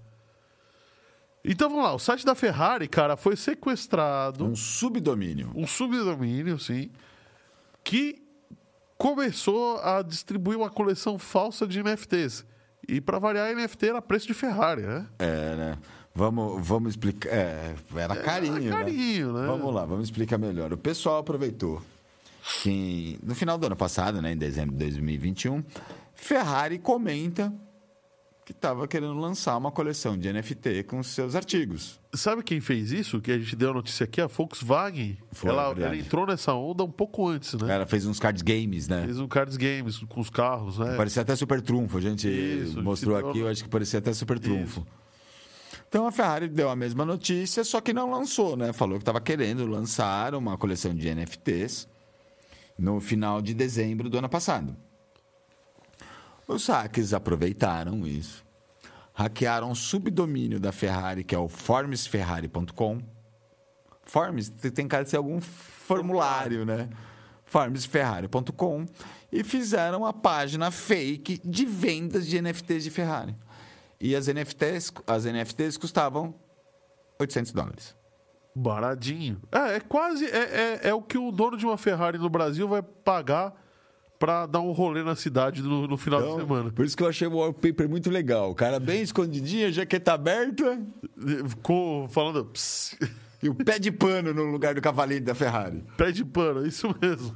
Então 1.46 1.70
vamos 1.70 1.84
lá, 1.84 1.94
o 1.94 2.00
site 2.00 2.26
da 2.26 2.34
Ferrari, 2.36 2.88
cara, 2.88 3.18
foi 3.18 3.36
sequestrado. 3.36 4.46
Um 4.46 4.56
subdomínio. 4.56 5.52
um 5.56 5.68
subdomínio, 5.68 6.58
sim, 6.58 6.90
que 7.84 8.24
começou 8.98 9.80
a 9.80 10.02
distribuir 10.02 10.58
uma 10.58 10.70
coleção 10.70 11.20
falsa 11.20 11.68
de 11.68 11.84
NFTs. 11.84 12.46
E 12.88 13.02
para 13.02 13.20
variar, 13.20 13.54
NFT 13.54 13.88
era 13.88 14.02
preço 14.02 14.28
de 14.28 14.34
Ferrari, 14.34 14.84
né? 14.84 15.06
É, 15.20 15.56
né? 15.56 15.78
Vamos, 16.16 16.66
vamos 16.66 16.92
explicar. 16.92 17.30
É, 17.30 17.76
era 17.96 18.16
carinho, 18.16 18.68
Era 18.68 18.78
carinho, 18.78 19.34
né? 19.34 19.48
Vamos 19.48 19.74
lá, 19.74 19.86
vamos 19.86 20.06
explicar 20.06 20.38
melhor. 20.38 20.72
O 20.72 20.78
pessoal 20.78 21.18
aproveitou 21.18 21.82
que 22.62 23.20
no 23.24 23.34
final 23.34 23.58
do 23.58 23.66
ano 23.66 23.76
passado, 23.76 24.22
né, 24.22 24.34
em 24.34 24.38
dezembro 24.38 24.74
de 24.76 24.80
2021, 24.80 25.64
Ferrari 26.14 26.78
comenta 26.78 27.54
que 28.46 28.52
estava 28.52 28.88
querendo 28.88 29.14
lançar 29.14 29.56
uma 29.58 29.72
coleção 29.72 30.18
de 30.18 30.32
NFT 30.32 30.84
com 30.84 31.02
seus 31.02 31.34
artigos. 31.34 32.00
Sabe 32.14 32.44
quem 32.44 32.60
fez 32.60 32.92
isso? 32.92 33.22
Que 33.22 33.32
a 33.32 33.40
gente 33.40 33.56
deu 33.56 33.72
a 33.72 33.74
notícia 33.74 34.04
aqui? 34.04 34.20
A 34.20 34.28
Volkswagen. 34.28 35.18
Foi, 35.32 35.50
ela, 35.50 35.74
ela 35.78 35.96
entrou 35.96 36.28
nessa 36.28 36.54
onda 36.54 36.84
um 36.84 36.92
pouco 36.92 37.26
antes, 37.28 37.54
né? 37.54 37.74
Ela 37.74 37.86
fez 37.86 38.06
uns 38.06 38.20
card 38.20 38.44
games, 38.44 38.88
né? 38.88 39.04
Fez 39.06 39.18
um 39.20 39.28
cards 39.28 39.56
games 39.56 39.98
com 40.10 40.20
os 40.20 40.30
carros, 40.30 40.78
né? 40.78 40.96
Parecia 40.98 41.22
até 41.22 41.36
super 41.36 41.62
trunfo. 41.62 41.98
A 41.98 42.02
gente 42.02 42.28
Isso, 42.28 42.84
mostrou 42.84 43.16
aqui, 43.16 43.34
deu- 43.34 43.46
eu 43.46 43.52
acho 43.52 43.64
que 43.64 43.70
parecia 43.70 44.00
até 44.00 44.12
super 44.14 44.38
trunfo. 44.40 44.86
Então 45.88 46.06
a 46.06 46.12
Ferrari 46.12 46.48
deu 46.50 46.70
a 46.70 46.76
mesma 46.76 47.06
notícia, 47.06 47.64
só 47.64 47.80
que 47.80 47.94
não 47.94 48.12
lançou, 48.12 48.58
né? 48.58 48.74
Falou 48.74 48.98
que 48.98 49.04
estava 49.04 49.22
querendo 49.22 49.66
lançar 49.66 50.36
uma 50.36 50.58
coleção 50.58 50.94
de 50.94 51.08
NFTs 51.08 51.88
no 52.78 53.00
final 53.00 53.42
de 53.42 53.54
dezembro 53.54 54.10
do 54.10 54.18
ano 54.18 54.28
passado. 54.28 54.76
Os 56.48 56.68
hackers 56.68 57.14
aproveitaram 57.14 58.06
isso, 58.06 58.46
hackearam 59.14 59.72
o 59.72 59.76
subdomínio 59.76 60.60
da 60.60 60.72
Ferrari, 60.72 61.24
que 61.24 61.34
é 61.34 61.38
o 61.38 61.48
formsferrari.com. 61.48 63.02
Forms 64.06 64.50
tem 64.50 64.88
cara 64.88 65.04
de 65.04 65.10
ser 65.10 65.18
algum 65.18 65.40
formulário, 65.40 66.66
né? 66.66 66.90
formsferrari.com 67.46 68.86
e 69.32 69.44
fizeram 69.44 70.00
uma 70.00 70.12
página 70.12 70.72
fake 70.72 71.40
de 71.46 71.66
vendas 71.66 72.26
de 72.28 72.42
NFTs 72.42 72.84
de 72.84 72.90
Ferrari. 72.90 73.36
E 74.00 74.16
as 74.16 74.28
NFTs, 74.28 74.92
as 75.06 75.26
NFTs 75.26 75.78
custavam 75.78 76.34
800 77.20 77.52
dólares. 77.52 77.96
Baratinho. 78.56 79.42
É, 79.52 79.76
é 79.76 79.80
quase. 79.80 80.26
É, 80.26 80.80
é, 80.84 80.90
é 80.90 80.94
o 80.94 81.02
que 81.02 81.18
o 81.18 81.32
dono 81.32 81.58
de 81.58 81.66
uma 81.66 81.78
Ferrari 81.78 82.18
no 82.18 82.30
Brasil 82.30 82.68
vai 82.68 82.82
pagar 82.82 83.54
pra 84.20 84.46
dar 84.46 84.62
um 84.62 84.72
rolê 84.72 85.04
na 85.04 85.16
cidade 85.16 85.62
no, 85.62 85.88
no 85.88 85.98
final 85.98 86.22
de 86.22 86.36
semana. 86.42 86.72
por 86.72 86.86
isso 86.86 86.96
que 86.96 87.04
eu 87.04 87.08
achei 87.08 87.28
o 87.28 87.36
wallpaper 87.36 87.90
muito 87.90 88.10
legal. 88.10 88.52
O 88.52 88.56
cara 88.56 88.80
bem 88.80 89.02
escondidinho, 89.02 89.68
a 89.68 89.72
jaqueta 89.72 90.14
aberta 90.14 90.82
Com, 91.62 92.08
falando. 92.10 92.46
"Pss", 92.46 92.98
e 93.42 93.50
o 93.50 93.56
pé 93.56 93.78
de 93.78 93.92
pano 93.92 94.34
no 94.34 94.44
lugar 94.44 94.74
do 94.76 94.82
cavalinho 94.82 95.24
da 95.24 95.36
Ferrari. 95.36 95.84
Pé 95.98 96.12
de 96.12 96.24
pano, 96.24 96.66
isso 96.66 96.88
mesmo. 97.02 97.36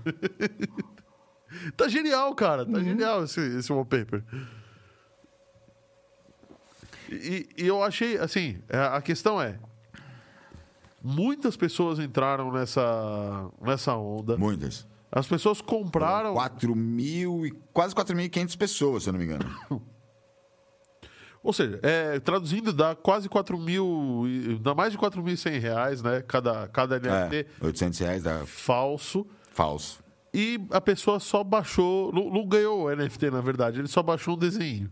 tá 1.76 1.90
genial, 1.90 2.34
cara. 2.34 2.64
Uhum. 2.64 2.72
Tá 2.72 2.80
genial 2.80 3.24
esse, 3.26 3.42
esse 3.58 3.72
wallpaper. 3.74 4.24
E, 7.10 7.48
e 7.58 7.66
eu 7.68 7.84
achei, 7.84 8.18
assim, 8.18 8.58
a 8.70 8.98
a 8.98 9.02
questão 9.02 9.42
é. 9.42 9.58
Muitas 11.04 11.56
pessoas 11.56 12.00
entraram 12.00 12.52
nessa, 12.52 13.50
nessa 13.62 13.96
onda. 13.96 14.36
Muitas. 14.38 14.86
As 15.12 15.26
pessoas 15.28 15.62
compraram. 15.62 16.34
4 16.34 16.76
mil 16.76 17.46
e 17.46 17.52
quase 17.74 17.96
4.500 17.96 18.58
pessoas, 18.58 19.04
se 19.04 19.10
eu 19.10 19.14
não 19.14 19.20
me 19.20 19.26
engano. 19.26 19.46
Ou 21.44 21.54
seja, 21.54 21.80
é, 21.82 22.20
traduzindo, 22.20 22.74
dá 22.74 22.94
quase 22.94 23.30
4 23.30 23.58
mil. 23.58 24.26
dá 24.62 24.76
mais 24.76 24.92
de 24.92 24.98
4.100 24.98 25.60
reais, 25.60 26.02
né? 26.02 26.22
Cada, 26.28 26.68
cada 26.68 27.00
NFT 27.00 27.36
É, 27.62 27.66
800 27.66 28.00
reais 28.00 28.24
da 28.24 28.46
falso. 28.46 29.26
falso. 29.52 30.04
E 30.34 30.60
a 30.72 30.82
pessoa 30.82 31.20
só 31.22 31.44
baixou. 31.44 32.12
Não, 32.12 32.30
não 32.30 32.46
ganhou 32.46 32.86
o 32.88 32.96
NFT, 32.96 33.32
na 33.32 33.40
verdade. 33.40 33.80
Ele 33.80 33.88
só 33.88 34.04
baixou 34.04 34.36
um 34.36 34.38
desenho. 34.38 34.92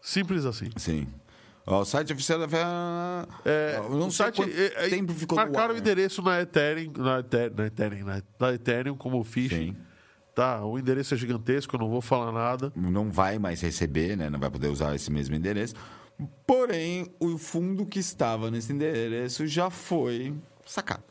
Simples 0.00 0.44
assim. 0.46 0.70
Sim. 0.76 1.08
Ó, 1.70 1.80
o 1.82 1.84
site 1.84 2.12
oficial 2.12 2.38
da 2.40 2.48
Ferrari. 2.48 3.28
É, 3.44 3.80
não 3.88 4.08
o 4.08 4.10
sei 4.10 4.26
site, 4.26 4.36
quanto 4.36 4.50
é, 4.50 4.86
é, 4.86 4.88
tempo 4.88 5.12
ficou 5.14 5.36
marcaram 5.36 5.70
ar. 5.70 5.74
o 5.76 5.78
endereço 5.78 6.20
na 6.20 6.40
Ethereum, 6.40 6.92
na 6.96 7.20
Ethereum, 7.20 7.54
na 7.56 7.66
Ethereum, 7.66 8.04
na, 8.04 8.22
na 8.40 8.52
Ethereum 8.54 8.96
como 8.96 9.22
phishing. 9.22 9.72
Sim. 9.72 9.76
Tá, 10.34 10.64
o 10.64 10.78
endereço 10.78 11.14
é 11.14 11.16
gigantesco, 11.16 11.76
eu 11.76 11.80
não 11.80 11.88
vou 11.88 12.00
falar 12.00 12.32
nada. 12.32 12.72
não 12.74 13.10
vai 13.10 13.38
mais 13.38 13.60
receber, 13.60 14.16
né? 14.16 14.30
Não 14.30 14.38
vai 14.38 14.50
poder 14.50 14.68
usar 14.68 14.94
esse 14.94 15.10
mesmo 15.10 15.34
endereço. 15.34 15.74
Porém, 16.46 17.06
o 17.18 17.38
fundo 17.38 17.86
que 17.86 17.98
estava 17.98 18.50
nesse 18.50 18.72
endereço 18.72 19.46
já 19.46 19.70
foi 19.70 20.34
sacado. 20.66 21.04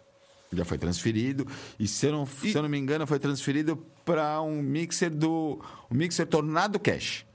Já 0.52 0.66
foi 0.66 0.78
transferido. 0.78 1.46
E 1.80 1.88
se 1.88 2.08
eu 2.08 2.12
não, 2.12 2.26
se 2.26 2.54
eu 2.54 2.62
não 2.62 2.70
me 2.70 2.78
engano, 2.78 3.06
foi 3.06 3.20
transferido 3.20 3.78
para 4.04 4.42
um 4.42 4.62
mixer 4.62 5.10
do. 5.10 5.60
Um 5.92 5.96
mixer 5.96 6.26
Tornado 6.26 6.80
Cash. 6.80 7.26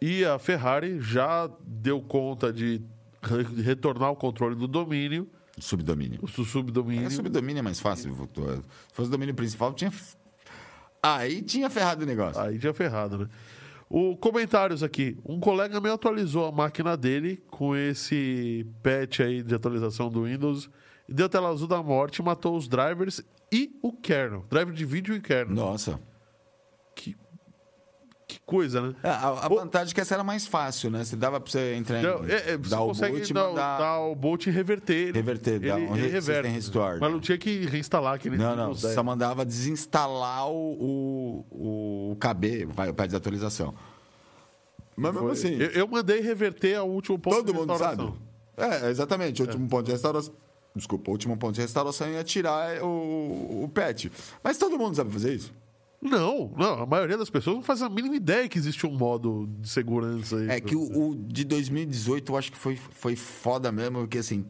E 0.00 0.24
a 0.24 0.38
Ferrari 0.38 1.00
já 1.00 1.50
deu 1.66 2.00
conta 2.00 2.52
de 2.52 2.80
re- 3.22 3.62
retornar 3.62 4.10
o 4.10 4.16
controle 4.16 4.54
do 4.54 4.66
domínio, 4.66 5.28
Subdomínio. 5.58 6.18
o 6.22 6.26
su- 6.28 6.44
subdomínio. 6.44 7.06
É, 7.06 7.10
subdomínio 7.10 7.58
é 7.60 7.62
mais 7.62 7.80
fácil. 7.80 8.12
Se 8.14 8.62
fosse 8.94 9.08
o 9.08 9.10
domínio 9.12 9.34
principal, 9.34 9.74
tinha. 9.74 9.92
Aí 11.02 11.42
tinha 11.42 11.68
ferrado 11.68 12.02
o 12.02 12.06
negócio. 12.06 12.40
Aí 12.40 12.58
já 12.58 12.72
ferrado, 12.72 13.18
né? 13.18 13.28
O 13.88 14.16
comentários 14.16 14.82
aqui. 14.82 15.18
Um 15.26 15.40
colega 15.40 15.80
meu 15.80 15.94
atualizou 15.94 16.46
a 16.46 16.52
máquina 16.52 16.96
dele 16.96 17.42
com 17.50 17.74
esse 17.74 18.64
patch 18.82 19.20
aí 19.20 19.42
de 19.42 19.54
atualização 19.54 20.08
do 20.08 20.24
Windows 20.24 20.70
deu 21.08 21.28
tela 21.28 21.48
azul 21.48 21.66
da 21.66 21.82
morte, 21.82 22.22
matou 22.22 22.56
os 22.56 22.68
drivers 22.68 23.20
e 23.52 23.76
o 23.82 23.92
kernel. 23.92 24.46
Driver 24.48 24.72
de 24.72 24.84
vídeo 24.84 25.12
e 25.14 25.20
kernel. 25.20 25.56
Nossa. 25.56 25.98
Que, 26.94 27.16
que 28.34 28.40
coisa, 28.46 28.80
né? 28.80 28.94
É, 29.02 29.08
A, 29.08 29.28
a 29.46 29.48
vantagem 29.48 29.92
é 29.92 29.94
que 29.94 30.00
essa 30.00 30.14
era 30.14 30.24
mais 30.24 30.46
fácil, 30.46 30.90
né? 30.90 31.04
Você 31.04 31.16
dava 31.16 31.40
pra 31.40 31.50
você 31.50 31.74
entrar 31.74 32.00
em. 32.00 32.02
Não, 32.02 32.24
é, 32.24 32.52
é, 32.52 32.56
você 32.56 32.70
dar 32.70 32.82
o 32.82 32.92
e 32.92 33.32
dar, 33.32 33.48
mandar- 33.48 33.78
dar 33.78 34.00
o 34.00 34.14
boot 34.14 34.48
e 34.48 34.52
reverter 34.52 34.94
ele. 35.08 35.12
Reverter, 35.12 35.60
um 35.74 35.94
ele 35.96 36.02
re- 36.02 36.08
reverte. 36.08 36.20
system 36.48 36.52
restore. 36.52 37.00
Mas 37.00 37.12
não 37.12 37.20
tinha 37.20 37.38
que 37.38 37.66
reinstalar. 37.66 38.18
Que 38.18 38.30
nem 38.30 38.38
Não, 38.38 38.56
não. 38.56 38.74
Você 38.74 38.82
10. 38.88 38.94
só 38.94 39.02
mandava 39.02 39.44
desinstalar 39.44 40.48
o, 40.48 41.44
o, 41.50 42.12
o 42.12 42.16
KB, 42.16 42.66
vai, 42.66 42.88
o 42.90 42.94
pad 42.94 43.10
de 43.10 43.16
atualização. 43.16 43.74
Mas 44.96 45.12
mesmo 45.12 45.28
Foi- 45.28 45.32
assim, 45.36 45.54
eu, 45.56 45.70
eu 45.70 45.88
mandei 45.88 46.20
reverter 46.20 46.76
ao 46.76 46.88
último 46.88 47.18
ponto 47.18 47.36
todo 47.36 47.46
de 47.46 47.52
mundo 47.58 47.70
restauração. 47.70 48.16
sabe. 48.56 48.74
É, 48.84 48.90
exatamente. 48.90 49.42
O 49.42 49.46
último 49.46 49.68
ponto 49.68 49.86
de 49.86 49.92
restauração. 49.92 50.34
Desculpa, 50.76 51.10
o 51.10 51.12
último 51.12 51.36
ponto 51.36 51.54
de 51.54 51.60
restauração 51.62 52.08
ia 52.10 52.22
tirar 52.22 52.82
o, 52.82 53.64
o 53.64 53.70
patch. 53.74 54.06
Mas 54.42 54.56
todo 54.58 54.78
mundo 54.78 54.94
sabe 54.94 55.10
fazer 55.10 55.34
isso. 55.34 55.52
Não, 56.02 56.50
não, 56.56 56.82
a 56.82 56.86
maioria 56.86 57.18
das 57.18 57.28
pessoas 57.28 57.56
não 57.56 57.62
faz 57.62 57.82
a 57.82 57.88
mínima 57.88 58.16
ideia 58.16 58.48
que 58.48 58.56
existe 58.56 58.86
um 58.86 58.96
modo 58.96 59.46
de 59.58 59.68
segurança 59.68 60.36
aí. 60.36 60.48
É 60.48 60.60
que 60.60 60.74
o, 60.74 61.10
o 61.10 61.14
de 61.14 61.44
2018 61.44 62.32
eu 62.32 62.38
acho 62.38 62.50
que 62.50 62.56
foi, 62.56 62.76
foi 62.76 63.14
foda 63.14 63.70
mesmo, 63.70 63.98
porque 63.98 64.18
assim. 64.18 64.46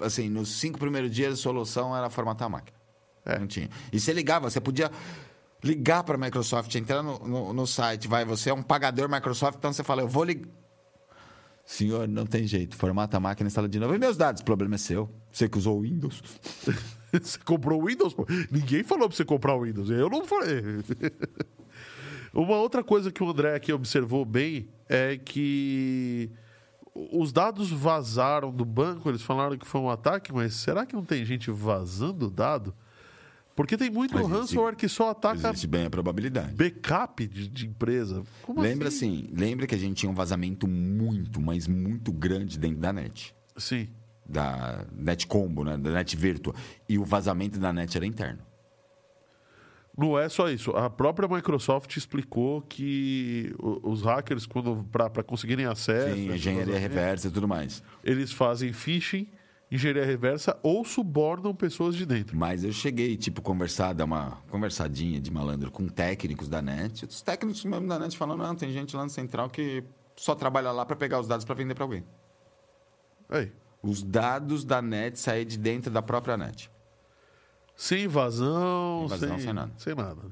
assim, 0.00 0.28
nos 0.28 0.60
cinco 0.60 0.78
primeiros 0.78 1.10
dias 1.10 1.32
a 1.32 1.36
solução 1.36 1.96
era 1.96 2.08
formatar 2.08 2.46
a 2.46 2.48
máquina. 2.48 2.78
Não 3.40 3.46
tinha. 3.48 3.68
E 3.92 3.98
você 3.98 4.12
ligava, 4.12 4.48
você 4.48 4.60
podia 4.60 4.88
ligar 5.64 6.04
para 6.04 6.14
a 6.14 6.18
Microsoft, 6.18 6.72
entrar 6.76 7.02
no, 7.02 7.18
no, 7.18 7.52
no 7.52 7.66
site, 7.66 8.06
vai, 8.06 8.24
você 8.24 8.50
é 8.50 8.54
um 8.54 8.62
pagador 8.62 9.10
Microsoft, 9.10 9.58
então 9.58 9.72
você 9.72 9.82
fala, 9.82 10.02
eu 10.02 10.08
vou 10.08 10.22
ligar. 10.22 10.48
Senhor, 11.64 12.06
não 12.06 12.24
tem 12.24 12.46
jeito, 12.46 12.76
formata 12.76 13.16
a 13.16 13.20
máquina, 13.20 13.48
instala 13.48 13.68
de 13.68 13.80
novo. 13.80 13.92
E 13.92 13.98
meus 13.98 14.16
dados, 14.16 14.40
o 14.40 14.44
problema 14.44 14.76
é 14.76 14.78
seu. 14.78 15.10
Você 15.32 15.48
que 15.48 15.58
usou 15.58 15.76
o 15.76 15.80
Windows. 15.82 16.22
Você 17.22 17.38
comprou 17.44 17.80
o 17.82 17.86
Windows? 17.86 18.14
pô? 18.14 18.26
Ninguém 18.50 18.82
falou 18.82 19.08
pra 19.08 19.16
você 19.16 19.24
comprar 19.24 19.54
o 19.54 19.62
Windows. 19.62 19.90
Eu 19.90 20.08
não 20.10 20.24
falei. 20.24 20.62
Uma 22.32 22.56
outra 22.56 22.84
coisa 22.84 23.10
que 23.10 23.22
o 23.22 23.30
André 23.30 23.54
aqui 23.54 23.72
observou 23.72 24.24
bem 24.24 24.68
é 24.88 25.16
que 25.16 26.30
os 26.94 27.32
dados 27.32 27.70
vazaram 27.70 28.50
do 28.52 28.64
banco, 28.64 29.08
eles 29.08 29.22
falaram 29.22 29.56
que 29.56 29.66
foi 29.66 29.80
um 29.80 29.88
ataque, 29.90 30.32
mas 30.32 30.54
será 30.54 30.84
que 30.84 30.94
não 30.94 31.04
tem 31.04 31.24
gente 31.24 31.50
vazando 31.50 32.30
dado? 32.30 32.74
Porque 33.54 33.74
tem 33.78 33.88
muito 33.88 34.14
Existe- 34.18 34.32
ransomware 34.32 34.76
que 34.76 34.86
só 34.86 35.10
ataca 35.10 35.48
Existe 35.48 35.66
bem 35.66 35.86
a 35.86 35.90
probabilidade. 35.90 36.54
backup 36.54 37.26
de, 37.26 37.48
de 37.48 37.66
empresa. 37.66 38.22
Como 38.42 38.60
Lembra 38.60 38.88
assim? 38.88 39.24
assim, 39.24 39.34
lembra 39.34 39.66
que 39.66 39.74
a 39.74 39.78
gente 39.78 39.94
tinha 39.96 40.12
um 40.12 40.14
vazamento 40.14 40.68
muito, 40.68 41.40
mas 41.40 41.66
muito 41.66 42.12
grande 42.12 42.58
dentro 42.58 42.78
da 42.80 42.92
net. 42.92 43.34
Sim. 43.56 43.88
Da 44.28 44.84
net 44.92 45.26
combo, 45.26 45.64
né? 45.64 45.76
Da 45.76 45.90
net 45.90 46.16
virtua. 46.16 46.54
E 46.88 46.98
o 46.98 47.04
vazamento 47.04 47.58
da 47.58 47.72
net 47.72 47.96
era 47.96 48.04
interno. 48.04 48.40
Não 49.96 50.18
é 50.18 50.28
só 50.28 50.50
isso. 50.50 50.72
A 50.72 50.90
própria 50.90 51.26
Microsoft 51.26 51.96
explicou 51.96 52.60
que 52.60 53.54
os 53.58 54.02
hackers, 54.02 54.44
quando 54.44 54.84
para 54.92 55.22
conseguirem 55.22 55.64
acesso, 55.64 56.14
Sim, 56.14 56.26
esse 56.26 56.36
engenharia 56.36 56.78
reversa 56.78 57.28
e 57.28 57.30
tudo 57.30 57.48
mais. 57.48 57.82
eles 58.04 58.30
fazem 58.30 58.74
phishing, 58.74 59.26
engenharia 59.70 60.04
reversa 60.04 60.58
ou 60.62 60.84
subornam 60.84 61.54
pessoas 61.54 61.94
de 61.94 62.04
dentro. 62.04 62.36
Mas 62.36 62.62
eu 62.62 62.72
cheguei, 62.72 63.16
tipo, 63.16 63.40
conversar, 63.40 63.94
dar 63.94 64.04
uma 64.04 64.42
conversadinha 64.50 65.18
de 65.18 65.30
malandro 65.30 65.70
com 65.70 65.88
técnicos 65.88 66.46
da 66.46 66.60
net. 66.60 67.06
Os 67.06 67.22
técnicos 67.22 67.64
mesmo 67.64 67.88
da 67.88 67.98
net 67.98 68.14
falando, 68.18 68.42
não, 68.42 68.54
tem 68.54 68.70
gente 68.72 68.94
lá 68.94 69.02
no 69.02 69.10
central 69.10 69.48
que 69.48 69.82
só 70.14 70.34
trabalha 70.34 70.72
lá 70.72 70.84
para 70.84 70.96
pegar 70.96 71.20
os 71.20 71.26
dados 71.26 71.46
para 71.46 71.54
vender 71.54 71.74
para 71.74 71.84
alguém. 71.84 72.04
Aí. 73.30 73.50
Os 73.86 74.02
dados 74.02 74.64
da 74.64 74.82
net 74.82 75.18
saem 75.18 75.46
de 75.46 75.56
dentro 75.56 75.90
da 75.90 76.02
própria 76.02 76.36
net. 76.36 76.70
Sem 77.76 78.04
invasão, 78.04 79.06
Sem 79.08 79.16
invasão, 79.16 79.28
sem, 79.36 79.38
sem 79.46 79.52
nada. 79.52 79.72
Sem 79.78 79.94
nada. 79.94 80.22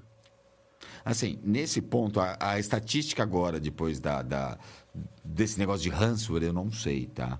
Assim, 1.05 1.39
nesse 1.43 1.83
ponto, 1.83 2.19
a, 2.19 2.37
a 2.41 2.59
estatística 2.59 3.23
agora, 3.23 3.61
depois 3.61 4.01
da, 4.01 4.23
da- 4.23 4.59
desse 5.23 5.59
negócio 5.59 5.83
de 5.83 5.91
ransomware, 5.91 6.45
eu 6.45 6.53
não 6.53 6.73
sei, 6.73 7.07
tá? 7.07 7.39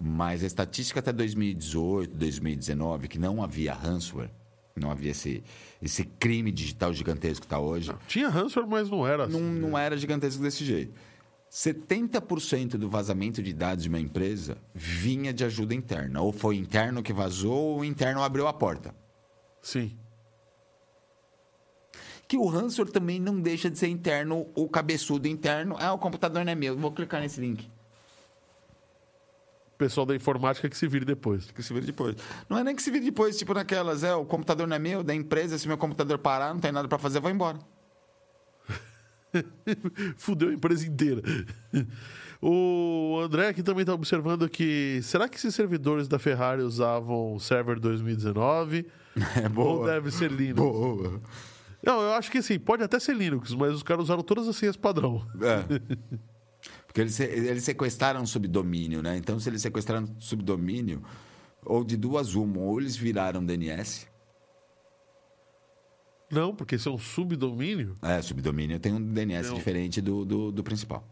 Mas 0.00 0.42
a 0.42 0.46
estatística 0.46 0.98
até 1.00 1.12
2018, 1.12 2.16
2019, 2.16 3.08
que 3.08 3.18
não 3.18 3.42
havia 3.42 3.74
ransomware, 3.74 4.30
não 4.74 4.90
havia 4.90 5.10
esse, 5.10 5.44
esse 5.82 6.04
crime 6.04 6.50
digital 6.50 6.92
gigantesco 6.94 7.42
que 7.42 7.46
está 7.46 7.58
hoje, 7.58 7.94
Tinha 8.08 8.28
ransomware, 8.30 8.70
mas 8.70 8.90
não 8.90 9.06
era 9.06 9.24
assim. 9.24 9.38
não, 9.38 9.68
não 9.70 9.78
era 9.78 9.96
gigantesco 9.96 10.42
desse 10.42 10.64
jeito. 10.64 10.92
70% 11.52 12.78
do 12.78 12.88
vazamento 12.88 13.42
de 13.42 13.52
dados 13.52 13.82
de 13.82 13.88
uma 13.90 14.00
empresa 14.00 14.56
vinha 14.72 15.34
de 15.34 15.44
ajuda 15.44 15.74
interna. 15.74 16.22
Ou 16.22 16.32
foi 16.32 16.56
interno 16.56 17.02
que 17.02 17.12
vazou, 17.12 17.52
ou 17.52 17.80
o 17.80 17.84
interno 17.84 18.22
abriu 18.22 18.46
a 18.46 18.54
porta. 18.54 18.94
Sim. 19.60 19.94
Que 22.26 22.38
o 22.38 22.46
ransomware 22.46 22.90
também 22.90 23.20
não 23.20 23.38
deixa 23.38 23.68
de 23.68 23.78
ser 23.78 23.88
interno, 23.88 24.46
o 24.54 24.66
cabeçudo 24.66 25.28
interno. 25.28 25.76
Ah, 25.78 25.92
o 25.92 25.98
computador 25.98 26.42
não 26.42 26.52
é 26.52 26.54
meu, 26.54 26.74
vou 26.74 26.90
clicar 26.90 27.20
nesse 27.20 27.38
link. 27.38 27.70
Pessoal 29.76 30.06
da 30.06 30.16
informática 30.16 30.70
que 30.70 30.76
se 30.76 30.88
vire 30.88 31.04
depois. 31.04 31.50
Que 31.50 31.62
se 31.62 31.74
vira 31.74 31.84
depois. 31.84 32.16
Não 32.48 32.56
é 32.56 32.64
nem 32.64 32.74
que 32.74 32.82
se 32.82 32.90
vira 32.90 33.04
depois, 33.04 33.36
tipo 33.36 33.52
naquelas, 33.52 34.02
é, 34.02 34.14
o 34.14 34.24
computador 34.24 34.66
não 34.66 34.76
é 34.76 34.78
meu, 34.78 35.02
da 35.02 35.14
empresa, 35.14 35.58
se 35.58 35.68
meu 35.68 35.76
computador 35.76 36.16
parar, 36.16 36.54
não 36.54 36.60
tem 36.62 36.72
nada 36.72 36.88
para 36.88 36.98
fazer, 36.98 37.18
eu 37.18 37.22
vou 37.22 37.30
embora. 37.30 37.58
Fudeu 40.16 40.48
a 40.48 40.52
empresa 40.52 40.86
inteira. 40.86 41.22
O 42.40 43.20
André 43.22 43.48
aqui 43.48 43.62
também 43.62 43.82
está 43.82 43.94
observando 43.94 44.48
que 44.48 45.00
será 45.02 45.28
que 45.28 45.36
esses 45.36 45.54
servidores 45.54 46.08
da 46.08 46.18
Ferrari 46.18 46.62
usavam 46.62 47.34
o 47.34 47.40
server 47.40 47.78
2019 47.78 48.86
É 49.36 49.60
ou 49.60 49.84
deve 49.84 50.10
ser 50.10 50.30
Linux? 50.30 50.60
Boa. 50.60 51.20
Não, 51.84 52.00
eu 52.00 52.12
acho 52.12 52.30
que 52.30 52.38
assim, 52.38 52.58
pode 52.58 52.82
até 52.82 52.98
ser 52.98 53.14
Linux, 53.14 53.52
mas 53.54 53.74
os 53.74 53.82
caras 53.82 54.04
usaram 54.04 54.22
todas 54.22 54.48
as 54.48 54.56
senhas 54.56 54.76
padrão. 54.76 55.26
É. 55.40 56.18
Porque 56.86 57.00
eles, 57.00 57.18
eles 57.18 57.64
sequestraram 57.64 58.24
subdomínio, 58.26 59.02
né? 59.02 59.16
Então, 59.16 59.40
se 59.40 59.48
eles 59.48 59.62
sequestraram 59.62 60.06
subdomínio, 60.18 61.02
ou 61.64 61.82
de 61.82 61.96
duas 61.96 62.34
uma, 62.34 62.60
ou 62.60 62.80
eles 62.80 62.96
viraram 62.96 63.44
DNS. 63.44 64.06
Não, 66.32 66.54
porque 66.54 66.76
isso 66.76 66.88
é 66.88 66.92
um 66.92 66.98
subdomínio. 66.98 67.96
É, 68.02 68.20
subdomínio 68.22 68.80
tem 68.80 68.92
um 68.94 69.00
DNS 69.12 69.48
Não. 69.50 69.54
diferente 69.56 70.00
do, 70.00 70.24
do, 70.24 70.50
do 70.50 70.64
principal. 70.64 71.06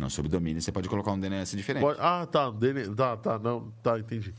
Não, 0.00 0.08
subdomínio 0.08 0.62
você 0.62 0.72
pode 0.72 0.88
colocar 0.88 1.12
um 1.12 1.20
DNS 1.20 1.56
diferente. 1.56 1.82
Pode- 1.82 1.98
ah, 2.00 2.26
tá, 2.26 2.50
tá, 2.96 3.16
tá, 3.16 3.38
não, 3.38 3.70
tá, 3.82 3.98
entendi. 3.98 4.34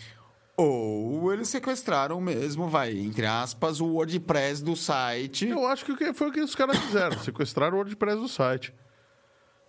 Ou 0.57 1.31
eles 1.31 1.47
sequestraram 1.47 2.19
mesmo, 2.19 2.67
vai, 2.67 2.97
entre 2.97 3.25
aspas, 3.25 3.79
o 3.79 3.85
WordPress 3.93 4.61
do 4.63 4.75
site. 4.75 5.47
Eu 5.47 5.65
acho 5.67 5.85
que 5.85 5.91
o 5.91 5.97
que- 5.97 6.13
foi 6.13 6.29
o 6.29 6.31
que 6.33 6.41
os 6.41 6.55
caras 6.55 6.77
fizeram, 6.77 7.17
sequestraram 7.23 7.75
o 7.75 7.77
WordPress 7.77 8.19
do 8.19 8.27
site. 8.27 8.73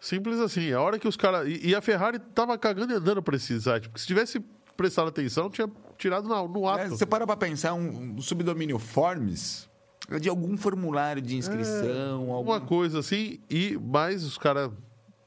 Simples 0.01 0.41
assim, 0.41 0.73
a 0.73 0.81
hora 0.81 0.99
que 0.99 1.07
os 1.07 1.17
caras... 1.17 1.47
E, 1.47 1.69
e 1.69 1.75
a 1.75 1.81
Ferrari 1.83 2.19
tava 2.19 2.57
cagando 2.57 2.93
e 2.93 2.97
andando 2.97 3.23
pra 3.23 3.37
esse 3.37 3.61
site, 3.61 3.89
porque 3.89 4.01
se 4.01 4.07
tivesse 4.07 4.41
prestado 4.77 5.09
atenção, 5.09 5.51
tinha 5.51 5.71
tirado 5.99 6.27
na- 6.29 6.43
no 6.49 6.67
É, 6.69 6.85
ato. 6.85 6.89
você 6.97 7.05
para 7.05 7.27
pra 7.27 7.37
pensar, 7.37 7.75
um, 7.75 8.15
um 8.17 8.21
subdomínio 8.23 8.79
Forms 8.79 9.67
é 9.67 9.70
de 10.19 10.29
algum 10.29 10.57
formulário 10.57 11.21
de 11.23 11.37
inscrição, 11.37 12.31
algum... 12.33 12.51
Uma 12.51 12.61
coisa 12.61 12.99
assim, 13.01 13.39
e 13.49 13.79
mais 13.79 14.25
os 14.25 14.37
caras. 14.39 14.71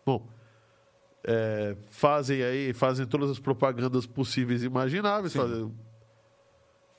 Bom. 0.06 0.28
é, 1.26 1.76
fazem 1.90 2.44
aí, 2.44 2.74
fazem 2.74 3.06
todas 3.06 3.30
as 3.30 3.40
propagandas 3.40 4.06
possíveis 4.06 4.64
e 4.64 4.66
imagináveis. 4.66 5.34
fazem- 5.34 5.72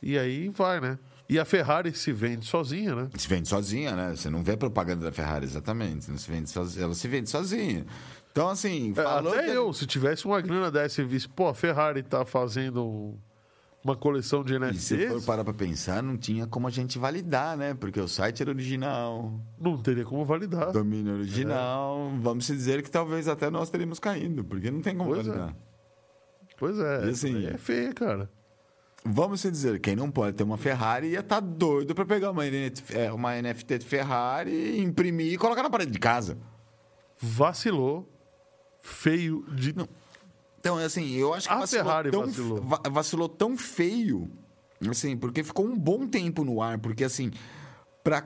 E 0.03 0.19
aí 0.19 0.49
vai, 0.49 0.81
né? 0.81 0.99
E 1.29 1.39
a 1.39 1.45
Ferrari 1.45 1.93
se 1.95 2.13
vende 2.13 2.45
sozinha, 2.47 2.95
né? 2.95 3.09
Se 3.17 3.27
vende 3.27 3.49
sozinha, 3.49 3.97
né? 3.97 4.15
Você 4.15 4.29
não 4.29 4.43
vê 4.43 4.57
propaganda 4.57 5.07
da 5.07 5.13
Ferrari 5.13 5.45
exatamente. 5.47 6.11
Não 6.11 6.19
se 6.19 6.31
vende 6.31 6.51
sozinha, 6.51 6.85
ela 6.85 6.95
se 6.95 7.09
vende 7.09 7.29
sozinha. 7.31 7.87
Então, 8.31 8.49
assim, 8.49 8.93
É, 8.93 8.95
falou 9.03 9.33
Até 9.33 9.45
que- 9.45 9.51
eu, 9.51 9.73
se 9.73 9.87
tivesse 9.87 10.27
uma 10.27 10.41
grana 10.41 10.71
dessa 10.71 11.01
e 11.01 11.05
visse, 11.05 11.29
pô, 11.29 11.47
a 11.49 11.55
Ferrari 11.55 12.03
tá 12.03 12.25
fazendo 12.27 13.15
uma 13.85 13.95
coleção 13.95 14.43
de 14.43 14.55
E 14.55 14.75
se 14.79 14.97
for 14.97 15.05
NFTs, 15.05 15.25
parar 15.27 15.45
pra 15.45 15.53
pensar, 15.53 16.03
não 16.03 16.17
tinha 16.17 16.47
como 16.47 16.67
a 16.67 16.71
gente 16.71 16.99
validar, 16.99 17.57
né? 17.57 17.75
Porque 17.75 18.01
o 18.01 18.09
site 18.09 18.41
era 18.43 18.51
original, 18.51 19.39
não 19.61 19.77
teria 19.77 20.05
como 20.05 20.25
validar. 20.25 20.73
domínio 20.73 21.13
original. 21.15 22.11
Vamos 22.21 22.47
dizer 22.47 22.83
que 22.83 22.91
talvez 22.91 23.29
até 23.29 23.51
nós 23.51 23.69
teríamos 23.71 23.99
caído, 24.01 24.43
porque 24.45 24.71
não 24.71 24.81
tem 24.81 24.97
como 24.97 25.11
Pois 25.11 25.27
é. 25.27 25.31
validar. 25.31 25.57
Pois 26.57 26.79
é, 26.79 27.07
E 27.07 27.11
assim- 27.11 27.47
é 27.47 27.59
feia, 27.59 27.93
cara. 27.93 28.31
Vamos 29.07 29.43
dizer, 29.43 29.79
quem 29.81 29.95
não 29.95 30.11
pode 30.11 30.35
ter 30.35 30.45
uma 30.45 30.57
Ferrari 30.57 31.09
ia 31.09 31.21
estar 31.21 31.41
doido 31.41 31.95
pra 31.95 32.07
pegar 32.07 32.31
uma 32.31 32.47
NFT, 32.47 32.97
é, 32.97 33.13
uma 33.13 33.35
NFT 33.37 33.79
de 33.79 33.85
Ferrari, 33.85 34.81
imprimir 34.81 35.31
e 35.35 35.37
colocar 35.37 35.63
na 35.63 35.69
parede 35.69 35.91
de 35.93 35.99
casa. 35.99 36.39
Vacilou. 37.21 38.11
Feio 38.81 39.45
de. 39.55 39.75
Então, 40.65 40.79
assim, 40.79 41.11
eu 41.11 41.35
acho 41.35 41.47
que 41.47 41.53
A 41.53 41.59
vacilou, 41.59 41.85
Ferrari 41.85 42.11
tão, 42.11 42.25
vacilou. 42.25 42.63
va- 42.63 42.81
vacilou 42.91 43.29
tão 43.29 43.55
feio, 43.55 44.31
assim, 44.89 45.15
porque 45.15 45.45
ficou 45.45 45.67
um 45.67 45.77
bom 45.77 46.07
tempo 46.07 46.43
no 46.43 46.63
ar, 46.63 46.79
porque 46.79 47.05
assim, 47.05 47.31
para 48.03 48.23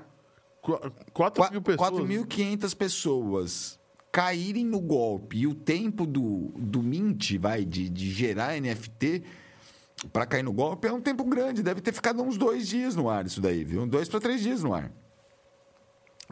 Qu- 0.62 0.78
4 1.12 1.50
mil 1.50 1.60
pessoas. 1.60 1.90
4.500 1.90 2.74
pessoas 2.76 3.78
caírem 4.12 4.64
no 4.64 4.78
golpe 4.80 5.38
e 5.38 5.46
o 5.48 5.54
tempo 5.54 6.06
do, 6.06 6.52
do 6.56 6.80
mint, 6.80 7.36
vai, 7.38 7.64
de, 7.64 7.88
de 7.88 8.08
gerar 8.12 8.54
NFT 8.60 9.24
para 10.12 10.24
cair 10.24 10.44
no 10.44 10.52
golpe 10.52 10.86
é 10.86 10.92
um 10.92 11.00
tempo 11.00 11.24
grande. 11.24 11.60
Deve 11.60 11.80
ter 11.80 11.92
ficado 11.92 12.22
uns 12.22 12.36
dois 12.38 12.68
dias 12.68 12.94
no 12.94 13.10
ar 13.10 13.26
isso 13.26 13.40
daí, 13.40 13.64
viu? 13.64 13.84
Dois 13.84 14.08
para 14.08 14.20
três 14.20 14.40
dias 14.40 14.62
no 14.62 14.72
ar. 14.72 14.92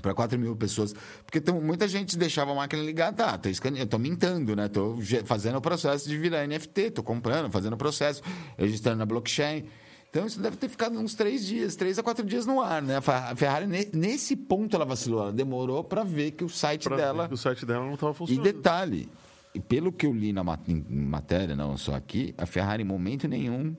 Para 0.02 0.12
4 0.14 0.38
mil 0.38 0.54
pessoas. 0.54 0.94
Porque 1.24 1.40
tem, 1.40 1.54
muita 1.54 1.88
gente 1.88 2.18
deixava 2.18 2.52
a 2.52 2.54
máquina 2.54 2.82
ligada. 2.82 3.16
Tá, 3.16 3.38
tô, 3.38 3.48
escaneando, 3.48 3.88
tô 3.88 3.98
mintando, 3.98 4.54
né? 4.54 4.68
Tô 4.68 4.98
fazendo 5.24 5.56
o 5.56 5.60
processo 5.60 6.08
de 6.08 6.18
virar 6.18 6.46
NFT, 6.46 6.90
tô 6.90 7.02
comprando, 7.02 7.50
fazendo 7.50 7.72
o 7.72 7.76
processo, 7.78 8.22
registrando 8.58 8.98
na 8.98 9.06
blockchain. 9.06 9.64
Então 10.10 10.26
isso 10.26 10.40
deve 10.40 10.56
ter 10.56 10.68
ficado 10.68 10.98
uns 10.98 11.14
três 11.14 11.44
dias, 11.46 11.76
três 11.76 11.98
a 11.98 12.02
quatro 12.02 12.24
dias 12.24 12.46
no 12.46 12.60
ar, 12.60 12.80
né? 12.82 12.96
A 12.98 13.34
Ferrari, 13.34 13.66
ne- 13.66 13.88
nesse 13.92 14.36
ponto, 14.36 14.76
ela 14.76 14.84
vacilou. 14.84 15.22
Ela 15.22 15.32
demorou 15.32 15.82
para 15.82 16.04
ver 16.04 16.30
que 16.32 16.44
o 16.44 16.48
site 16.48 16.84
pra 16.84 16.96
dela. 16.96 17.28
o 17.32 17.36
site 17.36 17.64
dela 17.66 17.84
não 17.84 17.94
estava 17.94 18.12
E 18.12 18.14
funcionando. 18.16 18.44
detalhe, 18.44 19.08
e 19.54 19.60
pelo 19.60 19.90
que 19.90 20.06
eu 20.06 20.12
li 20.12 20.32
na 20.32 20.44
ma- 20.44 20.58
em 20.68 20.84
matéria, 20.90 21.56
não 21.56 21.76
só 21.78 21.94
aqui, 21.94 22.34
a 22.38 22.44
Ferrari 22.46 22.82
em 22.82 22.86
momento 22.86 23.26
nenhum 23.26 23.74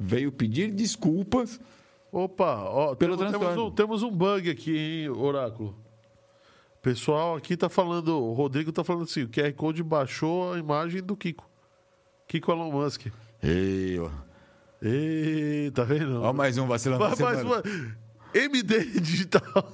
veio 0.00 0.32
pedir 0.32 0.72
desculpas. 0.72 1.60
Opa, 2.10 2.62
ó, 2.62 2.94
Pelo 2.94 3.16
temos, 3.16 3.32
temos, 3.32 3.56
um, 3.58 3.70
temos 3.70 4.02
um 4.02 4.10
bug 4.10 4.50
aqui, 4.50 4.76
hein, 4.76 5.10
Oráculo. 5.10 5.76
O 6.76 6.80
pessoal 6.80 7.36
aqui 7.36 7.56
tá 7.56 7.68
falando, 7.68 8.18
o 8.18 8.32
Rodrigo 8.32 8.72
tá 8.72 8.82
falando 8.82 9.02
assim, 9.04 9.24
o 9.24 9.28
QR 9.28 9.52
Code 9.52 9.82
baixou 9.82 10.54
a 10.54 10.58
imagem 10.58 11.02
do 11.02 11.16
Kiko. 11.16 11.48
Kiko 12.26 12.52
Elon 12.52 12.70
Musk. 12.70 13.06
Ei, 13.42 13.98
ó. 13.98 14.10
Ei, 14.80 15.70
tá 15.72 15.84
vendo? 15.84 16.22
Ó, 16.22 16.32
mais 16.32 16.56
um 16.56 16.66
Vai 16.66 16.78
mais 16.78 17.16
semana. 17.16 17.42
uma. 17.42 17.62
MD 18.32 19.00
Digital. 19.00 19.72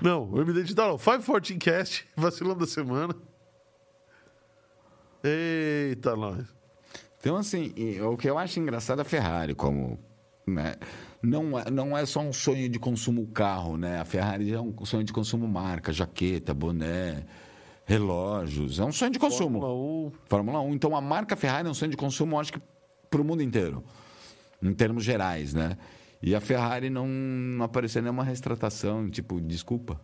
Não, 0.00 0.30
o 0.30 0.40
MD 0.40 0.62
Digital 0.62 0.90
não. 0.90 0.98
514 0.98 1.56
Cast, 1.58 2.06
vacilão 2.16 2.56
da 2.56 2.66
semana. 2.66 3.14
Eita, 5.22 6.16
nós. 6.16 6.46
Então, 7.20 7.36
assim, 7.36 7.72
o 8.00 8.16
que 8.16 8.28
eu 8.28 8.38
acho 8.38 8.58
engraçado 8.58 9.00
é 9.00 9.02
a 9.02 9.04
Ferrari, 9.04 9.54
como. 9.54 9.98
Né? 10.46 10.74
Não, 11.22 11.58
é, 11.58 11.70
não 11.70 11.96
é 11.96 12.04
só 12.04 12.20
um 12.20 12.32
sonho 12.32 12.68
de 12.68 12.78
consumo 12.78 13.26
carro, 13.28 13.76
né? 13.76 14.00
A 14.00 14.04
Ferrari 14.04 14.52
é 14.52 14.60
um 14.60 14.74
sonho 14.84 15.04
de 15.04 15.12
consumo 15.12 15.46
marca, 15.46 15.92
jaqueta, 15.92 16.52
boné, 16.52 17.24
relógios. 17.84 18.80
É 18.80 18.84
um 18.84 18.90
sonho 18.92 19.12
de 19.12 19.18
consumo. 19.18 19.60
Fórmula 19.60 19.74
1. 19.74 20.12
Fórmula 20.28 20.60
1. 20.62 20.74
Então, 20.74 20.96
a 20.96 21.00
marca 21.00 21.36
Ferrari 21.36 21.68
é 21.68 21.70
um 21.70 21.74
sonho 21.74 21.90
de 21.90 21.96
consumo, 21.96 22.40
acho 22.40 22.52
que 22.52 22.60
para 23.08 23.20
o 23.20 23.24
mundo 23.24 23.42
inteiro, 23.42 23.84
em 24.62 24.72
termos 24.72 25.04
gerais, 25.04 25.54
né? 25.54 25.76
E 26.20 26.34
a 26.34 26.40
Ferrari 26.40 26.88
não, 26.88 27.06
não 27.06 27.64
apareceu 27.64 28.00
nenhuma 28.02 28.24
retratação, 28.24 29.10
tipo, 29.10 29.40
desculpa. 29.40 30.00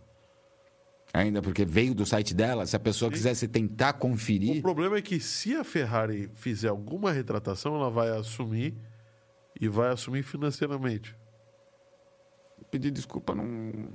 Ainda 1.13 1.41
porque 1.41 1.65
veio 1.65 1.95
do 1.95 2.05
site 2.05 2.35
dela, 2.35 2.67
se 2.67 2.77
a 2.77 2.81
pessoa 2.81 3.11
quisesse 3.11 3.49
tentar 3.49 3.95
O 3.95 3.99
conferir. 3.99 4.61
problema 4.61 4.99
é 4.99 5.03
que 5.03 5.19
se 5.19 5.55
a 5.55 5.65
Ferrari 5.65 6.31
fizer 6.35 6.69
alguma 6.69 7.11
retratação, 7.11 7.75
ela 7.77 7.89
vai 7.91 8.11
assumir 8.11 8.77
e 9.61 9.69
vai 9.69 9.91
assumir 9.91 10.23
financeiramente. 10.23 11.15
Pedir 12.71 12.91
desculpa 12.91 13.35
não. 13.35 13.89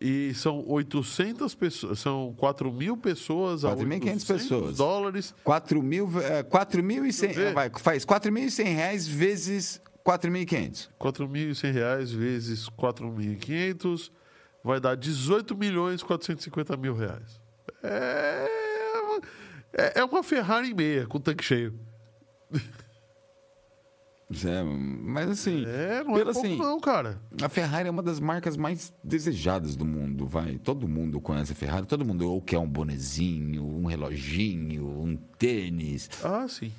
E 0.00 0.32
são 0.34 0.64
800 0.68 1.54
pessoas, 1.56 1.98
são 1.98 2.32
4 2.36 2.72
mil 2.72 2.96
pessoas 2.96 3.64
a 3.64 3.74
4.500 3.74 3.92
800 3.92 4.24
pessoas. 4.24 4.76
dólares. 4.76 5.34
4 5.42 5.82
mil, 5.82 6.08
é, 6.20 6.42
4.100, 6.44 7.02
Deixa 7.02 7.26
eu 7.26 7.34
ver. 7.34 7.54
vai, 7.54 7.70
faz 7.78 8.04
4.100 8.04 8.64
reais 8.64 9.08
vezes 9.08 9.80
4.500. 10.06 10.88
4.100 11.00 11.72
reais 11.72 12.12
vezes 12.12 12.68
4.500 12.70 14.10
vai 14.62 14.78
dar 14.80 14.96
18 14.96 15.56
milhões 15.56 16.00
e 16.00 16.04
450 16.04 16.76
mil 16.76 16.94
reais. 16.94 17.40
É, 17.82 18.46
é, 19.72 20.00
é 20.00 20.04
uma 20.04 20.22
Ferrari 20.22 20.72
meia 20.74 21.06
com 21.06 21.18
tanque 21.18 21.44
cheio. 21.44 21.78
É, 24.30 24.62
mas 24.62 25.30
assim, 25.30 25.64
É, 25.64 26.04
não 26.04 26.12
pelo 26.12 26.30
é 26.30 26.32
pouco 26.34 26.46
assim, 26.46 26.58
não, 26.58 26.78
cara. 26.78 27.18
a 27.42 27.48
Ferrari 27.48 27.88
é 27.88 27.90
uma 27.90 28.02
das 28.02 28.20
marcas 28.20 28.58
mais 28.58 28.92
desejadas 29.02 29.74
do 29.74 29.86
mundo, 29.86 30.26
vai. 30.26 30.58
Todo 30.58 30.86
mundo 30.86 31.18
conhece 31.18 31.52
a 31.52 31.54
Ferrari, 31.54 31.86
todo 31.86 32.04
mundo 32.04 32.30
ou 32.30 32.42
quer 32.42 32.58
um 32.58 32.68
bonezinho, 32.68 33.64
um 33.64 33.86
reloginho, 33.86 34.86
um 34.86 35.16
tênis. 35.16 36.10
Ah, 36.22 36.46
sim. 36.46 36.70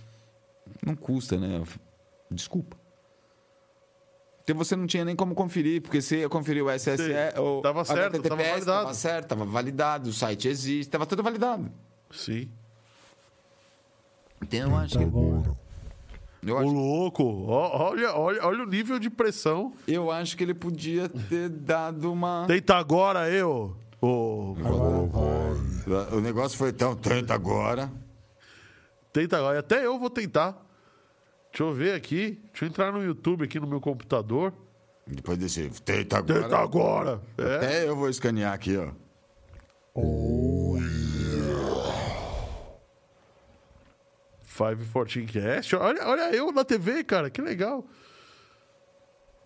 Não 0.85 0.95
custa, 0.95 1.37
né? 1.37 1.63
Desculpa. 2.29 2.77
Porque 4.37 4.53
você 4.53 4.75
não 4.75 4.85
tinha 4.85 5.03
nem 5.03 5.15
como 5.15 5.33
conferir, 5.33 5.81
porque 5.81 6.01
você 6.01 6.19
ia 6.19 6.29
conferir 6.29 6.63
o 6.63 6.69
SSE, 6.71 6.97
Sim, 6.97 7.39
o 7.39 7.61
tava 7.61 7.83
certo, 7.83 8.15
HTTPS, 8.17 8.29
tava 8.29 8.43
validado. 8.43 8.65
Tava 8.83 8.93
certo, 8.93 9.27
tava 9.27 9.45
validado, 9.45 10.09
o 10.09 10.13
site 10.13 10.47
existe, 10.47 10.89
tava 10.89 11.05
tudo 11.07 11.23
validado. 11.23 11.71
Sim. 12.11 12.47
Então 14.41 14.69
eu 14.69 14.75
acho 14.75 14.97
que 14.97 15.03
agora. 15.03 15.68
Eu 16.45 16.55
Ô, 16.55 16.57
acho, 16.59 16.69
louco, 16.69 17.45
olha, 17.47 18.13
olha, 18.15 18.45
olha 18.45 18.63
o 18.63 18.65
nível 18.67 18.97
de 18.99 19.09
pressão. 19.09 19.73
eu 19.87 20.09
acho 20.11 20.37
que 20.37 20.43
ele 20.43 20.53
podia 20.53 21.09
ter 21.09 21.49
dado 21.49 22.11
uma 22.11 22.45
Tenta 22.47 22.75
agora, 22.75 23.29
eu. 23.29 23.75
Ô, 24.01 24.55
Agora. 24.63 26.15
O 26.15 26.21
negócio 26.21 26.57
foi 26.57 26.71
tão 26.71 26.95
tanto 26.95 27.33
agora. 27.33 27.91
tenta 29.11 29.37
agora. 29.37 29.59
Até 29.59 29.85
eu 29.85 29.99
vou 29.99 30.09
tentar. 30.09 30.51
Deixa 31.51 31.63
eu 31.63 31.73
ver 31.73 31.93
aqui. 31.95 32.39
Deixa 32.51 32.65
eu 32.65 32.69
entrar 32.69 32.91
no 32.93 33.03
YouTube 33.03 33.43
aqui 33.43 33.59
no 33.59 33.67
meu 33.67 33.81
computador. 33.81 34.53
Depois 35.05 35.37
desse 35.37 35.67
tenta 35.81 36.17
agora. 36.19 36.41
Tenta 36.43 36.57
agora. 36.57 37.21
É. 37.37 37.55
Até 37.55 37.87
eu 37.87 37.95
vou 37.95 38.07
escanear 38.09 38.53
aqui, 38.53 38.77
ó. 38.77 38.91
Oi. 44.59 44.75
514 44.75 45.25
Cast. 45.25 45.75
Olha, 45.75 46.07
olha 46.07 46.35
eu 46.35 46.51
na 46.51 46.63
TV, 46.65 47.03
cara. 47.03 47.29
Que 47.29 47.41
legal. 47.41 47.85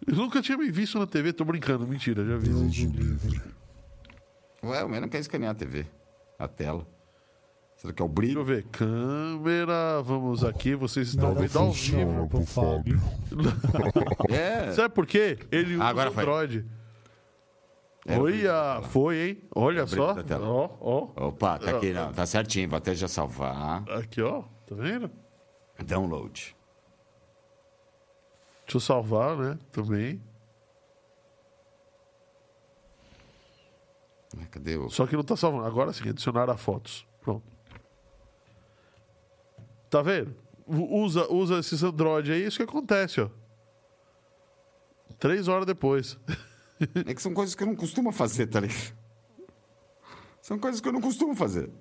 Eu 0.05 0.15
nunca 0.15 0.41
tinha 0.41 0.57
me 0.57 0.69
visto 0.71 0.97
na 0.99 1.07
TV. 1.07 1.31
Tô 1.33 1.45
brincando. 1.45 1.87
Mentira, 1.87 2.25
já 2.25 2.37
vi. 2.37 2.49
Deus 2.49 2.61
o 2.77 2.85
livre. 2.91 3.41
Ué, 4.63 4.83
o 4.83 4.89
meu 4.89 5.01
não 5.01 5.09
quer 5.09 5.19
escanear 5.19 5.51
a 5.51 5.55
TV. 5.55 5.85
A 6.39 6.47
tela. 6.47 6.85
Será 7.77 7.93
que 7.93 8.01
é 8.01 8.05
o 8.05 8.07
Deixa 8.07 8.21
brilho? 8.21 8.39
eu 8.41 8.45
ver. 8.45 8.63
Câmera. 8.71 10.01
Vamos 10.01 10.43
aqui. 10.43 10.73
Vocês 10.75 11.09
estão 11.09 11.29
Nada 11.33 11.41
vendo 11.41 11.59
ao 11.59 11.71
vivo. 11.71 12.27
pro 12.29 12.45
Fábio. 12.45 12.99
É. 14.29 14.71
Sabe 14.71 14.93
por 14.93 15.05
quê? 15.05 15.37
Ele 15.51 15.75
usa 15.75 15.83
Agora 15.83 16.09
o 16.09 16.13
foi. 16.13 16.23
Android. 16.23 16.65
Brilho 18.05 18.17
da 18.17 18.21
Olha, 18.21 18.41
tela. 18.41 18.81
foi, 18.83 19.17
hein? 19.17 19.37
Olha 19.55 19.85
brilho 19.85 19.97
só. 19.97 20.15
Ó, 20.41 20.69
ó. 21.15 21.27
Opa, 21.27 21.57
tá 21.59 21.71
aqui, 21.77 21.93
não. 21.93 22.11
Tá 22.11 22.25
certinho. 22.25 22.67
Vou 22.69 22.77
até 22.77 22.93
já 22.95 23.07
salvar. 23.07 23.83
Aqui, 23.89 24.21
ó. 24.21 24.43
Tá 24.75 24.81
vendo? 24.81 25.11
Download. 25.85 26.55
Deixa 28.65 28.77
eu 28.77 28.79
salvar, 28.79 29.37
né? 29.37 29.59
Também. 29.71 30.19
Cadê 34.49 34.77
o. 34.77 34.89
Só 34.89 35.05
que 35.05 35.15
não 35.15 35.23
tá 35.23 35.35
salvando. 35.35 35.65
Agora 35.65 35.93
sim, 35.93 36.09
adicionar 36.09 36.49
a 36.49 36.57
fotos. 36.57 37.05
Pronto. 37.21 37.43
Tá 39.91 40.01
vendo? 40.01 40.35
Usa, 40.65 41.31
usa 41.31 41.59
esses 41.59 41.83
Android 41.83 42.31
aí, 42.31 42.45
isso 42.45 42.57
que 42.57 42.63
acontece, 42.63 43.21
ó. 43.21 43.29
Três 45.19 45.47
horas 45.47 45.65
depois. 45.65 46.17
É 47.05 47.13
que 47.13 47.21
são 47.21 47.33
coisas 47.33 47.55
que 47.55 47.63
eu 47.63 47.67
não 47.67 47.77
costumo 47.77 48.11
fazer, 48.11 48.47
tá 48.47 48.59
ligado? 48.59 48.93
São 50.41 50.59
coisas 50.59 50.81
que 50.81 50.87
eu 50.89 50.91
não 50.91 50.99
costumo 50.99 51.33
fazer. 51.33 51.71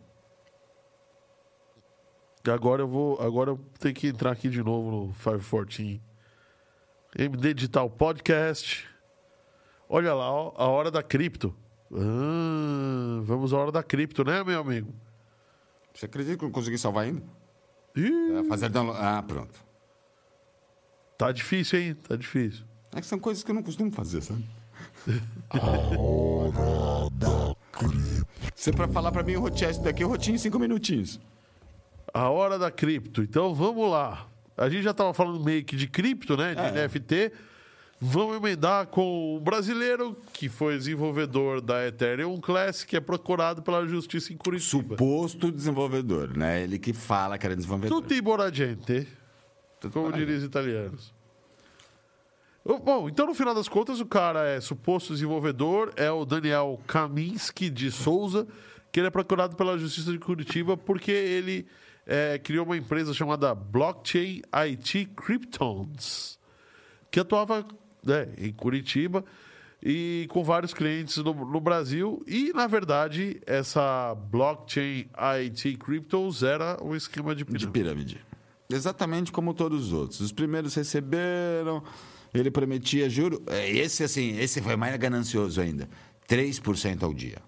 E 2.45 2.51
agora 2.51 2.82
eu 2.82 2.88
vou. 2.88 3.20
Agora 3.20 3.51
eu 3.51 3.61
tenho 3.78 3.95
que 3.95 4.09
entrar 4.09 4.32
aqui 4.32 4.49
de 4.49 4.62
novo 4.62 4.90
no 4.90 5.12
514. 5.14 6.01
MD 7.16 7.55
Digital 7.55 7.88
Podcast. 7.90 8.88
Olha 9.88 10.14
lá, 10.14 10.30
ó, 10.30 10.53
a 10.57 10.66
hora 10.68 10.90
da 10.90 11.03
cripto. 11.03 11.55
Ah, 11.93 13.20
vamos 13.22 13.53
à 13.53 13.59
hora 13.59 13.70
da 13.70 13.82
cripto, 13.82 14.24
né, 14.24 14.43
meu 14.43 14.61
amigo? 14.61 14.93
Você 15.95 16.07
acredita 16.07 16.38
que 16.38 16.45
eu 16.45 16.49
não 16.49 16.53
consegui 16.53 16.78
salvar 16.78 17.05
ainda? 17.05 17.22
Ih, 17.95 18.38
É, 18.38 18.45
fazer 18.49 18.70
download. 18.70 18.99
Ah, 19.03 19.22
pronto. 19.22 19.62
tá 21.18 21.30
difícil, 21.30 21.78
hein? 21.78 21.95
Tá 21.95 22.16
difícil. 22.16 22.64
É 22.95 23.01
que 23.01 23.07
são 23.07 23.18
coisas 23.18 23.45
que 23.45 23.51
eu 23.51 23.55
não 23.55 23.62
costumo 23.62 23.93
fazer, 23.93 24.22
sabe? 24.22 24.45
A 25.51 25.59
hora 25.99 27.11
da 27.12 27.55
cripto. 27.72 28.26
Você 28.57 28.72
pra 28.72 28.88
falar 28.88 29.12
pra 29.12 29.22
mim 29.22 29.36
o 29.36 29.40
rotear 29.40 29.78
daqui, 29.82 30.03
eu 30.03 30.09
rotinho 30.09 30.36
em 30.36 30.38
cinco 30.38 30.59
minutinhos. 30.59 31.20
A 32.12 32.28
hora 32.28 32.58
da 32.58 32.70
cripto. 32.70 33.22
Então 33.22 33.54
vamos 33.54 33.90
lá. 33.90 34.28
A 34.56 34.68
gente 34.68 34.82
já 34.82 34.90
estava 34.90 35.14
falando 35.14 35.42
meio 35.42 35.64
que 35.64 35.76
de 35.76 35.86
cripto, 35.86 36.36
né? 36.36 36.54
De 36.54 36.60
É. 36.60 36.86
NFT. 36.86 37.32
Vamos 38.04 38.36
emendar 38.36 38.88
com 38.88 39.36
o 39.36 39.40
brasileiro 39.40 40.16
que 40.32 40.48
foi 40.48 40.76
desenvolvedor 40.76 41.60
da 41.60 41.86
Ethereum 41.86 42.40
Classic, 42.40 42.90
que 42.90 42.96
é 42.96 43.00
procurado 43.00 43.62
pela 43.62 43.86
justiça 43.86 44.32
em 44.32 44.36
Curitiba. 44.36 44.96
Suposto 44.96 45.52
desenvolvedor, 45.52 46.36
né? 46.36 46.64
Ele 46.64 46.80
que 46.80 46.92
fala 46.92 47.38
que 47.38 47.46
era 47.46 47.54
desenvolvedor. 47.54 48.02
Tutti 48.02 48.20
boragente, 48.20 49.06
Tudo 49.80 49.92
como 49.92 50.12
diriam 50.12 50.36
os 50.36 50.42
italianos. 50.42 51.14
Bom, 52.64 53.08
então 53.08 53.26
no 53.26 53.34
final 53.34 53.54
das 53.54 53.68
contas, 53.68 54.00
o 54.00 54.06
cara 54.06 54.46
é 54.48 54.60
suposto 54.60 55.12
desenvolvedor, 55.12 55.92
é 55.96 56.10
o 56.10 56.24
Daniel 56.24 56.80
Kaminski 56.86 57.70
de 57.70 57.90
Souza, 57.90 58.46
que 58.90 59.00
ele 59.00 59.06
é 59.06 59.10
procurado 59.10 59.56
pela 59.56 59.78
Justiça 59.78 60.12
de 60.12 60.18
Curitiba 60.18 60.76
porque 60.76 61.10
ele 61.10 61.66
é, 62.07 62.38
criou 62.38 62.64
uma 62.66 62.76
empresa 62.76 63.12
chamada 63.14 63.55
Blockchain 63.55 64.42
IT 64.53 65.07
Kryptons, 65.16 66.38
que 67.11 67.20
atuava 67.20 67.66
né, 68.05 68.28
em 68.38 68.53
Curitiba 68.53 69.24
e 69.82 70.26
com 70.30 70.44
vários 70.44 70.72
clientes 70.72 71.16
no, 71.18 71.32
no 71.34 71.61
Brasil. 71.61 72.22
E, 72.26 72.53
na 72.53 72.66
verdade, 72.66 73.40
essa 73.46 74.14
Blockchain 74.14 75.07
IT 75.16 75.76
Cryptos 75.78 76.42
era 76.42 76.78
um 76.82 76.94
esquema 76.94 77.34
de 77.34 77.44
De 77.44 77.50
pirâmide. 77.50 77.72
pirâmide. 77.72 78.20
Exatamente 78.70 79.30
como 79.32 79.53
todos 79.53 79.86
os 79.88 79.92
outros. 79.92 80.20
Os 80.20 80.32
primeiros 80.32 80.74
receberam, 80.74 81.82
ele 82.32 82.50
prometia 82.50 83.09
juro. 83.11 83.42
é, 83.48 83.70
Esse, 83.70 84.03
assim, 84.05 84.38
esse 84.38 84.62
foi 84.62 84.76
mais 84.76 84.96
ganancioso 84.96 85.61
ainda. 85.61 85.88
3% 86.28 87.03
ao 87.03 87.12
dia. 87.12 87.38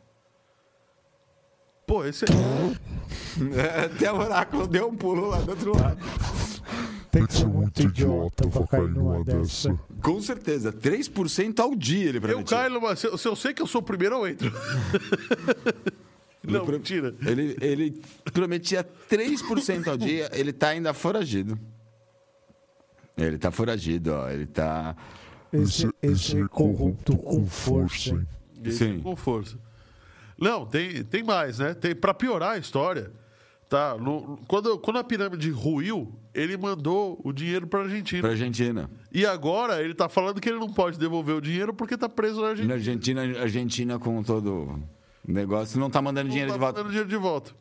Pô, 1.86 2.04
esse 2.04 2.24
Até 3.84 4.10
o 4.12 4.16
oráculo 4.16 4.66
deu 4.66 4.88
um 4.88 4.96
pulo 4.96 5.28
lá 5.28 5.38
do 5.40 5.50
outro 5.50 5.76
lado. 5.76 5.98
Tem 7.10 7.26
que 7.26 7.32
ser 7.34 7.46
muito 7.46 7.82
idiota 7.82 8.48
pra 8.48 8.66
cair 8.66 8.88
numa 8.88 9.22
dessa. 9.22 9.78
Com 10.02 10.20
certeza, 10.20 10.72
3% 10.72 11.60
ao 11.60 11.74
dia 11.76 12.08
ele 12.08 12.18
Eu 12.18 12.22
prometia. 12.22 12.56
caio 12.56 12.70
numa. 12.74 12.96
Se, 12.96 13.16
se 13.18 13.28
eu 13.28 13.36
sei 13.36 13.54
que 13.54 13.62
eu 13.62 13.66
sou 13.66 13.80
o 13.80 13.84
primeiro, 13.84 14.16
eu 14.16 14.26
entro. 14.26 14.52
Não, 16.42 16.64
pro- 16.64 16.74
mentira. 16.74 17.14
Ele, 17.24 17.56
ele 17.60 18.02
prometia 18.32 18.84
3% 19.08 19.86
ao 19.88 19.96
dia, 19.96 20.28
ele 20.34 20.52
tá 20.52 20.68
ainda 20.68 20.92
foragido. 20.92 21.58
Ele 23.16 23.38
tá 23.38 23.50
foragido, 23.50 24.12
ó. 24.12 24.28
Ele 24.28 24.46
tá. 24.46 24.96
Esse, 25.52 25.88
esse 26.02 26.40
é 26.40 26.48
corrupto 26.48 27.16
com 27.16 27.46
força. 27.46 28.10
hein? 28.10 28.26
Sim. 28.72 28.98
Com 29.00 29.14
força. 29.14 29.56
Não, 30.40 30.66
tem, 30.66 31.02
tem 31.04 31.22
mais, 31.22 31.58
né? 31.58 31.74
Tem, 31.74 31.94
pra 31.94 32.12
piorar 32.14 32.52
a 32.52 32.58
história, 32.58 33.10
tá? 33.68 33.96
No- 33.98 34.38
quando, 34.48 34.78
quando 34.78 34.98
a 34.98 35.04
pirâmide 35.04 35.50
ruiu, 35.50 36.12
ele 36.34 36.56
mandou 36.56 37.20
o 37.24 37.32
dinheiro 37.32 37.66
pra 37.66 37.80
Argentina. 37.82 38.20
Pra 38.22 38.30
Argentina. 38.30 38.90
E 39.12 39.24
agora 39.24 39.80
ele 39.82 39.94
tá 39.94 40.08
falando 40.08 40.40
que 40.40 40.48
ele 40.48 40.58
não 40.58 40.72
pode 40.72 40.98
devolver 40.98 41.36
o 41.36 41.40
dinheiro 41.40 41.72
porque 41.72 41.96
tá 41.96 42.08
preso 42.08 42.40
na 42.40 42.48
Argentina. 42.48 42.68
Na 42.68 42.74
Argentina, 42.74 43.20
Argentina 43.40 43.98
com 43.98 44.22
todo 44.22 44.52
o 45.26 45.32
negócio, 45.32 45.78
não 45.78 45.88
tá 45.88 46.02
mandando 46.02 46.28
dinheiro 46.30 46.48
Não 46.50 46.56
de 46.56 46.60
tá 46.60 46.66
volta. 46.66 46.78
mandando 46.80 46.90
dinheiro 46.90 47.08
de 47.08 47.16
volta. 47.16 47.52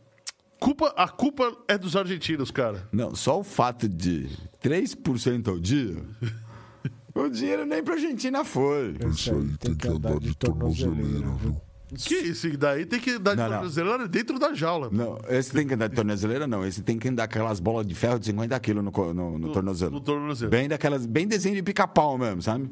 Culpa, 0.60 0.94
a 0.96 1.08
culpa 1.10 1.52
é 1.68 1.78
dos 1.78 1.96
argentinos, 1.96 2.50
cara. 2.50 2.88
Não, 2.92 3.14
só 3.14 3.38
o 3.40 3.44
fato 3.44 3.88
de 3.88 4.30
3% 4.64 5.50
ao 5.50 5.60
dia. 5.60 5.96
o 7.14 7.28
dinheiro 7.30 7.66
nem 7.66 7.84
pra 7.84 7.96
Argentina 7.96 8.44
foi. 8.46 8.96
Esse 9.12 9.30
aí 9.30 9.58
tem 9.60 9.76
que 9.76 9.88
andar 9.90 10.18
de 10.20 10.34
tornozeleira, 10.36 11.28
viu? 11.36 11.62
Que 11.96 12.16
isso 12.16 12.58
daí 12.58 12.86
tem 12.86 13.00
que 13.00 13.18
dar 13.20 13.32
de 13.36 13.38
Não, 13.42 13.50
não. 13.50 13.56
tornozeleira 13.58 14.08
dentro 14.08 14.40
da 14.40 14.54
jaula. 14.54 14.90
Não, 14.92 15.20
esse 15.30 15.52
tem 15.52 15.68
que 15.68 15.74
andar 15.74 15.88
de 15.90 15.96
tornozeleira, 15.96 16.48
não. 16.48 16.66
Esse 16.66 16.82
tem 16.82 16.98
que 16.98 17.08
andar 17.10 17.26
aquelas 17.26 17.60
bolas 17.60 17.86
de 17.86 17.94
ferro 17.94 18.18
de 18.20 18.26
50 18.28 18.60
quilos 18.60 18.84
no, 18.84 18.92
co- 18.92 19.14
no, 19.14 19.38
no 19.38 19.52
tornozelo. 19.52 19.92
no 19.92 20.02
tornozelo. 20.02 20.50
Bem 20.52 20.68
daquelas, 20.68 21.06
bem 21.06 21.28
desenho 21.28 21.56
de 21.56 21.64
pica-pau 21.64 22.18
mesmo, 22.18 22.42
sabe? 22.42 22.70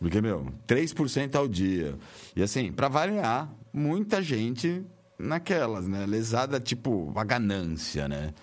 Porque, 0.00 0.20
meu, 0.20 0.46
3% 0.66 1.34
ao 1.36 1.46
dia. 1.46 1.94
E 2.34 2.42
assim, 2.42 2.72
pra 2.72 2.88
variar, 2.88 3.48
muita 3.72 4.20
gente 4.20 4.84
naquelas, 5.18 5.86
né? 5.86 6.04
Lesada, 6.06 6.58
tipo, 6.58 7.12
a 7.14 7.22
ganância, 7.22 8.08
né? 8.08 8.34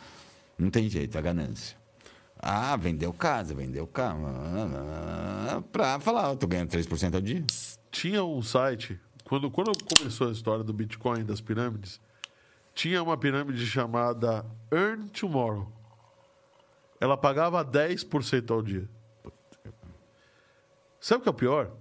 Não 0.58 0.70
tem 0.70 0.88
jeito, 0.90 1.18
a 1.18 1.22
ganância. 1.22 1.78
Ah, 2.42 2.78
vendeu 2.78 3.12
casa, 3.12 3.54
vendeu 3.54 3.86
carro. 3.86 4.26
ah, 4.28 5.62
Pra 5.72 6.00
falar, 6.00 6.30
eu 6.30 6.38
tô 6.38 6.48
ganhando 6.48 6.70
3% 6.70 7.16
ao 7.16 7.22
dia. 7.22 7.44
Tinha 7.92 8.24
um 8.24 8.42
site, 8.42 8.98
quando, 9.30 9.52
quando 9.52 9.72
começou 9.96 10.28
a 10.28 10.32
história 10.32 10.64
do 10.64 10.74
Bitcoin, 10.74 11.24
das 11.24 11.40
pirâmides, 11.40 12.02
tinha 12.74 13.04
uma 13.04 13.16
pirâmide 13.16 13.64
chamada 13.64 14.44
Earn 14.72 15.08
Tomorrow. 15.10 15.72
Ela 17.00 17.16
pagava 17.16 17.64
10% 17.64 18.50
ao 18.50 18.64
dia. 18.64 18.90
Sabe 21.00 21.20
o 21.20 21.22
que 21.22 21.30
é 21.30 21.32
o 21.32 21.36
pior? 21.36 21.72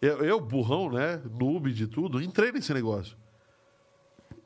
Eu, 0.00 0.24
eu, 0.24 0.40
burrão, 0.40 0.90
né? 0.90 1.20
Noob 1.38 1.74
de 1.74 1.86
tudo, 1.86 2.22
entrei 2.22 2.50
nesse 2.50 2.72
negócio. 2.72 3.18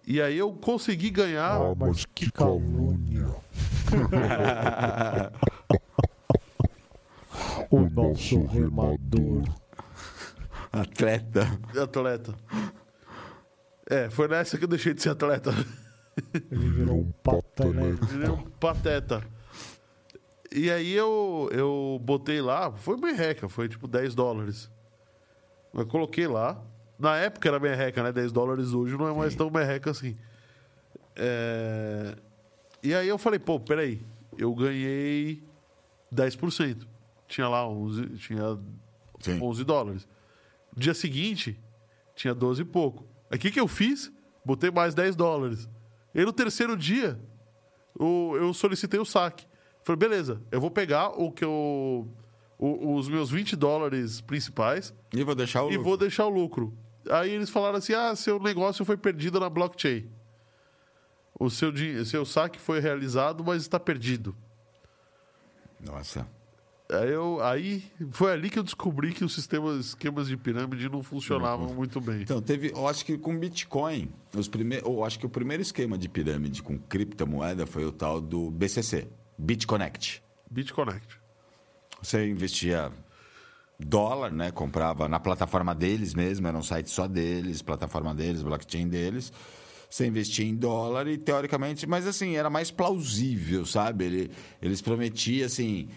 E 0.04 0.20
aí 0.20 0.36
eu 0.36 0.52
consegui 0.52 1.11
ganhar. 1.11 1.61
Ah, 1.61 1.74
mas 1.76 2.04
que 2.06 2.28
calúnia. 2.32 3.36
o 7.70 7.80
nosso 7.88 8.44
remador. 8.46 9.44
Atleta. 10.83 11.59
Atleta. 11.83 12.35
É, 13.89 14.11
foi 14.11 14.29
nessa 14.29 14.59
que 14.59 14.64
eu 14.64 14.68
deixei 14.68 14.93
de 14.95 15.03
ser 15.03 15.11
atleta. 15.11 15.51
Ele 16.51 16.68
virou 16.70 16.99
um 16.99 17.12
patelé. 17.22 17.95
Ele 18.12 18.26
é 18.26 18.31
um 18.31 18.43
pateta. 18.43 19.22
E 20.51 20.70
aí 20.70 20.93
eu, 20.93 21.49
eu 21.53 22.01
botei 22.03 22.41
lá, 22.41 22.72
foi 22.72 22.97
merreca, 22.97 23.49
foi 23.49 23.68
tipo 23.68 23.87
10 23.87 24.14
dólares. 24.14 24.70
Eu 25.72 25.87
coloquei 25.87 26.26
lá. 26.26 26.62
Na 26.99 27.16
época 27.16 27.49
era 27.49 27.61
merreca, 27.61 28.03
né? 28.03 28.11
10 28.12 28.33
dólares 28.33 28.72
hoje 28.72 28.97
não 28.97 29.09
é 29.09 29.14
mais 29.14 29.35
tão 29.35 29.51
merreca 29.51 29.91
assim. 29.91 30.16
É, 31.14 32.16
E 32.83 32.95
aí 32.95 33.09
eu 33.09 33.18
falei, 33.18 33.39
pô, 33.39 33.61
peraí, 33.61 34.05
eu 34.37 34.55
ganhei 34.55 35.43
10%. 36.14 36.87
Tinha 37.26 37.49
lá 37.49 37.68
11, 37.68 38.07
tinha 38.16 38.59
Sim. 39.20 39.41
11 39.41 39.64
dólares. 39.64 40.09
Dia 40.79 40.95
seguinte, 40.95 41.59
tinha 42.14 42.35
12 42.35 42.62
e 42.62 42.64
pouco. 42.64 43.05
Aí 43.31 43.37
o 43.37 43.41
que, 43.41 43.51
que 43.51 43.61
eu 43.61 43.68
fiz? 43.68 44.12
Botei 44.45 44.70
mais 44.70 44.95
10 44.95 45.14
dólares. 45.16 45.68
E 46.14 46.24
no 46.24 46.33
terceiro 46.33 46.76
dia, 46.76 47.20
o- 47.99 48.35
eu 48.37 48.55
solicitei 48.55 48.99
o 48.99 49.05
saque. 49.05 49.47
Falei, 49.85 49.99
beleza, 49.99 50.41
eu 50.51 50.61
vou 50.61 50.70
pegar 50.70 51.09
o 51.11 51.31
que 51.33 51.45
eu. 51.45 52.09
o- 52.59 52.95
os 52.97 53.09
meus 53.09 53.31
20 53.31 53.55
dólares 53.57 54.20
principais 54.20 54.93
E 55.14 55.22
vou 55.22 55.35
deixar 55.35 55.62
o. 55.64 55.70
e 55.72 55.76
vou 55.79 55.97
deixar 55.97 56.26
o 56.26 56.29
lucro. 56.31 56.76
Aí 57.11 57.31
eles 57.31 57.51
falaram 57.51 57.79
assim: 57.79 57.95
ah, 57.95 58.14
seu 58.16 58.39
negócio 58.41 58.85
foi 58.85 58.97
perdido 58.97 59.39
na 59.41 59.49
blockchain. 59.49 60.11
O 61.39 61.49
seu, 61.51 61.72
seu 62.05 62.24
saque 62.26 62.59
foi 62.59 62.81
realizado, 62.81 63.45
mas 63.45 63.62
está 63.62 63.79
perdido. 63.79 64.35
Nossa. 65.81 66.26
Aí, 66.91 67.11
eu, 67.11 67.43
aí 67.43 67.82
foi 68.12 68.32
ali 68.32 68.49
que 68.49 68.59
eu 68.59 68.62
descobri 68.62 69.12
que 69.12 69.22
os 69.22 69.34
sistemas, 69.34 69.86
esquemas 69.86 70.26
de 70.26 70.39
pirâmide 70.39 70.89
não 70.89 71.03
funcionavam 71.03 71.74
muito 71.74 72.01
bem. 72.01 72.22
Então, 72.22 72.41
teve, 72.41 72.70
eu 72.70 72.89
acho 72.89 73.05
que 73.05 73.18
com 73.18 73.39
Bitcoin, 73.39 74.11
os 74.34 74.49
prime, 74.49 74.76
eu 74.76 75.05
acho 75.05 75.18
que 75.18 75.26
o 75.26 75.28
primeiro 75.28 75.62
esquema 75.62 75.99
de 75.99 76.09
pirâmide 76.09 76.62
com 76.62 76.78
criptomoeda 76.78 77.66
foi 77.66 77.84
o 77.84 77.93
tal 77.93 78.22
do 78.22 78.51
BCC, 78.51 79.07
BitConnect. 79.36 80.22
BitConnect. 80.51 81.18
Você 82.03 82.26
investia 82.26 82.91
dólar, 83.78 84.32
né? 84.32 84.51
Comprava 84.51 85.07
na 85.09 85.20
plataforma 85.20 85.74
deles 85.74 86.14
mesmo, 86.14 86.47
era 86.47 86.57
um 86.57 86.62
site 86.62 86.89
só 86.89 87.07
deles, 87.07 87.61
plataforma 87.61 88.14
deles, 88.14 88.43
blockchain 88.43 88.89
deles. 88.89 89.30
Você 89.91 90.07
investia 90.07 90.47
em 90.47 90.55
dólar 90.55 91.07
e 91.07 91.18
teoricamente, 91.18 91.86
mas 91.86 92.07
assim, 92.07 92.36
era 92.36 92.49
mais 92.49 92.70
plausível, 92.70 93.66
sabe? 93.66 94.05
Ele, 94.05 94.30
eles 94.62 94.80
prometiam 94.80 95.47
assim 95.47 95.89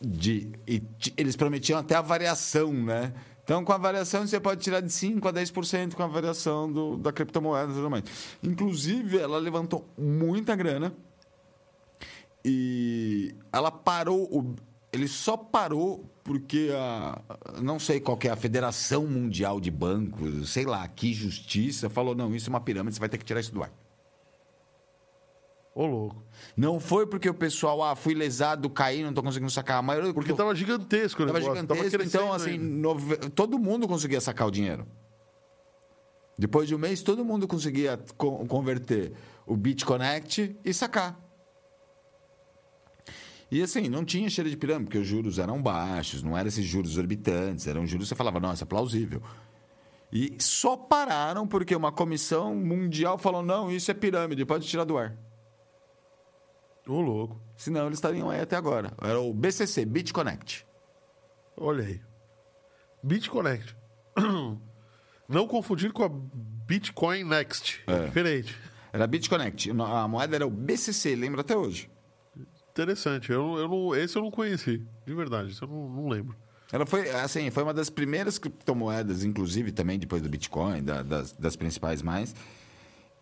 de 0.00 0.52
e 0.66 0.82
eles 1.16 1.36
prometiam 1.36 1.78
até 1.78 1.94
a 1.94 2.00
variação, 2.00 2.72
né? 2.72 3.12
Então, 3.42 3.64
com 3.64 3.72
a 3.72 3.78
variação, 3.78 4.26
você 4.26 4.38
pode 4.38 4.62
tirar 4.62 4.80
de 4.80 4.90
5% 4.90 5.26
a 5.26 5.32
10% 5.32 5.94
com 5.94 6.02
a 6.02 6.06
variação 6.06 6.70
do, 6.70 6.98
da 6.98 7.10
criptomoeda 7.10 7.72
e 7.72 7.74
tudo 7.74 7.88
mais. 7.88 8.04
Inclusive, 8.42 9.16
ela 9.16 9.38
levantou 9.38 9.88
muita 9.96 10.54
grana 10.54 10.92
e 12.44 13.34
ela 13.50 13.70
parou. 13.70 14.24
O, 14.24 14.54
ele 14.92 15.08
só 15.08 15.34
parou 15.36 16.04
porque 16.22 16.70
a. 16.74 17.22
Não 17.62 17.78
sei 17.78 18.00
qual 18.00 18.18
é 18.22 18.28
a 18.28 18.36
Federação 18.36 19.06
Mundial 19.06 19.60
de 19.60 19.70
Bancos, 19.70 20.50
sei 20.50 20.66
lá, 20.66 20.86
que 20.86 21.14
justiça, 21.14 21.88
falou: 21.88 22.14
não, 22.14 22.34
isso 22.34 22.48
é 22.48 22.52
uma 22.52 22.60
pirâmide, 22.60 22.96
você 22.96 23.00
vai 23.00 23.08
ter 23.08 23.16
que 23.16 23.24
tirar 23.24 23.40
isso 23.40 23.54
do 23.54 23.62
ar. 23.62 23.72
Ô, 25.80 25.86
louco. 25.86 26.24
Não 26.56 26.80
foi 26.80 27.06
porque 27.06 27.28
o 27.30 27.34
pessoal, 27.34 27.80
ah, 27.84 27.94
fui 27.94 28.12
lesado, 28.12 28.68
caí, 28.68 29.00
não 29.04 29.12
tô 29.14 29.22
conseguindo 29.22 29.48
sacar. 29.52 29.78
A 29.78 29.82
maioria 29.82 30.12
Porque 30.12 30.32
tava 30.34 30.52
gigantesco 30.52 31.22
o 31.22 31.26
Tava 31.26 31.38
negócio. 31.38 31.54
gigantesco, 31.62 31.90
tava 31.98 32.04
então, 32.04 32.32
assim, 32.32 32.58
nove- 32.58 33.16
todo 33.30 33.56
mundo 33.60 33.86
conseguia 33.86 34.20
sacar 34.20 34.48
o 34.48 34.50
dinheiro. 34.50 34.84
Depois 36.36 36.66
de 36.66 36.74
um 36.74 36.78
mês, 36.78 37.00
todo 37.00 37.24
mundo 37.24 37.46
conseguia 37.46 37.96
co- 38.16 38.44
converter 38.46 39.12
o 39.46 39.56
BitConnect 39.56 40.56
e 40.64 40.74
sacar. 40.74 41.16
E 43.48 43.62
assim, 43.62 43.88
não 43.88 44.04
tinha 44.04 44.28
cheiro 44.28 44.50
de 44.50 44.56
pirâmide, 44.56 44.86
porque 44.86 44.98
os 44.98 45.06
juros 45.06 45.38
eram 45.38 45.62
baixos, 45.62 46.24
não 46.24 46.36
eram 46.36 46.48
esses 46.48 46.64
juros 46.64 46.90
exorbitantes, 46.90 47.68
eram 47.68 47.86
juros 47.86 48.06
que 48.06 48.08
você 48.08 48.14
falava, 48.16 48.40
nossa, 48.40 48.64
é 48.64 48.66
plausível. 48.66 49.22
E 50.12 50.36
só 50.40 50.76
pararam 50.76 51.46
porque 51.46 51.76
uma 51.76 51.92
comissão 51.92 52.52
mundial 52.56 53.16
falou, 53.16 53.44
não, 53.44 53.70
isso 53.70 53.92
é 53.92 53.94
pirâmide, 53.94 54.44
pode 54.44 54.66
tirar 54.66 54.82
do 54.82 54.98
ar. 54.98 55.16
Ô, 56.88 57.00
louco. 57.00 57.40
Senão 57.56 57.86
eles 57.86 57.98
estariam 57.98 58.30
aí 58.30 58.40
até 58.40 58.56
agora. 58.56 58.92
Era 59.00 59.20
o 59.20 59.32
BCC, 59.34 59.84
BitConnect. 59.84 60.66
Olha 61.56 61.84
aí. 61.84 62.00
BitConnect. 63.02 63.76
Não 65.28 65.46
confundir 65.46 65.92
com 65.92 66.04
a 66.04 66.08
Bitcoin 66.10 67.24
Next. 67.24 67.82
É, 67.86 68.06
diferente. 68.06 68.56
Era 68.92 69.06
BitConnect. 69.06 69.70
A 69.70 70.08
moeda 70.08 70.36
era 70.36 70.46
o 70.46 70.50
BCC, 70.50 71.14
lembra 71.14 71.42
até 71.42 71.54
hoje. 71.56 71.90
Interessante. 72.70 73.30
Eu, 73.30 73.58
eu 73.58 73.68
não, 73.68 73.94
esse 73.94 74.16
eu 74.16 74.22
não 74.22 74.30
conheci. 74.30 74.82
De 75.04 75.14
verdade. 75.14 75.54
Eu 75.60 75.68
não, 75.68 75.88
não 75.88 76.08
lembro. 76.08 76.34
Ela 76.72 76.86
foi, 76.86 77.10
assim, 77.10 77.50
foi 77.50 77.62
uma 77.62 77.74
das 77.74 77.90
primeiras 77.90 78.38
criptomoedas, 78.38 79.24
inclusive 79.24 79.72
também 79.72 79.98
depois 79.98 80.22
do 80.22 80.28
Bitcoin, 80.28 80.82
da- 80.82 81.02
das, 81.02 81.32
das 81.32 81.56
principais 81.56 82.02
mais. 82.02 82.34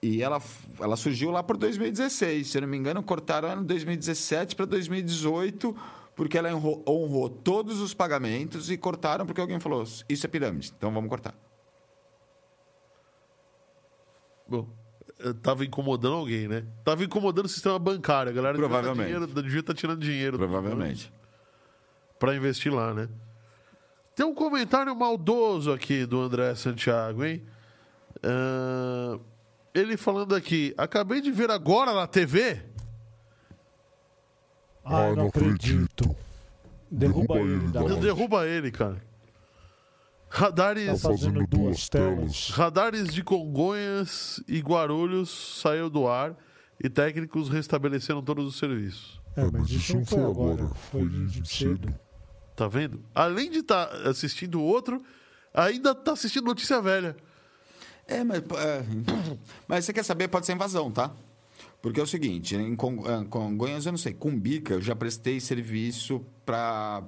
E 0.03 0.23
ela, 0.23 0.41
ela 0.79 0.97
surgiu 0.97 1.31
lá 1.31 1.43
por 1.43 1.57
2016. 1.57 2.47
Se 2.49 2.59
eu 2.59 2.63
não 2.63 2.69
me 2.69 2.77
engano, 2.77 3.03
cortaram 3.03 3.49
ela 3.49 3.61
em 3.63 3.65
2017 3.65 4.55
para 4.55 4.67
2018, 4.67 5.75
porque 6.15 6.37
ela 6.39 6.55
honrou, 6.55 6.85
honrou 6.87 7.29
todos 7.31 7.81
os 7.81 7.93
pagamentos 7.95 8.71
e 8.71 8.77
cortaram 8.77 9.25
porque 9.27 9.41
alguém 9.41 9.59
falou: 9.59 9.85
Isso 10.09 10.27
é 10.27 10.29
pirâmide, 10.29 10.73
então 10.77 10.93
vamos 10.93 11.09
cortar. 11.09 11.35
Bom, 14.49 14.69
eu 15.19 15.35
tava 15.35 15.65
incomodando 15.65 16.15
alguém, 16.15 16.47
né? 16.47 16.65
Tava 16.85 17.03
incomodando 17.05 17.47
o 17.47 17.49
sistema 17.49 17.79
bancário. 17.79 18.31
A 18.31 18.35
galera 18.35 18.55
devia 18.55 18.69
tá 18.69 18.75
Provavelmente. 18.75 19.07
dinheiro- 19.15 19.43
devia 19.43 19.61
estar 19.61 19.75
tirando 19.75 20.01
dinheiro. 20.01 20.39
Provavelmente. 20.39 21.13
Pra 22.19 22.35
investir 22.35 22.73
lá, 22.73 22.95
né? 22.95 23.09
Tem 24.15 24.25
um 24.25 24.35
comentário 24.35 24.95
maldoso 24.95 25.73
aqui 25.73 26.07
do 26.07 26.21
André 26.21 26.55
Santiago, 26.55 27.25
hein? 27.25 27.43
Ah, 28.23 29.19
ele 29.77 29.97
falando 29.97 30.35
aqui, 30.35 30.75
acabei 30.79 31.21
de 31.21 31.31
ver 31.31 31.51
agora 31.51 31.93
na 31.93 32.07
TV. 32.07 32.63
Ai, 34.85 35.15
não 35.15 35.27
acredito. 35.27 36.17
Derruba 36.91 37.39
ele 37.39 37.69
da 37.69 37.83
live. 37.83 38.01
Derruba 38.01 38.47
ele, 38.47 38.71
cara. 38.71 38.95
Tá 40.31 40.39
Radares, 40.47 41.03
fazendo 41.03 41.47
duas 41.47 41.89
telas. 41.89 42.51
radares 42.51 43.13
de 43.13 43.23
Congonhas 43.23 44.43
e 44.49 44.61
Guarulhos 44.61 45.61
saiu 45.63 45.89
do 45.89 46.09
ar 46.09 46.37
e 46.83 46.89
técnicos 46.89 47.49
restabeleceram 47.49 48.23
todos 48.23 48.47
os 48.47 48.59
serviços. 48.59 49.21
É, 49.37 49.45
mas 49.51 49.71
isso 49.71 49.97
não 49.97 50.05
foi 50.05 50.23
agora. 50.23 50.67
Foi 50.91 51.09
de 51.09 51.49
cedo. 51.49 51.95
Tá 52.55 52.67
vendo? 52.67 53.05
Além 53.15 53.51
de 53.51 53.59
estar 53.59 53.89
assistindo 54.07 54.63
outro, 54.63 55.03
ainda 55.53 55.95
tá 55.95 56.13
assistindo 56.13 56.45
notícia 56.45 56.81
velha. 56.81 57.17
É, 58.09 58.23
mas, 58.23 58.39
é, 58.39 58.85
mas 59.67 59.85
você 59.85 59.93
quer 59.93 60.05
saber, 60.05 60.29
pode 60.29 60.47
ser 60.47 60.53
invasão, 60.53 60.91
tá? 60.91 61.13
Porque 61.83 62.01
é 62.01 62.03
o 62.03 62.07
seguinte, 62.07 62.57
em 62.57 62.73
eh, 62.73 63.25
Congonhas, 63.29 63.87
eu 63.87 63.93
não 63.93 63.99
sei, 63.99 64.13
Cumbica, 64.13 64.75
eu 64.75 64.83
já 64.83 64.97
prestei 64.97 65.39
serviço 65.41 66.25
para 66.45 67.05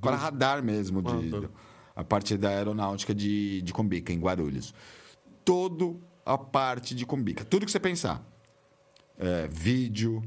para 0.00 0.16
radar 0.16 0.62
mesmo, 0.62 1.00
de, 1.00 1.34
Ah, 1.34 1.40
tá. 1.40 1.48
a 1.96 2.04
parte 2.04 2.36
da 2.36 2.48
aeronáutica 2.48 3.14
de, 3.14 3.62
de 3.62 3.72
Cumbica, 3.72 4.12
em 4.12 4.18
Guarulhos. 4.18 4.74
Todo 5.44 6.00
a 6.24 6.36
parte 6.36 6.94
de 6.94 7.06
Cumbica, 7.06 7.44
tudo 7.44 7.64
que 7.64 7.72
você 7.72 7.80
pensar. 7.80 8.24
É, 9.18 9.48
vídeo, 9.48 10.22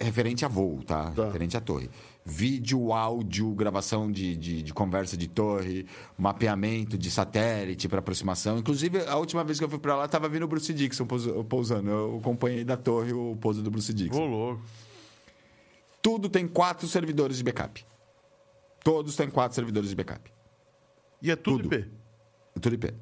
referente 0.00 0.44
a 0.44 0.48
voo, 0.48 0.82
tá? 0.82 1.10
Tá. 1.10 1.26
Referente 1.26 1.56
à 1.56 1.60
torre. 1.60 1.90
Vídeo, 2.24 2.92
áudio, 2.92 3.50
gravação 3.54 4.10
de, 4.12 4.36
de, 4.36 4.62
de 4.62 4.74
conversa 4.74 5.16
de 5.16 5.26
torre, 5.26 5.86
mapeamento 6.18 6.96
de 6.98 7.10
satélite 7.10 7.88
para 7.88 7.98
aproximação. 8.00 8.58
Inclusive, 8.58 9.00
a 9.06 9.16
última 9.16 9.42
vez 9.42 9.58
que 9.58 9.64
eu 9.64 9.68
fui 9.68 9.78
para 9.78 9.96
lá, 9.96 10.04
estava 10.04 10.28
vindo 10.28 10.44
o 10.44 10.48
Bruce 10.48 10.72
Dixon 10.72 11.06
pousa- 11.06 11.32
pousando. 11.44 11.90
Eu 11.90 12.18
acompanhei 12.20 12.62
da 12.62 12.76
torre 12.76 13.12
o 13.12 13.36
pouso 13.40 13.62
do 13.62 13.70
Bruce 13.70 13.90
Ô, 13.90 13.94
Dixon. 13.94 14.26
louco. 14.26 14.62
Tudo 16.02 16.28
tem 16.28 16.46
quatro 16.46 16.86
servidores 16.86 17.38
de 17.38 17.44
backup. 17.44 17.84
Todos 18.84 19.16
têm 19.16 19.28
quatro 19.28 19.54
servidores 19.54 19.88
de 19.90 19.96
backup. 19.96 20.30
E 21.22 21.30
é 21.30 21.36
tudo, 21.36 21.64
Tudo. 21.64 21.74
IP. 21.74 21.90
Tudo 22.60 22.74
IP. 22.74 22.94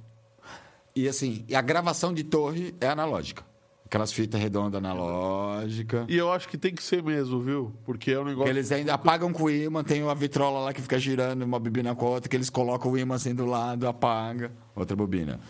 E 0.96 1.06
assim, 1.08 1.44
a 1.54 1.60
gravação 1.60 2.12
de 2.12 2.24
torre 2.24 2.74
é 2.80 2.88
analógica. 2.88 3.44
Aquelas 3.88 4.12
fitas 4.12 4.38
redondas 4.38 4.78
analógicas. 4.78 6.04
E 6.10 6.16
eu 6.16 6.30
acho 6.30 6.46
que 6.46 6.58
tem 6.58 6.74
que 6.74 6.82
ser 6.82 7.02
mesmo, 7.02 7.40
viu? 7.40 7.72
Porque 7.86 8.10
é 8.10 8.20
um 8.20 8.24
Que 8.24 8.28
negócio. 8.28 8.50
eles 8.50 8.70
ainda 8.70 8.92
apagam 8.92 9.32
com 9.32 9.44
o 9.44 9.50
imã, 9.50 9.82
tem 9.82 10.02
uma 10.02 10.14
vitrola 10.14 10.60
lá 10.60 10.74
que 10.74 10.82
fica 10.82 10.98
girando, 10.98 11.42
uma 11.42 11.58
bobina 11.58 11.94
com 11.94 12.06
a 12.06 12.10
outra, 12.10 12.28
que 12.28 12.36
eles 12.36 12.50
colocam 12.50 12.92
o 12.92 12.98
imã 12.98 13.14
assim 13.14 13.34
do 13.34 13.46
lado, 13.46 13.88
apaga, 13.88 14.52
outra 14.76 14.94
bobina. 14.94 15.40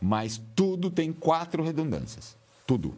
Mas 0.00 0.40
tudo 0.54 0.88
tem 0.88 1.12
quatro 1.12 1.64
redundâncias. 1.64 2.36
Tudo. 2.64 2.94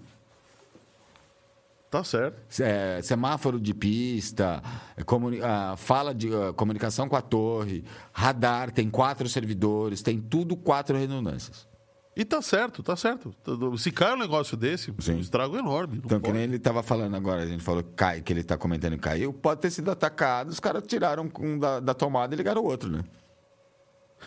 Tá 1.91 2.05
certo. 2.05 2.39
É, 2.63 3.01
semáforo 3.03 3.59
de 3.59 3.73
pista, 3.73 4.63
ah, 5.43 5.75
fala 5.79 6.15
de 6.15 6.29
ah, 6.35 6.53
comunicação 6.55 7.09
com 7.09 7.17
a 7.17 7.23
torre, 7.23 7.83
radar, 8.13 8.71
tem 8.71 8.91
quatro 8.91 9.27
servidores, 9.27 10.03
tem 10.03 10.21
tudo 10.21 10.55
quatro 10.55 10.99
redundâncias. 10.99 11.67
E 12.15 12.25
tá 12.27 12.43
certo, 12.43 12.83
tá 12.83 12.95
certo. 12.95 13.35
Se 13.79 13.91
cai 13.91 14.13
um 14.13 14.19
negócio 14.19 14.55
desse, 14.57 14.93
Sim. 14.99 15.15
um 15.15 15.21
estrago 15.21 15.57
enorme. 15.57 16.03
Então, 16.05 16.19
que 16.19 16.27
pode. 16.27 16.33
nem 16.35 16.43
ele 16.43 16.57
estava 16.57 16.83
falando 16.83 17.17
agora, 17.17 17.43
a 17.43 17.47
gente 17.47 17.63
falou 17.63 17.83
que, 17.83 17.93
cai, 17.95 18.21
que 18.21 18.33
ele 18.33 18.41
está 18.41 18.57
comentando 18.59 18.93
que 18.93 18.99
caiu, 18.99 19.33
pode 19.33 19.63
ter 19.63 19.71
sido 19.71 19.91
atacado, 19.91 20.51
os 20.51 20.61
caras 20.61 20.83
tiraram 20.87 21.31
um 21.41 21.59
da, 21.59 21.81
da 21.81 21.95
tomada 21.95 22.35
e 22.35 22.37
ligaram 22.37 22.61
o 22.63 22.67
outro, 22.67 22.91
né? 22.91 23.03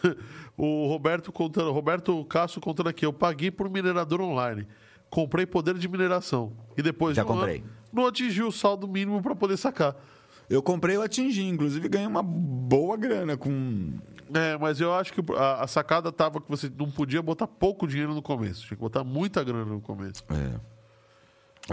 O 0.57 0.88
Roberto 0.88 1.33
contando, 1.33 1.71
Roberto 1.71 2.23
Casso 2.25 2.61
contando 2.61 2.88
aqui, 2.88 3.05
eu 3.05 3.11
paguei 3.11 3.51
por 3.51 3.69
minerador 3.69 4.21
online. 4.21 4.65
Comprei 5.09 5.45
poder 5.45 5.77
de 5.77 5.88
mineração. 5.88 6.53
E 6.77 6.81
depois 6.81 7.15
Já 7.15 7.23
de 7.23 7.29
um 7.29 7.36
comprei. 7.36 7.57
ano, 7.57 7.69
não 7.91 8.07
atingi 8.07 8.41
o 8.41 8.51
saldo 8.51 8.88
mínimo 8.88 9.21
para 9.21 9.36
poder 9.36 9.57
sacar. 9.57 9.95
Eu 10.49 10.61
comprei, 10.63 10.95
eu 10.95 11.01
atingi, 11.01 11.43
inclusive 11.43 11.89
ganhei 11.89 12.07
uma 12.07 12.23
boa 12.23 12.95
grana 12.95 13.36
com. 13.36 13.93
É, 14.34 14.57
mas 14.57 14.82
eu 14.82 14.93
acho 14.93 15.13
que 15.13 15.21
a, 15.34 15.63
a 15.63 15.67
sacada 15.67 16.11
tava 16.11 16.41
que 16.41 16.49
você 16.49 16.71
não 16.78 16.89
podia 16.89 17.21
botar 17.21 17.47
pouco 17.47 17.88
dinheiro 17.88 18.13
no 18.13 18.21
começo. 18.21 18.61
Tinha 18.65 18.76
que 18.76 18.82
botar 18.82 19.03
muita 19.03 19.43
grana 19.43 19.65
no 19.65 19.80
começo. 19.82 20.23
É. 20.30 20.76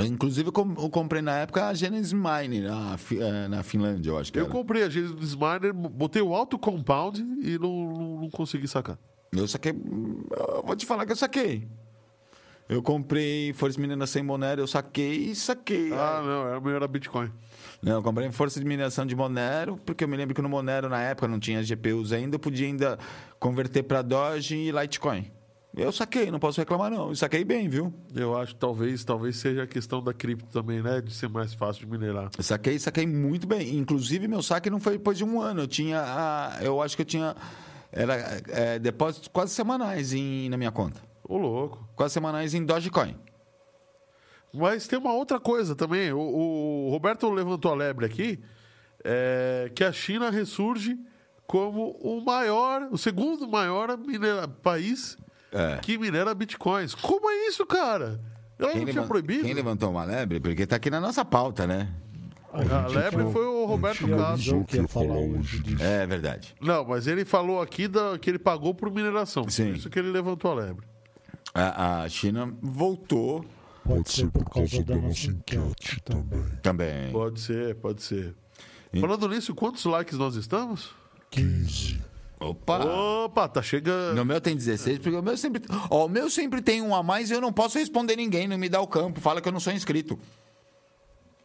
Inclusive, 0.04 0.48
eu 0.48 0.52
com- 0.52 0.74
eu 0.78 0.88
comprei 0.88 1.20
na 1.20 1.36
época 1.38 1.66
a 1.68 1.74
Genesis 1.74 2.12
Mine, 2.14 2.62
na, 2.62 2.96
eh, 3.12 3.48
na 3.48 3.62
Finlândia, 3.62 4.10
eu 4.10 4.18
acho 4.18 4.32
que 4.32 4.38
Eu 4.38 4.44
era. 4.44 4.50
comprei 4.52 4.84
a 4.84 4.88
Genesis 4.88 5.34
Miner, 5.34 5.74
botei 5.74 6.22
o 6.22 6.34
alto 6.34 6.58
compound 6.58 7.20
e 7.20 7.58
não, 7.58 7.92
não, 7.92 8.20
não 8.22 8.30
consegui 8.30 8.66
sacar. 8.66 8.98
Eu 9.30 9.46
saquei. 9.46 9.72
Eu 9.72 10.62
vou 10.64 10.74
te 10.76 10.86
falar 10.86 11.04
que 11.04 11.12
eu 11.12 11.16
saquei. 11.16 11.68
Eu 12.68 12.82
comprei 12.82 13.52
Força 13.52 13.76
de 13.76 13.82
Mineração 13.82 14.22
em 14.22 14.24
Monero, 14.24 14.62
eu 14.62 14.66
saquei 14.66 15.14
e 15.30 15.34
saquei. 15.34 15.92
Ah, 15.92 16.22
não, 16.24 16.48
era 16.48 16.60
melhor 16.60 16.82
a 16.82 16.88
Bitcoin. 16.88 17.30
Não, 17.82 17.94
eu 17.94 18.02
comprei 18.02 18.30
Força 18.30 18.60
de 18.60 18.66
Mineração 18.66 19.04
de 19.04 19.16
Monero, 19.16 19.76
porque 19.84 20.04
eu 20.04 20.08
me 20.08 20.16
lembro 20.16 20.34
que 20.34 20.40
no 20.42 20.48
Monero, 20.48 20.88
na 20.88 21.02
época, 21.02 21.26
não 21.26 21.40
tinha 21.40 21.62
GPUs 21.62 22.12
ainda, 22.12 22.36
eu 22.36 22.38
podia 22.38 22.66
ainda 22.66 22.96
converter 23.40 23.82
para 23.82 24.02
Doge 24.02 24.54
e 24.54 24.70
Litecoin. 24.70 25.30
Eu 25.74 25.90
saquei, 25.90 26.30
não 26.30 26.38
posso 26.38 26.60
reclamar 26.60 26.90
não. 26.90 27.08
Eu 27.08 27.16
saquei 27.16 27.42
bem, 27.44 27.66
viu? 27.68 27.92
Eu 28.14 28.36
acho 28.36 28.54
que 28.54 28.60
talvez, 28.60 29.02
talvez 29.04 29.36
seja 29.38 29.62
a 29.62 29.66
questão 29.66 30.02
da 30.04 30.12
cripto 30.12 30.44
também, 30.52 30.82
né? 30.82 31.00
De 31.00 31.12
ser 31.12 31.28
mais 31.30 31.54
fácil 31.54 31.86
de 31.86 31.90
minerar. 31.90 32.28
Eu 32.36 32.44
saquei, 32.44 32.78
saquei 32.78 33.06
muito 33.06 33.46
bem. 33.46 33.76
Inclusive, 33.78 34.28
meu 34.28 34.42
saque 34.42 34.68
não 34.68 34.78
foi 34.78 34.92
depois 34.98 35.16
de 35.16 35.24
um 35.24 35.40
ano. 35.40 35.62
Eu 35.62 35.66
tinha, 35.66 36.02
a- 36.02 36.58
eu 36.62 36.80
acho 36.82 36.94
que 36.94 37.00
eu 37.02 37.06
tinha 37.06 37.34
era, 37.90 38.14
é, 38.48 38.78
depósitos 38.78 39.28
quase 39.28 39.54
semanais 39.54 40.12
em, 40.12 40.48
na 40.50 40.58
minha 40.58 40.70
conta. 40.70 41.00
Ô, 41.24 41.38
louco. 41.38 41.88
Quase 41.96 42.12
semanais 42.14 42.52
em 42.52 42.64
Dogecoin. 42.66 43.16
Mas 44.54 44.86
tem 44.86 44.98
uma 44.98 45.12
outra 45.14 45.40
coisa 45.40 45.74
também. 45.74 46.12
O, 46.12 46.18
o 46.20 46.88
Roberto 46.90 47.28
levantou 47.30 47.72
a 47.72 47.74
lebre 47.74 48.04
aqui, 48.06 48.38
é, 49.04 49.70
que 49.74 49.82
a 49.82 49.92
China 49.92 50.30
ressurge 50.30 50.98
como 51.46 51.90
o 52.00 52.20
maior, 52.24 52.88
o 52.90 52.98
segundo 52.98 53.48
maior 53.48 53.96
minera- 53.98 54.46
país 54.48 55.16
É. 55.52 55.78
que 55.82 55.96
minera 55.98 56.34
bitcoins. 56.34 56.94
Como 56.94 57.28
é 57.30 57.48
isso, 57.48 57.64
cara? 57.66 58.20
Ela 58.58 58.74
não 58.74 58.84
tinha 58.84 59.02
proibido? 59.02 59.42
quem 59.44 59.54
levantou 59.54 59.90
uma 59.90 60.04
lebre? 60.04 60.38
Porque 60.38 60.66
tá 60.66 60.76
aqui 60.76 60.88
na 60.90 61.00
nossa 61.00 61.24
pauta, 61.24 61.66
né? 61.66 61.88
A 62.52 62.62
gente 62.62 62.94
lebre 62.94 63.24
foi 63.32 63.46
o 63.46 63.64
Roberto 63.64 64.04
a 64.14 64.16
Castro. 64.18 64.62
que 64.64 64.76
ia 64.76 64.86
falar 64.86 65.16
hoje 65.16 65.58
disso. 65.60 65.82
É 65.82 66.06
verdade. 66.06 66.54
Não, 66.60 66.84
mas 66.84 67.06
ele 67.06 67.24
falou 67.24 67.60
aqui 67.62 67.88
da- 67.88 68.18
que 68.18 68.28
ele 68.30 68.38
pagou 68.38 68.74
por 68.74 68.90
mineração. 68.90 69.48
Sim. 69.48 69.68
Por 69.70 69.76
isso 69.76 69.90
que 69.90 69.98
ele 69.98 70.10
levantou 70.10 70.52
a 70.52 70.54
lebre. 70.54 70.86
A, 71.54 72.02
a 72.02 72.08
China 72.10 72.54
voltou 72.60 73.44
Pode 73.84 74.10
ser 74.12 74.30
por 74.30 74.44
causa 74.48 74.82
da 74.84 74.96
nossa 74.96 75.26
enquete 75.26 76.00
também. 76.04 76.44
também. 76.62 77.12
Pode 77.12 77.40
ser, 77.40 77.74
pode 77.76 78.02
ser. 78.02 78.34
E- 78.92 79.00
Falando 79.00 79.28
nisso, 79.28 79.54
quantos 79.54 79.84
likes 79.84 80.16
nós 80.18 80.36
estamos? 80.36 80.90
15. 81.30 82.00
Opa! 82.38 82.84
Opa, 83.24 83.48
tá 83.48 83.62
chegando. 83.62 84.16
No 84.16 84.24
meu 84.24 84.40
tem 84.40 84.54
16, 84.56 84.98
porque 84.98 85.16
o 85.16 85.22
meu 85.22 85.36
sempre. 85.36 85.62
Ó, 85.90 86.06
o 86.06 86.08
meu 86.08 86.28
sempre 86.28 86.60
tem 86.60 86.82
um 86.82 86.94
a 86.94 87.02
mais 87.02 87.30
e 87.30 87.34
eu 87.34 87.40
não 87.40 87.52
posso 87.52 87.78
responder 87.78 88.16
ninguém, 88.16 88.46
não 88.48 88.58
me 88.58 88.68
dá 88.68 88.80
o 88.80 88.86
campo. 88.86 89.20
Fala 89.20 89.40
que 89.40 89.48
eu 89.48 89.52
não 89.52 89.60
sou 89.60 89.72
inscrito. 89.72 90.18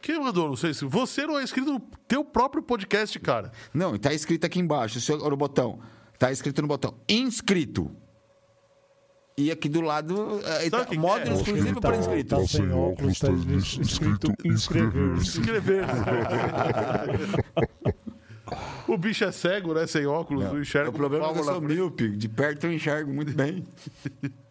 Quem 0.00 0.18
mandou? 0.20 0.48
Não 0.48 0.56
sei 0.56 0.72
se 0.74 0.84
você 0.84 1.26
não 1.26 1.38
é 1.38 1.42
inscrito 1.42 1.72
no 1.72 1.80
teu 2.06 2.24
próprio 2.24 2.62
podcast, 2.62 3.18
cara. 3.20 3.50
Não, 3.74 3.94
e 3.94 3.98
tá 3.98 4.12
escrito 4.12 4.44
aqui 4.44 4.58
embaixo, 4.60 5.00
seu- 5.00 5.18
no 5.18 5.36
botão. 5.36 5.80
Tá 6.18 6.30
escrito 6.32 6.62
no 6.62 6.68
botão. 6.68 6.94
Inscrito. 7.08 7.90
E 9.38 9.52
aqui 9.52 9.68
do 9.68 9.80
lado, 9.80 10.40
é, 10.44 10.68
tá, 10.68 10.80
o 10.80 10.84
que 10.84 10.90
que 10.90 10.98
modo 10.98 11.30
é? 11.30 11.32
exclusivo 11.32 11.80
para 11.80 11.96
inscrito. 11.96 12.36
Tá 12.36 12.44
sem 12.44 12.72
óculos, 12.72 13.20
tá 13.20 13.28
escrito 13.80 14.34
inscrever-se. 14.44 15.38
Inscrever. 15.38 15.84
o 18.88 18.98
bicho 18.98 19.22
é 19.22 19.30
cego, 19.30 19.74
né? 19.74 19.86
Sem 19.86 20.06
óculos, 20.06 20.42
não, 20.42 20.60
enxerga 20.60 20.90
o 20.90 20.92
problema 20.92 21.28
é 21.28 21.32
que 21.32 21.38
eu 21.38 21.44
sou 21.44 21.60
míope. 21.60 22.08
De 22.08 22.28
perto 22.28 22.66
eu 22.66 22.72
enxergo 22.72 23.12
muito 23.12 23.32
bem. 23.32 23.64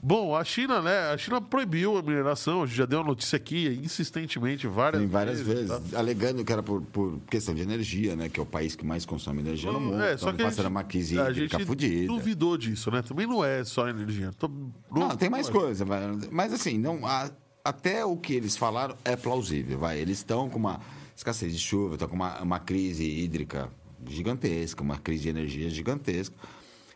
Bom, 0.00 0.34
a 0.36 0.44
China, 0.44 0.80
né? 0.80 1.10
A 1.12 1.18
China 1.18 1.40
proibiu 1.40 1.98
a 1.98 2.02
mineração. 2.02 2.62
A 2.62 2.66
gente 2.66 2.76
já 2.76 2.86
deu 2.86 3.00
a 3.00 3.04
notícia 3.04 3.36
aqui 3.36 3.80
insistentemente 3.82 4.66
várias, 4.68 5.00
Tem 5.02 5.08
várias 5.10 5.40
vezes, 5.40 5.68
tá? 5.68 5.98
alegando 5.98 6.44
que 6.44 6.52
era 6.52 6.62
por, 6.62 6.82
por 6.82 7.18
questão 7.28 7.52
de 7.54 7.62
energia, 7.62 8.14
né? 8.14 8.28
Que 8.28 8.38
é 8.38 8.42
o 8.42 8.46
país 8.46 8.76
que 8.76 8.86
mais 8.86 9.04
consome 9.04 9.40
energia 9.40 9.72
no 9.72 9.80
mundo. 9.80 10.00
É, 10.00 10.14
então 10.14 10.18
só 10.18 10.32
que 10.32 10.40
a 10.42 10.50
gente, 10.50 10.66
uma 10.66 10.84
crise 10.84 11.18
a 11.18 11.32
gente 11.32 11.64
fodida. 11.64 12.06
duvidou 12.06 12.56
disso, 12.56 12.90
né? 12.92 13.02
Também 13.02 13.26
não 13.26 13.44
é 13.44 13.64
só 13.64 13.88
energia. 13.88 14.30
Tô- 14.38 14.48
Não, 14.90 15.16
tem 15.16 15.28
mais 15.28 15.48
coisa, 15.48 15.84
mas 16.30 16.52
assim, 16.52 16.78
não, 16.78 17.04
a- 17.04 17.30
até 17.64 18.04
o 18.04 18.16
que 18.16 18.34
eles 18.34 18.56
falaram 18.56 18.94
é 19.04 19.16
plausível, 19.16 19.78
vai. 19.78 19.98
Eles 19.98 20.18
estão 20.18 20.48
com 20.48 20.58
uma 20.58 20.80
escassez 21.16 21.52
de 21.52 21.58
chuva, 21.58 21.94
estão 21.94 22.08
com 22.08 22.14
uma, 22.14 22.40
uma 22.40 22.60
crise 22.60 23.02
hídrica 23.04 23.68
gigantesca, 24.06 24.80
uma 24.82 24.96
crise 24.96 25.24
de 25.24 25.28
energia 25.28 25.68
gigantesca. 25.68 26.34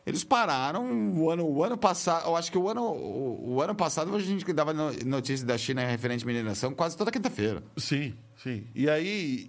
Eles 0.04 0.24
pararam 0.24 0.84
o 1.16 1.30
ano, 1.30 1.46
o 1.46 1.62
ano 1.62 1.76
passado, 1.78 2.26
eu 2.26 2.34
acho 2.36 2.50
que 2.50 2.58
o 2.58 2.68
ano, 2.68 2.82
o, 2.82 3.54
o 3.54 3.62
ano 3.62 3.74
passado 3.74 4.14
a 4.14 4.18
gente 4.18 4.50
dava 4.52 4.72
no- 4.72 4.92
notícia 5.06 5.46
da 5.46 5.56
China 5.56 5.84
referente 5.84 6.24
à 6.24 6.26
mineração 6.26 6.74
quase 6.74 6.96
toda 6.96 7.10
quinta-feira. 7.12 7.62
Sim, 7.76 8.14
sim. 8.36 8.66
E 8.74 8.90
aí 8.90 9.48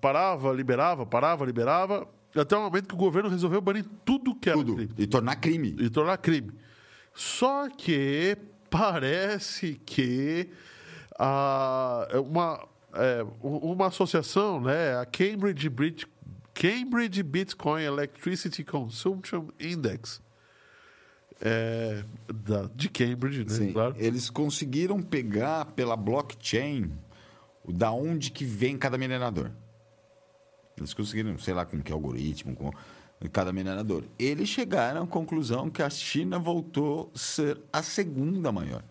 parava, 0.00 0.52
liberava, 0.52 1.06
parava, 1.06 1.44
liberava. 1.44 2.08
Até 2.34 2.56
o 2.56 2.62
momento 2.62 2.88
que 2.88 2.94
o 2.94 2.98
governo 2.98 3.28
resolveu 3.28 3.60
banir 3.60 3.84
tudo 4.04 4.34
que 4.34 4.48
era 4.48 4.58
Tudo. 4.58 4.74
crime. 4.74 4.92
E 4.98 5.06
tornar 5.06 5.36
crime. 5.36 5.76
E 5.78 5.88
tornar 5.88 6.16
crime. 6.18 6.50
Só 7.14 7.68
que 7.70 8.36
parece 8.68 9.80
que 9.86 10.48
a, 11.16 12.08
uma, 12.26 12.66
é, 12.92 13.24
uma 13.40 13.86
associação, 13.86 14.60
né, 14.60 14.96
a 14.98 15.06
Cambridge, 15.06 15.68
Brit- 15.68 16.08
Cambridge 16.54 17.22
Bitcoin 17.22 17.82
Electricity 17.82 18.64
Consumption 18.64 19.48
Index, 19.60 20.22
é, 21.40 22.04
da, 22.32 22.70
de 22.74 22.88
Cambridge, 22.88 23.44
né, 23.44 23.50
Sim, 23.50 23.72
claro. 23.72 23.94
Eles 23.98 24.30
conseguiram 24.30 25.02
pegar 25.02 25.66
pela 25.72 25.96
blockchain 25.96 26.92
da 27.68 27.90
onde 27.90 28.30
que 28.30 28.44
vem 28.44 28.78
cada 28.78 28.96
minerador. 28.96 29.50
Eles 30.76 30.94
conseguiram, 30.94 31.36
sei 31.38 31.54
lá 31.54 31.64
com 31.64 31.80
que 31.82 31.92
algoritmo, 31.92 32.54
com 32.54 32.70
cada 33.32 33.52
minerador. 33.52 34.04
Eles 34.18 34.48
chegaram 34.48 35.04
à 35.04 35.06
conclusão 35.06 35.70
que 35.70 35.82
a 35.82 35.90
China 35.90 36.38
voltou 36.38 37.10
a 37.14 37.18
ser 37.18 37.60
a 37.72 37.82
segunda 37.82 38.52
maior. 38.52 38.82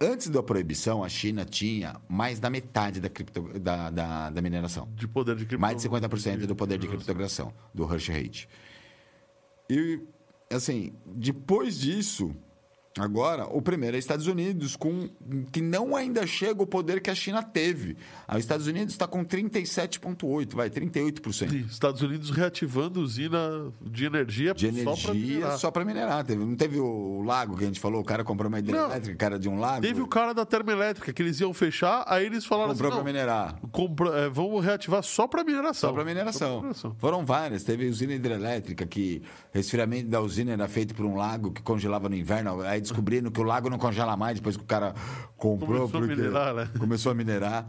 Antes 0.00 0.28
da 0.28 0.42
proibição, 0.42 1.02
a 1.02 1.08
China 1.08 1.44
tinha 1.44 1.96
mais 2.08 2.38
da 2.38 2.48
metade 2.48 3.00
da, 3.00 3.08
cripto, 3.08 3.58
da, 3.58 3.90
da, 3.90 4.30
da 4.30 4.42
mineração. 4.42 4.88
De 4.94 5.08
poder 5.08 5.34
de 5.34 5.44
cripto. 5.44 5.60
Mais 5.60 5.76
de 5.82 5.88
50% 5.88 6.46
do 6.46 6.54
poder 6.54 6.78
de 6.78 6.86
criptografia, 6.86 7.52
do 7.74 7.84
hash 7.84 8.08
rate. 8.08 8.48
E, 9.68 10.00
assim, 10.52 10.92
depois 11.04 11.80
disso, 11.80 12.34
agora, 12.96 13.46
o 13.46 13.60
primeiro 13.60 13.96
é 13.96 13.98
Estados 13.98 14.26
Unidos, 14.26 14.76
com 14.76 15.08
que 15.52 15.60
não 15.60 15.94
ainda 15.96 16.26
chega 16.26 16.62
o 16.62 16.66
poder 16.66 17.00
que 17.00 17.10
a 17.10 17.14
China 17.14 17.42
teve. 17.42 17.96
Os 18.30 18.38
Estados 18.38 18.66
Unidos 18.66 18.94
está 18.94 19.06
com 19.06 19.24
37,8%, 19.24 20.54
vai, 20.54 20.70
38%. 20.70 21.32
Sim, 21.50 21.58
Estados 21.68 22.02
Unidos 22.02 22.30
reativando 22.30 23.00
usina 23.00 23.38
de 23.80 24.04
energia 24.04 24.54
De 24.54 24.66
energia 24.66 25.56
só 25.56 25.70
para 25.70 25.84
minerar. 25.84 26.24
Teve, 26.24 26.44
não 26.44 26.56
teve 26.56 26.78
o 26.78 27.22
lago 27.22 27.56
que 27.56 27.64
a 27.64 27.66
gente 27.66 27.80
falou, 27.80 28.00
o 28.00 28.04
cara 28.04 28.24
comprou 28.24 28.48
uma 28.48 28.58
hidrelétrica, 28.58 29.16
cara 29.16 29.38
de 29.38 29.48
um 29.48 29.58
lago. 29.58 29.82
Teve 29.82 30.00
o 30.00 30.06
cara 30.06 30.32
da 30.32 30.44
termoelétrica 30.44 31.12
que 31.12 31.22
eles 31.22 31.40
iam 31.40 31.52
fechar, 31.52 32.04
aí 32.06 32.26
eles 32.26 32.44
falaram 32.44 32.70
comprou 32.72 32.90
assim, 32.92 33.00
para 33.02 33.12
minerar. 33.12 33.60
compra- 33.70 34.18
é, 34.20 34.28
vamos 34.28 34.64
reativar 34.64 35.02
só 35.02 35.26
para 35.26 35.44
mineração. 35.44 35.90
Só 35.90 35.94
para 35.94 36.04
mineração. 36.04 36.56
Mineração. 36.58 36.94
Foram 36.98 37.24
várias. 37.24 37.62
Teve 37.64 37.88
usina 37.88 38.14
hidrelétrica 38.14 38.86
que 38.86 39.22
resfriamento 39.52 40.08
da 40.08 40.20
usina 40.20 40.52
era 40.52 40.68
feito 40.68 40.94
por 40.94 41.04
um 41.06 41.16
lago 41.16 41.52
que 41.52 41.62
congelava 41.62 42.08
no 42.08 42.16
inverno. 42.16 42.60
Aí 42.62 42.80
descobriram 42.88 43.30
que 43.30 43.40
o 43.40 43.44
lago 43.44 43.70
não 43.70 43.78
congela 43.78 44.16
mais 44.16 44.38
depois 44.38 44.56
que 44.56 44.62
o 44.62 44.66
cara 44.66 44.94
comprou. 45.36 45.88
Começou 45.88 45.98
a 45.98 46.02
porque 46.02 46.16
minerar, 46.16 46.54
né? 46.54 46.70
Começou 46.78 47.12
a 47.12 47.14
minerar. 47.14 47.68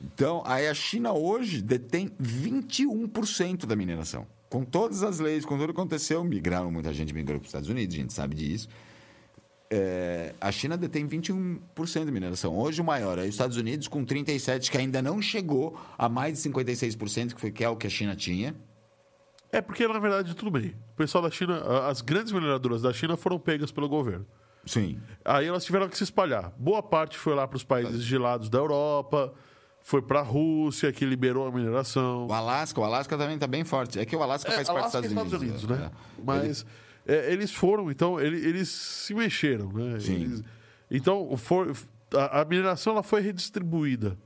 Então, 0.00 0.42
aí 0.46 0.68
a 0.68 0.74
China 0.74 1.12
hoje 1.12 1.60
detém 1.60 2.10
21% 2.22 3.66
da 3.66 3.74
mineração. 3.74 4.26
Com 4.48 4.64
todas 4.64 5.02
as 5.02 5.18
leis, 5.18 5.44
com 5.44 5.56
tudo 5.56 5.72
que 5.72 5.78
aconteceu, 5.78 6.24
migraram, 6.24 6.70
muita 6.70 6.92
gente 6.92 7.12
migrou 7.12 7.38
para 7.38 7.44
os 7.44 7.48
Estados 7.48 7.68
Unidos, 7.68 7.94
a 7.94 7.98
gente 7.98 8.12
sabe 8.12 8.34
disso. 8.34 8.68
É, 9.70 10.34
a 10.40 10.50
China 10.50 10.76
detém 10.76 11.06
21% 11.06 12.04
da 12.06 12.10
mineração. 12.10 12.56
Hoje 12.56 12.80
o 12.80 12.84
maior 12.84 13.18
é 13.18 13.22
os 13.22 13.28
Estados 13.28 13.58
Unidos 13.58 13.86
com 13.86 14.04
37%, 14.04 14.70
que 14.70 14.78
ainda 14.78 15.02
não 15.02 15.20
chegou 15.20 15.78
a 15.98 16.08
mais 16.08 16.40
de 16.42 16.48
56%, 16.48 17.34
que, 17.34 17.40
foi, 17.40 17.50
que 17.50 17.62
é 17.62 17.68
o 17.68 17.76
que 17.76 17.86
a 17.86 17.90
China 17.90 18.16
tinha. 18.16 18.54
É 19.50 19.60
porque, 19.62 19.86
na 19.88 19.98
verdade, 19.98 20.34
tudo 20.34 20.50
bem. 20.50 20.74
O 20.92 20.96
pessoal 20.96 21.22
da 21.22 21.30
China, 21.30 21.60
as 21.88 22.00
grandes 22.02 22.32
mineradoras 22.32 22.82
da 22.82 22.92
China 22.92 23.16
foram 23.16 23.38
pegas 23.38 23.70
pelo 23.72 23.88
governo. 23.88 24.26
Sim. 24.66 25.00
Aí 25.24 25.46
elas 25.46 25.64
tiveram 25.64 25.88
que 25.88 25.96
se 25.96 26.04
espalhar. 26.04 26.52
Boa 26.58 26.82
parte 26.82 27.16
foi 27.16 27.34
lá 27.34 27.46
para 27.48 27.56
os 27.56 27.64
países 27.64 28.02
gelados 28.02 28.50
da 28.50 28.58
Europa, 28.58 29.32
foi 29.80 30.02
para 30.02 30.20
a 30.20 30.22
Rússia, 30.22 30.92
que 30.92 31.06
liberou 31.06 31.46
a 31.46 31.50
mineração. 31.52 32.26
O 32.26 32.32
Alasca, 32.32 32.78
o 32.78 32.84
Alasca 32.84 33.16
também 33.16 33.36
está 33.36 33.46
bem 33.46 33.64
forte. 33.64 33.98
É 33.98 34.04
que 34.04 34.14
o 34.14 34.22
Alasca 34.22 34.50
É, 34.50 34.54
faz 34.56 34.66
parte 34.68 34.84
dos 34.84 34.94
Alasca 34.94 35.06
Estados, 35.08 35.26
Estados 35.28 35.42
Unidos. 35.42 35.64
Unidos, 35.64 35.80
né? 35.80 35.90
é. 36.18 36.22
Mas 36.22 36.66
é, 37.06 37.32
eles 37.32 37.50
foram, 37.54 37.90
então, 37.90 38.20
ele- 38.20 38.46
eles, 38.46 38.68
se 38.68 39.14
mexeram, 39.14 39.72
né? 39.72 39.98
Sim. 40.00 40.14
Eles- 40.24 40.42
então, 40.90 41.34
for- 41.38 41.72
a, 42.14 42.42
a 42.42 42.44
mineração 42.44 42.92
ela 42.92 43.02
foi 43.02 43.22
redistribuída. 43.22 44.18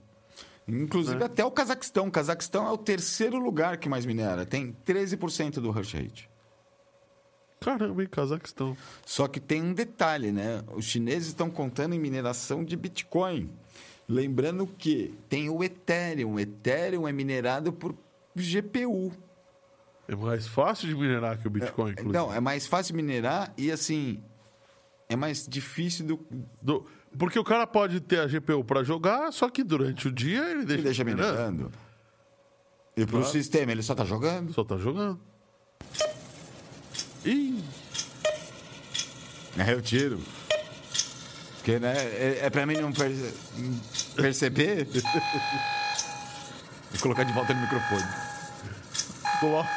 Inclusive 0.68 1.18
Né? 1.18 1.24
até 1.26 1.44
o 1.44 1.50
Cazaquistão. 1.50 2.06
O 2.06 2.10
Cazaquistão 2.10 2.66
é 2.66 2.70
o 2.70 2.78
terceiro 2.78 3.38
lugar 3.38 3.76
que 3.78 3.88
mais 3.88 4.06
minera. 4.06 4.46
Tem 4.46 4.72
13% 4.86 5.54
do 5.54 5.70
hash 5.70 5.92
rate. 5.94 6.30
Caramba, 7.60 8.02
hein, 8.02 8.08
Cazaquistão. 8.10 8.76
Só 9.06 9.28
que 9.28 9.38
tem 9.38 9.62
um 9.62 9.72
detalhe, 9.72 10.32
né? 10.32 10.62
Os 10.74 10.84
chineses 10.84 11.28
estão 11.28 11.48
contando 11.50 11.94
em 11.94 11.98
mineração 11.98 12.64
de 12.64 12.76
Bitcoin. 12.76 13.50
Lembrando 14.08 14.66
que 14.66 15.14
tem 15.28 15.48
o 15.48 15.62
Ethereum. 15.62 16.34
O 16.34 16.40
Ethereum 16.40 17.06
é 17.06 17.12
minerado 17.12 17.72
por 17.72 17.94
GPU. 18.36 19.12
É 20.08 20.16
mais 20.16 20.46
fácil 20.48 20.88
de 20.88 20.94
minerar 20.96 21.38
que 21.38 21.46
o 21.46 21.50
Bitcoin, 21.50 21.92
inclusive. 21.92 22.12
Não, 22.12 22.32
é 22.34 22.40
mais 22.40 22.66
fácil 22.66 22.96
minerar 22.96 23.52
e 23.56 23.70
assim 23.70 24.20
é 25.08 25.14
mais 25.14 25.46
difícil 25.46 26.04
do 26.04 26.20
Do- 26.60 26.84
porque 27.18 27.38
o 27.38 27.44
cara 27.44 27.66
pode 27.66 28.00
ter 28.00 28.20
a 28.20 28.26
GPU 28.26 28.64
para 28.64 28.82
jogar, 28.82 29.32
só 29.32 29.48
que 29.48 29.62
durante 29.62 30.08
o 30.08 30.12
dia 30.12 30.40
ele 30.50 30.64
deixa, 30.64 30.74
ele 30.74 30.82
deixa 30.82 31.04
minerando. 31.04 31.32
minerando. 31.52 31.72
E 32.96 33.06
para 33.06 33.16
o 33.16 33.20
Claro. 33.20 33.32
sistema 33.32 33.72
ele 33.72 33.82
só 33.82 33.92
está 33.94 34.04
jogando. 34.04 34.52
Só 34.52 34.64
tá 34.64 34.76
jogando. 34.76 35.18
Ih, 37.24 37.62
É, 39.58 39.72
eu 39.72 39.80
tiro. 39.82 40.18
Porque, 41.56 41.78
né, 41.78 41.94
é, 41.96 42.38
é 42.46 42.50
para 42.50 42.66
mim 42.66 42.76
não 42.78 42.92
perce- 42.92 43.34
perceber. 44.16 44.86
Vou 46.90 47.00
colocar 47.00 47.22
de 47.24 47.32
volta 47.32 47.54
no 47.54 47.60
microfone. 47.60 48.02
coloca. 49.40 49.68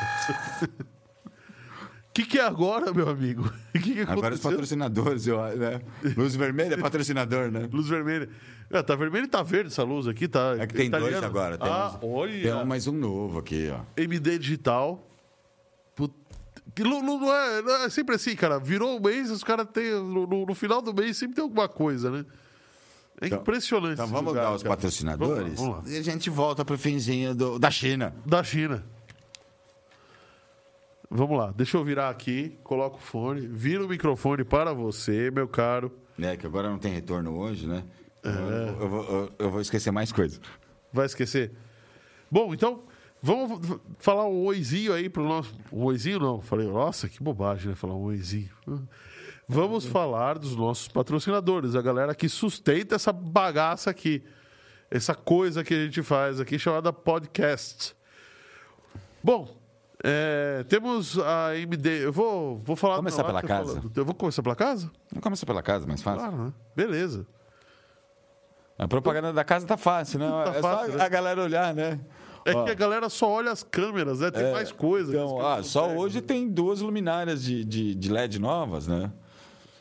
O 2.15 2.17
que, 2.17 2.25
que 2.25 2.39
é 2.39 2.45
agora, 2.45 2.93
meu 2.93 3.09
amigo? 3.09 3.43
Que, 3.73 3.79
que 3.93 4.01
Agora 4.03 4.33
os 4.33 4.39
patrocinadores, 4.39 5.27
eu, 5.27 5.37
né? 5.57 5.81
Luz 6.15 6.33
vermelha 6.33 6.75
é 6.75 6.77
patrocinador, 6.77 7.51
né? 7.51 7.67
Luz 7.69 7.89
vermelha. 7.89 8.29
Ah, 8.71 8.81
tá 8.81 8.95
vermelho 8.95 9.25
e 9.25 9.27
tá 9.27 9.43
verde 9.43 9.67
essa 9.67 9.83
luz 9.83 10.07
aqui, 10.07 10.25
tá? 10.29 10.55
É 10.57 10.65
que 10.65 10.73
tem 10.73 10.89
dois 10.89 11.03
italiano. 11.03 11.27
agora. 11.27 11.57
Tem 11.57 11.69
ah, 11.69 11.89
uns- 11.89 11.99
olha. 12.01 12.41
Tem 12.41 12.53
um- 12.53 12.65
mais 12.65 12.87
um 12.87 12.93
novo 12.93 13.39
aqui, 13.39 13.69
ó. 13.69 13.81
MD 13.97 14.39
Digital. 14.39 15.05
Put- 15.93 16.13
Não, 16.79 17.03
não- 17.03 17.33
é, 17.33 17.61
não 17.61 17.75
é 17.83 17.89
sempre 17.89 18.15
assim, 18.15 18.33
cara. 18.33 18.59
Virou 18.59 18.97
o 18.97 19.03
mês, 19.03 19.29
os 19.29 19.43
caras 19.43 19.67
têm. 19.73 19.91
No, 19.91 20.25
no- 20.25 20.45
no 20.45 20.55
final 20.55 20.81
do 20.81 20.93
mês 20.93 21.17
sempre 21.17 21.35
tem 21.35 21.43
alguma 21.43 21.67
coisa, 21.67 22.09
né? 22.09 22.25
É 23.21 23.27
Então- 23.27 23.39
impressionante. 23.41 23.93
Então 23.95 24.07
vamos 24.07 24.27
lugar, 24.29 24.45
dar 24.45 24.55
os 24.55 24.63
cara. 24.63 24.73
patrocinadores 24.75 25.35
Vamos 25.59 25.59
lá, 25.59 25.65
vamos 25.81 25.85
lá. 25.91 25.93
e 25.93 25.99
a 25.99 26.01
gente 26.01 26.29
volta 26.29 26.63
pro 26.63 26.77
finzinho 26.77 27.35
do- 27.35 27.59
da 27.59 27.69
China. 27.69 28.15
Da 28.25 28.41
China. 28.41 28.85
Vamos 31.09 31.37
lá, 31.37 31.51
deixa 31.55 31.77
eu 31.77 31.83
virar 31.83 32.09
aqui, 32.09 32.57
coloco 32.63 32.97
o 32.97 33.01
fone, 33.01 33.41
vira 33.47 33.83
o 33.85 33.87
microfone 33.87 34.43
para 34.43 34.73
você, 34.73 35.29
meu 35.31 35.47
caro. 35.47 35.91
É, 36.19 36.35
que 36.35 36.45
agora 36.45 36.69
não 36.69 36.77
tem 36.79 36.91
retorno 36.93 37.37
hoje, 37.37 37.67
né? 37.67 37.83
É. 38.23 38.29
Eu, 38.29 38.81
eu 38.81 38.89
vou, 38.89 39.31
eu- 39.39 39.51
vou 39.51 39.61
esquecer 39.61 39.91
mais 39.91 40.11
coisas. 40.11 40.41
Vai 40.91 41.05
esquecer? 41.05 41.51
Bom, 42.31 42.53
então, 42.53 42.83
vamos 43.21 43.59
falar 43.99 44.25
um 44.27 44.43
oizinho 44.45 44.93
aí 44.93 45.09
pro 45.09 45.23
nosso. 45.23 45.53
Um 45.71 45.83
oizinho 45.83 46.19
não, 46.19 46.41
falei, 46.41 46.67
nossa, 46.67 47.07
que 47.07 47.21
bobagem, 47.21 47.69
né? 47.69 47.75
Falar 47.75 47.93
um 47.95 48.03
oizinho. 48.03 48.49
Vamos 49.47 49.85
falar 49.85 50.39
dos 50.39 50.55
nossos 50.55 50.87
patrocinadores, 50.87 51.75
a 51.75 51.81
galera 51.81 52.15
que 52.15 52.27
sustenta 52.27 52.95
essa 52.95 53.13
bagaça 53.13 53.89
aqui. 53.91 54.23
Essa 54.89 55.13
coisa 55.13 55.63
que 55.63 55.73
a 55.73 55.83
gente 55.85 56.01
faz 56.01 56.39
aqui 56.39 56.57
chamada 56.57 56.91
podcast. 56.93 57.95
Bom, 59.23 59.55
é, 60.07 60.63
temos 60.69 61.17
a 61.17 61.55
MD. 61.57 62.05
Eu 62.05 62.13
vou, 62.13 62.57
vou 62.59 62.75
falar. 62.75 62.97
Começar 62.97 63.23
pela 63.23 63.41
casa? 63.41 63.81
falar- 63.81 63.91
Eu 63.95 64.05
vou 64.05 64.13
começar 64.13 64.43
pela 64.43 64.55
casa? 64.55 64.91
Vamos 65.09 65.23
começar 65.23 65.45
pela 65.47 65.63
casa, 65.63 65.87
mais 65.87 66.01
fácil. 66.03 66.19
Claro, 66.29 66.45
né? 66.45 66.53
Beleza. 66.75 67.25
A 68.77 68.87
propaganda 68.87 69.31
da 69.31 69.43
casa 69.43 69.65
tá 69.65 69.77
fácil, 69.77 70.19
né? 70.19 70.29
Tá 70.29 70.51
é 70.55 70.61
fácil, 70.61 70.91
só 70.91 70.97
né? 70.97 71.03
a 71.05 71.09
galera 71.09 71.41
olhar, 71.41 71.73
né? 71.73 71.99
É 72.43 72.53
Ó, 72.53 72.63
que 72.65 72.71
a 72.71 72.75
galera 72.75 73.09
só 73.09 73.27
olha 73.31 73.51
as 73.51 73.63
câmeras, 73.63 74.19
né? 74.19 74.29
Tem 74.29 74.51
mais 74.51 74.71
coisa. 74.71 75.11
que 75.11 75.17
as 75.17 75.23
Então, 75.23 75.37
câmeras 75.37 75.59
ah, 75.59 75.63
só 75.63 75.89
hoje 75.95 76.21
tem 76.21 76.47
duas 76.47 76.81
luminárias 76.81 77.43
de, 77.43 77.63
de, 77.65 77.95
de 77.95 78.11
LED 78.11 78.37
novas, 78.37 78.85
né? 78.85 79.11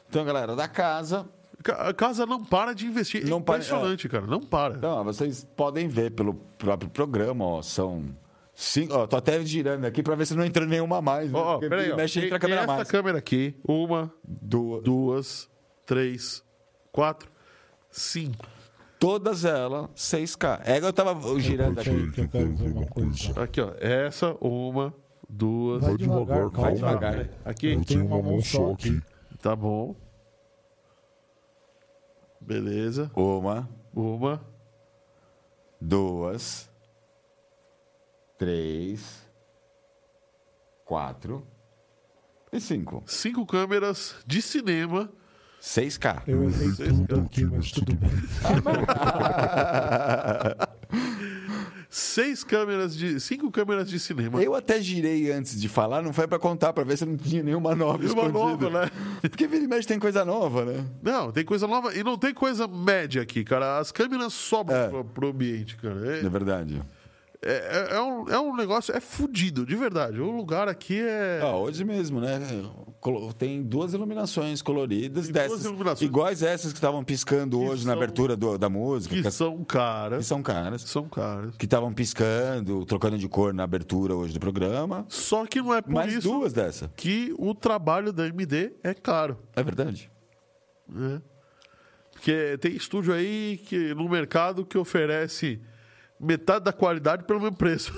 Então, 0.09 0.25
galera, 0.25 0.57
da 0.57 0.67
casa. 0.69 1.27
Ca- 1.63 1.89
A 1.91 1.93
casa 1.95 2.25
não 2.25 2.43
para 2.43 2.73
de 2.73 2.87
investir. 2.87 3.23
É 3.27 3.29
Não 3.29 3.43
para- 3.43 3.57
impressionante, 3.57 4.09
cara. 4.09 4.27
Não 4.27 4.41
para. 4.41 4.75
Então, 4.77 4.91
ó, 4.99 5.03
vocês 5.05 5.47
podem 5.57 5.89
ver 5.89 6.13
pelo 6.13 6.35
próprio 6.57 6.89
programa, 6.89 7.45
ó, 7.45 7.61
são 7.63 8.05
cinco. 8.55 8.95
Ó, 8.95 9.07
tô 9.07 9.17
até 9.17 9.41
girando 9.45 9.85
aqui 9.85 10.03
pra 10.03 10.15
ver 10.15 10.27
se 10.27 10.35
não 10.35 10.45
entrou 10.45 10.67
nenhuma 10.67 11.01
mais. 11.03 11.31
Né? 11.31 11.39
Ó, 11.39 11.57
ó, 11.57 11.59
peraí, 11.59 11.93
ó. 11.93 11.97
Mexe 11.97 12.25
entra 12.25 12.37
a 12.37 12.41
câmera 12.41 12.63
essa 12.63 12.73
mais. 12.73 12.91
câmera 12.91 13.19
aqui. 13.19 13.55
Uma, 13.67 14.13
Duas. 14.25 14.83
duas, 14.83 15.51
três, 15.87 16.45
quatro, 16.93 17.31
cinco. 17.91 18.47
Todas 18.99 19.45
elas 19.45 19.91
6K. 19.95 20.63
É 20.65 20.81
que 20.81 20.87
eu 20.87 20.93
tava 20.93 21.21
girando 21.41 21.79
aqui. 21.79 22.11
que 22.13 22.21
eu 22.23 22.29
quero 22.29 22.57
ver 22.57 22.73
uma 22.73 22.87
coisa. 22.87 23.41
Aqui, 23.43 23.61
ó. 23.61 23.73
Essa, 23.79 24.35
uma, 24.41 24.95
duas. 25.29 25.83
Vai 25.83 25.97
devagar, 25.97 26.51
calma. 26.51 26.51
Vai 26.63 26.75
devagar. 26.75 27.29
Aqui. 27.45 27.73
Eu 27.75 27.85
tenho 27.85 28.07
uma 28.07 28.23
mão 28.23 28.41
só 28.41 28.73
aqui. 28.73 29.03
Tá 29.43 29.55
bom. 29.55 29.95
Beleza. 32.41 33.11
Uma, 33.15 33.69
Uma, 33.95 34.41
duas, 35.81 36.71
três, 38.39 39.23
quatro 40.85 41.47
e 42.53 42.61
cinco. 42.61 43.03
Cinco 43.07 43.45
câmeras 43.47 44.15
de 44.27 44.41
cinema. 44.43 45.11
6K. 45.63 46.23
Eu 46.27 46.45
errei 46.45 46.69
tudo 46.73 47.21
aqui, 47.21 47.45
mas 47.47 47.71
tudo 47.73 47.95
bem. 47.97 48.11
Seis 51.89 52.43
câmeras 52.43 52.97
de. 52.97 53.21
Cinco 53.21 53.51
câmeras 53.53 53.89
de 53.89 53.99
cinema. 54.01 54.43
Eu 54.43 54.55
até 54.55 54.81
girei 54.81 55.31
antes 55.31 55.61
de 55.61 55.69
falar, 55.69 56.03
não 56.03 56.13
foi 56.13 56.27
pra 56.27 56.39
contar, 56.41 56.73
pra 56.73 56.83
ver 56.83 56.99
se 56.99 57.07
não 57.07 57.17
tinha 57.17 57.43
nenhuma 57.43 57.75
nova 57.77 57.99
uma 57.99 58.05
escondida. 58.05 58.33
nova, 58.33 58.71
né? 58.71 58.91
Porque 59.23 59.47
vira 59.47 59.65
e 59.65 59.69
mexe 59.69 59.87
tem 59.87 59.99
coisa 59.99 60.25
nova, 60.25 60.65
né? 60.65 60.85
Não, 61.01 61.31
tem 61.31 61.45
coisa 61.45 61.69
nova. 61.69 61.95
E 61.95 62.03
não 62.03 62.19
tem 62.19 62.35
coisa 62.35 62.67
média 62.67 63.23
aqui, 63.23 63.45
cara. 63.45 63.79
As 63.79 63.93
câmeras 63.93 64.33
sobram 64.33 64.77
É. 64.77 64.89
pro, 64.89 65.05
pro 65.05 65.29
ambiente, 65.29 65.77
cara. 65.77 66.19
É 66.19 66.29
verdade. 66.29 66.83
É, 67.47 67.89
é- 67.93 67.97
é 67.97 68.01
um, 68.01 68.29
é 68.29 68.39
um 68.41 68.57
negócio. 68.57 68.97
É 68.97 69.01
fudido, 69.01 69.67
de 69.67 69.77
verdade. 69.77 70.21
O 70.21 70.31
lugar 70.31 70.67
aqui 70.69 71.01
é. 71.01 71.41
Ó, 71.43 71.63
hoje 71.63 71.85
mesmo, 71.85 72.21
né? 72.21 72.41
Tem 73.37 73.63
duas 73.63 73.93
iluminações 73.93 74.63
coloridas 74.63 75.29
dessas, 75.29 75.51
duas 75.51 75.65
iluminações. 75.67 76.09
iguais 76.09 76.43
essas 76.43 76.73
que 76.73 76.79
estavam 76.79 77.05
piscando 77.05 77.59
Que 77.59 77.65
hoje 77.67 77.87
na 77.87 77.93
são- 77.93 78.03
abertura 78.03 78.35
do- 78.35 78.57
da 78.57 78.71
música, 78.71 79.15
que 79.15 79.23
que, 79.23 79.31
são 79.31 79.63
caras. 79.63 80.19
que 80.21 80.25
são 80.25 80.43
caras, 80.43 80.83
São 80.83 81.09
caras. 81.09 81.55
que 81.57 81.67
estavam 81.67 81.93
piscando, 81.93 82.87
trocando 82.87 83.19
de 83.19 83.29
cor 83.29 83.53
na 83.53 83.63
abertura 83.65 84.15
hoje 84.15 84.33
do 84.33 84.41
programa. 84.41 85.05
Só 85.11 85.45
que 85.45 85.61
não 85.61 85.75
é 85.75 85.83
por 85.83 85.93
Mais 85.93 86.15
isso 86.15 86.27
duas 86.29 86.53
dessa. 86.55 86.91
que 86.97 87.35
o 87.39 87.55
trabalho 87.55 88.11
da 88.11 88.27
MD 88.27 88.73
é 88.83 88.95
caro. 88.95 89.37
É 89.55 89.63
verdade. 89.63 90.11
né? 90.89 91.21
Porque 92.13 92.57
tem 92.59 92.73
estúdio 92.75 93.13
aí 93.13 93.61
que, 93.67 93.93
no 93.95 94.09
mercado 94.09 94.65
que 94.65 94.79
oferece 94.79 95.61
metade 96.25 96.65
da 96.65 96.73
qualidade 96.73 97.25
pelo 97.25 97.41
mesmo 97.41 97.57
preço. 97.57 97.93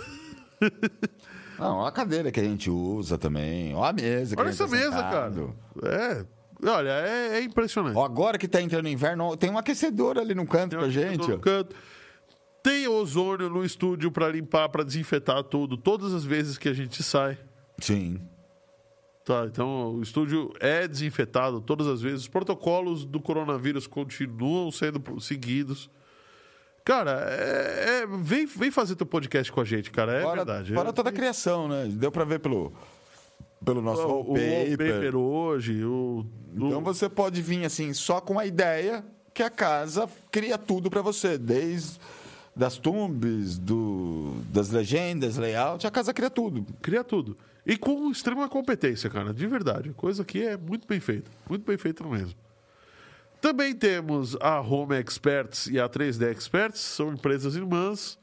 Não, 1.59 1.87
a 1.87 1.91
cadeira 1.91 2.31
que 2.31 2.39
a 2.39 2.45
gente 2.45 2.69
usa 2.71 3.17
também, 3.17 3.75
ó 3.75 3.85
a 3.85 3.93
mesa 3.93 4.37
que 4.37 4.41
Olha 4.41 4.51
a 4.51 4.53
gente 4.53 4.63
essa 4.63 4.71
tá 4.71 4.77
mesa, 4.77 4.97
sentado. 4.97 5.55
cara. 5.81 5.95
É. 5.95 6.27
Olha, 6.69 6.91
é, 6.91 7.39
é 7.39 7.43
impressionante. 7.43 7.97
Ó, 7.97 8.05
agora 8.05 8.39
que 8.39 8.49
tá 8.49 8.61
entrando 8.61 8.87
o 8.87 8.89
inverno, 8.89 9.25
ó, 9.25 9.37
tem 9.37 9.51
um 9.51 9.59
aquecedor 9.59 10.19
ali 10.19 10.35
no 10.35 10.47
canto 10.47 10.71
Tem 10.71 10.79
pra 10.79 10.89
um 10.89 10.91
gente. 10.91 11.07
aquecedor 11.07 11.31
ó. 11.31 11.37
no 11.37 11.41
canto. 11.41 11.77
Tem 12.63 12.89
ozônio 12.89 13.49
no 13.49 13.65
estúdio 13.65 14.11
para 14.11 14.29
limpar, 14.29 14.69
para 14.69 14.83
desinfetar 14.83 15.43
tudo, 15.45 15.77
todas 15.77 16.13
as 16.13 16.25
vezes 16.25 16.59
que 16.59 16.69
a 16.69 16.73
gente 16.75 17.03
sai. 17.03 17.39
Sim. 17.79 18.21
Tá, 19.25 19.45
então 19.47 19.95
o 19.95 20.03
estúdio 20.03 20.53
é 20.61 20.87
desinfetado 20.87 21.61
todas 21.61 21.87
as 21.87 22.01
vezes. 22.01 22.23
Os 22.23 22.29
protocolos 22.29 23.05
do 23.05 23.21
coronavírus 23.21 23.87
continuam 23.87 24.71
sendo 24.71 25.21
seguidos. 25.21 25.91
Cara, 26.87 27.27
é, 27.31 28.03
é- 28.03 28.07
vem, 28.07 28.47
vem 28.47 28.71
fazer 28.71 28.95
teu 28.95 29.05
podcast 29.07 29.51
com 29.51 29.61
a 29.61 29.65
gente, 29.65 29.91
cara. 29.91 30.13
É 30.19 30.23
fora, 30.23 30.37
verdade. 30.37 30.73
fora 30.73 30.93
toda 30.93 31.11
a 31.11 31.13
criação, 31.13 31.67
né? 31.67 31.89
Deu 31.91 32.13
pra 32.13 32.25
ver 32.25 32.39
pelo, 32.39 32.73
pelo 33.65 33.83
nosso 33.83 34.03
o, 34.03 34.05
o 34.07 34.35
wallpaper. 34.35 34.79
wallpaper 34.79 35.17
hoje, 35.17 35.85
o, 35.85 36.25
Então 36.55 36.79
o- 36.79 36.83
você 36.83 37.09
pode 37.09 37.43
vir 37.43 37.65
assim, 37.67 37.93
só 37.93 38.21
com 38.21 38.39
a 38.39 38.47
ideia 38.47 39.05
que 39.35 39.43
a 39.43 39.51
casa 39.51 40.09
cria 40.31 40.57
tudo 40.57 40.89
pra 40.89 41.03
você, 41.03 41.37
desde 41.37 41.99
das 42.55 42.79
tumbes, 42.79 43.59
do, 43.59 44.37
das 44.51 44.71
legendas, 44.71 45.37
layout, 45.37 45.85
a 45.87 45.91
casa 45.91 46.15
cria 46.15 46.31
tudo. 46.31 46.65
cria 46.81 47.03
tudo. 47.05 47.37
E 47.67 47.77
com 47.77 48.09
extrema 48.13 48.49
competência, 48.49 49.11
cara, 49.11 49.35
de 49.35 49.45
verdade. 49.49 49.91
Coisa 49.91 50.25
que 50.25 50.41
é 50.41 50.57
muito 50.57 50.87
bem 50.87 51.01
feita. 51.01 51.29
Muito 51.51 51.67
bem 51.67 51.77
feita 51.77 52.05
mesmo. 52.05 52.33
Também 53.47 53.73
temos 53.77 54.37
a 54.41 54.61
Home 54.61 54.97
Experts 54.97 55.69
e 55.69 55.79
a 55.79 55.89
3D 55.89 56.33
Experts, 56.33 56.81
são 56.81 57.13
empresas 57.13 57.55
irmãs 57.55 58.19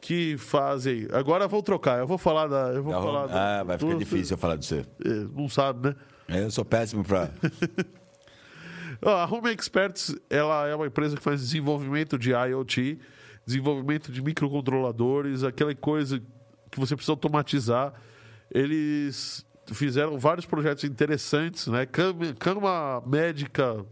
que 0.00 0.38
fazem. 0.38 1.06
Agora 1.12 1.44
eu 1.44 1.48
vou 1.50 1.62
trocar, 1.62 1.98
eu 1.98 2.06
vou 2.06 2.16
falar 2.16 2.46
da. 2.46 2.68
Eu 2.72 2.82
vou 2.82 2.94
Da 2.94 3.02
falar 3.02 3.24
home- 3.24 3.32
da- 3.34 3.60
ah, 3.60 3.62
vai 3.62 3.76
ficar 3.78 3.92
do- 3.92 3.98
difícil 3.98 4.32
eu 4.34 4.38
falar 4.38 4.56
de 4.56 4.64
você. 4.64 4.86
É, 5.04 5.08
Não 5.36 5.50
sabe, 5.50 5.88
né? 6.28 6.44
Eu 6.44 6.50
sou 6.50 6.64
péssimo 6.64 7.04
pra. 7.04 7.28
Ó, 9.04 9.10
A 9.10 9.26
Home 9.26 9.50
Experts 9.52 10.16
ela 10.30 10.66
é 10.66 10.74
uma 10.74 10.86
empresa 10.86 11.14
que 11.14 11.22
faz 11.22 11.38
desenvolvimento 11.42 12.18
de 12.18 12.30
IoT, 12.30 12.98
desenvolvimento 13.44 14.10
de 14.10 14.22
microcontroladores, 14.22 15.44
aquela 15.44 15.74
coisa 15.74 16.22
que 16.70 16.80
você 16.80 16.96
precisa 16.96 17.12
automatizar. 17.12 17.92
Eles 18.50 19.44
fizeram 19.74 20.18
vários 20.18 20.46
projetos 20.46 20.84
interessantes, 20.84 21.66
né? 21.66 21.84
Cama, 21.84 22.32
cama 22.38 23.02
médica 23.06 23.84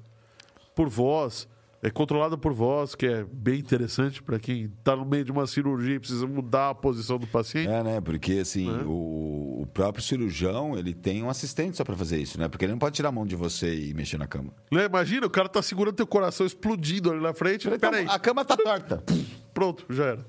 por 0.81 0.89
voz, 0.89 1.47
é 1.83 1.91
controlada 1.91 2.39
por 2.39 2.55
voz, 2.55 2.95
que 2.95 3.05
é 3.05 3.23
bem 3.31 3.59
interessante 3.59 4.23
para 4.23 4.39
quem 4.39 4.73
está 4.79 4.97
no 4.97 5.05
meio 5.05 5.27
de 5.27 5.31
uma 5.31 5.47
cirurgia 5.47 5.97
e 5.97 5.99
precisa 5.99 6.27
mudar 6.27 6.71
a 6.71 6.75
posição 6.75 7.19
do 7.19 7.27
paciente. 7.27 7.69
É, 7.69 7.83
né? 7.83 8.01
Porque 8.01 8.39
assim, 8.39 8.67
o, 8.87 9.61
o 9.61 9.67
próprio 9.75 10.03
cirurgião, 10.03 10.79
ele 10.79 10.95
tem 10.95 11.23
um 11.23 11.29
assistente 11.29 11.77
só 11.77 11.85
pra 11.85 11.95
fazer 11.95 12.17
isso, 12.17 12.41
né? 12.41 12.49
Porque 12.49 12.65
ele 12.65 12.73
não 12.73 12.79
pode 12.79 12.97
tirar 12.97 13.11
a 13.11 13.13
mão 13.13 13.27
de 13.27 13.37
você 13.37 13.75
e 13.75 13.93
mexer 13.93 14.17
na 14.17 14.27
cama. 14.27 14.55
Né? 14.73 14.87
Imagina, 14.87 15.27
o 15.27 15.31
cara 15.31 15.51
tá 15.51 15.61
segurando 15.61 15.97
teu 15.97 16.07
coração 16.07 16.47
explodindo 16.47 17.11
ali 17.11 17.21
na 17.21 17.35
frente. 17.35 17.69
Então, 17.69 17.91
Peraí. 17.91 18.07
a 18.09 18.19
cama 18.19 18.43
tá 18.43 18.57
torta. 18.57 19.05
Pronto, 19.53 19.85
já 19.91 20.05
era. 20.07 20.27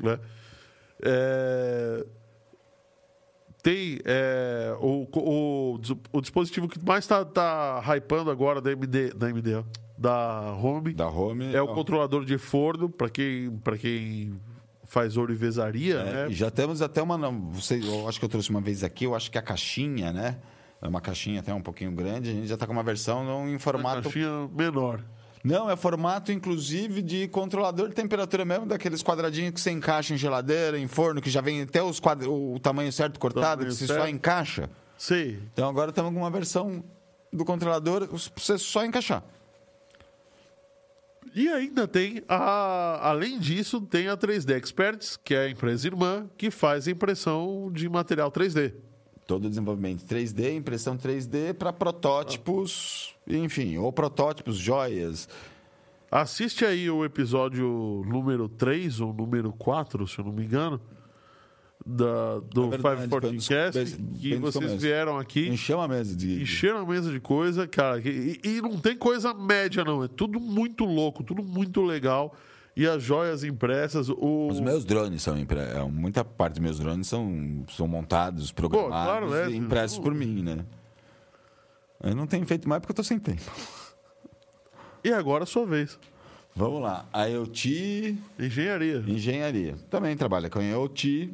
Né? 0.00 0.20
É, 1.02 2.06
Tem 3.66 3.98
é, 4.04 4.76
o, 4.78 5.08
o, 5.12 5.80
o 6.12 6.20
dispositivo 6.20 6.68
que 6.68 6.78
mais 6.86 7.02
está 7.02 7.24
tá 7.24 7.82
hypando 7.96 8.30
agora 8.30 8.60
da 8.60 8.70
MD, 8.70 9.12
da 9.12 9.28
MD, 9.28 9.64
da 9.98 10.52
Home, 10.52 10.94
Da 10.94 11.08
home. 11.08 11.52
é 11.52 11.60
o 11.60 11.64
ó. 11.66 11.74
controlador 11.74 12.24
de 12.24 12.38
forno, 12.38 12.88
para 12.88 13.10
quem, 13.10 13.50
pra 13.64 13.76
quem 13.76 14.34
faz 14.84 15.16
ourivesaria, 15.16 15.96
É, 15.96 16.12
né? 16.28 16.30
já 16.30 16.48
temos 16.48 16.80
até 16.80 17.02
uma. 17.02 17.18
Você, 17.54 17.80
eu 17.82 18.08
acho 18.08 18.20
que 18.20 18.24
eu 18.24 18.28
trouxe 18.28 18.50
uma 18.50 18.60
vez 18.60 18.84
aqui, 18.84 19.04
eu 19.04 19.16
acho 19.16 19.32
que 19.32 19.36
a 19.36 19.42
caixinha, 19.42 20.12
né? 20.12 20.38
É 20.80 20.86
uma 20.86 21.00
caixinha 21.00 21.40
até 21.40 21.52
um 21.52 21.60
pouquinho 21.60 21.90
grande. 21.90 22.30
A 22.30 22.34
gente 22.34 22.46
já 22.46 22.56
tá 22.56 22.68
com 22.68 22.72
uma 22.72 22.84
versão 22.84 23.24
não 23.24 23.48
em 23.48 23.52
Uma 23.52 23.58
formato. 23.58 24.02
caixinha 24.02 24.48
menor. 24.56 25.00
Não, 25.46 25.70
é 25.70 25.76
formato, 25.76 26.32
inclusive, 26.32 27.00
de 27.00 27.28
controlador 27.28 27.88
de 27.88 27.94
temperatura 27.94 28.44
mesmo, 28.44 28.66
daqueles 28.66 29.00
quadradinhos 29.00 29.54
que 29.54 29.60
você 29.60 29.70
encaixa 29.70 30.12
em 30.12 30.16
geladeira, 30.16 30.76
em 30.76 30.88
forno, 30.88 31.22
que 31.22 31.30
já 31.30 31.40
vem 31.40 31.62
até 31.62 31.80
os 31.80 32.00
quadra... 32.00 32.28
o 32.28 32.58
tamanho 32.58 32.92
certo 32.92 33.20
cortado, 33.20 33.58
Tamanho 33.58 33.68
que 33.68 33.76
você 33.76 33.86
certo. 33.86 34.00
só 34.00 34.08
encaixa. 34.08 34.68
Sei. 34.98 35.38
Então 35.52 35.68
agora 35.68 35.90
estamos 35.90 36.12
com 36.12 36.18
uma 36.18 36.30
versão 36.30 36.82
do 37.32 37.44
controlador 37.44 38.08
pra 38.08 38.18
você 38.36 38.58
só 38.58 38.84
encaixar. 38.84 39.22
E 41.32 41.48
ainda 41.48 41.86
tem, 41.86 42.24
a, 42.28 43.08
além 43.08 43.38
disso, 43.38 43.80
tem 43.82 44.08
a 44.08 44.16
3D 44.16 44.56
Experts, 44.56 45.16
que 45.16 45.32
é 45.32 45.44
a 45.44 45.48
empresa 45.48 45.86
irmã, 45.86 46.28
que 46.36 46.50
faz 46.50 46.88
impressão 46.88 47.70
de 47.72 47.88
material 47.88 48.32
3D. 48.32 48.74
Todo 49.26 49.46
o 49.46 49.48
desenvolvimento 49.48 50.04
3D, 50.04 50.54
impressão 50.56 50.96
3D 50.96 51.52
para 51.54 51.72
protótipos, 51.72 53.14
enfim, 53.26 53.76
ou 53.76 53.92
protótipos, 53.92 54.56
joias. 54.56 55.28
Assiste 56.10 56.64
aí 56.64 56.88
o 56.88 57.04
episódio 57.04 58.04
número 58.06 58.48
3 58.48 59.00
ou 59.00 59.12
número 59.12 59.52
4, 59.52 60.06
se 60.06 60.18
eu 60.20 60.24
não 60.24 60.32
me 60.32 60.44
engano, 60.44 60.80
da, 61.84 62.38
do 62.40 62.66
É 62.66 62.68
verdade, 62.78 63.08
514 63.08 63.46
foi 63.46 63.56
Cast, 63.56 63.78
nos- 64.02 64.20
que 64.20 64.36
vocês 64.36 64.80
vieram 64.82 65.18
aqui, 65.18 65.48
Encheu 65.48 65.80
a 65.80 65.88
mesa 65.88 66.14
de. 66.16 66.42
encheram 66.42 66.78
a 66.78 66.86
mesa 66.86 67.10
de 67.10 67.18
coisa, 67.20 67.66
cara, 67.66 68.00
e, 68.04 68.40
e 68.44 68.60
não 68.62 68.78
tem 68.78 68.96
coisa 68.96 69.34
média 69.34 69.84
não, 69.84 70.04
é 70.04 70.08
tudo 70.08 70.38
muito 70.38 70.84
louco, 70.84 71.24
tudo 71.24 71.42
muito 71.42 71.82
legal. 71.82 72.34
E 72.76 72.86
as 72.86 73.02
joias 73.02 73.42
impressas, 73.42 74.10
o... 74.10 74.48
Os 74.48 74.60
meus 74.60 74.84
drones 74.84 75.22
são 75.22 75.38
impre... 75.38 75.58
é, 75.58 75.82
muita 75.84 76.22
parte 76.22 76.54
dos 76.54 76.62
meus 76.62 76.78
drones 76.78 77.06
são, 77.06 77.64
são 77.70 77.88
montados, 77.88 78.52
programados 78.52 79.30
claro, 79.30 79.30
né? 79.30 79.50
e 79.50 79.56
impressos 79.56 79.98
por 79.98 80.14
mim, 80.14 80.42
né? 80.42 80.58
Eu 82.04 82.14
não 82.14 82.26
tenho 82.26 82.44
feito 82.44 82.68
mais 82.68 82.80
porque 82.80 82.92
eu 82.92 82.96
tô 82.96 83.02
sem 83.02 83.18
tempo. 83.18 83.50
E 85.02 85.10
agora 85.10 85.44
a 85.44 85.46
sua 85.46 85.64
vez. 85.64 85.98
Vamos 86.54 86.82
lá. 86.82 87.06
IoT, 87.28 88.18
Engenharia. 88.38 89.04
engenharia. 89.06 89.76
Também 89.88 90.16
trabalha 90.16 90.50
com 90.50 90.60
IoT. 90.60 91.32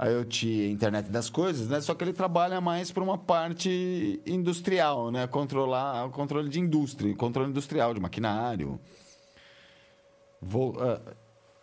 IoT 0.00 0.62
é 0.62 0.70
internet 0.70 1.08
das 1.10 1.28
coisas, 1.30 1.68
né? 1.68 1.80
Só 1.80 1.94
que 1.94 2.02
ele 2.02 2.12
trabalha 2.12 2.60
mais 2.60 2.90
para 2.90 3.02
uma 3.02 3.18
parte 3.18 4.20
industrial, 4.26 5.10
né? 5.10 5.26
Controlar 5.26 6.06
o 6.06 6.10
controle 6.10 6.48
de 6.48 6.58
indústria, 6.58 7.14
controle 7.14 7.50
industrial 7.50 7.92
de 7.92 8.00
maquinário. 8.00 8.80
Vol- 10.40 10.76
ah, 10.80 11.00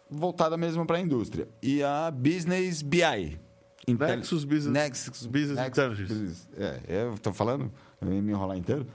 voltada 0.10 0.56
mesmo 0.58 0.86
para 0.86 0.98
a 0.98 1.02
indústria. 1.02 1.48
E 1.62 1.82
a 1.84 2.12
Business 2.12 2.82
BI. 2.82 3.40
Intel- 3.88 4.08
Nexus 4.18 4.44
Business- 4.44 4.74
Nexus, 4.74 5.26
Business 5.26 5.68
Intelligence. 5.68 6.14
Business- 6.14 6.50
É, 6.58 6.80
eu 6.88 7.14
estou 7.14 7.32
falando, 7.34 7.72
eu 8.02 8.14
ia 8.14 8.22
me 8.22 8.32
enrolar 8.32 8.58
inteiro. 8.58 8.86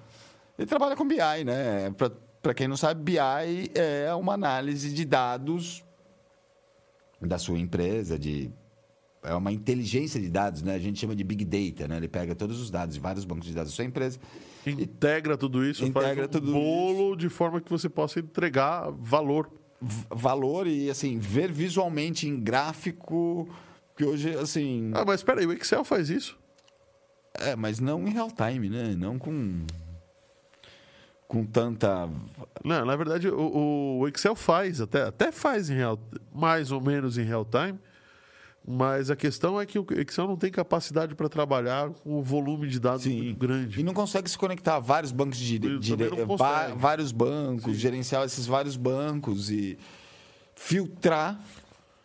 Ele 0.59 0.66
trabalha 0.66 0.95
com 0.95 1.07
BI, 1.07 1.45
né? 1.45 1.91
Para 2.43 2.53
quem 2.55 2.68
não 2.68 2.76
sabe, 2.76 3.03
BI 3.03 3.70
é 3.74 4.14
uma 4.14 4.35
análise 4.35 4.93
de 4.93 5.05
dados 5.05 5.83
da 7.20 7.39
sua 7.39 7.59
empresa, 7.59 8.18
de 8.18 8.51
é 9.22 9.33
uma 9.35 9.53
inteligência 9.53 10.20
de 10.20 10.28
dados, 10.28 10.62
né? 10.62 10.74
A 10.74 10.78
gente 10.80 10.99
chama 10.99 11.14
de 11.14 11.22
Big 11.22 11.45
Data, 11.45 11.87
né? 11.87 11.97
Ele 11.97 12.09
pega 12.09 12.35
todos 12.35 12.61
os 12.61 12.70
dados 12.70 12.95
de 12.97 13.01
vários 13.01 13.24
bancos 13.24 13.47
de 13.47 13.55
dados 13.55 13.70
da 13.72 13.76
sua 13.76 13.85
empresa 13.85 14.18
Integra 14.66 15.37
tudo 15.37 15.64
isso, 15.64 15.85
Integra 15.85 16.14
faz 16.14 16.26
um 16.26 16.28
tudo 16.28 16.53
bolo 16.53 17.16
de 17.16 17.28
forma 17.28 17.61
que 17.61 17.70
você 17.70 17.89
possa 17.89 18.18
entregar 18.20 18.91
valor. 18.91 19.49
Valor 20.11 20.66
e 20.66 20.89
assim 20.89 21.18
ver 21.18 21.51
visualmente 21.51 22.28
em 22.28 22.39
gráfico 22.39 23.49
Porque 23.93 24.05
hoje, 24.05 24.37
assim. 24.37 24.91
Ah, 24.95 25.05
mas 25.05 25.20
espera 25.20 25.41
aí, 25.41 25.47
o 25.47 25.53
Excel 25.53 25.85
faz 25.85 26.11
isso? 26.11 26.39
É, 27.35 27.55
mas 27.57 27.78
não 27.78 28.07
em 28.07 28.11
real 28.11 28.30
time, 28.30 28.68
né? 28.68 28.95
Não 28.97 29.18
com. 29.18 29.64
Com 31.28 31.47
tanta. 31.47 32.09
Não, 32.64 32.85
na 32.85 32.97
verdade, 32.97 33.28
o, 33.28 34.01
o 34.01 34.09
Excel 34.09 34.35
faz, 34.35 34.80
até, 34.80 35.03
até 35.03 35.33
faz 35.33 35.70
em 35.70 35.74
real, 35.74 35.99
mais 36.35 36.70
ou 36.70 36.80
menos 36.80 37.16
em 37.16 37.22
real 37.22 37.45
time, 37.45 37.78
mas 38.67 39.11
a 39.11 39.17
questão 39.17 39.61
é 39.61 39.67
que 39.67 39.79
o 39.79 39.87
Excel 39.99 40.27
não 40.29 40.37
tem 40.37 40.51
capacidade 40.51 41.15
para 41.15 41.29
trabalhar 41.29 41.91
com 41.91 42.19
o 42.19 42.23
volume 42.23 42.69
de 42.69 42.79
dados 42.79 43.03
Sim. 43.03 43.23
muito 43.23 43.39
grande. 43.39 43.81
E 43.81 43.83
não 43.83 43.93
consegue 43.93 44.31
se 44.31 44.39
conectar 44.39 44.77
a 44.77 44.81
vários 44.81 45.11
bancos 45.11 45.39
de, 45.39 45.59
de- 45.59 45.97
consegue. 46.27 46.79
vários 46.79 47.11
bancos, 47.13 47.77
gerenciar 47.77 48.25
esses 48.25 48.47
vários 48.47 48.77
bancos 48.77 49.51
e 49.51 49.77
filtrar 50.55 51.41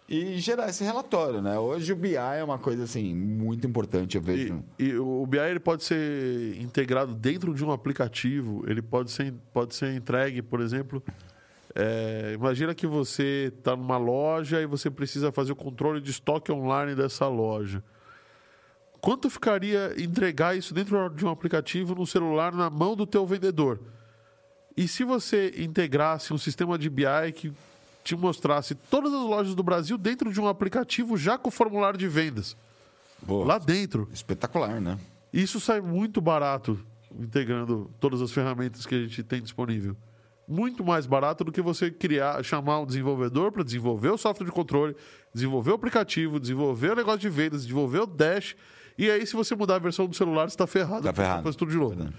e 0.09 0.37
gerar 0.37 0.69
esse 0.69 0.83
relatório, 0.83 1.41
né? 1.41 1.59
Hoje 1.59 1.91
o 1.91 1.95
BI 1.95 2.15
é 2.15 2.41
uma 2.43 2.57
coisa 2.57 2.85
assim 2.85 3.13
muito 3.13 3.67
importante, 3.67 4.15
eu 4.15 4.21
vejo. 4.21 4.63
E, 4.79 4.85
e 4.85 4.97
o 4.97 5.25
BI 5.27 5.37
ele 5.37 5.59
pode 5.59 5.83
ser 5.83 6.59
integrado 6.61 7.13
dentro 7.13 7.53
de 7.53 7.63
um 7.63 7.71
aplicativo, 7.71 8.63
ele 8.67 8.81
pode 8.81 9.11
ser, 9.11 9.33
pode 9.53 9.75
ser 9.75 9.93
entregue, 9.93 10.41
por 10.41 10.61
exemplo. 10.61 11.03
É, 11.79 12.31
imagina 12.33 12.73
que 12.73 12.87
você 12.87 13.53
está 13.55 13.75
numa 13.75 13.99
loja 13.99 14.59
e 14.59 14.65
você 14.65 14.89
precisa 14.89 15.31
fazer 15.31 15.51
o 15.51 15.55
controle 15.55 16.01
de 16.01 16.09
estoque 16.09 16.51
online 16.51 16.95
dessa 16.95 17.27
loja. 17.27 17.83
Quanto 18.99 19.29
ficaria 19.29 19.93
entregar 20.01 20.57
isso 20.57 20.73
dentro 20.73 21.07
de 21.11 21.23
um 21.23 21.29
aplicativo 21.29 21.93
no 21.93 22.07
celular 22.07 22.51
na 22.51 22.67
mão 22.67 22.95
do 22.95 23.05
teu 23.05 23.27
vendedor? 23.27 23.79
E 24.75 24.87
se 24.87 25.03
você 25.03 25.53
integrasse 25.55 26.33
um 26.33 26.37
sistema 26.39 26.79
de 26.79 26.89
BI 26.89 27.31
que 27.35 27.53
te 28.03 28.15
mostrasse 28.15 28.73
todas 28.73 29.13
as 29.13 29.21
lojas 29.21 29.53
do 29.53 29.61
Brasil 29.61 29.99
dentro 29.99 30.33
de 30.33 30.41
um 30.41 30.47
aplicativo 30.47 31.15
já 31.15 31.37
com 31.37 31.51
formulário 31.51 31.99
de 31.99 32.07
vendas? 32.07 32.57
Pô, 33.23 33.43
Lá 33.43 33.59
dentro. 33.59 34.09
espetacular, 34.11 34.81
né? 34.81 34.97
Isso 35.31 35.59
sai 35.59 35.79
muito 35.79 36.19
barato, 36.21 36.83
integrando 37.19 37.91
todas 37.99 38.19
as 38.19 38.31
ferramentas 38.31 38.83
que 38.83 38.95
a 38.95 38.99
gente 38.99 39.21
tem 39.21 39.43
disponível. 39.43 39.95
Muito 40.47 40.83
mais 40.83 41.05
barato 41.05 41.43
do 41.43 41.51
que 41.51 41.61
você 41.61 41.91
criar, 41.91 42.41
chamar 42.43 42.79
um 42.79 42.85
desenvolvedor 42.85 43.51
para 43.51 43.63
desenvolver 43.63 44.09
o 44.09 44.17
software 44.17 44.45
de 44.45 44.51
controle, 44.51 44.95
desenvolver 45.33 45.71
o 45.71 45.75
aplicativo, 45.75 46.39
desenvolver 46.39 46.91
o 46.91 46.95
negócio 46.95 47.19
de 47.19 47.29
vendas, 47.29 47.63
desenvolver 47.63 47.99
o 47.99 48.05
dash. 48.05 48.55
E 48.97 49.11
aí, 49.11 49.27
se 49.27 49.35
você 49.35 49.55
mudar 49.55 49.75
a 49.75 49.79
versão 49.79 50.07
do 50.07 50.15
celular, 50.15 50.49
você 50.49 50.55
está 50.55 50.65
ferrado. 50.65 51.03
Tá 51.03 51.11
porque 51.11 51.21
ferrado. 51.21 51.43
Faz 51.43 51.55
tudo 51.55 51.71
de 51.71 51.77
novo. 51.77 51.95
Verdade. 51.95 52.15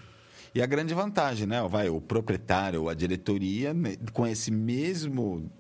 E 0.54 0.62
a 0.62 0.66
grande 0.66 0.94
vantagem, 0.94 1.46
né? 1.46 1.66
Vai, 1.68 1.88
o 1.88 2.00
proprietário, 2.00 2.88
a 2.88 2.94
diretoria, 2.94 3.72
né, 3.72 3.96
com 4.12 4.26
esse 4.26 4.50
mesmo 4.50 5.50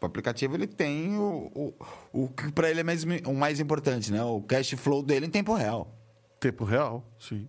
aplicativo, 0.00 0.54
ele 0.54 0.66
tem 0.66 1.16
o, 1.16 1.50
o, 1.54 1.74
o 2.12 2.28
que 2.28 2.52
para 2.52 2.70
ele 2.70 2.80
é 2.80 2.82
mais, 2.82 3.04
o 3.04 3.34
mais 3.34 3.60
importante, 3.60 4.12
né? 4.12 4.22
O 4.22 4.40
cash 4.42 4.70
flow 4.72 5.02
dele 5.02 5.26
em 5.26 5.30
tempo 5.30 5.54
real. 5.54 5.92
Tempo 6.38 6.64
real, 6.64 7.04
sim. 7.18 7.48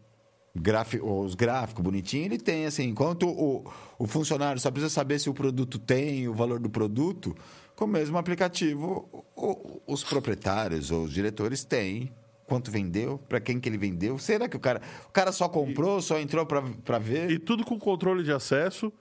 Os 1.03 1.35
gráficos 1.35 1.83
bonitinhos, 1.83 2.25
ele 2.27 2.37
tem, 2.37 2.65
assim, 2.65 2.83
enquanto 2.85 3.27
o, 3.27 3.63
o 3.97 4.07
funcionário 4.07 4.59
só 4.59 4.71
precisa 4.71 4.93
saber 4.93 5.19
se 5.19 5.29
o 5.29 5.33
produto 5.33 5.77
tem 5.79 6.27
o 6.27 6.33
valor 6.33 6.59
do 6.59 6.69
produto, 6.69 7.35
com 7.75 7.85
o 7.85 7.87
mesmo 7.87 8.17
aplicativo, 8.17 9.07
o- 9.35 9.81
os 9.85 10.03
proprietários 10.03 10.91
ou 10.91 11.03
os 11.03 11.13
diretores 11.13 11.63
têm 11.63 12.11
quanto 12.47 12.71
vendeu, 12.71 13.17
para 13.27 13.41
quem 13.41 13.59
que 13.59 13.67
ele 13.67 13.77
vendeu. 13.77 14.17
Será 14.17 14.47
que 14.47 14.55
o 14.55 14.59
cara, 14.59 14.81
o 15.07 15.11
cara 15.11 15.31
só 15.33 15.49
comprou, 15.49 16.01
só 16.01 16.17
entrou 16.17 16.45
para 16.45 16.97
ver? 16.97 17.29
E 17.29 17.37
tudo 17.37 17.65
com 17.65 17.77
controle 17.77 18.23
de 18.23 18.31
acesso. 18.31 18.91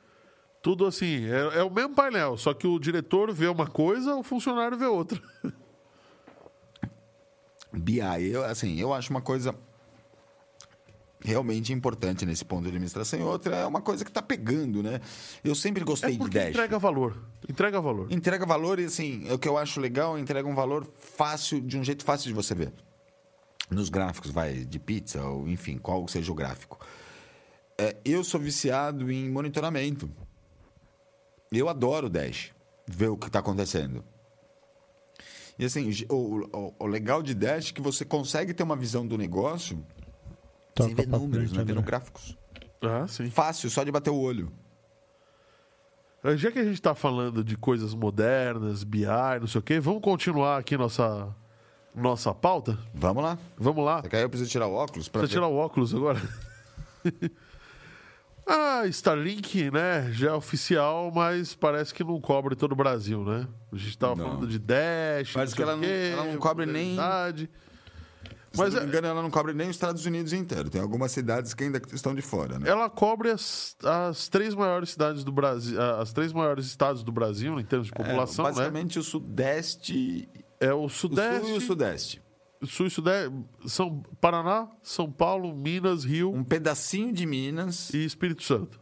Tudo 0.60 0.84
assim, 0.84 1.26
é, 1.26 1.60
é 1.60 1.62
o 1.62 1.70
mesmo 1.70 1.94
painel, 1.94 2.36
só 2.36 2.52
que 2.52 2.66
o 2.66 2.76
diretor 2.80 3.32
vê 3.32 3.46
uma 3.46 3.68
coisa, 3.68 4.16
o 4.16 4.22
funcionário 4.24 4.76
vê 4.76 4.86
outra. 4.86 5.22
BI, 7.72 8.00
eu, 8.32 8.44
assim, 8.44 8.80
eu 8.80 8.92
acho 8.92 9.10
uma 9.10 9.20
coisa 9.20 9.54
realmente 11.26 11.72
importante 11.72 12.24
nesse 12.24 12.44
ponto 12.44 12.62
de 12.62 12.68
administração. 12.68 13.18
E 13.18 13.22
outra 13.22 13.56
é 13.56 13.66
uma 13.66 13.80
coisa 13.80 14.04
que 14.04 14.10
está 14.10 14.22
pegando, 14.22 14.82
né? 14.82 15.00
Eu 15.42 15.54
sempre 15.54 15.82
É 15.82 15.84
gostei 15.84 16.12
de 16.12 16.18
porque 16.18 16.38
Dash. 16.38 16.50
entrega 16.50 16.78
valor. 16.78 17.20
Entrega 17.48 17.80
valor. 17.80 18.12
Entrega 18.12 18.46
valor 18.46 18.78
e, 18.78 18.84
assim, 18.84 19.30
o 19.32 19.38
que 19.38 19.48
eu 19.48 19.58
acho 19.58 19.80
legal, 19.80 20.16
entrega 20.18 20.48
um 20.48 20.54
valor 20.54 20.86
fácil, 20.94 21.60
de 21.60 21.76
um 21.76 21.82
jeito 21.84 22.04
fácil 22.04 22.28
de 22.28 22.34
você 22.34 22.54
ver. 22.54 22.72
Nos 23.70 23.88
gráficos, 23.88 24.30
vai, 24.30 24.64
de 24.64 24.78
pizza, 24.78 25.22
ou 25.24 25.48
enfim, 25.48 25.76
qual 25.78 26.06
seja 26.06 26.30
o 26.30 26.34
gráfico. 26.34 26.78
É, 27.76 27.96
eu 28.04 28.22
sou 28.22 28.40
viciado 28.40 29.10
em 29.10 29.28
monitoramento. 29.28 30.08
Eu 31.50 31.68
adoro 31.68 32.08
Dash, 32.08 32.52
ver 32.86 33.08
o 33.08 33.16
que 33.16 33.26
está 33.26 33.40
acontecendo. 33.40 34.04
E 35.58 35.64
assim, 35.64 35.90
o, 36.08 36.46
o- 36.56 36.74
o 36.78 36.86
legal 36.86 37.22
de 37.22 37.34
Dash 37.34 37.70
é 37.70 37.72
que 37.72 37.80
você 37.80 38.04
consegue 38.04 38.52
ter 38.54 38.62
uma 38.62 38.76
visão 38.76 39.06
do 39.06 39.16
negócio 39.18 39.84
sem 40.84 40.94
ver 40.94 41.08
pra 41.08 41.18
números, 41.18 41.50
frente, 41.50 41.58
né? 41.58 41.64
Vendo 41.64 41.82
gráficos. 41.82 42.36
Ah, 42.82 43.06
sim. 43.08 43.30
Fácil, 43.30 43.70
só 43.70 43.82
de 43.84 43.90
bater 43.90 44.10
o 44.10 44.18
olho. 44.18 44.52
Já 46.36 46.50
que 46.50 46.58
a 46.58 46.64
gente 46.64 46.74
está 46.74 46.94
falando 46.94 47.44
de 47.44 47.56
coisas 47.56 47.94
modernas, 47.94 48.82
BI, 48.82 49.06
não 49.40 49.46
sei 49.46 49.60
o 49.60 49.62
quê, 49.62 49.78
vamos 49.78 50.02
continuar 50.02 50.58
aqui 50.58 50.76
nossa, 50.76 51.28
nossa 51.94 52.34
pauta? 52.34 52.76
Vamos 52.92 53.22
lá. 53.22 53.38
Vamos 53.56 53.84
lá. 53.84 54.02
Você 54.02 54.08
quer 54.08 54.22
eu 54.24 54.28
preciso 54.28 54.50
tirar 54.50 54.66
o 54.66 54.74
óculos? 54.74 55.08
ver? 55.08 55.28
tirar 55.28 55.46
o 55.46 55.54
óculos 55.56 55.94
agora? 55.94 56.20
ah, 58.44 58.82
Starlink, 58.86 59.70
né? 59.70 60.10
Já 60.12 60.30
é 60.30 60.32
oficial, 60.32 61.12
mas 61.14 61.54
parece 61.54 61.94
que 61.94 62.02
não 62.02 62.20
cobre 62.20 62.56
todo 62.56 62.72
o 62.72 62.76
Brasil, 62.76 63.22
né? 63.24 63.46
A 63.72 63.76
gente 63.76 63.90
estava 63.90 64.16
falando 64.16 64.48
de 64.48 64.58
Dash, 64.58 65.32
Parece 65.32 65.54
sei 65.54 65.56
que 65.56 65.62
ela 65.62 65.74
o 65.74 65.76
não- 65.76 65.84
ela 65.88 66.24
não 66.32 66.38
cobre 66.38 66.66
nem- 66.66 66.96
modernidade. 68.56 68.58
Mas, 68.58 68.68
Se 68.70 68.74
não 68.76 68.80
é- 68.80 68.84
me 68.84 68.88
engano, 68.90 69.06
ela 69.06 69.22
não 69.22 69.30
cobre 69.30 69.52
nem 69.52 69.68
os 69.68 69.76
Estados 69.76 70.04
Unidos 70.06 70.32
inteiro. 70.32 70.68
Tem 70.70 70.80
algumas 70.80 71.12
cidades 71.12 71.54
que 71.54 71.64
ainda 71.64 71.80
estão 71.92 72.14
de 72.14 72.22
fora, 72.22 72.58
né? 72.58 72.68
Ela 72.68 72.88
cobre 72.90 73.30
as, 73.30 73.76
as 73.84 74.28
três 74.28 74.54
maiores 74.54 74.90
cidades 74.90 75.22
do 75.24 75.32
Brasil, 75.32 75.80
as 75.80 76.12
três 76.12 76.32
maiores 76.32 76.66
estados 76.66 77.02
do 77.02 77.12
Brasil 77.12 77.58
em 77.60 77.64
termos 77.64 77.88
de 77.88 77.92
população, 77.92 78.44
é, 78.46 78.48
né? 78.48 78.54
basicamente 78.54 78.98
o 78.98 79.02
Sudeste, 79.02 80.28
É 80.60 80.72
o 80.72 80.84
o 80.84 80.88
Sudeste, 80.88 81.46
Sul 81.46 81.54
e 81.54 81.58
o 81.58 81.60
Sudeste. 81.60 82.22
Sul 82.64 82.86
e 82.86 82.90
Sudeste, 82.90 83.34
São 83.66 84.02
Paraná, 84.20 84.68
São 84.82 85.10
Paulo, 85.12 85.54
Minas, 85.54 86.04
Rio 86.04 86.32
Um 86.32 86.42
pedacinho 86.42 87.12
de 87.12 87.26
Minas. 87.26 87.92
e 87.92 88.04
Espírito 88.04 88.42
Santo. 88.42 88.80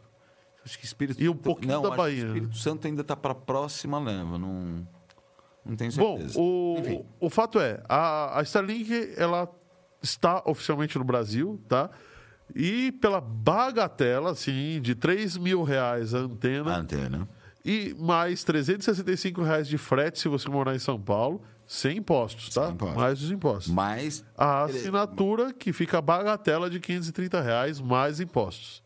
Acho 0.63 0.79
que 0.79 0.85
Espírito 0.85 1.21
E 1.21 1.29
um 1.29 1.35
pouquinho 1.35 1.73
não, 1.73 1.81
da 1.83 1.91
Bahia. 1.91 2.25
Espírito 2.25 2.57
Santo 2.57 2.87
ainda 2.87 3.01
está 3.01 3.15
para 3.15 3.33
a 3.33 3.35
próxima 3.35 3.99
leva. 3.99 4.39
Não, 4.39 4.87
não 5.65 5.75
tenho 5.75 5.91
Bom, 5.93 6.17
certeza. 6.17 6.39
o, 6.39 6.75
Enfim. 6.79 7.05
o 7.19 7.29
fato 7.29 7.59
é, 7.59 7.83
a, 7.87 8.39
a 8.39 8.43
Starlink 8.43 9.13
ela 9.17 9.47
está 10.05 10.41
oficialmente 10.45 10.97
no 10.97 11.03
Brasil, 11.03 11.59
tá? 11.67 11.89
E 12.55 12.91
pela 12.93 13.19
bagatela, 13.19 14.31
assim, 14.31 14.79
de 14.81 14.93
3 14.95 15.35
mil 15.37 15.63
reais 15.63 16.13
a 16.13 16.19
antena 16.19 16.73
A 16.75 16.77
antena. 16.77 17.27
e 17.65 17.95
mais 17.97 18.43
365 18.43 19.41
reais 19.41 19.67
de 19.67 19.77
frete 19.77 20.19
se 20.19 20.27
você 20.27 20.47
morar 20.47 20.75
em 20.75 20.79
São 20.79 20.99
Paulo, 21.01 21.41
sem 21.65 21.97
impostos, 21.97 22.53
tá? 22.53 22.65
Sem 22.65 22.73
impostos. 22.75 22.95
Mais 22.97 23.21
os 23.23 23.31
impostos. 23.31 23.73
Mas 23.73 24.23
A 24.37 24.63
assinatura 24.65 25.51
que 25.51 25.73
fica 25.73 25.97
a 25.97 26.01
bagatela 26.01 26.69
de 26.69 26.79
530 26.79 27.41
reais 27.41 27.81
mais 27.81 28.19
impostos. 28.19 28.83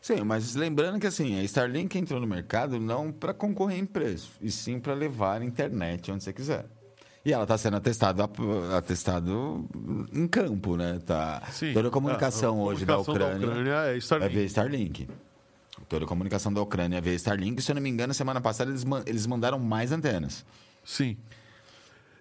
Sim, 0.00 0.22
mas 0.24 0.54
lembrando 0.54 0.98
que 0.98 1.06
assim, 1.08 1.38
a 1.38 1.42
Starlink 1.44 1.98
entrou 1.98 2.20
no 2.20 2.26
mercado 2.26 2.78
não 2.80 3.12
para 3.12 3.34
concorrer 3.34 3.78
em 3.78 3.84
preço, 3.84 4.30
e 4.40 4.50
sim 4.50 4.78
para 4.80 4.94
levar 4.94 5.42
a 5.42 5.44
internet 5.44 6.10
onde 6.10 6.22
você 6.24 6.32
quiser. 6.32 6.66
E 7.28 7.32
ela 7.34 7.42
está 7.42 7.58
sendo 7.58 7.76
atestada 7.76 8.24
atestado 8.74 9.68
em 10.14 10.26
campo, 10.26 10.76
né? 10.78 10.98
Tá. 11.04 11.42
Sim. 11.52 11.74
Toda 11.74 11.88
a 11.88 11.90
comunicação 11.90 12.54
A- 12.54 12.58
a 12.58 12.64
hoje 12.64 12.86
da 12.86 12.94
comunicação 12.96 13.14
Ucrânia, 13.28 13.48
Ucrânia 13.48 13.72
é 13.90 13.94
é 13.94 13.98
Starlink. 13.98 14.34
via 14.34 14.44
Starlink. 14.46 15.08
Toda 15.90 16.04
a 16.06 16.08
comunicação 16.08 16.50
da 16.52 16.62
Ucrânia 16.62 16.96
é 16.96 17.00
via 17.02 17.12
Starlink. 17.14 17.60
Se 17.60 17.70
eu 17.70 17.74
não 17.74 17.82
me 17.82 17.90
engano, 17.90 18.14
semana 18.14 18.40
passada 18.40 18.70
eles, 18.70 18.82
eles 19.04 19.26
mandaram 19.26 19.58
mais 19.58 19.92
antenas. 19.92 20.42
Sim. 20.82 21.18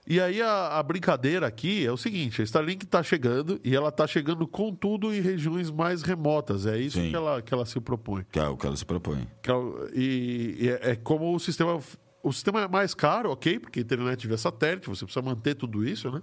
E 0.06 0.20
aí 0.20 0.42
a, 0.42 0.78
a 0.78 0.84
brincadeira 0.84 1.48
aqui 1.48 1.86
é 1.86 1.92
o 1.92 1.98
seguinte, 1.98 2.42
a 2.42 2.44
Starlink 2.44 2.84
está 2.86 3.02
chegando 3.04 3.60
e 3.64 3.76
ela 3.76 3.90
está 3.90 4.06
chegando 4.08 4.46
com 4.48 4.74
tudo 4.76 5.14
em 5.14 5.22
regiões 5.22 5.72
mais 5.72 6.02
remotas. 6.02 6.66
É 6.66 6.78
isso 6.78 6.98
Sim. 7.00 7.10
que 7.12 7.16
ela, 7.16 7.42
que 7.42 7.54
ela 7.54 7.66
se 7.66 7.80
propõe. 7.80 8.26
Que 8.32 8.40
é 8.40 8.48
o 8.48 8.58
que 8.58 8.66
ela 8.68 8.76
se 8.76 8.86
propõe. 8.86 9.26
Ela- 9.44 9.90
e 9.94 10.58
e 10.60 10.70
é, 10.70 10.92
é 10.92 10.96
como 10.98 11.34
o 11.34 11.40
sistema... 11.40 11.80
O 12.28 12.34
sistema 12.34 12.62
é 12.62 12.68
mais 12.68 12.94
caro, 12.94 13.32
ok? 13.32 13.58
Porque 13.60 13.80
a 13.80 13.82
internet 13.82 14.28
via 14.28 14.38
satélite, 14.38 14.90
você 14.90 15.06
precisa 15.06 15.24
manter 15.24 15.56
tudo 15.56 15.88
isso, 15.88 16.12
né? 16.12 16.22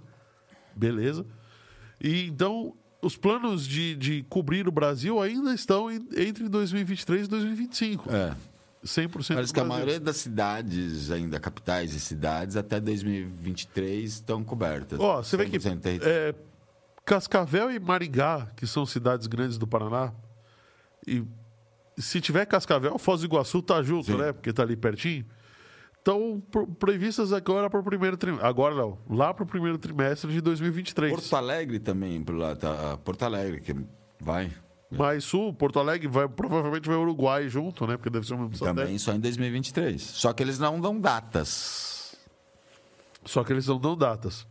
Beleza. 0.75 1.25
E 1.99 2.27
então, 2.27 2.75
os 3.01 3.15
planos 3.17 3.65
de, 3.67 3.95
de 3.95 4.23
cobrir 4.29 4.67
o 4.67 4.71
Brasil 4.71 5.19
ainda 5.21 5.53
estão 5.53 5.89
em- 5.91 6.07
entre 6.15 6.47
2023 6.47 7.25
e 7.25 7.29
2025. 7.29 8.09
É. 8.11 8.35
100% 8.85 9.33
Parece 9.33 9.51
que 9.53 9.59
a 9.59 9.63
maioria 9.63 9.99
das 9.99 10.17
cidades, 10.17 11.09
ainda 11.09 11.39
capitais 11.39 11.93
e 11.95 11.99
cidades, 11.99 12.55
até 12.55 12.79
2023 12.79 14.03
estão 14.13 14.43
cobertas. 14.43 14.99
Ó, 14.99 15.23
você 15.23 15.35
vê 15.35 15.49
que 15.49 15.57
100% 15.57 15.79
território. 15.79 16.13
é, 16.13 16.35
Cascavel 17.03 17.71
e 17.71 17.79
Maringá, 17.79 18.47
que 18.55 18.67
são 18.67 18.85
cidades 18.85 19.25
grandes 19.25 19.57
do 19.57 19.65
Paraná, 19.65 20.13
e 21.07 21.23
se 21.97 22.21
tiver 22.21 22.45
Cascavel, 22.45 22.97
Foz 22.99 23.21
do 23.21 23.25
Iguaçu 23.25 23.61
tá 23.63 23.81
junto, 23.81 24.11
Sim. 24.11 24.17
né? 24.17 24.33
Porque 24.33 24.53
tá 24.53 24.61
ali 24.61 24.75
pertinho. 24.75 25.25
Estão 26.05 26.39
previstas 26.77 27.33
agora 27.33 27.67
para 27.67 27.79
o 27.79 27.83
primeiro 27.83 28.15
trimestre. 28.15 28.47
Agora 28.47 28.75
não, 28.75 28.99
lá 29.09 29.33
para 29.33 29.43
o 29.43 29.47
primeiro 29.47 29.79
trimestre 29.79 30.31
de 30.31 30.39
2023. 30.39 31.11
Porto 31.11 31.35
Alegre 31.35 31.79
também, 31.79 32.23
tá, 32.59 32.97
Porto 33.03 33.23
Alegre, 33.23 33.59
que 33.59 33.75
vai. 34.19 34.51
Mais 34.91 35.23
sul, 35.23 35.51
Porto 35.51 35.79
Alegre, 35.79 36.07
vai, 36.07 36.29
provavelmente 36.29 36.87
vai 36.87 36.95
Uruguai 36.95 37.49
junto, 37.49 37.87
né? 37.87 37.97
Porque 37.97 38.11
deve 38.11 38.25
ser 38.25 38.35
um 38.35 38.41
mesmo 38.41 38.55
satélite. 38.55 38.81
Também 38.81 38.97
só 38.99 39.13
em 39.13 39.19
2023. 39.19 39.99
Só 39.99 40.31
que 40.31 40.43
eles 40.43 40.59
não 40.59 40.79
dão 40.79 40.99
datas. 40.99 42.15
Só 43.25 43.43
que 43.43 43.51
eles 43.51 43.65
não 43.65 43.79
dão 43.79 43.97
datas. 43.97 44.45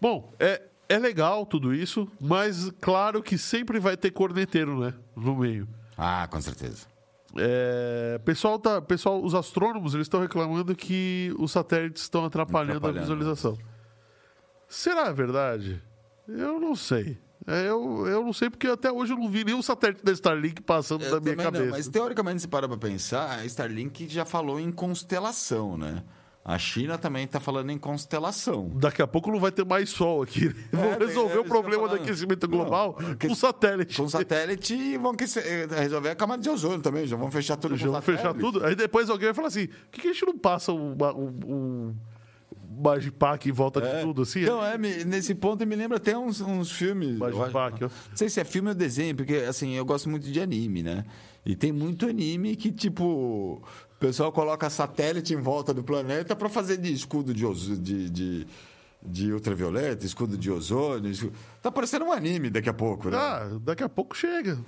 Bom, 0.00 0.32
é, 0.40 0.62
é 0.88 0.98
legal 0.98 1.44
tudo 1.44 1.74
isso, 1.74 2.10
mas 2.18 2.70
claro 2.80 3.22
que 3.22 3.36
sempre 3.36 3.78
vai 3.78 3.98
ter 3.98 4.10
corneteiro, 4.10 4.80
né? 4.80 4.94
No 5.14 5.36
meio. 5.36 5.68
Ah, 5.96 6.26
com 6.30 6.40
certeza. 6.40 6.86
É, 7.38 8.18
pessoal 8.24 8.58
tá, 8.58 8.80
pessoal, 8.80 9.22
os 9.22 9.34
astrônomos 9.34 9.94
eles 9.94 10.06
estão 10.06 10.20
reclamando 10.20 10.74
que 10.74 11.34
os 11.38 11.52
satélites 11.52 12.02
estão 12.02 12.24
atrapalhando, 12.24 12.78
Atrapalhando. 12.78 12.98
a 12.98 13.02
visualização. 13.02 13.58
Será 14.68 15.12
verdade? 15.12 15.82
Eu 16.28 16.58
não 16.60 16.74
sei. 16.74 17.18
É, 17.46 17.68
Eu, 17.68 18.06
eu 18.08 18.24
não 18.24 18.32
sei 18.32 18.50
porque 18.50 18.66
até 18.66 18.90
hoje 18.90 19.12
eu 19.12 19.16
não 19.18 19.28
vi 19.30 19.44
nenhum 19.44 19.62
satélite 19.62 20.04
da 20.04 20.10
Starlink 20.12 20.62
passando 20.62 21.04
Eu 21.04 21.12
da 21.12 21.20
minha 21.20 21.36
também 21.36 21.44
não, 21.44 21.52
cabeça. 21.52 21.70
mas 21.76 21.88
teoricamente, 21.88 22.42
se 22.42 22.48
para 22.48 22.66
pra 22.68 22.76
pensar, 22.76 23.38
a 23.38 23.44
Starlink 23.46 24.08
já 24.08 24.24
falou 24.24 24.58
em 24.58 24.72
constelação, 24.72 25.76
né? 25.76 26.02
A 26.48 26.58
China 26.60 26.96
também 26.96 27.24
está 27.24 27.40
falando 27.40 27.70
em 27.70 27.76
constelação. 27.78 28.70
Daqui 28.76 29.02
a 29.02 29.06
pouco 29.06 29.32
não 29.32 29.40
vai 29.40 29.50
ter 29.50 29.64
mais 29.64 29.90
sol 29.90 30.22
aqui. 30.22 30.46
Vão 30.70 30.84
É, 30.92 30.94
tem- 30.94 31.08
resolver 31.08 31.34
é 31.34 31.40
o 31.40 31.44
problema 31.44 31.88
do 31.88 31.96
aquecimento 31.96 32.46
Não, 32.46 32.56
global 32.58 32.96
aque- 33.00 33.26
com 33.26 33.34
satélite. 33.34 33.96
Com 33.96 34.08
satélite 34.08 34.72
e 34.72 34.96
vão 34.96 35.10
aquecer- 35.10 35.42
eh, 35.44 35.66
resolver 35.80 36.10
a 36.10 36.14
camada 36.14 36.40
de 36.40 36.48
ozônio 36.48 36.78
também. 36.80 37.04
Já 37.04 37.16
vão 37.16 37.32
fechar 37.32 37.56
tudo 37.56 37.76
Já 37.76 37.88
vão 37.88 38.00
fechar 38.00 38.32
tudo. 38.32 38.64
Aí 38.64 38.76
depois 38.76 39.10
alguém 39.10 39.26
vai 39.26 39.34
falar 39.34 39.48
assim: 39.48 39.66
por 39.66 39.74
que, 39.90 40.02
que 40.02 40.08
a 40.08 40.12
gente 40.12 40.24
não 40.24 40.38
passa 40.38 40.72
um, 40.72 40.92
um, 41.16 41.52
um 41.52 41.94
em 43.48 43.52
volta 43.52 43.80
de 43.80 43.88
É. 43.88 44.00
tudo 44.02 44.22
assim? 44.22 44.42
Então, 44.42 44.64
é, 44.64 44.78
nesse 44.78 45.34
ponto 45.34 45.66
me 45.66 45.74
lembra 45.74 45.96
até 45.96 46.16
uns, 46.16 46.40
uns 46.40 46.70
filmes. 46.70 47.18
eu 47.18 47.38
ó. 47.86 47.88
Não 47.88 48.16
sei 48.16 48.28
se 48.28 48.38
é 48.40 48.44
filme 48.44 48.68
ou 48.68 48.74
desenho, 48.74 49.16
porque 49.16 49.34
assim, 49.38 49.72
eu 49.74 49.84
gosto 49.84 50.08
muito 50.08 50.30
de 50.30 50.40
anime, 50.40 50.82
né? 50.82 51.04
E 51.44 51.54
tem 51.56 51.72
muito 51.72 52.06
anime 52.08 52.56
que, 52.56 52.70
tipo, 52.72 53.62
o 53.96 53.98
pessoal 53.98 54.30
coloca 54.30 54.68
satélite 54.70 55.32
em 55.32 55.36
volta 55.40 55.72
do 55.72 55.82
planeta 55.82 56.36
para 56.36 56.48
fazer 56.48 56.76
de 56.76 56.92
escudo 56.92 57.32
de, 57.32 57.44
ozo- 57.46 57.76
de, 57.76 58.10
de, 58.10 58.46
de 59.02 59.32
ultravioleta, 59.32 60.04
escudo 60.04 60.36
de 60.36 60.50
ozônio. 60.50 61.10
escu- 61.10 61.32
Tá 61.62 61.70
parecendo 61.72 62.04
um 62.04 62.12
anime 62.12 62.50
daqui 62.50 62.68
a 62.68 62.74
pouco, 62.74 63.08
né? 63.10 63.16
Ah, 63.16 63.48
daqui 63.62 63.82
a 63.82 63.88
pouco 63.88 64.16
chega. 64.16 64.58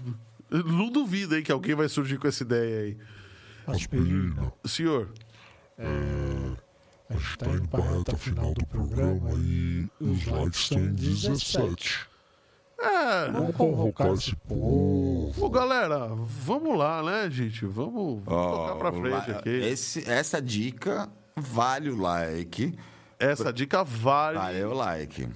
Eu 0.51 0.65
Não 0.65 0.91
duvido 0.91 1.35
aí 1.35 1.43
que 1.43 1.53
alguém 1.53 1.75
vai 1.75 1.89
surgir 1.89 2.19
com 2.19 2.27
essa 2.27 2.43
ideia 2.43 2.81
aí. 2.85 2.97
Aspirina. 3.67 4.51
Senhor, 4.65 5.11
A 7.11 7.15
gente 7.15 7.31
está 7.31 7.47
indo 7.49 7.69
para 7.69 7.85
a 7.85 7.99
reta 7.99 8.17
final 8.17 8.53
do 8.55 8.67
programa 8.67 9.31
e 9.39 9.89
os 10.01 10.27
likes 10.27 10.61
estão 10.61 10.79
em 10.79 10.93
17. 10.93 12.01
É. 12.81 13.31
Vamos 13.31 13.57
convocar 13.57 14.13
esse 14.13 14.35
povo. 14.37 15.33
Ô, 15.45 15.51
galera, 15.51 16.09
vamos 16.09 16.77
lá, 16.79 17.03
né, 17.03 17.31
gente? 17.31 17.65
Vamos, 17.67 18.23
vamos 18.25 18.57
tocar 18.57 18.75
pra 18.77 18.93
frente 18.93 19.31
Lá- 19.31 19.39
aqui. 19.39 19.51
esse- 19.51 20.09
essa 20.09 20.41
dica 20.41 21.09
vale 21.37 21.91
o 21.91 21.97
like. 21.97 22.77
Essa 23.19 23.53
dica 23.53 23.83
vale. 23.85 24.39
Vale 24.39 24.65
o 24.65 24.75
like. 24.75 25.29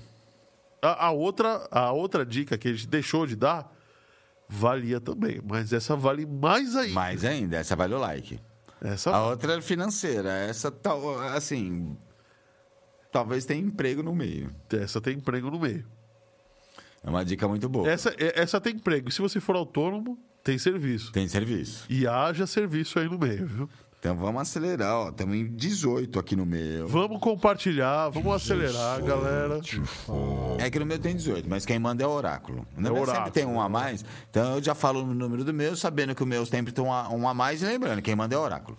A, 0.81 1.07
a 1.07 1.11
outra, 1.11 1.67
a 1.71 1.93
outra 1.93 2.25
dica 2.25 2.57
que 2.59 2.69
a 2.69 2.73
gente 2.73 2.87
deixou 2.89 3.27
de 3.27 3.37
dar 3.37 3.73
valia 4.49 5.01
também, 5.01 5.41
mas 5.49 5.73
essa 5.73 5.97
vale 5.97 6.27
mais 6.27 6.77
ainda. 6.77 6.95
Mais 6.95 7.25
ainda, 7.25 7.57
essa 7.57 7.75
vale 7.75 7.95
o 7.95 7.99
like. 7.99 8.41
Essa 8.81 9.11
A 9.11 9.27
outra 9.29 9.59
é 9.59 9.61
financeira. 9.61 10.31
Essa, 10.31 10.71
tal, 10.71 11.19
assim. 11.21 11.97
Talvez 13.13 13.45
tenha 13.45 13.61
emprego 13.61 14.03
no 14.03 14.15
meio. 14.15 14.51
Essa 14.73 15.01
tem 15.01 15.17
emprego 15.17 15.51
no 15.51 15.59
meio. 15.61 15.87
É 17.03 17.11
uma 17.11 17.25
dica 17.25 17.49
muito 17.49 17.69
boa. 17.69 17.89
Essa, 17.91 18.11
é- 18.19 18.41
essa 18.41 18.61
tem 18.61 18.75
emprego. 18.75 19.09
E 19.09 19.13
se 19.13 19.21
você 19.21 19.41
for 19.41 19.57
autônomo, 19.57 20.19
tem 20.43 20.57
serviço. 20.59 21.11
Tem 21.13 21.27
serviço. 21.29 21.85
E 21.89 22.07
haja 22.07 22.47
serviço 22.47 22.99
aí 22.99 23.09
no 23.09 23.19
meio, 23.19 23.47
viu? 23.47 23.69
Então 23.99 24.17
vamos 24.17 24.43
acelerar, 24.43 24.95
ó. 24.97 25.09
Estamos 25.11 25.37
em 25.37 25.47
18 25.47 26.19
aqui 26.19 26.35
no 26.35 26.45
meu. 26.45 26.89
Vamos 26.89 27.21
compartilhar, 27.21 28.09
vamos 28.09 28.35
acelerar, 28.35 29.01
galera. 29.01 29.61
É 30.59 30.69
que 30.69 30.79
no 30.81 30.85
meu 30.87 30.99
tem 30.99 31.15
18, 31.15 31.49
mas 31.49 31.65
quem 31.65 31.79
manda 31.79 32.03
é 32.03 32.07
o 32.07 32.11
oráculo. 32.11 32.67
No 32.77 32.83
meu 32.83 32.95
oráculo, 32.95 33.17
sempre 33.27 33.31
tem 33.31 33.47
um 33.47 33.61
a 33.61 33.69
mais. 33.69 34.05
Então 34.29 34.57
eu 34.57 34.63
já 34.63 34.75
falo 34.75 35.07
no 35.07 35.15
número 35.15 35.45
do 35.45 35.55
meu, 35.55 35.77
sabendo 35.77 36.17
que 36.17 36.23
o 36.25 36.27
meu 36.27 36.45
sempre 36.45 36.73
tem 36.73 36.83
um 36.85 36.93
a, 36.93 37.09
um 37.11 37.29
a 37.29 37.33
mais. 37.35 37.63
E 37.63 37.65
lembrando, 37.65 38.03
quem 38.03 38.17
manda 38.17 38.35
é 38.35 38.39
o 38.39 38.41
oráculo. 38.41 38.77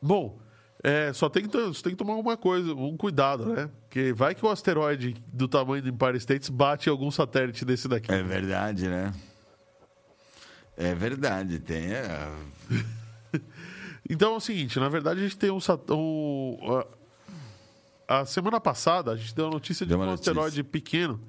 Bom, 0.00 0.38
é, 0.82 1.12
só 1.12 1.28
tem 1.28 1.46
que, 1.46 1.56
você 1.56 1.82
tem 1.82 1.92
que 1.92 1.98
tomar 1.98 2.14
uma 2.14 2.36
coisa, 2.36 2.72
um 2.72 2.96
cuidado, 2.96 3.46
né? 3.46 3.68
Porque 3.82 4.12
vai 4.12 4.34
que 4.34 4.44
o 4.44 4.48
asteroide 4.48 5.16
do 5.32 5.48
tamanho 5.48 5.82
do 5.82 5.88
Empire 5.88 6.16
States 6.18 6.48
bate 6.48 6.88
em 6.88 6.92
algum 6.92 7.10
satélite 7.10 7.64
desse 7.64 7.88
daqui. 7.88 8.12
É 8.12 8.22
verdade, 8.22 8.88
né? 8.88 9.12
É 10.76 10.94
verdade, 10.94 11.58
tem. 11.58 11.92
é. 11.92 12.32
Então 14.10 14.32
é 14.32 14.36
o 14.36 14.40
seguinte, 14.40 14.80
na 14.80 14.88
verdade 14.88 15.20
a 15.20 15.22
gente 15.22 15.36
tem 15.36 15.50
um, 15.50 15.58
um 15.90 16.82
a, 18.08 18.20
a 18.20 18.24
semana 18.24 18.58
passada 18.58 19.10
a 19.12 19.16
gente 19.16 19.34
deu 19.34 19.48
a 19.48 19.50
notícia 19.50 19.84
de 19.84 19.90
Deu 19.90 20.00
um 20.00 20.06
notícia. 20.06 20.30
asteroide 20.30 20.64
pequeno 20.64 21.20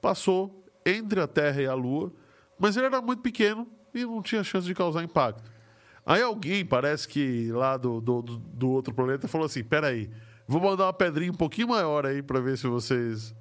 passou 0.00 0.64
entre 0.86 1.20
a 1.20 1.26
Terra 1.26 1.60
e 1.60 1.66
a 1.66 1.74
Lua, 1.74 2.10
mas 2.58 2.74
ele 2.74 2.86
era 2.86 3.02
muito 3.02 3.20
pequeno 3.20 3.68
e 3.92 4.02
não 4.06 4.22
tinha 4.22 4.42
chance 4.42 4.66
de 4.66 4.74
causar 4.74 5.02
impacto. 5.02 5.42
Aí 6.04 6.20
alguém, 6.22 6.64
parece 6.64 7.06
que 7.06 7.50
lá 7.52 7.76
do, 7.76 8.00
do, 8.00 8.22
do- 8.22 8.70
outro 8.70 8.92
planeta, 8.92 9.28
falou 9.28 9.46
assim: 9.46 9.62
peraí, 9.62 10.10
vou 10.48 10.60
mandar 10.60 10.86
uma 10.86 10.92
pedrinha 10.92 11.30
um 11.30 11.34
pouquinho 11.36 11.68
maior 11.68 12.04
aí 12.06 12.22
para 12.22 12.40
ver 12.40 12.58
se 12.58 12.66
vocês. 12.66 13.34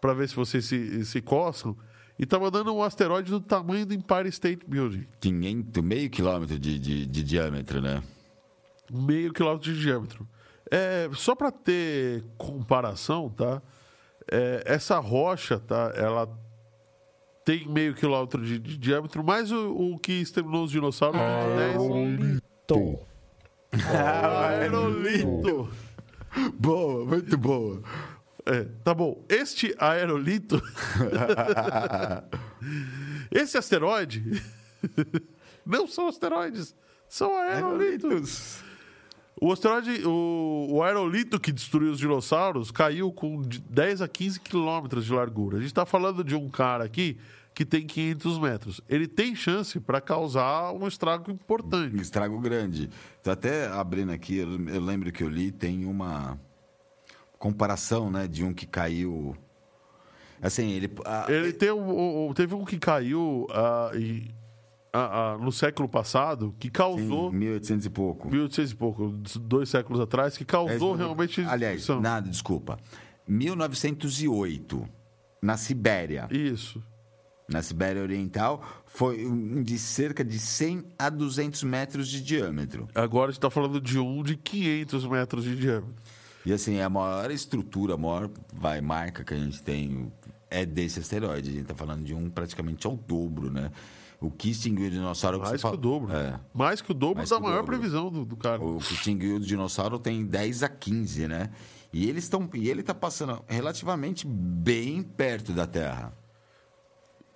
para 0.00 0.12
ver 0.12 0.28
se 0.28 0.34
vocês 0.36 0.64
se, 0.64 1.04
se 1.04 1.20
coçam. 1.22 1.76
E 2.18 2.24
tá 2.24 2.38
mandando 2.38 2.72
um 2.72 2.82
asteroide 2.82 3.28
do 3.30 3.40
tamanho 3.40 3.84
do 3.86 3.92
Empire 3.94 4.28
State 4.28 4.64
Building. 4.68 5.06
500, 5.20 5.82
meio 5.82 6.08
quilômetro 6.10 6.58
de, 6.58 6.78
de, 6.78 7.06
de 7.06 7.22
diâmetro, 7.24 7.80
né? 7.80 8.02
meio 8.92 9.32
quilômetro 9.32 9.72
de 9.72 9.80
diâmetro. 9.80 10.28
É, 10.70 11.08
só 11.14 11.34
para 11.34 11.50
ter 11.50 12.22
comparação, 12.38 13.28
tá? 13.30 13.60
É, 14.30 14.62
essa 14.66 14.98
rocha, 14.98 15.58
tá? 15.58 15.92
Ela 15.96 16.28
tem 17.44 17.68
meio 17.68 17.94
quilômetro 17.94 18.42
de, 18.44 18.58
de 18.58 18.78
diâmetro, 18.78 19.22
mas 19.22 19.52
o, 19.52 19.70
o 19.70 19.98
que 19.98 20.12
exterminou 20.12 20.64
os 20.64 20.70
dinossauros 20.70 21.20
tem 21.20 21.56
10. 21.56 21.76
Aerolito. 21.76 22.98
Aerolito. 23.92 25.68
Boa, 26.58 27.04
muito 27.04 27.36
boa. 27.36 27.82
É, 28.46 28.64
tá 28.82 28.94
bom. 28.94 29.24
Este 29.28 29.74
aerolito. 29.78 30.62
Esse 33.30 33.58
asteroide. 33.58 34.42
Não 35.64 35.86
são 35.86 36.08
asteroides, 36.08 36.74
são 37.08 37.36
aerolitos. 37.36 38.62
O 39.46 39.52
asteroide, 39.52 40.06
o, 40.06 40.68
o 40.70 40.82
aerolito 40.82 41.38
que 41.38 41.52
destruiu 41.52 41.92
os 41.92 41.98
dinossauros 41.98 42.70
caiu 42.70 43.12
com 43.12 43.42
de 43.42 43.58
10 43.60 44.00
a 44.00 44.08
15 44.08 44.40
quilômetros 44.40 45.04
de 45.04 45.12
largura. 45.12 45.58
A 45.58 45.60
gente 45.60 45.68
está 45.68 45.84
falando 45.84 46.24
de 46.24 46.34
um 46.34 46.48
cara 46.48 46.82
aqui 46.84 47.18
que 47.54 47.62
tem 47.66 47.86
500 47.86 48.38
metros. 48.38 48.80
Ele 48.88 49.06
tem 49.06 49.34
chance 49.34 49.78
para 49.78 50.00
causar 50.00 50.72
um 50.72 50.88
estrago 50.88 51.30
importante. 51.30 51.94
Estrago 52.00 52.40
grande. 52.40 52.88
Até 53.26 53.66
abrindo 53.68 54.12
aqui, 54.12 54.38
eu 54.38 54.80
lembro 54.80 55.12
que 55.12 55.22
eu 55.22 55.28
li, 55.28 55.52
tem 55.52 55.84
uma 55.84 56.40
comparação, 57.38 58.10
né, 58.10 58.26
de 58.26 58.42
um 58.46 58.54
que 58.54 58.64
caiu. 58.66 59.36
Assim, 60.40 60.70
ele. 60.70 60.90
a- 61.04 61.26
Ele 61.28 61.52
tem 61.52 61.70
um- 61.70 62.28
um- 62.30 62.32
teve 62.32 62.54
um 62.54 62.64
que 62.64 62.78
caiu 62.78 63.46
e- 63.94 64.30
ah, 64.94 65.34
ah, 65.34 65.38
no 65.38 65.50
século 65.50 65.88
passado 65.88 66.54
que 66.58 66.70
causou. 66.70 67.32
1800 67.32 67.86
e 67.86 67.90
pouco. 67.90 68.30
1800 68.30 68.70
e 68.70 68.76
pouco, 68.76 69.08
dois 69.40 69.68
séculos 69.68 70.00
atrás, 70.00 70.38
que 70.38 70.44
causou 70.44 70.94
É, 70.94 70.98
realmente. 70.98 71.40
Aliás, 71.42 71.88
nada, 72.00 72.30
desculpa. 72.30 72.78
1908, 73.26 74.88
na 75.42 75.56
Sibéria. 75.56 76.28
Isso. 76.30 76.80
Na 77.48 77.60
Sibéria 77.60 78.00
Oriental, 78.00 78.64
foi 78.86 79.28
de 79.64 79.78
cerca 79.78 80.24
de 80.24 80.38
100 80.38 80.84
a 80.96 81.10
200 81.10 81.64
metros 81.64 82.08
de 82.08 82.22
diâmetro. 82.22 82.88
Agora 82.94 83.24
a 83.24 83.32
gente 83.32 83.38
está 83.38 83.50
falando 83.50 83.80
de 83.80 83.98
um 83.98 84.22
de 84.22 84.36
500 84.36 85.06
metros 85.06 85.44
de 85.44 85.56
diâmetro. 85.56 85.94
E 86.46 86.52
assim, 86.52 86.80
a 86.80 86.88
maior 86.88 87.30
estrutura, 87.30 87.94
a 87.94 87.98
maior 87.98 88.30
vai, 88.52 88.80
marca 88.80 89.24
que 89.24 89.34
a 89.34 89.36
gente 89.36 89.62
tem 89.62 90.12
é 90.50 90.64
desse 90.64 91.00
asteroide. 91.00 91.50
A 91.50 91.52
gente 91.52 91.62
está 91.62 91.74
falando 91.74 92.04
de 92.04 92.14
um 92.14 92.30
praticamente 92.30 92.86
ao 92.86 92.96
dobro, 92.96 93.50
né? 93.50 93.70
O 94.26 94.30
que 94.30 94.50
extinguiu 94.50 94.86
o 94.86 94.90
dinossauro... 94.90 95.38
Mais 95.40 95.52
que 95.52 95.58
fala- 95.58 95.74
o 95.74 95.76
dobro. 95.76 96.14
É. 96.14 96.40
Mais 96.52 96.80
que 96.80 96.90
o 96.90 96.94
dobro 96.94 97.18
Mais 97.18 97.30
da 97.30 97.40
maior 97.40 97.62
dobro. 97.62 97.78
previsão 97.78 98.10
do, 98.10 98.24
do 98.24 98.36
cara. 98.36 98.62
O 98.62 98.78
que 98.78 98.94
extinguiu 98.94 99.36
o 99.36 99.40
dinossauro 99.40 99.98
tem 99.98 100.24
10 100.24 100.62
a 100.62 100.68
15, 100.68 101.28
né? 101.28 101.50
E, 101.92 102.08
eles 102.08 102.24
estão, 102.24 102.48
e 102.54 102.68
ele 102.68 102.80
está 102.80 102.94
passando 102.94 103.42
relativamente 103.46 104.26
bem 104.26 105.02
perto 105.02 105.52
da 105.52 105.66
Terra. 105.66 106.12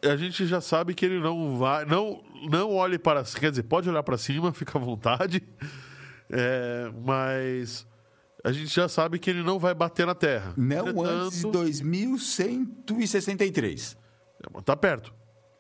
A 0.03 0.17
gente 0.17 0.47
já 0.47 0.61
sabe 0.61 0.95
que 0.95 1.05
ele 1.05 1.21
não 1.21 1.59
vai. 1.59 1.85
Não, 1.85 2.23
não 2.51 2.73
olhe 2.75 2.99
para. 2.99 3.23
Quer 3.25 3.51
dizer, 3.51 3.65
pode 3.65 3.89
olhar 3.89 4.03
para 4.03 4.17
cima, 4.17 4.51
fica 4.55 4.79
à 4.79 4.81
vontade. 4.81 5.43
É, 6.31 6.91
mas 7.05 7.87
a 8.45 8.53
gente 8.53 8.75
já 8.75 8.89
sabe 8.89 9.19
que 9.19 9.29
ele 9.31 9.43
não 9.43 9.59
vai 9.59 9.75
bater 9.75 10.07
na 10.07 10.15
Terra. 10.15 10.53
Não 10.57 11.03
antes 11.03 11.41
de 11.41 11.47
Entretanto, 11.47 11.51
2163. 11.53 13.97
Tá 14.65 14.77
perto. 14.77 15.13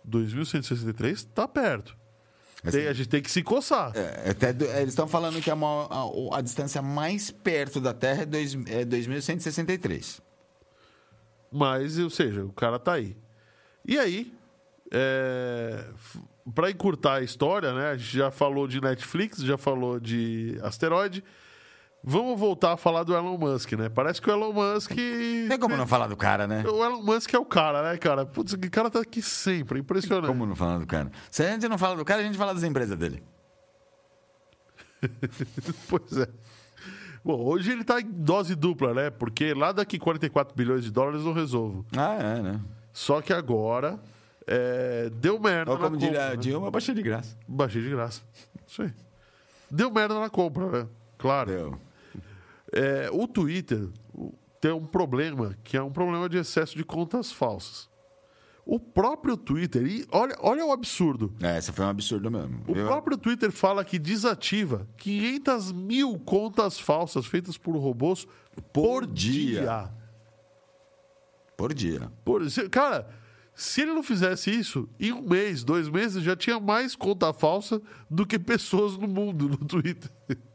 2163 0.09 1.24
tá 1.24 1.47
perto. 1.47 1.97
Assim, 2.64 2.78
Tem- 2.78 2.89
a 2.89 2.93
gente 2.93 3.09
tem 3.09 3.22
que 3.22 3.30
se 3.30 3.43
coçar. 3.43 3.93
É, 3.97 4.30
até 4.30 4.52
do- 4.52 4.64
eles 4.64 4.89
estão 4.89 5.06
falando 5.06 5.40
que 5.40 5.48
a, 5.51 5.55
a- 5.55 6.39
a 6.39 6.40
distância 6.40 6.82
mais 6.82 7.30
perto 7.30 7.80
da 7.80 7.94
Terra 7.94 8.22
é, 8.22 8.26
dois, 8.26 8.55
é 8.66 8.85
2163. 8.85 10.20
Mas, 11.52 11.98
ou 11.98 12.10
seja, 12.10 12.44
o 12.44 12.52
cara 12.52 12.78
tá 12.78 12.94
aí. 12.94 13.16
E 13.86 13.98
aí, 13.98 14.32
é, 14.90 15.85
pra 16.55 16.70
encurtar 16.70 17.14
a 17.14 17.22
história, 17.22 17.72
né? 17.72 17.90
A 17.90 17.97
gente 17.97 18.16
já 18.16 18.30
falou 18.30 18.66
de 18.66 18.80
Netflix, 18.80 19.39
já 19.39 19.56
falou 19.56 19.98
de 20.01 20.59
asteroide. 20.62 21.22
Vamos 22.02 22.38
voltar 22.38 22.72
a 22.72 22.76
falar 22.76 23.02
do 23.02 23.14
Elon 23.14 23.36
Musk, 23.36 23.72
né? 23.72 23.88
Parece 23.88 24.22
que 24.22 24.30
o 24.30 24.32
Elon 24.32 24.52
Musk. 24.52 24.92
Tem 24.94 25.58
como 25.58 25.76
não 25.76 25.86
falar 25.86 26.06
do 26.06 26.16
cara, 26.16 26.46
né? 26.46 26.64
O 26.66 26.84
Elon 26.84 27.02
Musk 27.02 27.34
é 27.34 27.38
o 27.38 27.44
cara, 27.44 27.82
né, 27.82 27.98
cara? 27.98 28.24
Putz, 28.24 28.52
o 28.52 28.70
cara 28.70 28.88
tá 28.88 29.00
aqui 29.00 29.20
sempre, 29.20 29.80
impressionante. 29.80 30.28
Como 30.28 30.46
não 30.46 30.54
falar 30.54 30.78
do 30.78 30.86
cara? 30.86 31.10
Se 31.30 31.42
a 31.42 31.50
gente 31.50 31.68
não 31.68 31.76
fala 31.76 31.96
do 31.96 32.04
cara, 32.04 32.20
a 32.20 32.24
gente 32.24 32.38
fala 32.38 32.54
das 32.54 32.62
empresas 32.62 32.96
dele. 32.96 33.22
Pois 35.88 36.16
é. 36.16 36.28
Bom, 37.24 37.44
hoje 37.44 37.72
ele 37.72 37.84
tá 37.84 38.00
em 38.00 38.04
dose 38.04 38.54
dupla, 38.54 38.94
né? 38.94 39.10
Porque 39.10 39.52
lá 39.52 39.72
daqui 39.72 39.98
44 39.98 40.56
bilhões 40.56 40.84
de 40.84 40.90
dólares 40.90 41.24
eu 41.24 41.32
resolvo. 41.32 41.84
Ah, 41.96 42.14
é, 42.14 42.42
né? 42.42 42.60
Só 42.92 43.20
que 43.20 43.32
agora 43.32 44.00
é, 44.46 45.10
deu 45.10 45.38
merda 45.38 45.72
Ou 45.72 45.78
na 45.78 45.84
como 45.84 45.96
compra, 45.96 46.08
diria 46.08 46.26
a 46.26 46.30
né? 46.30 46.36
Dilma, 46.36 46.70
baixei 46.70 46.94
de 46.94 47.02
graça. 47.02 47.36
Baixei 47.46 47.82
de 47.82 47.90
graça. 47.90 48.22
Isso 48.66 48.82
aí. 48.82 48.92
Deu 49.70 49.90
merda 49.90 50.18
na 50.18 50.30
compra, 50.30 50.66
né? 50.66 50.88
Claro. 51.18 51.50
Deu. 51.50 51.88
É, 52.72 53.08
o 53.12 53.26
Twitter 53.26 53.88
tem 54.60 54.72
um 54.72 54.84
problema, 54.86 55.56
que 55.64 55.76
é 55.76 55.82
um 55.82 55.90
problema 55.90 56.28
de 56.28 56.36
excesso 56.38 56.76
de 56.76 56.84
contas 56.84 57.30
falsas. 57.32 57.88
O 58.66 58.78
próprio 58.78 59.34
Twitter, 59.34 59.86
e 59.86 60.06
olha, 60.12 60.36
olha 60.40 60.66
o 60.66 60.70
absurdo. 60.72 61.32
É, 61.42 61.56
esse 61.56 61.72
foi 61.72 61.86
um 61.86 61.88
absurdo 61.88 62.30
mesmo. 62.30 62.62
O 62.68 62.72
Eu- 62.76 62.86
próprio 62.86 63.16
Twitter 63.16 63.50
fala 63.50 63.82
que 63.82 63.98
desativa 63.98 64.86
500 64.98 65.72
mil 65.72 66.18
contas 66.18 66.78
falsas 66.78 67.24
feitas 67.24 67.56
por 67.56 67.74
robôs 67.76 68.26
por, 68.72 69.06
dia. 69.06 69.60
dia. 69.62 69.90
Por 71.56 71.72
dia. 71.72 72.12
Por- 72.24 72.42
cara, 72.70 73.08
se 73.54 73.80
ele 73.82 73.92
não 73.94 74.02
fizesse 74.02 74.50
isso, 74.50 74.86
em 75.00 75.12
um 75.12 75.22
mês, 75.22 75.64
dois 75.64 75.88
meses, 75.88 76.22
já 76.22 76.36
tinha 76.36 76.60
mais 76.60 76.94
conta 76.94 77.32
falsa 77.32 77.80
do 78.10 78.26
que 78.26 78.38
pessoas 78.38 78.98
no 78.98 79.08
mundo 79.08 79.48
no 79.48 79.56
Twitter. 79.56 80.10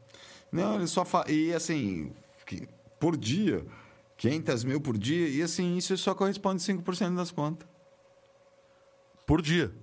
Não, 0.53 0.75
ele 0.75 0.87
só 0.87 1.03
fala. 1.03 1.29
E 1.31 1.53
assim, 1.53 2.11
por 2.99 3.17
dia, 3.17 3.65
500 4.17 4.63
mil 4.63 4.79
por 4.79 4.97
dia, 4.97 5.27
e 5.27 5.41
assim, 5.41 5.75
isso 5.77 5.97
só 5.97 6.13
corresponde 6.13 6.63
a 6.71 6.75
5% 6.75 7.15
das 7.15 7.31
contas. 7.31 7.67
Por 9.25 9.41
dia. 9.41 9.73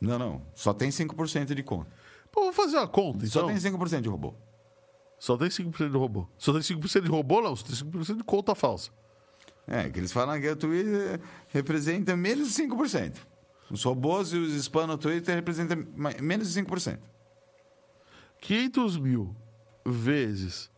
Não, 0.00 0.18
não. 0.18 0.42
Só 0.54 0.72
tem 0.72 0.88
5% 0.88 1.54
de 1.54 1.62
conta. 1.62 1.90
Pô, 2.32 2.40
vamos 2.42 2.56
fazer 2.56 2.76
uma 2.76 2.88
conta, 2.88 3.26
Só 3.26 3.40
então. 3.40 3.48
tem 3.48 3.72
5% 3.72 4.00
de 4.00 4.08
robô. 4.08 4.34
Só 5.18 5.36
tem 5.36 5.48
5% 5.48 5.90
de 5.90 5.96
robô. 5.96 6.26
Só 6.38 6.52
tem 6.52 6.62
5% 6.62 7.02
de 7.02 7.08
robô, 7.08 7.42
não. 7.42 7.54
Só 7.54 7.66
tem 7.66 7.74
5% 7.74 8.16
de 8.16 8.24
conta 8.24 8.54
falsa. 8.54 8.90
É, 9.66 9.88
que 9.88 9.98
eles 9.98 10.10
falam 10.10 10.40
que 10.40 10.48
o 10.48 10.56
Twitter 10.56 11.20
representa 11.48 12.16
menos 12.16 12.54
de 12.54 12.62
5%. 12.62 13.16
Os 13.70 13.84
robôs 13.84 14.32
e 14.32 14.36
os 14.38 14.54
spam 14.54 14.86
no 14.86 14.98
Twitter 14.98 15.34
representam 15.34 15.86
menos 16.20 16.52
de 16.52 16.62
5%. 16.62 16.98
500 18.40 18.96
mil 18.96 19.36
vezes 19.90 20.70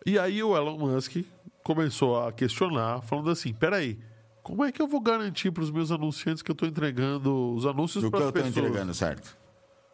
E 0.06 0.20
aí 0.20 0.44
o 0.44 0.56
Elon 0.56 0.78
Musk 0.78 1.18
começou 1.64 2.20
a 2.22 2.32
questionar, 2.32 3.02
falando 3.02 3.30
assim: 3.30 3.54
peraí, 3.54 4.00
como 4.42 4.64
é 4.64 4.72
que 4.72 4.82
eu 4.82 4.88
vou 4.88 5.00
garantir 5.00 5.52
para 5.52 5.64
os 5.64 5.72
meus 5.72 5.92
anunciantes 5.92 6.44
que 6.44 6.52
eu 6.52 6.54
estou 6.54 6.68
entregando 6.68 7.54
os 7.54 7.66
anúncios 7.66 8.04
que 8.04 8.10
para 8.10 8.20
as 8.20 8.26
eu 8.26 8.30
estou 8.30 8.44
pessoas? 8.44 8.66
entregando, 8.66 8.94
certo? 8.94 9.38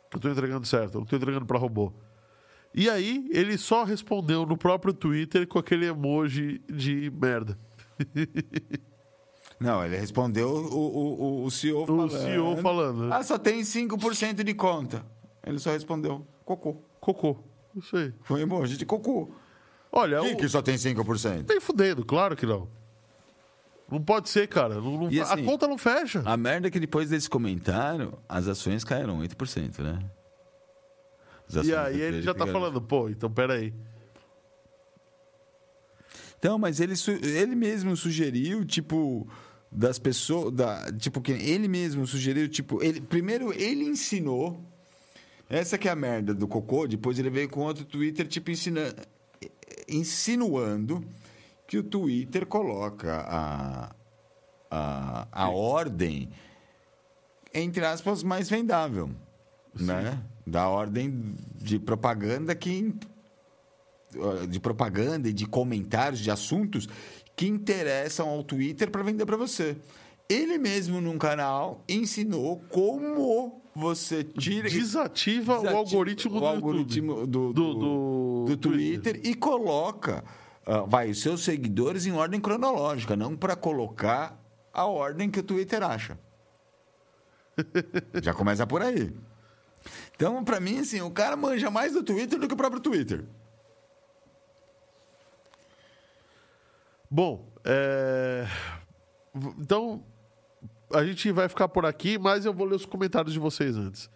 Que 0.09 0.15
eu 0.15 0.17
estou 0.17 0.31
entregando 0.31 0.65
certo, 0.65 0.95
eu 0.95 0.99
não 0.99 1.03
estou 1.03 1.17
entregando 1.17 1.45
para 1.45 1.59
robô. 1.59 1.93
E 2.73 2.89
aí 2.89 3.27
ele 3.31 3.57
só 3.57 3.83
respondeu 3.83 4.45
no 4.45 4.57
próprio 4.57 4.93
Twitter 4.93 5.47
com 5.47 5.59
aquele 5.59 5.85
emoji 5.85 6.61
de 6.67 7.11
merda. 7.11 7.57
Não, 9.59 9.83
ele 9.83 9.97
respondeu 9.97 10.47
o, 10.47 10.77
o, 10.77 11.41
o, 11.41 11.43
o 11.43 11.51
CEO 11.51 11.85
falando. 11.85 12.11
CEO 12.11 12.57
falando, 12.57 13.03
né? 13.07 13.15
Ah, 13.17 13.21
só 13.23 13.37
tem 13.37 13.59
5% 13.59 14.41
de 14.41 14.53
conta. 14.53 15.05
Ele 15.45 15.59
só 15.59 15.71
respondeu 15.71 16.25
cocô. 16.45 16.75
Cocô. 17.01 17.37
Isso 17.75 17.97
aí. 17.97 18.13
Foi 18.21 18.41
emoji 18.41 18.77
de 18.77 18.85
cocô. 18.85 19.29
Olha, 19.91 20.19
Quem 20.21 20.33
o... 20.33 20.37
que 20.37 20.47
só 20.47 20.61
tem 20.61 20.75
5%? 20.75 21.45
tem 21.45 21.59
fudendo, 21.59 22.05
claro 22.05 22.35
que 22.35 22.45
não. 22.45 22.67
Não 23.91 24.01
pode 24.01 24.29
ser, 24.29 24.47
cara. 24.47 24.75
Não- 24.75 25.09
não- 25.09 25.21
assim, 25.23 25.41
a 25.41 25.45
conta 25.45 25.67
não 25.67 25.77
fecha. 25.77 26.21
A 26.25 26.37
merda 26.37 26.67
é 26.67 26.71
que 26.71 26.79
depois 26.79 27.09
desse 27.09 27.27
comentário, 27.29 28.13
as 28.29 28.47
ações 28.47 28.83
caíram 28.83 29.19
8%, 29.19 29.79
né? 29.79 29.99
E 31.63 31.73
aí 31.73 31.99
ele 31.99 32.21
já 32.21 32.31
tá 32.33 32.45
ficaram- 32.45 32.53
falando, 32.53 32.81
pô, 32.81 33.09
então 33.09 33.31
peraí. 33.31 33.73
Então, 36.37 36.57
mas 36.57 36.79
ele, 36.79 36.93
ele 37.23 37.55
mesmo 37.55 37.97
sugeriu, 37.97 38.63
tipo, 38.63 39.27
das 39.71 39.99
pessoas. 39.99 40.53
Da, 40.53 40.91
tipo, 40.93 41.19
que 41.21 41.31
ele 41.31 41.67
mesmo 41.67 42.05
sugeriu, 42.07 42.47
tipo, 42.47 42.81
ele, 42.83 43.01
primeiro 43.01 43.51
ele 43.53 43.83
ensinou. 43.85 44.63
Essa 45.49 45.79
que 45.79 45.87
é 45.87 45.91
a 45.91 45.95
merda 45.95 46.31
do 46.33 46.47
cocô, 46.47 46.85
depois 46.87 47.17
ele 47.17 47.31
veio 47.31 47.49
com 47.49 47.61
outro 47.61 47.83
Twitter, 47.83 48.27
tipo, 48.27 48.51
ensina, 48.51 48.93
insinuando 49.89 51.03
que 51.67 51.77
o 51.77 51.83
Twitter 51.83 52.45
coloca 52.45 53.25
a, 53.27 53.95
a, 54.69 55.27
a 55.31 55.49
ordem, 55.49 56.29
entre 57.53 57.85
aspas, 57.85 58.23
mais 58.23 58.49
vendável. 58.49 59.09
Né? 59.73 60.19
Da 60.45 60.67
ordem 60.67 61.35
de 61.55 61.77
propaganda 61.77 62.55
que 62.55 62.93
de 64.49 64.59
propaganda 64.59 65.29
e 65.29 65.33
de 65.33 65.45
comentários, 65.45 66.19
de 66.19 66.31
assuntos 66.31 66.89
que 67.35 67.47
interessam 67.47 68.27
ao 68.27 68.43
Twitter 68.43 68.89
para 68.89 69.03
vender 69.03 69.25
para 69.25 69.37
você. 69.37 69.77
Ele 70.29 70.59
mesmo, 70.59 71.01
num 71.01 71.17
canal, 71.17 71.83
ensinou 71.89 72.61
como 72.69 73.61
você 73.75 74.23
tira. 74.23 74.69
Desativa, 74.69 75.57
o 75.57 75.61
desativa 75.63 75.77
algoritmo 75.79 76.37
o 76.37 76.39
do 76.39 76.45
algoritmo 76.45 77.15
do, 77.25 77.51
Do- 77.51 77.53
do, 77.53 77.73
do 77.73 78.45
do 78.49 78.57
Twitter, 78.57 79.19
e 79.23 79.33
coloca 79.33 80.23
ah, 80.65 80.81
vai, 80.81 81.09
os 81.09 81.19
seus 81.19 81.43
seguidores 81.43 82.05
em 82.05 82.11
ordem 82.11 82.39
cronológica, 82.39 83.15
não 83.15 83.35
para 83.35 83.55
colocar 83.55 84.39
a 84.71 84.85
ordem 84.85 85.31
que 85.31 85.39
o 85.39 85.43
Twitter 85.43 85.81
acha. 85.81 86.17
Já 88.21 88.33
começa 88.33 88.67
por 88.67 88.83
aí. 88.83 89.11
Então, 90.15 90.43
para 90.43 90.59
mim, 90.59 90.79
assim, 90.79 91.01
o 91.01 91.09
cara 91.09 91.35
manja 91.35 91.71
mais 91.71 91.93
do 91.93 92.03
Twitter 92.03 92.37
do 92.37 92.47
que 92.47 92.53
o 92.53 92.57
próprio 92.57 92.79
Twitter. 92.81 93.25
Bom, 97.09 97.51
é... 97.65 98.45
então 99.57 100.03
a 100.93 101.03
gente 101.05 101.31
vai 101.31 101.47
ficar 101.49 101.67
por 101.67 101.85
aqui, 101.85 102.17
mas 102.17 102.45
eu 102.45 102.53
vou 102.53 102.65
ler 102.67 102.75
os 102.75 102.85
comentários 102.85 103.33
de 103.33 103.39
vocês 103.39 103.75
antes. 103.77 104.09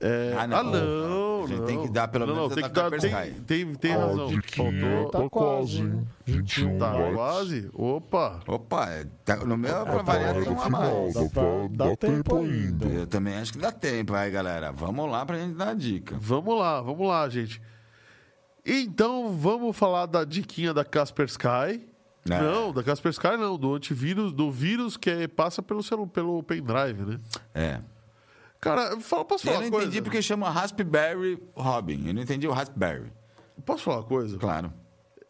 É... 0.00 0.34
Ah, 0.36 0.46
não. 0.46 0.56
Ah, 0.58 0.62
não, 0.64 1.44
A 1.44 1.46
gente 1.46 1.58
não. 1.60 1.66
tem 1.66 1.82
que 1.82 1.88
dar 1.90 2.08
pelo 2.08 2.26
não, 2.26 2.34
menos 2.34 2.48
não, 2.50 2.54
tem 2.56 2.64
que 2.64 2.70
da 2.70 2.88
dar, 2.90 2.98
tem, 2.98 3.32
tem, 3.44 3.74
tem 3.76 3.96
Ó, 3.96 4.00
razão. 4.08 4.26
de 4.26 4.42
que 4.42 4.56
Faltou. 4.56 5.10
tá 5.10 5.30
quase, 5.30 5.78
hein? 5.80 6.08
21 6.26 6.78
Tá 6.78 6.92
quase? 7.14 7.70
Opa! 7.72 8.40
Opa, 8.46 8.88
tá- 9.24 9.36
no 9.36 9.56
meu, 9.56 9.84
pra 9.84 9.96
Tá 9.96 10.02
variar, 10.02 10.34
tem 10.34 10.42
hora 10.42 10.50
um 10.50 10.54
do 10.54 10.60
a 10.60 10.68
mais. 10.68 11.14
dá, 11.14 11.28
pra, 11.30 11.42
dá 11.70 11.96
tempo 11.96 12.36
ainda. 12.36 12.86
Eu 12.86 13.06
também 13.06 13.36
acho 13.36 13.52
que 13.52 13.58
dá 13.58 13.70
tempo, 13.72 14.12
aí, 14.12 14.30
galera. 14.30 14.72
Vamos 14.72 15.10
lá 15.10 15.24
pra 15.24 15.38
gente 15.38 15.54
dar 15.54 15.68
a 15.68 15.74
dica. 15.74 16.16
Vamos 16.18 16.58
lá, 16.58 16.80
vamos 16.82 17.06
lá, 17.08 17.26
gente. 17.28 17.62
Então, 18.66 19.30
vamos 19.30 19.76
falar 19.76 20.06
da 20.06 20.24
diquinha 20.24 20.74
da 20.74 20.84
Kaspersky. 20.84 21.46
É. 21.46 21.80
Não, 22.28 22.72
da 22.72 22.82
Kaspersky 22.82 23.36
não, 23.36 23.56
do 23.58 23.74
antivírus, 23.74 24.32
do 24.32 24.50
vírus 24.50 24.96
que 24.96 25.10
é- 25.10 25.28
passa 25.28 25.62
pelo, 25.62 25.82
celu- 25.82 26.06
pelo 26.06 26.42
pendrive, 26.42 27.04
né? 27.04 27.20
É. 27.54 27.80
Cara, 28.60 28.98
fala, 29.00 29.24
posso 29.24 29.46
Eu 29.46 29.52
falar 29.52 29.60
não 29.60 29.66
uma 29.68 29.70
coisa? 29.72 29.86
entendi 29.86 30.02
porque 30.02 30.20
chama 30.22 30.48
Raspberry 30.50 31.38
Robin. 31.54 32.08
Eu 32.08 32.14
não 32.14 32.22
entendi 32.22 32.48
o 32.48 32.52
Raspberry. 32.52 33.12
Posso 33.64 33.84
falar 33.84 33.98
uma 33.98 34.04
coisa? 34.04 34.38
Claro. 34.38 34.72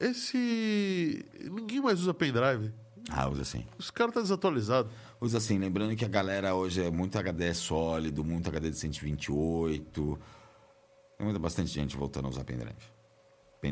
Esse. 0.00 1.24
Ninguém 1.50 1.80
mais 1.80 2.00
usa 2.00 2.14
pendrive. 2.14 2.72
Ah, 3.10 3.28
usa 3.28 3.42
assim. 3.42 3.64
Os 3.78 3.90
caras 3.90 4.10
estão 4.10 4.22
desatualizados. 4.22 4.90
Usa 5.20 5.38
assim, 5.38 5.58
lembrando 5.58 5.94
que 5.96 6.04
a 6.04 6.08
galera 6.08 6.54
hoje 6.54 6.82
é 6.82 6.90
muito 6.90 7.18
HD 7.18 7.52
sólido, 7.54 8.24
muito 8.24 8.48
HD 8.48 8.70
de 8.70 8.76
128. 8.78 10.18
Tem 11.16 11.24
muita, 11.24 11.38
bastante 11.38 11.70
gente 11.70 11.96
voltando 11.96 12.26
a 12.26 12.30
usar 12.30 12.44
pendrive. 12.44 12.74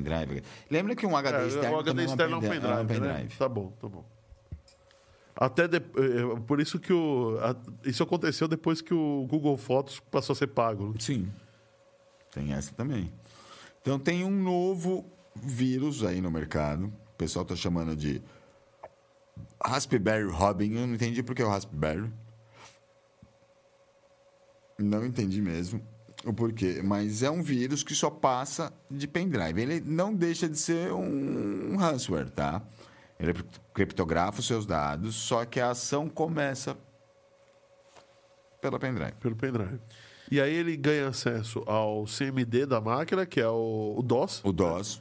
Pendrive. 0.03 0.43
Lembra 0.71 0.95
que 0.97 1.07
um 1.07 1.17
HD 1.17 1.39
É, 1.45 1.47
externo 1.49 1.77
o 1.77 1.81
HD 1.81 1.91
também 1.91 2.05
externo 2.07 2.35
é 2.35 2.39
um 2.39 2.41
pendrive. 2.41 2.67
é 2.67 2.69
um 2.75 2.77
né? 2.77 2.85
pendrive. 2.85 3.37
Tá 3.39 3.49
bom, 3.49 3.71
tá 3.81 3.89
bom. 3.89 4.05
Até 5.37 5.67
de- 5.67 5.77
eh, 5.79 6.41
por 6.47 6.61
isso 6.61 6.79
que 6.79 6.93
o, 6.93 7.37
a- 7.41 7.57
isso 7.85 8.03
aconteceu 8.03 8.47
depois 8.47 8.81
que 8.81 8.95
o 8.95 9.27
Google 9.29 9.57
Fotos 9.57 9.99
passou 9.99 10.33
a 10.33 10.37
ser 10.37 10.47
pago. 10.49 10.89
né? 10.89 10.95
Sim. 11.01 11.31
Tem 12.31 12.53
essa 12.53 12.73
também. 12.75 13.13
Então 13.83 13.99
tem 13.99 14.25
um 14.25 14.31
novo 14.31 15.05
vírus 15.35 16.05
aí 16.05 16.21
no 16.21 16.31
mercado. 16.31 16.87
O 16.87 17.17
pessoal 17.19 17.45
tá 17.45 17.57
chamando 17.57 17.97
de 17.97 18.23
Raspberry 19.65 20.31
Robin. 20.31 20.75
Eu 20.75 20.87
não 20.87 20.95
entendi 20.95 21.23
por 21.23 21.35
que 21.35 21.43
é 21.43 21.45
o 21.45 21.49
Raspberry. 21.49 22.11
Não 24.79 25.05
entendi 25.05 25.41
mesmo 25.41 25.81
o 26.25 26.33
porquê. 26.33 26.81
Mas 26.83 27.23
é 27.23 27.31
um 27.31 27.43
vírus 27.43 27.83
que 27.83 27.95
só 27.95 28.11
passa 28.11 28.73
de 28.91 29.07
pendrive. 29.07 29.61
Ele 29.61 29.81
não 29.81 30.15
deixa 30.15 30.49
de 30.49 30.59
ser 30.59 30.93
um 30.93 31.77
ransomware, 31.77 32.31
tá? 32.31 32.63
Ele 33.19 33.35
criptografa 33.73 34.41
os 34.41 34.47
seus 34.47 34.67
dados, 34.67 35.15
só 35.15 35.45
que 35.45 35.61
a 35.61 35.71
ação 35.71 36.09
começa 36.09 36.77
pela 38.61 38.79
pendrive. 38.79 39.13
Pelo 39.21 39.37
pendrive. 39.37 39.81
E 40.31 40.41
aí 40.41 40.55
ele 40.55 40.77
ganha 40.77 41.09
acesso 41.09 41.63
ao 41.67 42.05
CMD 42.07 42.67
da 42.67 42.81
máquina, 42.81 43.27
que 43.27 43.41
é 43.41 43.49
o, 43.49 43.95
o 43.99 44.03
DOS, 44.03 44.41
O 44.43 44.53
DOS 44.53 45.01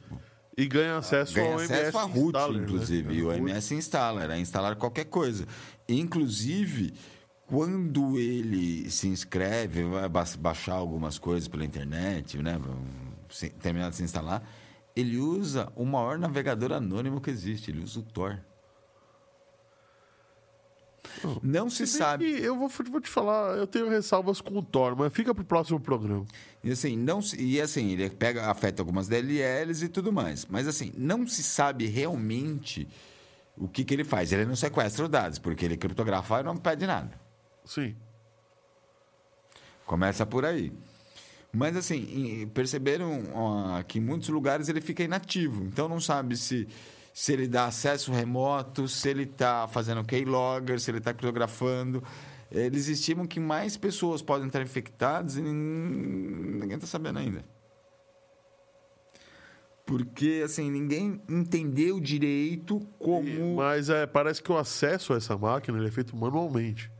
e 0.56 0.66
ganha 0.66 0.98
acesso 0.98 1.34
ganha 1.34 1.52
ao 1.52 1.56
acesso 1.56 1.74
MS 1.80 1.96
à 1.96 2.02
root, 2.02 2.26
Installer, 2.26 2.56
né? 2.58 2.64
inclusive. 2.64 3.14
E 3.14 3.22
o. 3.22 3.32
MS 3.32 3.74
installer, 3.74 4.30
é 4.30 4.38
instalar 4.38 4.76
qualquer 4.76 5.06
coisa. 5.06 5.46
Inclusive, 5.88 6.94
quando 7.46 8.18
ele 8.18 8.90
se 8.90 9.06
inscreve, 9.08 9.84
vai 9.84 10.08
ba- 10.08 10.24
baixar 10.38 10.74
algumas 10.74 11.18
coisas 11.18 11.48
pela 11.48 11.64
internet, 11.64 12.38
né? 12.42 12.60
terminar 13.60 13.90
de 13.90 13.96
se 13.96 14.02
instalar, 14.02 14.42
ele 14.94 15.18
usa 15.18 15.72
o 15.74 15.84
maior 15.84 16.18
navegador 16.18 16.72
anônimo 16.72 17.20
que 17.20 17.30
existe, 17.30 17.70
ele 17.70 17.82
usa 17.82 17.98
o 18.00 18.02
Tor. 18.02 18.40
Não 21.42 21.68
se 21.70 21.86
Se 21.86 21.98
sabe. 21.98 22.24
eu 22.42 22.56
vou, 22.56 22.68
vou 22.68 23.00
te 23.00 23.08
falar, 23.08 23.56
eu 23.56 23.66
tenho 23.66 23.88
ressalvas 23.88 24.40
com 24.40 24.58
o 24.58 24.62
Thor, 24.62 24.96
mas 24.96 25.12
fica 25.12 25.34
pro 25.34 25.44
próximo 25.44 25.78
programa. 25.78 26.24
E 26.62 26.70
assim, 26.70 26.96
não 26.96 27.20
e 27.38 27.60
assim, 27.60 27.90
ele 27.92 28.08
pega, 28.10 28.50
afeta 28.50 28.82
algumas 28.82 29.06
DLLs 29.06 29.84
e 29.84 29.88
tudo 29.88 30.12
mais. 30.12 30.46
Mas 30.46 30.66
assim, 30.66 30.92
não 30.96 31.26
se 31.26 31.42
sabe 31.42 31.86
realmente 31.86 32.88
o 33.56 33.68
que, 33.68 33.84
que 33.84 33.94
ele 33.94 34.04
faz. 34.04 34.32
Ele 34.32 34.44
não 34.46 34.56
sequestra 34.56 35.04
os 35.04 35.10
dados, 35.10 35.38
porque 35.38 35.64
ele 35.64 35.76
criptografa 35.76 36.40
e 36.40 36.42
não 36.42 36.56
pede 36.56 36.86
nada. 36.86 37.23
Sim. 37.64 37.96
Começa 39.86 40.24
por 40.24 40.44
aí. 40.44 40.72
Mas 41.52 41.76
assim, 41.76 42.50
perceberam 42.52 43.22
ó, 43.32 43.82
que 43.82 43.98
em 43.98 44.02
muitos 44.02 44.28
lugares 44.28 44.68
ele 44.68 44.80
fica 44.80 45.02
inativo. 45.02 45.62
Então 45.64 45.88
não 45.88 46.00
sabe 46.00 46.36
se, 46.36 46.66
se 47.12 47.32
ele 47.32 47.46
dá 47.46 47.66
acesso 47.66 48.10
remoto, 48.12 48.88
se 48.88 49.08
ele 49.08 49.22
está 49.22 49.68
fazendo 49.68 50.02
keylogger, 50.04 50.80
se 50.80 50.90
ele 50.90 50.98
está 50.98 51.12
criptografando. 51.12 52.02
Eles 52.50 52.88
estimam 52.88 53.26
que 53.26 53.38
mais 53.40 53.76
pessoas 53.76 54.20
podem 54.22 54.46
estar 54.46 54.62
infectadas 54.62 55.36
e 55.36 55.42
nin- 55.42 55.52
ninguém 56.60 56.76
está 56.76 56.86
sabendo 56.86 57.18
ainda. 57.18 57.44
Porque 59.86 60.42
assim, 60.44 60.70
ninguém 60.70 61.20
entendeu 61.28 62.00
direito 62.00 62.80
como. 62.98 63.56
Mas 63.56 63.90
é, 63.90 64.06
parece 64.06 64.42
que 64.42 64.50
o 64.50 64.56
acesso 64.56 65.12
a 65.12 65.16
essa 65.16 65.36
máquina 65.36 65.86
é 65.86 65.90
feito 65.90 66.16
manualmente. 66.16 66.90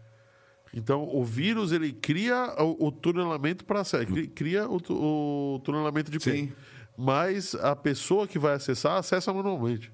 Então, 0.75 1.09
o 1.09 1.25
vírus 1.25 1.71
ele 1.71 1.93
cria 1.93 2.53
o, 2.59 2.89
o 2.89 2.93
tunelamento 2.93 3.65
para 3.65 3.81
acesso, 3.81 4.13
cria 4.35 4.69
o, 4.69 4.77
o 4.77 5.61
tunelamento 5.61 6.11
de 6.11 6.19
Sim. 6.21 6.31
IP. 6.31 6.53
Mas 6.99 7.55
a 7.55 7.77
pessoa 7.77 8.27
que 8.27 8.39
vai 8.39 8.55
acessar, 8.55 8.99
acessa 8.99 9.33
manualmente. 9.33 9.93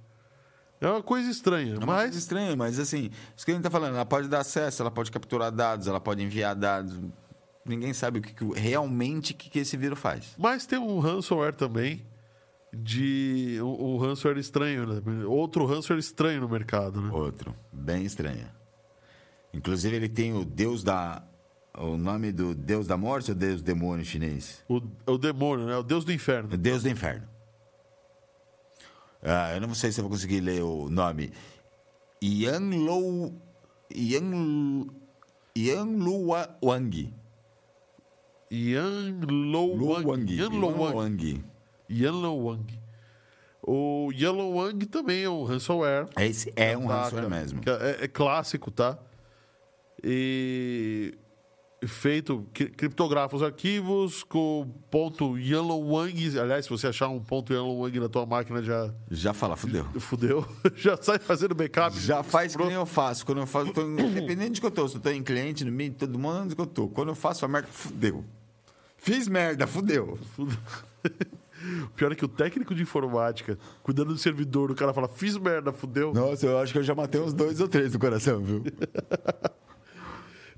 É 0.80 0.88
uma 0.88 1.02
coisa 1.02 1.30
estranha, 1.30 1.74
É 1.74 1.76
uma 1.76 1.86
mas 1.86 2.02
coisa 2.04 2.18
estranha, 2.18 2.56
mas 2.56 2.78
assim, 2.78 3.10
isso 3.36 3.44
que 3.44 3.50
a 3.50 3.54
gente 3.54 3.60
está 3.60 3.70
falando, 3.70 3.94
ela 3.94 4.06
pode 4.06 4.28
dar 4.28 4.40
acesso, 4.40 4.82
ela 4.82 4.90
pode 4.90 5.10
capturar 5.10 5.52
dados, 5.52 5.86
ela 5.86 6.00
pode 6.00 6.22
enviar 6.22 6.54
dados. 6.54 6.98
Ninguém 7.66 7.92
sabe 7.92 8.20
o 8.20 8.22
que, 8.22 8.32
que 8.32 8.58
realmente 8.58 9.32
o 9.32 9.36
que, 9.36 9.50
que 9.50 9.58
esse 9.58 9.76
vírus 9.76 9.98
faz. 9.98 10.34
Mas 10.38 10.64
tem 10.64 10.78
um 10.78 10.98
ransomware 10.98 11.54
também 11.54 12.06
de 12.72 13.58
um, 13.60 13.94
um 13.94 13.98
ransomware 13.98 14.40
estranho, 14.40 14.86
né? 14.86 15.02
Outro 15.26 15.66
ransomware 15.66 16.00
estranho 16.00 16.40
no 16.40 16.48
mercado, 16.48 17.02
né? 17.02 17.10
Outro, 17.12 17.54
bem 17.70 18.04
estranha. 18.04 18.59
Inclusive 19.52 19.96
ele 19.96 20.08
tem 20.08 20.32
o 20.32 20.44
deus 20.44 20.82
da. 20.82 21.22
O 21.78 21.96
nome 21.96 22.32
do 22.32 22.54
deus 22.54 22.86
da 22.86 22.96
morte 22.96 23.30
ou 23.30 23.34
deus 23.36 23.62
demônio 23.62 24.04
chinês? 24.04 24.62
O, 24.68 24.80
o 25.06 25.16
demônio, 25.16 25.66
né? 25.66 25.76
O 25.76 25.82
deus 25.82 26.04
do 26.04 26.12
inferno. 26.12 26.52
O 26.52 26.56
deus 26.56 26.82
do 26.82 26.88
inferno. 26.88 27.26
Ah, 29.22 29.54
eu 29.54 29.60
não 29.60 29.74
sei 29.74 29.92
se 29.92 30.00
eu 30.00 30.04
vou 30.04 30.10
conseguir 30.10 30.40
ler 30.40 30.62
o 30.62 30.88
nome. 30.88 31.32
Yanlou. 32.22 33.32
Yan, 33.94 34.86
Yanlua 35.56 36.56
Wang. 36.62 37.12
Yan 38.50 39.20
Lo 39.26 39.66
Wang. 39.76 40.36
Yan 40.36 40.60
Lo 40.60 40.68
Wang. 40.94 41.44
Yan 41.88 42.20
Lo 42.20 42.34
Wang. 42.44 42.80
O 43.62 44.10
Yellow 44.12 44.54
Wang 44.54 44.86
também 44.86 45.24
é 45.24 45.28
um 45.28 45.44
ransomware. 45.44 46.08
Esse 46.18 46.52
é 46.56 46.76
um 46.76 46.86
Tá, 46.86 47.02
ransomware 47.02 47.28
mesmo. 47.30 47.60
É, 47.66 48.04
é 48.04 48.08
clássico, 48.08 48.70
tá? 48.70 48.98
E 50.02 51.16
feito, 51.86 52.46
cri- 52.52 52.68
criptografa 52.70 53.34
os 53.36 53.42
arquivos 53.42 54.22
com 54.22 54.68
ponto 54.90 55.38
Yellow 55.38 55.82
Wang. 55.94 56.38
Aliás, 56.38 56.64
se 56.66 56.70
você 56.70 56.88
achar 56.88 57.08
um 57.08 57.20
ponto 57.20 57.52
Yellow 57.52 57.80
Wang 57.80 58.00
na 58.00 58.08
tua 58.08 58.26
máquina, 58.26 58.62
já 58.62 58.92
Já 59.10 59.32
fala, 59.32 59.56
fudeu. 59.56 59.84
fudeu. 59.98 60.46
já 60.76 60.96
sai 61.00 61.18
fazendo 61.18 61.54
backup. 61.54 61.98
Já 61.98 62.22
faz 62.22 62.54
que 62.54 62.62
nem 62.64 62.74
eu 62.74 62.84
faço. 62.86 63.24
Quando 63.24 63.38
eu 63.38 63.46
faço, 63.46 63.72
tô, 63.72 63.82
independente 63.82 64.52
de 64.52 64.60
que 64.60 64.66
eu 64.66 64.70
tô, 64.70 64.86
se 64.88 64.96
eu 64.96 65.00
tô 65.00 65.10
em 65.10 65.22
cliente, 65.22 65.64
no 65.64 65.72
meio 65.72 65.92
todo 65.92 66.18
mundo, 66.18 66.40
onde 66.42 66.54
que 66.54 66.60
eu 66.60 66.66
tô. 66.66 66.88
Quando 66.88 67.08
eu 67.08 67.14
faço 67.14 67.44
a 67.44 67.48
merda, 67.48 67.68
fudeu. 67.68 68.24
Fiz 68.98 69.26
merda, 69.28 69.66
fudeu. 69.66 70.18
O 70.38 70.46
Pior 71.96 72.12
é 72.12 72.14
que 72.14 72.24
o 72.24 72.28
técnico 72.28 72.74
de 72.74 72.82
informática, 72.82 73.58
cuidando 73.82 74.12
do 74.12 74.18
servidor, 74.18 74.70
o 74.70 74.74
cara 74.74 74.92
fala, 74.92 75.08
fiz 75.08 75.36
merda, 75.38 75.72
fudeu. 75.72 76.12
Nossa, 76.12 76.44
eu 76.46 76.58
acho 76.58 76.72
que 76.72 76.78
eu 76.78 76.82
já 76.82 76.94
matei 76.94 77.20
uns 77.20 77.32
dois 77.32 77.58
ou 77.60 77.68
três 77.68 77.92
no 77.94 77.98
coração, 77.98 78.42
viu? 78.42 78.62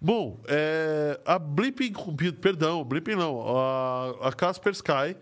Bom, 0.04 0.40
é, 0.48 1.20
a 1.24 1.38
Blipping 1.38 1.92
perdão, 2.40 2.82
Blipping 2.82 3.14
não, 3.14 3.56
a, 3.56 4.28
a 4.28 4.32
Kaspersky 4.32 5.16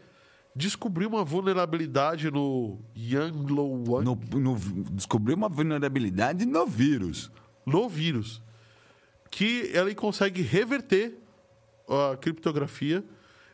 descobriu 0.57 1.11
uma 1.11 1.23
vulnerabilidade 1.23 2.31
no 2.31 2.79
Yanglo 2.97 3.93
One, 3.97 4.07
No, 4.07 4.19
no, 4.41 4.59
descobri 4.91 5.35
uma 5.35 5.51
vulnerabilidade 5.51 6.47
no 6.47 6.67
vírus. 6.67 7.31
no 7.67 7.91
vírus, 7.91 8.43
que 9.31 9.71
ele 9.75 9.95
consegue 9.95 10.41
reverter 10.41 11.19
a 11.87 12.17
criptografia. 12.17 13.05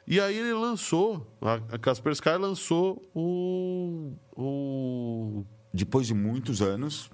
E 0.07 0.21
aí 0.21 0.39
ele 0.39 0.55
lançou, 0.55 1.27
a, 1.43 1.77
Kaspersky 1.77 2.29
lançou 2.39 3.03
um, 3.13 4.15
um, 4.39 5.45
Depois 5.75 6.07
de 6.07 6.15
muitos 6.15 6.63
anos, 6.63 7.11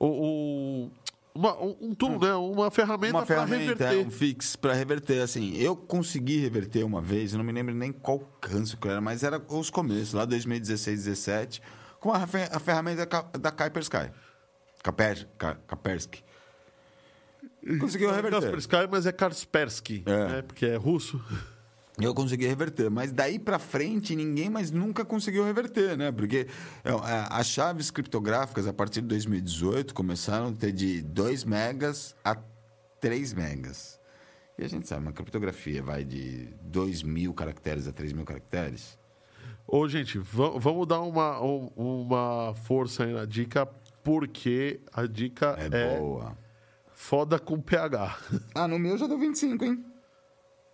um, 0.00 0.90
uma, 1.34 1.60
um, 1.62 1.94
tool, 1.94 2.18
né? 2.18 2.34
uma 2.34 2.70
ferramenta 2.70 3.14
uma 3.18 3.26
para 3.26 3.34
ferramenta, 3.46 3.84
reverter. 3.84 4.06
um 4.06 4.10
fix 4.10 4.56
para 4.56 4.72
reverter. 4.74 5.20
Assim, 5.22 5.56
eu 5.56 5.74
consegui 5.76 6.38
reverter 6.38 6.84
uma 6.84 7.00
vez, 7.00 7.32
eu 7.32 7.38
não 7.38 7.44
me 7.44 7.52
lembro 7.52 7.74
nem 7.74 7.92
qual 7.92 8.18
câncer 8.40 8.76
que 8.76 8.88
era, 8.88 9.00
mas 9.00 9.22
era 9.22 9.40
os 9.48 9.70
começos, 9.70 10.12
lá 10.12 10.24
2016, 10.24 11.04
2017, 11.04 11.62
com 12.00 12.12
a, 12.12 12.26
fer- 12.26 12.48
a 12.54 12.58
ferramenta 12.58 13.06
da 13.38 13.50
Kaspersky. 13.50 14.10
Kaper, 14.82 15.28
Ka- 15.38 15.58
Kaspersky. 15.66 16.24
Conseguiu 17.78 18.10
reverter. 18.10 18.40
Kaspersky, 18.40 18.88
mas 18.90 19.06
é 19.06 19.12
Kaspersky, 19.12 20.02
É. 20.06 20.26
né? 20.28 20.42
porque 20.42 20.66
é 20.66 20.76
russo. 20.76 21.22
Eu 21.98 22.14
consegui 22.14 22.46
reverter, 22.46 22.90
mas 22.90 23.12
daí 23.12 23.38
pra 23.38 23.58
frente 23.58 24.14
ninguém 24.16 24.48
mais 24.48 24.70
nunca 24.70 25.04
conseguiu 25.04 25.44
reverter, 25.44 25.96
né? 25.98 26.10
Porque 26.12 26.46
é, 26.84 26.90
é, 26.90 26.94
as 27.30 27.46
chaves 27.46 27.90
criptográficas 27.90 28.66
a 28.66 28.72
partir 28.72 29.00
de 29.02 29.08
2018 29.08 29.92
começaram 29.92 30.48
a 30.48 30.52
ter 30.52 30.72
de 30.72 31.02
2 31.02 31.44
megas 31.44 32.14
a 32.24 32.36
3 33.00 33.32
megas. 33.34 34.00
E 34.56 34.64
a 34.64 34.68
gente 34.68 34.86
sabe, 34.88 35.02
uma 35.02 35.12
criptografia 35.12 35.82
vai 35.82 36.04
de 36.04 36.48
2 36.62 37.02
mil 37.02 37.34
caracteres 37.34 37.86
a 37.88 37.92
3 37.92 38.12
mil 38.12 38.24
caracteres. 38.24 38.98
Ô, 39.66 39.86
gente, 39.88 40.18
va- 40.18 40.58
vamos 40.58 40.86
dar 40.86 41.00
uma, 41.00 41.40
um- 41.42 41.70
uma 41.76 42.54
força 42.64 43.04
aí 43.04 43.12
na 43.12 43.24
dica, 43.24 43.66
porque 44.02 44.80
a 44.92 45.06
dica 45.06 45.54
É, 45.58 45.66
é, 45.96 45.98
boa. 45.98 46.36
foda 46.94 47.38
com 47.38 47.60
PH. 47.60 48.18
Ah, 48.54 48.66
no 48.68 48.78
meu 48.78 48.96
já 48.96 49.06
deu 49.06 49.18
25, 49.18 49.64
hein? 49.64 49.84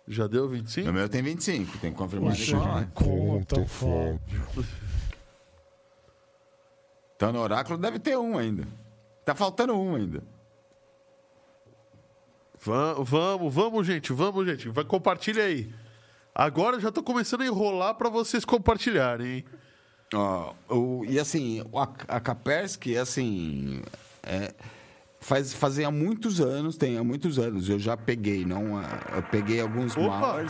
Já 0.07 0.25
deu 0.27 0.47
25? 0.47 0.87
No 0.87 0.93
meu 0.93 1.09
tem 1.09 1.21
25, 1.21 1.77
tem 1.79 1.91
que 1.91 1.97
confirmar 1.97 2.31
me 2.31 2.85
conta, 2.93 3.65
Fábio. 3.65 4.19
Então 7.15 7.33
no 7.33 7.39
Oráculo 7.41 7.77
deve 7.77 7.99
ter 7.99 8.17
um 8.17 8.37
ainda. 8.37 8.65
Tá 9.25 9.35
faltando 9.35 9.73
um 9.77 9.95
ainda. 9.95 10.23
Va- 12.63 12.93
Vamos, 12.99 13.53
vamos, 13.53 13.85
gente, 13.87 14.13
vamos, 14.13 14.45
gente. 14.45 14.69
Vai, 14.69 14.83
compartilha 14.85 15.43
aí. 15.43 15.73
Agora 16.33 16.77
eu 16.77 16.79
já 16.79 16.91
tô 16.91 17.01
começando 17.03 17.41
a 17.41 17.45
enrolar 17.45 17.95
para 17.95 18.09
vocês 18.09 18.45
compartilharem, 18.45 19.27
hein? 19.37 19.45
Ó, 20.13 20.53
o- 20.69 21.03
e 21.05 21.19
assim, 21.19 21.61
a, 21.73 22.15
a 22.15 22.19
Kaspersky, 22.19 22.95
assim, 22.97 23.81
é, 24.23 24.53
faz, 25.27 25.53
fazia 25.53 25.91
muitos 25.91 26.39
anos, 26.39 26.77
tem 26.77 26.97
há 26.97 27.03
muitos 27.03 27.37
anos, 27.37 27.67
eu 27.69 27.77
já 27.77 27.97
peguei, 27.97 28.45
não, 28.45 28.77
a- 28.77 29.17
eu 29.17 29.23
peguei 29.23 29.59
alguns 29.59 29.95
Opa! 29.97 30.43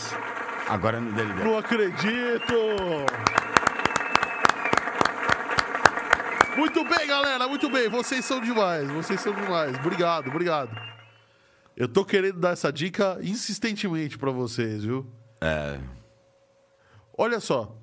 Agora 0.69 0.99
no 1.01 1.11
dele. 1.13 1.33
Não 1.43 1.57
acredito! 1.57 2.53
Muito 6.55 6.83
bem, 6.83 7.07
galera, 7.07 7.47
muito 7.47 7.69
bem. 7.69 7.87
Vocês 7.87 8.25
são 8.25 8.41
demais, 8.41 8.89
vocês 8.89 9.21
são 9.21 9.33
demais. 9.33 9.77
Obrigado, 9.77 10.27
obrigado. 10.29 10.75
Eu 11.75 11.87
tô 11.87 12.03
querendo 12.03 12.39
dar 12.39 12.51
essa 12.51 12.71
dica 12.71 13.19
insistentemente 13.21 14.17
para 14.17 14.31
vocês, 14.31 14.83
viu? 14.83 15.05
É, 15.39 15.79
Olha 17.15 17.39
só. 17.39 17.75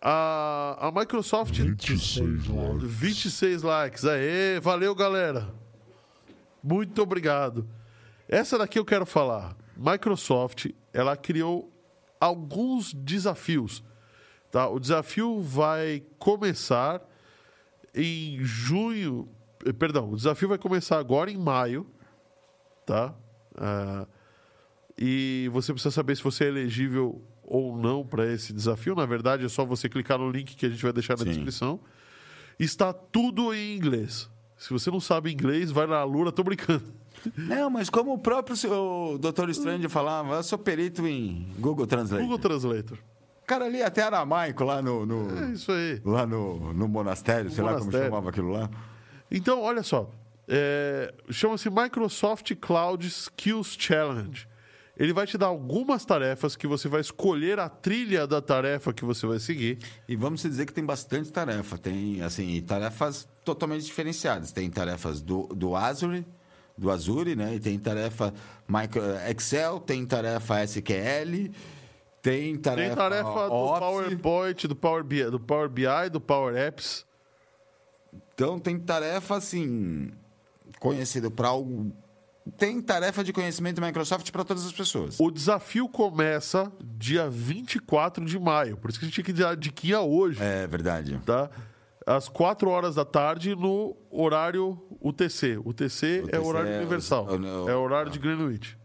A, 0.00 0.88
a 0.88 0.92
Microsoft 0.92 1.58
26 1.58 2.46
likes. 2.46 2.82
26 2.90 3.62
likes. 3.62 4.04
Aê, 4.04 4.60
valeu, 4.60 4.94
galera. 4.94 5.48
Muito 6.68 7.02
obrigado. 7.02 7.66
Essa 8.28 8.58
daqui 8.58 8.78
eu 8.78 8.84
quero 8.84 9.06
falar. 9.06 9.56
Microsoft, 9.76 10.66
ela 10.92 11.16
criou 11.16 11.72
alguns 12.20 12.92
desafios. 12.92 13.82
Tá? 14.50 14.68
O 14.68 14.78
desafio 14.78 15.40
vai 15.40 16.02
começar 16.18 17.00
em 17.94 18.38
junho. 18.42 19.28
eh, 19.64 19.72
Perdão, 19.72 20.12
o 20.12 20.16
desafio 20.16 20.48
vai 20.48 20.58
começar 20.58 20.98
agora 20.98 21.30
em 21.30 21.36
maio. 21.38 21.86
Tá? 22.84 23.14
Ah, 23.56 24.06
e 24.98 25.48
você 25.52 25.72
precisa 25.72 25.90
saber 25.92 26.16
se 26.16 26.22
você 26.22 26.44
é 26.44 26.48
elegível 26.48 27.22
ou 27.42 27.76
não 27.76 28.04
para 28.04 28.26
esse 28.30 28.52
desafio. 28.52 28.94
Na 28.94 29.06
verdade, 29.06 29.44
é 29.44 29.48
só 29.48 29.64
você 29.64 29.88
clicar 29.88 30.18
no 30.18 30.30
link 30.30 30.54
que 30.56 30.66
a 30.66 30.68
gente 30.68 30.82
vai 30.82 30.92
deixar 30.92 31.14
na 31.16 31.24
Sim. 31.24 31.30
descrição. 31.30 31.80
Está 32.58 32.92
tudo 32.92 33.54
em 33.54 33.76
inglês. 33.76 34.28
Se 34.58 34.70
você 34.70 34.90
não 34.90 35.00
sabe 35.00 35.32
inglês, 35.32 35.70
vai 35.70 35.86
na 35.86 36.02
Lura, 36.04 36.30
tô 36.32 36.42
brincando. 36.42 36.82
Não, 37.36 37.70
mas 37.70 37.88
como 37.88 38.12
o 38.12 38.18
próprio 38.18 38.56
o 38.70 39.18
Dr. 39.18 39.48
Strange 39.50 39.88
falava, 39.88 40.34
eu 40.36 40.42
sou 40.42 40.58
perito 40.58 41.06
em 41.06 41.48
Google 41.58 41.86
Translate. 41.86 42.22
Google 42.22 42.38
Translator. 42.38 42.98
Cara 43.46 43.64
ali 43.64 43.82
até 43.82 44.02
aramaico 44.02 44.62
lá 44.64 44.82
no, 44.82 45.06
no- 45.06 45.38
É 45.44 45.52
isso 45.52 45.72
aí. 45.72 46.00
lá 46.04 46.26
no, 46.26 46.72
no 46.74 46.86
monastério, 46.86 47.50
sei 47.50 47.62
lá 47.64 47.70
como 47.70 47.84
monastério. 47.84 48.08
chamava 48.10 48.28
aquilo 48.30 48.50
lá. 48.50 48.68
Então, 49.30 49.62
olha 49.62 49.82
só. 49.82 50.10
É, 50.46 51.12
Chama-se 51.30 51.68
Microsoft 51.70 52.54
Cloud 52.60 53.06
Skills 53.06 53.76
Challenge. 53.78 54.46
Ele 54.98 55.12
vai 55.12 55.26
te 55.26 55.38
dar 55.38 55.46
algumas 55.46 56.04
tarefas 56.04 56.56
que 56.56 56.66
você 56.66 56.88
vai 56.88 57.00
escolher 57.00 57.60
a 57.60 57.68
trilha 57.68 58.26
da 58.26 58.42
tarefa 58.42 58.92
que 58.92 59.04
você 59.04 59.26
vai 59.26 59.38
seguir. 59.38 59.78
E 60.08 60.16
vamos 60.16 60.42
dizer 60.42 60.66
que 60.66 60.72
tem 60.72 60.84
bastante 60.84 61.30
tarefa. 61.30 61.78
Tem, 61.78 62.20
assim, 62.20 62.60
tarefas 62.62 63.28
totalmente 63.44 63.84
diferenciadas. 63.84 64.50
Tem 64.50 64.68
tarefas 64.68 65.20
do, 65.20 65.46
do 65.54 65.76
Azure, 65.76 66.26
do 66.76 66.90
Azure, 66.90 67.36
né? 67.36 67.54
E 67.54 67.60
tem 67.60 67.78
tarefa 67.78 68.34
micro, 68.68 69.00
Excel, 69.30 69.78
tem 69.78 70.04
tarefa 70.04 70.64
SQL, 70.64 71.52
tem 72.20 72.56
tarefa, 72.56 72.88
Tem 72.88 72.96
tarefa 72.96 73.48
do 73.48 73.54
Office. 73.54 73.78
PowerPoint, 73.78 74.66
do 74.66 74.76
Power 74.76 75.04
BI, 75.04 75.30
do 75.30 75.38
Power 75.38 75.68
BI, 75.68 76.10
do 76.10 76.20
Power 76.20 76.56
Apps. 76.56 77.06
Então 78.34 78.58
tem 78.58 78.76
tarefa, 78.78 79.36
assim, 79.36 80.10
conhecido 80.80 81.30
para 81.30 81.48
algo... 81.48 81.92
Tem 82.56 82.80
tarefa 82.80 83.22
de 83.22 83.32
conhecimento 83.32 83.80
Microsoft 83.80 84.30
para 84.30 84.44
todas 84.44 84.64
as 84.64 84.72
pessoas. 84.72 85.16
O 85.20 85.30
desafio 85.30 85.88
começa 85.88 86.72
dia 86.96 87.28
24 87.28 88.24
de 88.24 88.38
maio. 88.38 88.76
Por 88.76 88.90
isso 88.90 88.98
que 88.98 89.04
a 89.04 89.08
gente 89.08 89.14
tinha 89.14 89.24
que 89.24 89.32
dar 89.32 89.50
a 89.50 89.54
diquinha 89.54 90.00
hoje. 90.00 90.42
É 90.42 90.66
verdade. 90.66 91.20
tá? 91.26 91.50
Às 92.06 92.28
4 92.28 92.70
horas 92.70 92.94
da 92.94 93.04
tarde 93.04 93.54
no 93.54 93.94
horário 94.10 94.78
UTC. 95.00 95.58
UTC, 95.64 96.06
é 96.20 96.20
UTC 96.24 96.38
o 96.38 96.46
horário 96.46 96.70
é 96.70 96.78
universal. 96.78 97.26
o- 97.26 97.68
é 97.68 97.76
o 97.76 97.80
horário 97.80 98.10
de 98.10 98.18
Greenwich. 98.18 98.78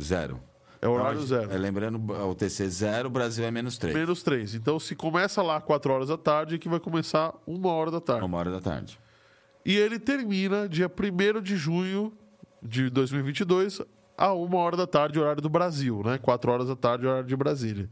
Zero. 0.00 0.40
É 0.80 0.86
o 0.86 0.92
horário 0.92 1.16
Então, 1.16 1.26
zero. 1.26 1.52
é, 1.52 1.58
lembrando, 1.58 1.98
o 2.12 2.34
TC 2.36 2.68
zero, 2.68 3.08
o 3.08 3.10
Brasil 3.10 3.44
é 3.44 3.50
menos 3.50 3.76
três. 3.78 3.96
Menos 3.96 4.22
3. 4.22 4.54
Então, 4.54 4.78
se 4.78 4.94
começa 4.94 5.42
lá 5.42 5.60
4 5.60 5.92
horas 5.92 6.08
da 6.08 6.16
tarde, 6.16 6.56
que 6.56 6.68
vai 6.68 6.78
começar 6.78 7.34
1 7.48 7.68
hora 7.68 7.90
da 7.90 8.00
tarde. 8.00 8.24
Uma 8.24 8.38
hora 8.38 8.50
da 8.52 8.60
tarde. 8.60 8.96
E 9.66 9.76
ele 9.76 9.98
termina 9.98 10.68
dia 10.68 10.88
1 10.88 11.40
de 11.42 11.56
junho 11.56 12.12
de 12.62 12.90
2022, 12.90 13.80
a 14.16 14.34
1 14.34 14.54
hora 14.54 14.76
da 14.76 14.86
tarde, 14.86 15.18
horário 15.18 15.40
do 15.42 15.48
Brasil, 15.48 16.02
né? 16.04 16.18
4 16.18 16.50
horas 16.50 16.68
da 16.68 16.76
tarde, 16.76 17.06
horário 17.06 17.26
de 17.28 17.36
Brasília. 17.36 17.88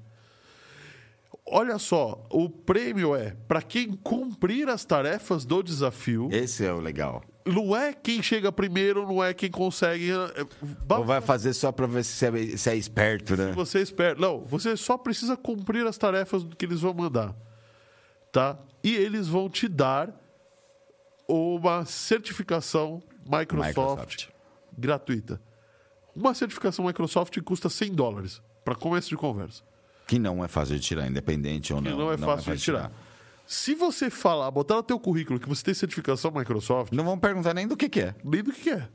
Olha 1.49 1.79
só, 1.79 2.27
o 2.31 2.49
prêmio 2.51 3.15
é 3.15 3.37
para 3.47 3.63
quem 3.63 3.93
cumprir 3.93 4.69
as 4.69 4.85
tarefas 4.85 5.45
do 5.45 5.63
desafio. 5.63 6.29
Esse 6.33 6.65
é 6.65 6.73
o 6.73 6.81
legal. 6.81 7.23
Não 7.45 7.77
é 7.77 7.93
quem 7.93 8.21
chega 8.21 8.51
primeiro, 8.51 9.07
não 9.07 9.23
é 9.23 9.33
quem 9.33 9.49
consegue. 9.49 10.11
é- 10.11 10.47
Ou 10.97 11.05
vai 11.05 11.21
fazer 11.21 11.53
só 11.53 11.71
pra 11.71 11.87
ver 11.87 12.03
se 12.03 12.27
é, 12.27 12.57
se 12.57 12.71
é 12.71 12.75
esperto, 12.75 13.37
né? 13.37 13.53
Você 13.53 13.81
espera. 13.81 14.19
Não, 14.19 14.41
você 14.45 14.77
só 14.77 14.99
precisa 14.99 15.37
cumprir 15.37 15.87
as 15.87 15.97
tarefas 15.97 16.45
que 16.59 16.65
eles 16.65 16.81
vão 16.81 16.93
mandar. 16.93 17.33
Tá? 18.33 18.59
E 18.83 18.97
eles 18.97 19.29
vão 19.29 19.49
te 19.49 19.69
dar 19.69 20.13
uma 21.29 21.85
certificação 21.85 23.01
Microsoft, 23.25 23.69
Microsoft. 23.69 24.27
Gratuita. 24.77 25.41
Uma 26.15 26.35
certificação 26.35 26.85
Microsoft 26.87 27.39
custa 27.43 27.69
100 27.69 27.93
dólares 27.95 28.43
para 28.65 28.75
começo 28.75 29.09
de 29.09 29.17
conversa. 29.17 29.63
Que 30.07 30.19
não 30.19 30.45
é 30.45 30.49
fácil 30.49 30.77
de 30.77 30.81
tirar, 30.83 31.07
independente 31.07 31.73
ou 31.75 31.83
Que 31.83 31.89
não. 31.91 31.99
não, 31.99 32.13
é 32.13 32.19
fácil 32.19 32.55
de 32.57 32.63
tirar. 32.63 32.91
Se 33.47 33.75
você 33.75 34.11
falar, 34.11 34.51
botar 34.51 34.75
no 34.77 34.83
teu 34.83 34.99
currículo 34.99 35.39
que 35.39 35.49
você 35.49 35.63
tem 35.65 35.75
certificação 35.75 36.31
Microsoft, 36.33 36.93
Não 36.93 37.05
vão 37.05 37.19
perguntar 37.19 37.55
nem 37.55 37.67
do 37.69 37.77
que, 37.77 37.89
que 37.89 38.01
é. 38.01 38.15
nem 38.25 38.43
do 38.43 38.53
que 38.53 38.61
que 38.63 38.71
é. 38.71 38.89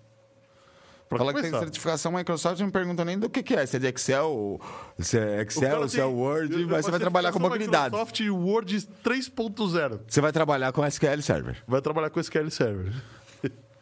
Pra 1.07 1.17
Fala 1.17 1.33
que 1.33 1.41
tem 1.41 1.49
começar. 1.51 1.65
certificação 1.65 2.11
Microsoft, 2.13 2.59
não 2.61 2.71
perguntam 2.71 3.03
nem 3.03 3.19
do 3.19 3.29
que, 3.29 3.43
que 3.43 3.53
é. 3.53 3.65
Se 3.65 3.75
é 3.75 3.79
de 3.79 3.87
Excel, 3.87 4.59
se 4.97 5.17
é 5.19 5.41
Excel, 5.41 5.89
se 5.89 5.99
é 5.99 6.05
Word, 6.05 6.65
mas 6.65 6.85
você 6.85 6.91
vai 6.91 6.99
trabalhar 7.01 7.33
com 7.33 7.39
certificação 7.39 7.49
mobilidade. 7.49 7.95
Microsoft 7.95 8.19
Word 8.29 8.87
3.0. 9.03 9.99
Você 10.07 10.21
vai 10.21 10.31
trabalhar 10.31 10.71
com 10.71 10.85
SQL 10.85 11.21
Server. 11.21 11.61
Vai 11.67 11.81
trabalhar 11.81 12.09
com 12.09 12.19
SQL 12.19 12.49
Server. 12.49 12.93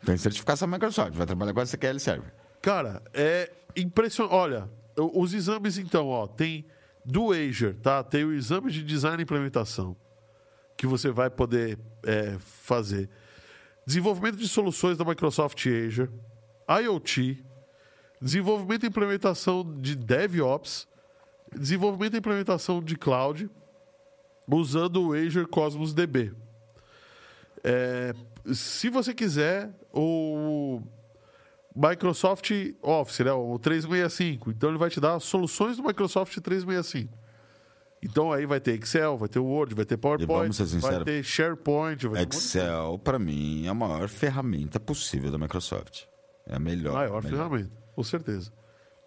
Tem 0.05 0.17
certificação 0.17 0.67
Microsoft, 0.67 1.13
vai 1.13 1.25
trabalhar 1.25 1.53
com 1.53 1.61
SQL 1.61 1.99
Server. 1.99 2.33
Cara, 2.61 3.01
é 3.13 3.51
impressionante. 3.75 4.33
Olha, 4.33 4.69
os 4.97 5.33
exames 5.33 5.77
então, 5.77 6.07
ó, 6.07 6.27
tem 6.27 6.65
do 7.05 7.31
Azure, 7.31 7.73
tá? 7.73 8.03
Tem 8.03 8.23
o 8.23 8.33
exame 8.33 8.71
de 8.71 8.83
design 8.83 9.21
e 9.21 9.23
implementação 9.23 9.95
que 10.77 10.87
você 10.87 11.11
vai 11.11 11.29
poder 11.29 11.77
é, 12.05 12.37
fazer. 12.39 13.09
Desenvolvimento 13.85 14.37
de 14.37 14.47
soluções 14.47 14.97
da 14.97 15.03
Microsoft 15.03 15.65
Azure, 15.65 16.09
IoT, 16.69 17.43
desenvolvimento 18.21 18.83
e 18.83 18.87
implementação 18.87 19.63
de 19.81 19.95
DevOps, 19.95 20.87
desenvolvimento 21.53 22.13
e 22.13 22.17
implementação 22.19 22.81
de 22.81 22.95
cloud, 22.95 23.49
usando 24.47 25.07
o 25.07 25.13
Azure 25.13 25.45
Cosmos 25.47 25.93
DB. 25.93 26.31
É, 27.63 28.13
se 28.53 28.89
você 28.89 29.13
quiser, 29.13 29.71
o 29.93 30.81
Microsoft 31.75 32.51
Office, 32.81 33.19
né, 33.19 33.31
o 33.31 33.57
365. 33.57 34.51
Então 34.51 34.69
ele 34.69 34.77
vai 34.77 34.89
te 34.89 34.99
dar 34.99 35.19
soluções 35.19 35.77
do 35.77 35.83
Microsoft 35.83 36.37
365. 36.37 37.17
Então 38.01 38.31
aí 38.31 38.45
vai 38.45 38.59
ter 38.59 38.79
Excel, 38.79 39.17
vai 39.17 39.27
ter 39.27 39.39
Word, 39.39 39.75
vai 39.75 39.85
ter 39.85 39.97
PowerPoint, 39.97 40.55
vai 40.79 41.03
ter 41.03 41.23
SharePoint, 41.23 42.07
vai 42.07 42.21
um 42.21 42.27
Excel, 42.27 42.99
para 43.03 43.19
mim, 43.19 43.65
é 43.65 43.69
a 43.69 43.73
maior 43.73 44.07
ferramenta 44.07 44.79
possível 44.79 45.31
da 45.31 45.37
Microsoft. 45.37 46.03
É 46.45 46.55
a 46.55 46.59
melhor. 46.59 46.93
maior 46.93 47.21
melhor. 47.21 47.37
ferramenta, 47.37 47.71
com 47.93 48.03
certeza. 48.03 48.51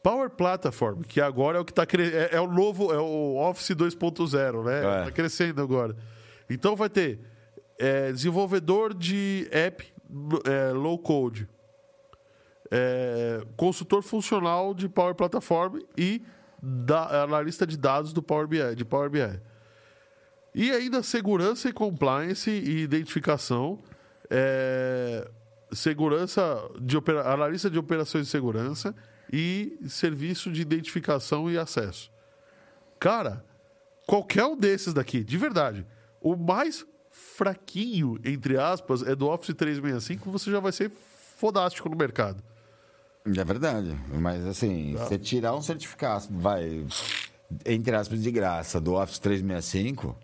Power 0.02 0.30
Platform, 0.30 1.02
que 1.02 1.20
agora 1.20 1.58
é 1.58 1.60
o 1.60 1.64
que 1.64 1.72
está 1.72 1.86
cre... 1.86 2.12
é, 2.12 2.30
é 2.32 2.40
o 2.40 2.46
novo, 2.46 2.92
é 2.92 2.98
o 2.98 3.36
Office 3.36 3.70
2.0, 3.70 4.64
né? 4.64 4.74
É. 4.74 4.98
Está 5.00 5.12
crescendo 5.12 5.62
agora. 5.62 5.96
Então 6.50 6.74
vai 6.74 6.90
ter 6.90 7.20
é, 7.78 8.12
desenvolvedor 8.12 8.92
de 8.92 9.48
app 9.50 9.92
é, 10.44 10.72
low 10.72 10.98
code, 10.98 11.48
é, 12.70 13.44
consultor 13.56 14.02
funcional 14.02 14.74
de 14.74 14.88
Power 14.88 15.14
Platform 15.14 15.80
e 15.96 16.22
da, 16.62 17.24
analista 17.24 17.66
de 17.66 17.76
dados 17.76 18.12
do 18.12 18.22
Power 18.22 18.46
BI, 18.46 18.74
de 18.76 18.84
Power 18.84 19.10
BI. 19.10 19.40
E 20.54 20.70
ainda 20.70 21.02
segurança 21.02 21.68
e 21.68 21.72
compliance 21.72 22.50
e 22.50 22.82
identificação, 22.82 23.78
é, 24.30 25.28
segurança 25.72 26.58
de 26.80 26.96
opera, 26.96 27.32
analista 27.32 27.70
de 27.70 27.78
operações 27.78 28.26
de 28.26 28.30
segurança 28.30 28.94
e 29.32 29.78
serviço 29.88 30.52
de 30.52 30.60
identificação 30.60 31.50
e 31.50 31.56
acesso. 31.56 32.10
Cara, 33.00 33.44
qualquer 34.06 34.44
um 34.44 34.56
desses 34.56 34.92
daqui, 34.92 35.24
de 35.24 35.38
verdade, 35.38 35.86
o 36.20 36.36
mais 36.36 36.86
fraquinho, 37.36 38.18
entre 38.24 38.58
aspas, 38.58 39.02
é 39.02 39.14
do 39.14 39.28
Office 39.28 39.54
365, 39.54 40.30
você 40.30 40.50
já 40.50 40.60
vai 40.60 40.72
ser 40.72 40.90
fodástico 41.36 41.88
no 41.88 41.96
mercado. 41.96 42.42
É 43.24 43.44
verdade. 43.44 43.96
Mas 44.08 44.44
assim, 44.46 44.94
você 44.94 45.18
tirar 45.18 45.54
um 45.54 45.62
certificado, 45.62 46.26
vai, 46.30 46.84
entre 47.64 47.94
aspas, 47.94 48.22
de 48.22 48.30
graça 48.30 48.80
do 48.80 48.94
Office 48.94 49.18
365, 49.18 50.16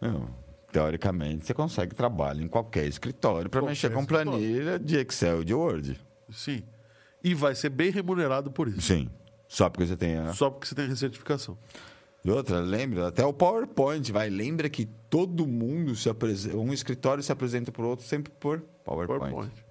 meu, 0.00 0.28
teoricamente 0.72 1.46
você 1.46 1.54
consegue 1.54 1.94
trabalho 1.94 2.42
em 2.42 2.48
qualquer 2.48 2.86
escritório 2.86 3.48
para 3.48 3.62
mexer 3.62 3.90
com 3.90 4.00
escritório. 4.00 4.32
planilha 4.32 4.78
de 4.78 4.96
Excel 4.96 5.42
e 5.42 5.44
de 5.44 5.54
Word. 5.54 6.00
Sim. 6.30 6.62
E 7.22 7.34
vai 7.34 7.54
ser 7.54 7.70
bem 7.70 7.90
remunerado 7.90 8.50
por 8.50 8.68
isso. 8.68 8.82
Sim. 8.82 9.08
Só 9.46 9.70
porque 9.70 9.86
você 9.86 9.96
tem 9.96 10.18
a. 10.18 10.32
Só 10.32 10.50
porque 10.50 10.66
você 10.66 10.74
tem 10.74 10.88
recertificação. 10.88 11.56
E 12.24 12.30
outra, 12.30 12.58
lembra, 12.60 13.08
até 13.08 13.22
o 13.22 13.34
PowerPoint, 13.34 14.10
vai. 14.10 14.30
Lembra 14.30 14.70
que 14.70 14.86
todo 15.10 15.46
mundo 15.46 15.94
se 15.94 16.08
apresenta. 16.08 16.56
Um 16.56 16.72
escritório 16.72 17.22
se 17.22 17.30
apresenta 17.30 17.70
para 17.70 17.82
o 17.82 17.88
outro 17.88 18.06
sempre 18.06 18.32
por 18.40 18.60
PowerPoint. 18.82 19.30
PowerPoint. 19.30 19.64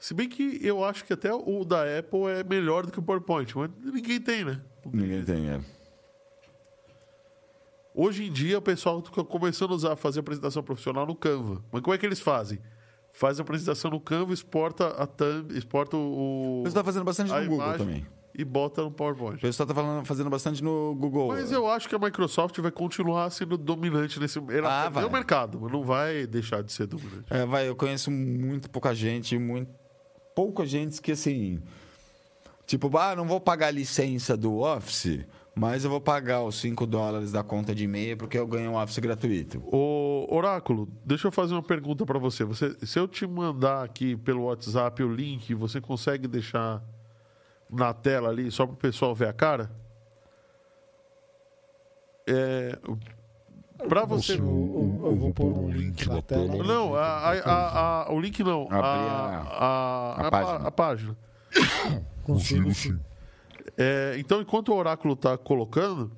Se 0.00 0.12
bem 0.12 0.28
que 0.28 0.58
eu 0.60 0.84
acho 0.84 1.04
que 1.04 1.12
até 1.12 1.32
o 1.32 1.64
da 1.64 1.82
Apple 1.98 2.26
é 2.26 2.42
melhor 2.42 2.84
do 2.84 2.90
que 2.90 2.98
o 2.98 3.02
PowerPoint, 3.02 3.56
mas 3.56 3.70
ninguém 3.80 4.20
tem, 4.20 4.44
né? 4.44 4.60
Ninguém 4.92 5.24
tem, 5.24 5.48
é. 5.48 5.60
Hoje 7.94 8.24
em 8.24 8.32
dia 8.32 8.58
o 8.58 8.62
pessoal 8.62 8.98
está 8.98 9.24
começando 9.24 9.70
a 9.70 9.74
usar, 9.74 9.96
fazer 9.96 10.20
apresentação 10.20 10.64
profissional 10.64 11.06
no 11.06 11.14
Canva. 11.14 11.64
Mas 11.70 11.80
como 11.80 11.94
é 11.94 11.98
que 11.98 12.04
eles 12.04 12.20
fazem? 12.20 12.58
Faz 13.12 13.38
a 13.38 13.42
apresentação 13.42 13.90
no 13.90 14.00
Canva, 14.00 14.34
exporta 14.34 14.88
a 14.88 15.06
thumb, 15.06 15.56
exporta 15.56 15.96
o. 15.96 16.62
Pessoal 16.64 16.68
está 16.68 16.84
fazendo 16.84 17.04
bastante 17.04 17.32
no 17.32 17.40
Google 17.40 17.54
imagem 17.54 17.78
também. 17.78 18.15
E 18.38 18.44
bota 18.44 18.82
no 18.82 18.90
PowerPoint. 18.90 19.38
O 19.38 19.40
pessoal 19.40 19.66
está 19.68 20.04
fazendo 20.04 20.28
bastante 20.28 20.62
no 20.62 20.94
Google. 20.94 21.28
Mas 21.28 21.50
eu 21.50 21.66
acho 21.70 21.88
que 21.88 21.94
a 21.94 21.98
Microsoft 21.98 22.58
vai 22.60 22.70
continuar 22.70 23.30
sendo 23.30 23.56
dominante 23.56 24.20
nesse 24.20 24.38
Ah, 24.38 24.42
perdeu 24.42 24.90
vai. 24.90 25.04
o 25.04 25.10
mercado, 25.10 25.58
mas 25.60 25.72
não 25.72 25.82
vai 25.82 26.26
deixar 26.26 26.62
de 26.62 26.70
ser 26.70 26.86
dominante. 26.86 27.24
É, 27.30 27.46
vai, 27.46 27.66
eu 27.68 27.74
conheço 27.74 28.10
muito 28.10 28.68
pouca 28.68 28.94
gente, 28.94 29.38
muito 29.38 29.70
pouca 30.34 30.66
gente 30.66 31.00
que 31.00 31.12
assim, 31.12 31.62
tipo, 32.66 32.94
ah, 32.98 33.16
não 33.16 33.26
vou 33.26 33.40
pagar 33.40 33.68
a 33.68 33.70
licença 33.70 34.36
do 34.36 34.58
Office, 34.58 35.24
mas 35.54 35.84
eu 35.84 35.88
vou 35.88 36.00
pagar 36.02 36.42
os 36.42 36.56
5 36.56 36.84
dólares 36.86 37.32
da 37.32 37.42
conta 37.42 37.74
de 37.74 37.84
e-mail 37.84 38.18
porque 38.18 38.36
eu 38.38 38.46
ganho 38.46 38.72
um 38.72 38.76
Office 38.76 38.98
gratuito. 38.98 39.62
Ô, 39.74 40.26
Oráculo, 40.28 40.86
deixa 41.02 41.28
eu 41.28 41.32
fazer 41.32 41.54
uma 41.54 41.62
pergunta 41.62 42.04
para 42.04 42.18
você. 42.18 42.44
você. 42.44 42.76
Se 42.84 42.98
eu 42.98 43.08
te 43.08 43.26
mandar 43.26 43.82
aqui 43.82 44.14
pelo 44.14 44.42
WhatsApp 44.42 45.02
o 45.02 45.10
link, 45.10 45.54
você 45.54 45.80
consegue 45.80 46.28
deixar 46.28 46.82
na 47.70 47.92
tela 47.94 48.28
ali 48.28 48.50
só 48.50 48.66
para 48.66 48.74
o 48.74 48.78
pessoal 48.78 49.14
ver 49.14 49.28
a 49.28 49.32
cara? 49.32 49.70
É, 52.26 52.76
para 53.88 54.04
você. 54.04 54.32
Eu, 54.34 54.38
eu- 54.38 55.00
eu 55.10 55.16
vou 55.16 55.32
pôr 55.32 55.46
um 55.46 55.70
link 55.70 56.08
na 56.08 56.20
tela. 56.22 56.46
Não, 56.64 56.94
a- 56.94 57.00
a- 57.00 57.32
a- 57.44 58.02
a- 58.08 58.12
o 58.12 58.20
link 58.20 58.42
não. 58.42 58.66
A, 58.70 58.78
a, 58.78 60.22
a 60.22 60.26
a 60.26 60.30
página. 60.30 60.70
página. 60.72 61.16
Consigo 62.24 62.72
sim. 62.74 62.98
É, 63.76 64.16
então, 64.18 64.40
enquanto 64.40 64.70
o 64.70 64.74
Oráculo 64.76 65.14
está 65.14 65.36
colocando, 65.38 66.10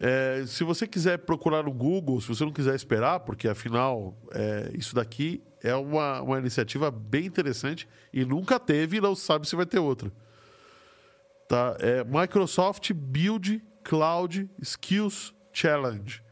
é, 0.00 0.44
se 0.46 0.64
você 0.64 0.86
quiser 0.86 1.18
procurar 1.18 1.62
no 1.62 1.72
Google, 1.72 2.20
se 2.20 2.28
você 2.28 2.44
não 2.44 2.52
quiser 2.52 2.74
esperar, 2.74 3.20
porque 3.20 3.48
afinal 3.48 4.14
é, 4.32 4.70
isso 4.74 4.94
daqui 4.94 5.42
é 5.62 5.74
uma, 5.74 6.20
uma 6.20 6.38
iniciativa 6.38 6.90
bem 6.90 7.24
interessante 7.24 7.88
e 8.12 8.24
nunca 8.24 8.58
teve 8.60 8.98
e 8.98 9.00
não 9.00 9.14
sabe 9.14 9.48
se 9.48 9.56
vai 9.56 9.64
ter 9.64 9.78
outra. 9.78 10.10
Tá? 11.48 11.76
É 11.78 12.04
Microsoft 12.04 12.92
Build 12.92 13.62
Cloud 13.84 14.50
Skills 14.60 15.34
Challenge. 15.52 16.22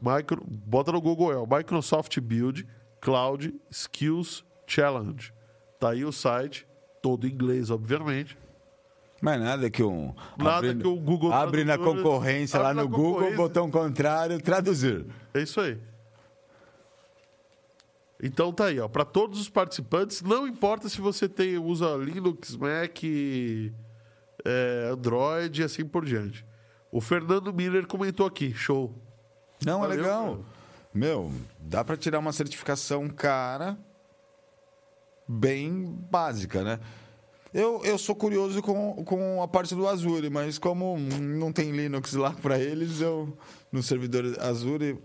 Micro, 0.00 0.44
bota 0.46 0.92
no 0.92 1.00
Google, 1.00 1.32
é 1.32 1.36
o 1.36 1.46
Microsoft 1.46 2.18
Build 2.20 2.66
Cloud 3.00 3.54
Skills 3.70 4.44
Challenge. 4.66 5.32
Tá 5.80 5.90
aí 5.90 6.04
o 6.04 6.12
site, 6.12 6.66
todo 7.02 7.26
em 7.26 7.30
inglês, 7.30 7.70
obviamente. 7.70 8.36
Mas 9.20 9.40
nada 9.40 9.70
que 9.70 9.82
um. 9.82 10.14
Nada 10.36 10.74
que 10.74 10.86
o 10.86 10.96
Google 10.96 11.32
Abre 11.32 11.64
na 11.64 11.78
concorrência 11.78 12.60
lá 12.60 12.70
abre 12.70 12.82
no 12.82 12.88
na 12.88 12.96
Google, 12.96 13.34
botão 13.34 13.70
contrário, 13.70 14.40
traduzir. 14.40 15.06
É 15.32 15.40
isso 15.40 15.60
aí. 15.60 15.78
Então 18.22 18.52
tá 18.52 18.66
aí, 18.66 18.78
ó. 18.80 18.88
Para 18.88 19.04
todos 19.04 19.40
os 19.40 19.48
participantes, 19.48 20.22
não 20.22 20.46
importa 20.46 20.88
se 20.88 21.00
você 21.00 21.28
tem, 21.28 21.58
usa 21.58 21.96
Linux, 21.96 22.56
Mac, 22.56 23.02
é, 24.46 24.90
Android 24.92 25.60
e 25.60 25.64
assim 25.64 25.84
por 25.84 26.04
diante. 26.04 26.46
O 26.92 27.00
Fernando 27.00 27.52
Miller 27.52 27.86
comentou 27.86 28.26
aqui, 28.26 28.54
show. 28.54 28.94
Não, 29.64 29.84
é 29.84 29.88
Valeu, 29.88 30.02
legal. 30.02 30.24
cara. 30.36 30.56
Meu, 30.94 31.32
dá 31.58 31.84
pra 31.84 31.96
tirar 31.96 32.18
uma 32.18 32.32
certificação 32.32 33.08
cara 33.08 33.76
bem 35.28 35.84
básica, 36.10 36.62
né? 36.62 36.80
Eu, 37.52 37.82
eu 37.84 37.98
sou 37.98 38.14
curioso 38.14 38.62
com, 38.62 39.04
com 39.04 39.42
a 39.42 39.48
parte 39.48 39.74
do 39.74 39.88
Azure, 39.88 40.28
mas 40.30 40.58
como 40.58 40.96
não 40.98 41.52
tem 41.52 41.70
Linux 41.70 42.12
lá 42.14 42.30
pra 42.32 42.58
eles, 42.58 43.00
eu 43.00 43.36
no 43.72 43.82
servidor 43.82 44.24
Azure 44.40 44.98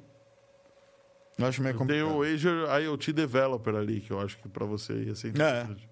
eu 1.38 1.46
acho 1.48 1.62
meio 1.62 1.74
Tem 1.74 1.80
complicado. 1.80 2.16
o 2.18 2.24
Azure 2.24 2.84
IoT 2.84 3.14
Developer 3.14 3.76
ali, 3.76 4.02
que 4.02 4.12
eu 4.12 4.20
acho 4.20 4.38
que 4.38 4.48
para 4.48 4.66
você 4.66 4.94
ia 4.94 5.16
ser 5.16 5.30
interessante. 5.30 5.90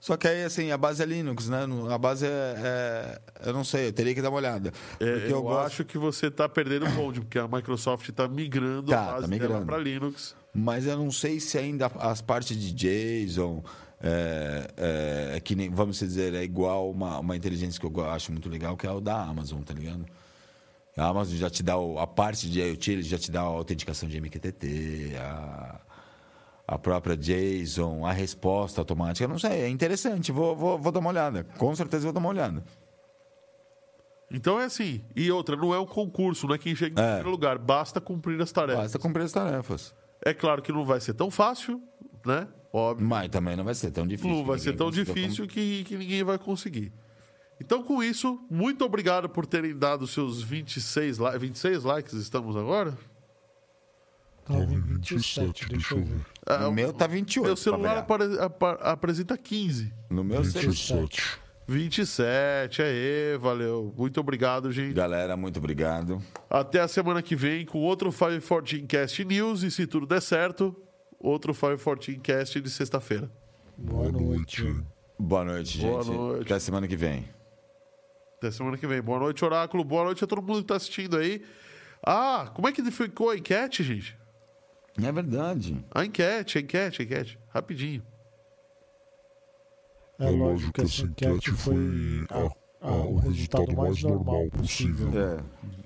Só 0.00 0.16
que 0.16 0.26
aí, 0.28 0.44
assim, 0.44 0.70
a 0.70 0.76
base 0.78 1.02
é 1.02 1.06
Linux, 1.06 1.48
né? 1.48 1.66
A 1.90 1.98
base 1.98 2.26
é, 2.26 2.28
é- 2.30 3.20
Eu 3.48 3.52
não 3.52 3.64
sei, 3.64 3.88
eu 3.88 3.92
teria 3.92 4.14
que 4.14 4.22
dar 4.22 4.28
uma 4.30 4.38
olhada. 4.38 4.72
É, 5.00 5.18
Porque 5.18 5.32
eu 5.32 5.42
gosto- 5.42 5.66
acho 5.66 5.84
que 5.84 5.98
você 5.98 6.30
tá 6.30 6.48
perdendo 6.48 6.86
o 6.86 6.90
bonde, 6.90 7.20
porque 7.20 7.38
a 7.38 7.46
Microsoft 7.48 8.08
tá 8.10 8.26
migrando 8.28 8.90
Tá, 8.90 9.02
a 9.02 9.12
base 9.12 9.22
tá 9.22 9.28
migrando. 9.28 9.66
para 9.66 9.78
Linux. 9.78 10.34
Mas 10.54 10.86
eu 10.86 10.96
não 10.96 11.10
sei 11.10 11.38
se 11.40 11.58
ainda 11.58 11.86
as 11.98 12.20
partes 12.22 12.56
de 12.56 12.72
JSON 12.72 13.62
é, 14.00 14.70
é, 14.76 15.36
é 15.36 15.40
que 15.40 15.54
nem, 15.54 15.70
vamos 15.70 15.98
dizer, 15.98 16.34
é 16.34 16.42
igual 16.42 16.90
uma, 16.90 17.18
uma 17.18 17.36
inteligência 17.36 17.80
que 17.80 17.86
eu 17.86 18.10
acho 18.10 18.30
muito 18.32 18.48
legal, 18.48 18.76
que 18.76 18.86
é 18.86 18.90
o 18.90 19.00
da 19.00 19.20
Amazon, 19.22 19.60
tá 19.62 19.74
ligado? 19.74 20.04
A 20.96 21.08
Amazon 21.08 21.36
já 21.36 21.50
te 21.50 21.62
dá 21.62 21.76
o- 21.76 21.98
a 21.98 22.06
parte 22.06 22.48
de 22.48 22.60
IoT, 22.60 22.92
ele 22.92 23.02
já 23.02 23.18
te 23.18 23.30
dá 23.30 23.40
a 23.40 23.44
autenticação 23.44 24.08
de 24.08 24.16
MQTT, 24.16 25.12
a, 25.18 25.78
a 26.66 26.78
própria 26.78 27.16
JSON, 27.16 28.04
a 28.04 28.12
resposta 28.12 28.80
automática. 28.80 29.28
Não 29.28 29.38
sei, 29.38 29.62
é 29.62 29.68
interessante, 29.68 30.32
vou, 30.32 30.56
vou, 30.56 30.78
vou 30.78 30.90
dar 30.92 31.00
uma 31.00 31.10
olhada. 31.10 31.44
Com 31.58 31.74
certeza 31.76 32.04
vou 32.04 32.12
dar 32.12 32.20
uma 32.20 32.28
olhada. 32.28 32.64
Então 34.30 34.60
é 34.60 34.64
assim. 34.64 35.04
E 35.14 35.30
outra, 35.30 35.54
não 35.56 35.72
é 35.72 35.78
um 35.78 35.86
concurso, 35.86 36.46
não 36.48 36.54
é 36.54 36.58
quem 36.58 36.74
chega 36.74 37.00
em 37.00 37.04
É. 37.04 37.06
primeiro 37.08 37.30
lugar. 37.30 37.58
Basta 37.58 38.00
cumprir 38.00 38.40
as 38.42 38.50
tarefas. 38.50 38.82
Basta 38.82 38.98
cumprir 38.98 39.22
as 39.22 39.32
tarefas. 39.32 39.94
É 40.24 40.34
claro 40.34 40.60
que 40.62 40.72
não 40.72 40.84
vai 40.84 41.00
ser 41.00 41.14
tão 41.14 41.30
fácil, 41.30 41.80
né? 42.24 42.48
Óbvio. 42.72 43.06
Mas 43.06 43.28
também 43.28 43.54
não 43.56 43.64
vai 43.64 43.74
ser 43.74 43.92
tão 43.92 44.04
difícil. 44.06 44.36
Não 44.36 44.44
vai 44.44 44.56
que 44.56 44.62
ser 44.64 44.72
tão 44.74 44.90
difícil 44.90 45.46
que, 45.46 45.84
que 45.84 45.96
ninguém 45.96 46.24
vai 46.24 46.36
conseguir. 46.38 46.92
Então, 47.60 47.82
com 47.82 48.02
isso, 48.02 48.44
muito 48.50 48.84
obrigado 48.84 49.28
por 49.30 49.46
terem 49.46 49.74
dado 49.78 50.06
seus 50.06 50.42
26, 50.42 51.18
li 51.18 51.38
26 51.38 51.84
likes, 51.84 52.12
estamos 52.14 52.54
agora? 52.56 52.98
Em 54.50 54.66
27, 54.80 55.68
deixa 55.68 55.94
eu 55.94 56.04
ver. 56.04 56.20
Ah, 56.48 56.68
O 56.68 56.72
meu 56.72 56.92
tá 56.92 57.06
28. 57.06 57.44
Meu 57.46 57.56
celular 57.56 57.98
apare- 57.98 58.38
apa- 58.40 58.78
apresenta 58.82 59.36
15. 59.36 59.92
No 60.08 60.22
meu 60.22 60.44
celular. 60.44 60.70
27. 60.70 61.40
27, 61.68 62.80
aê, 62.82 63.36
valeu. 63.38 63.92
Muito 63.96 64.20
obrigado, 64.20 64.70
gente. 64.70 64.94
Galera, 64.94 65.36
muito 65.36 65.58
obrigado. 65.58 66.22
Até 66.48 66.80
a 66.80 66.86
semana 66.86 67.20
que 67.20 67.34
vem 67.34 67.66
com 67.66 67.78
outro 67.80 68.12
514 68.12 68.82
Cast 68.86 69.24
News 69.24 69.62
e, 69.64 69.70
se 69.72 69.84
tudo 69.86 70.06
der 70.06 70.22
certo, 70.22 70.74
outro 71.18 71.52
514 71.52 72.16
Cast 72.20 72.60
de 72.60 72.70
sexta-feira. 72.70 73.28
Boa 73.76 74.12
noite. 74.12 74.76
Boa 75.18 75.44
noite, 75.44 75.78
gente. 75.78 75.90
Boa 75.90 76.04
noite. 76.04 76.42
Até 76.52 76.58
semana 76.60 76.86
que 76.86 76.96
vem. 76.96 77.28
Até 78.38 78.52
semana 78.52 78.76
que 78.78 78.86
vem. 78.86 79.02
Boa 79.02 79.18
noite, 79.18 79.44
Oráculo. 79.44 79.82
Boa 79.82 80.04
noite 80.04 80.22
a 80.22 80.26
todo 80.28 80.40
mundo 80.42 80.60
que 80.60 80.66
tá 80.68 80.76
assistindo 80.76 81.16
aí. 81.16 81.42
Ah, 82.06 82.52
como 82.54 82.68
é 82.68 82.72
que 82.72 82.88
ficou 82.92 83.30
a 83.30 83.36
enquete, 83.36 83.82
gente? 83.82 84.16
É 85.02 85.12
verdade. 85.12 85.84
A 85.90 86.04
enquete, 86.04 86.58
a 86.58 86.60
enquete, 86.60 87.02
a 87.02 87.04
enquete. 87.04 87.38
Rapidinho. 87.48 88.02
É 90.18 90.30
lógico 90.30 90.72
que 90.72 90.80
essa 90.82 91.02
enquete 91.02 91.50
foi 91.52 92.26
a- 92.30 92.86
a- 92.88 92.92
o 92.92 93.16
resultado 93.16 93.76
mais 93.76 94.02
normal 94.02 94.48
possível. 94.50 95.10
É. 95.18 95.38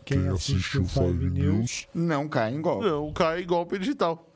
Quem 0.04 0.28
assistiu 0.28 0.84
Five 0.84 1.30
News, 1.30 1.88
Não 1.94 2.28
cai 2.28 2.54
em 2.54 2.60
golpe. 2.62 2.86
Não 2.86 3.12
cai 3.12 3.42
em 3.42 3.46
golpe 3.46 3.78
digital. 3.78 4.26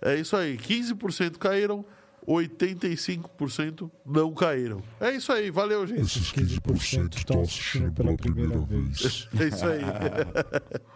É 0.00 0.14
isso 0.16 0.36
aí. 0.36 0.56
15% 0.56 1.38
caíram, 1.38 1.84
85% 2.26 3.90
não 4.06 4.32
caíram. 4.32 4.82
É 5.00 5.10
isso 5.10 5.32
aí. 5.32 5.50
Valeu, 5.50 5.84
gente. 5.86 6.02
esses 6.02 6.30
15% 6.32 7.16
estão 7.18 7.40
assistindo 7.40 7.92
pela 7.92 8.16
primeira 8.16 8.58
vez. 8.60 9.28
É 9.40 9.44
isso 9.48 9.64
aí. 9.66 9.80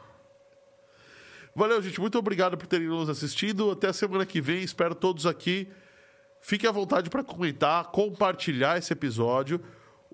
Valeu, 1.56 1.80
gente. 1.82 1.98
Muito 2.00 2.18
obrigado 2.18 2.56
por 2.56 2.66
terem 2.66 2.86
nos 2.86 3.08
assistido. 3.08 3.70
Até 3.70 3.88
a 3.88 3.92
semana 3.92 4.26
que 4.26 4.40
vem. 4.40 4.62
Espero 4.62 4.94
todos 4.94 5.24
aqui. 5.26 5.68
Fique 6.40 6.66
à 6.66 6.70
vontade 6.70 7.08
para 7.10 7.24
comentar, 7.24 7.86
compartilhar 7.86 8.78
esse 8.78 8.92
episódio. 8.92 9.60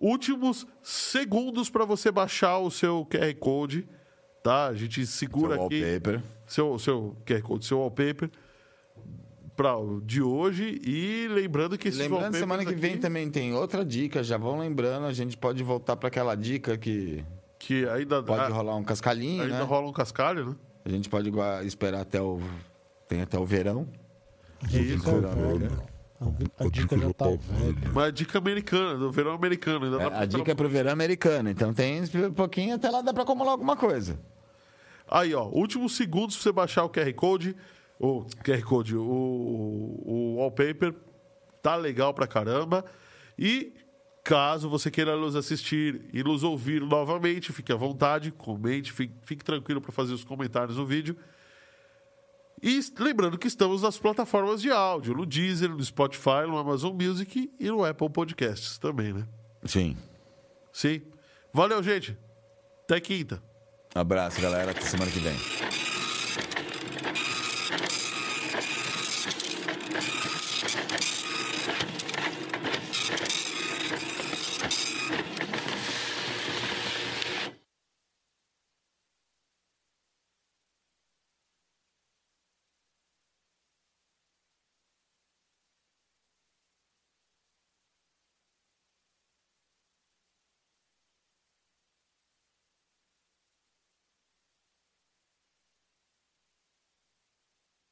Últimos 0.01 0.67
segundos 0.83 1.69
para 1.69 1.85
você 1.85 2.11
baixar 2.11 2.59
o 2.59 2.71
seu 2.71 3.05
QR 3.07 3.35
Code, 3.39 3.87
tá? 4.43 4.67
A 4.69 4.75
gente 4.75 5.05
segura 5.07 5.57
Seu 5.57 5.67
aqui. 5.67 5.83
wallpaper. 5.83 6.23
seu, 6.47 6.79
seu 6.79 7.17
QR 7.27 7.43
Code, 7.43 7.65
seu 7.67 7.79
wallpaper 7.81 8.31
para 9.55 9.75
de 10.05 10.23
hoje 10.23 10.81
e 10.85 11.29
lembrando 11.29 11.77
que 11.77 11.89
esses 11.89 12.01
Lembrando, 12.01 12.35
semana 12.37 12.65
que 12.65 12.75
vem 12.75 12.93
aqui, 12.93 13.01
também 13.01 13.31
tem 13.31 13.53
outra 13.55 13.85
dica. 13.85 14.23
Já 14.23 14.39
vão 14.39 14.59
lembrando, 14.59 15.07
a 15.07 15.13
gente 15.13 15.37
pode 15.37 15.63
voltar 15.63 15.97
para 15.97 16.09
aquela 16.09 16.35
dica 16.35 16.79
que 16.79 17.25
que 17.59 17.87
ainda 17.89 18.21
pode 18.23 18.41
a- 18.43 18.49
rolar 18.49 18.75
um 18.77 18.83
cascalhinho, 18.83 19.43
ainda 19.43 19.59
né? 19.59 19.63
rola 19.65 19.87
um 19.89 19.93
cascalho, 19.93 20.47
né? 20.51 20.57
A 20.85 20.89
gente 20.89 21.09
pode 21.09 21.31
esperar 21.65 22.01
até 22.01 22.21
o. 22.21 22.41
Tem 23.09 23.23
até 23.23 23.39
o 23.39 23.45
verão. 23.45 23.89
A 24.63 24.67
dica 24.67 24.95
Isso, 24.95 25.05
tá 25.05 25.29
verão, 25.29 25.59
né? 25.59 25.69
A, 26.59 26.65
a 26.65 26.69
dica 26.69 26.99
já 26.99 27.13
tá 27.13 27.27
velha. 27.27 27.91
Mas 27.93 28.05
a 28.05 28.11
dica 28.11 28.39
americana, 28.39 28.99
do 28.99 29.11
verão 29.11 29.33
americano, 29.33 29.87
ainda 29.87 30.03
É, 30.03 30.09
pra 30.09 30.19
a 30.21 30.25
dica 30.25 30.53
é 30.53 30.55
pro 30.55 30.69
verão 30.69 30.93
americano. 30.93 31.51
Então 31.51 31.75
tem 31.75 32.03
um 32.03 32.33
pouquinho 32.33 32.77
até 32.77 32.89
lá 32.91 33.01
dá 33.03 33.13
para 33.13 33.23
acumular 33.23 33.53
alguma 33.53 33.77
coisa. 33.77 34.19
Aí, 35.09 35.35
ó, 35.35 35.47
últimos 35.49 35.97
segundos 35.97 36.37
pra 36.37 36.43
você 36.43 36.53
baixar 36.53 36.85
o 36.85 36.89
QR 36.89 37.13
Code, 37.15 37.57
o 37.99 38.25
QR 38.45 38.63
Code, 38.63 38.97
o, 38.97 39.03
o 39.03 40.37
wallpaper, 40.39 40.95
tá 41.61 41.77
legal 41.77 42.15
pra 42.15 42.27
caramba. 42.27 42.85
E 43.39 43.73
caso 44.23 44.69
você 44.69 44.91
queira 44.91 45.17
nos 45.17 45.35
assistir 45.35 46.09
e 46.13 46.23
nos 46.23 46.43
ouvir 46.43 46.81
novamente, 46.83 47.53
fique 47.53 47.73
à 47.73 47.77
vontade, 47.77 48.31
comente, 48.31 48.93
fique, 48.93 49.15
fique 49.23 49.45
tranquilo 49.45 49.81
para 49.81 49.93
fazer 49.93 50.13
os 50.13 50.25
comentários 50.25 50.77
no 50.77 50.87
vídeo. 50.87 51.17
E 52.63 52.81
lembrando 52.99 53.37
que 53.37 53.49
estamos 53.49 53.83
nas 53.83 53.99
plataformas 53.99 54.63
de 54.63 54.71
áudio, 54.71 55.15
no 55.15 55.27
Deezer, 55.27 55.71
no 55.71 55.83
Spotify, 55.83 56.47
no 56.47 56.57
Amazon 56.57 56.95
Music 56.95 57.51
e 57.59 57.69
no 57.69 57.85
Apple 57.85 58.09
Podcasts 58.09 58.79
também, 58.79 59.13
né? 59.13 59.27
Sim. 59.65 59.97
Sim. 60.73 61.03
Valeu, 61.53 61.83
gente. 61.83 62.17
Até 62.85 63.01
quinta. 63.01 63.43
Abraço, 63.93 64.41
galera. 64.41 64.71
Até 64.71 64.83
semana 64.83 65.11
que 65.11 65.19
vem. 65.19 65.82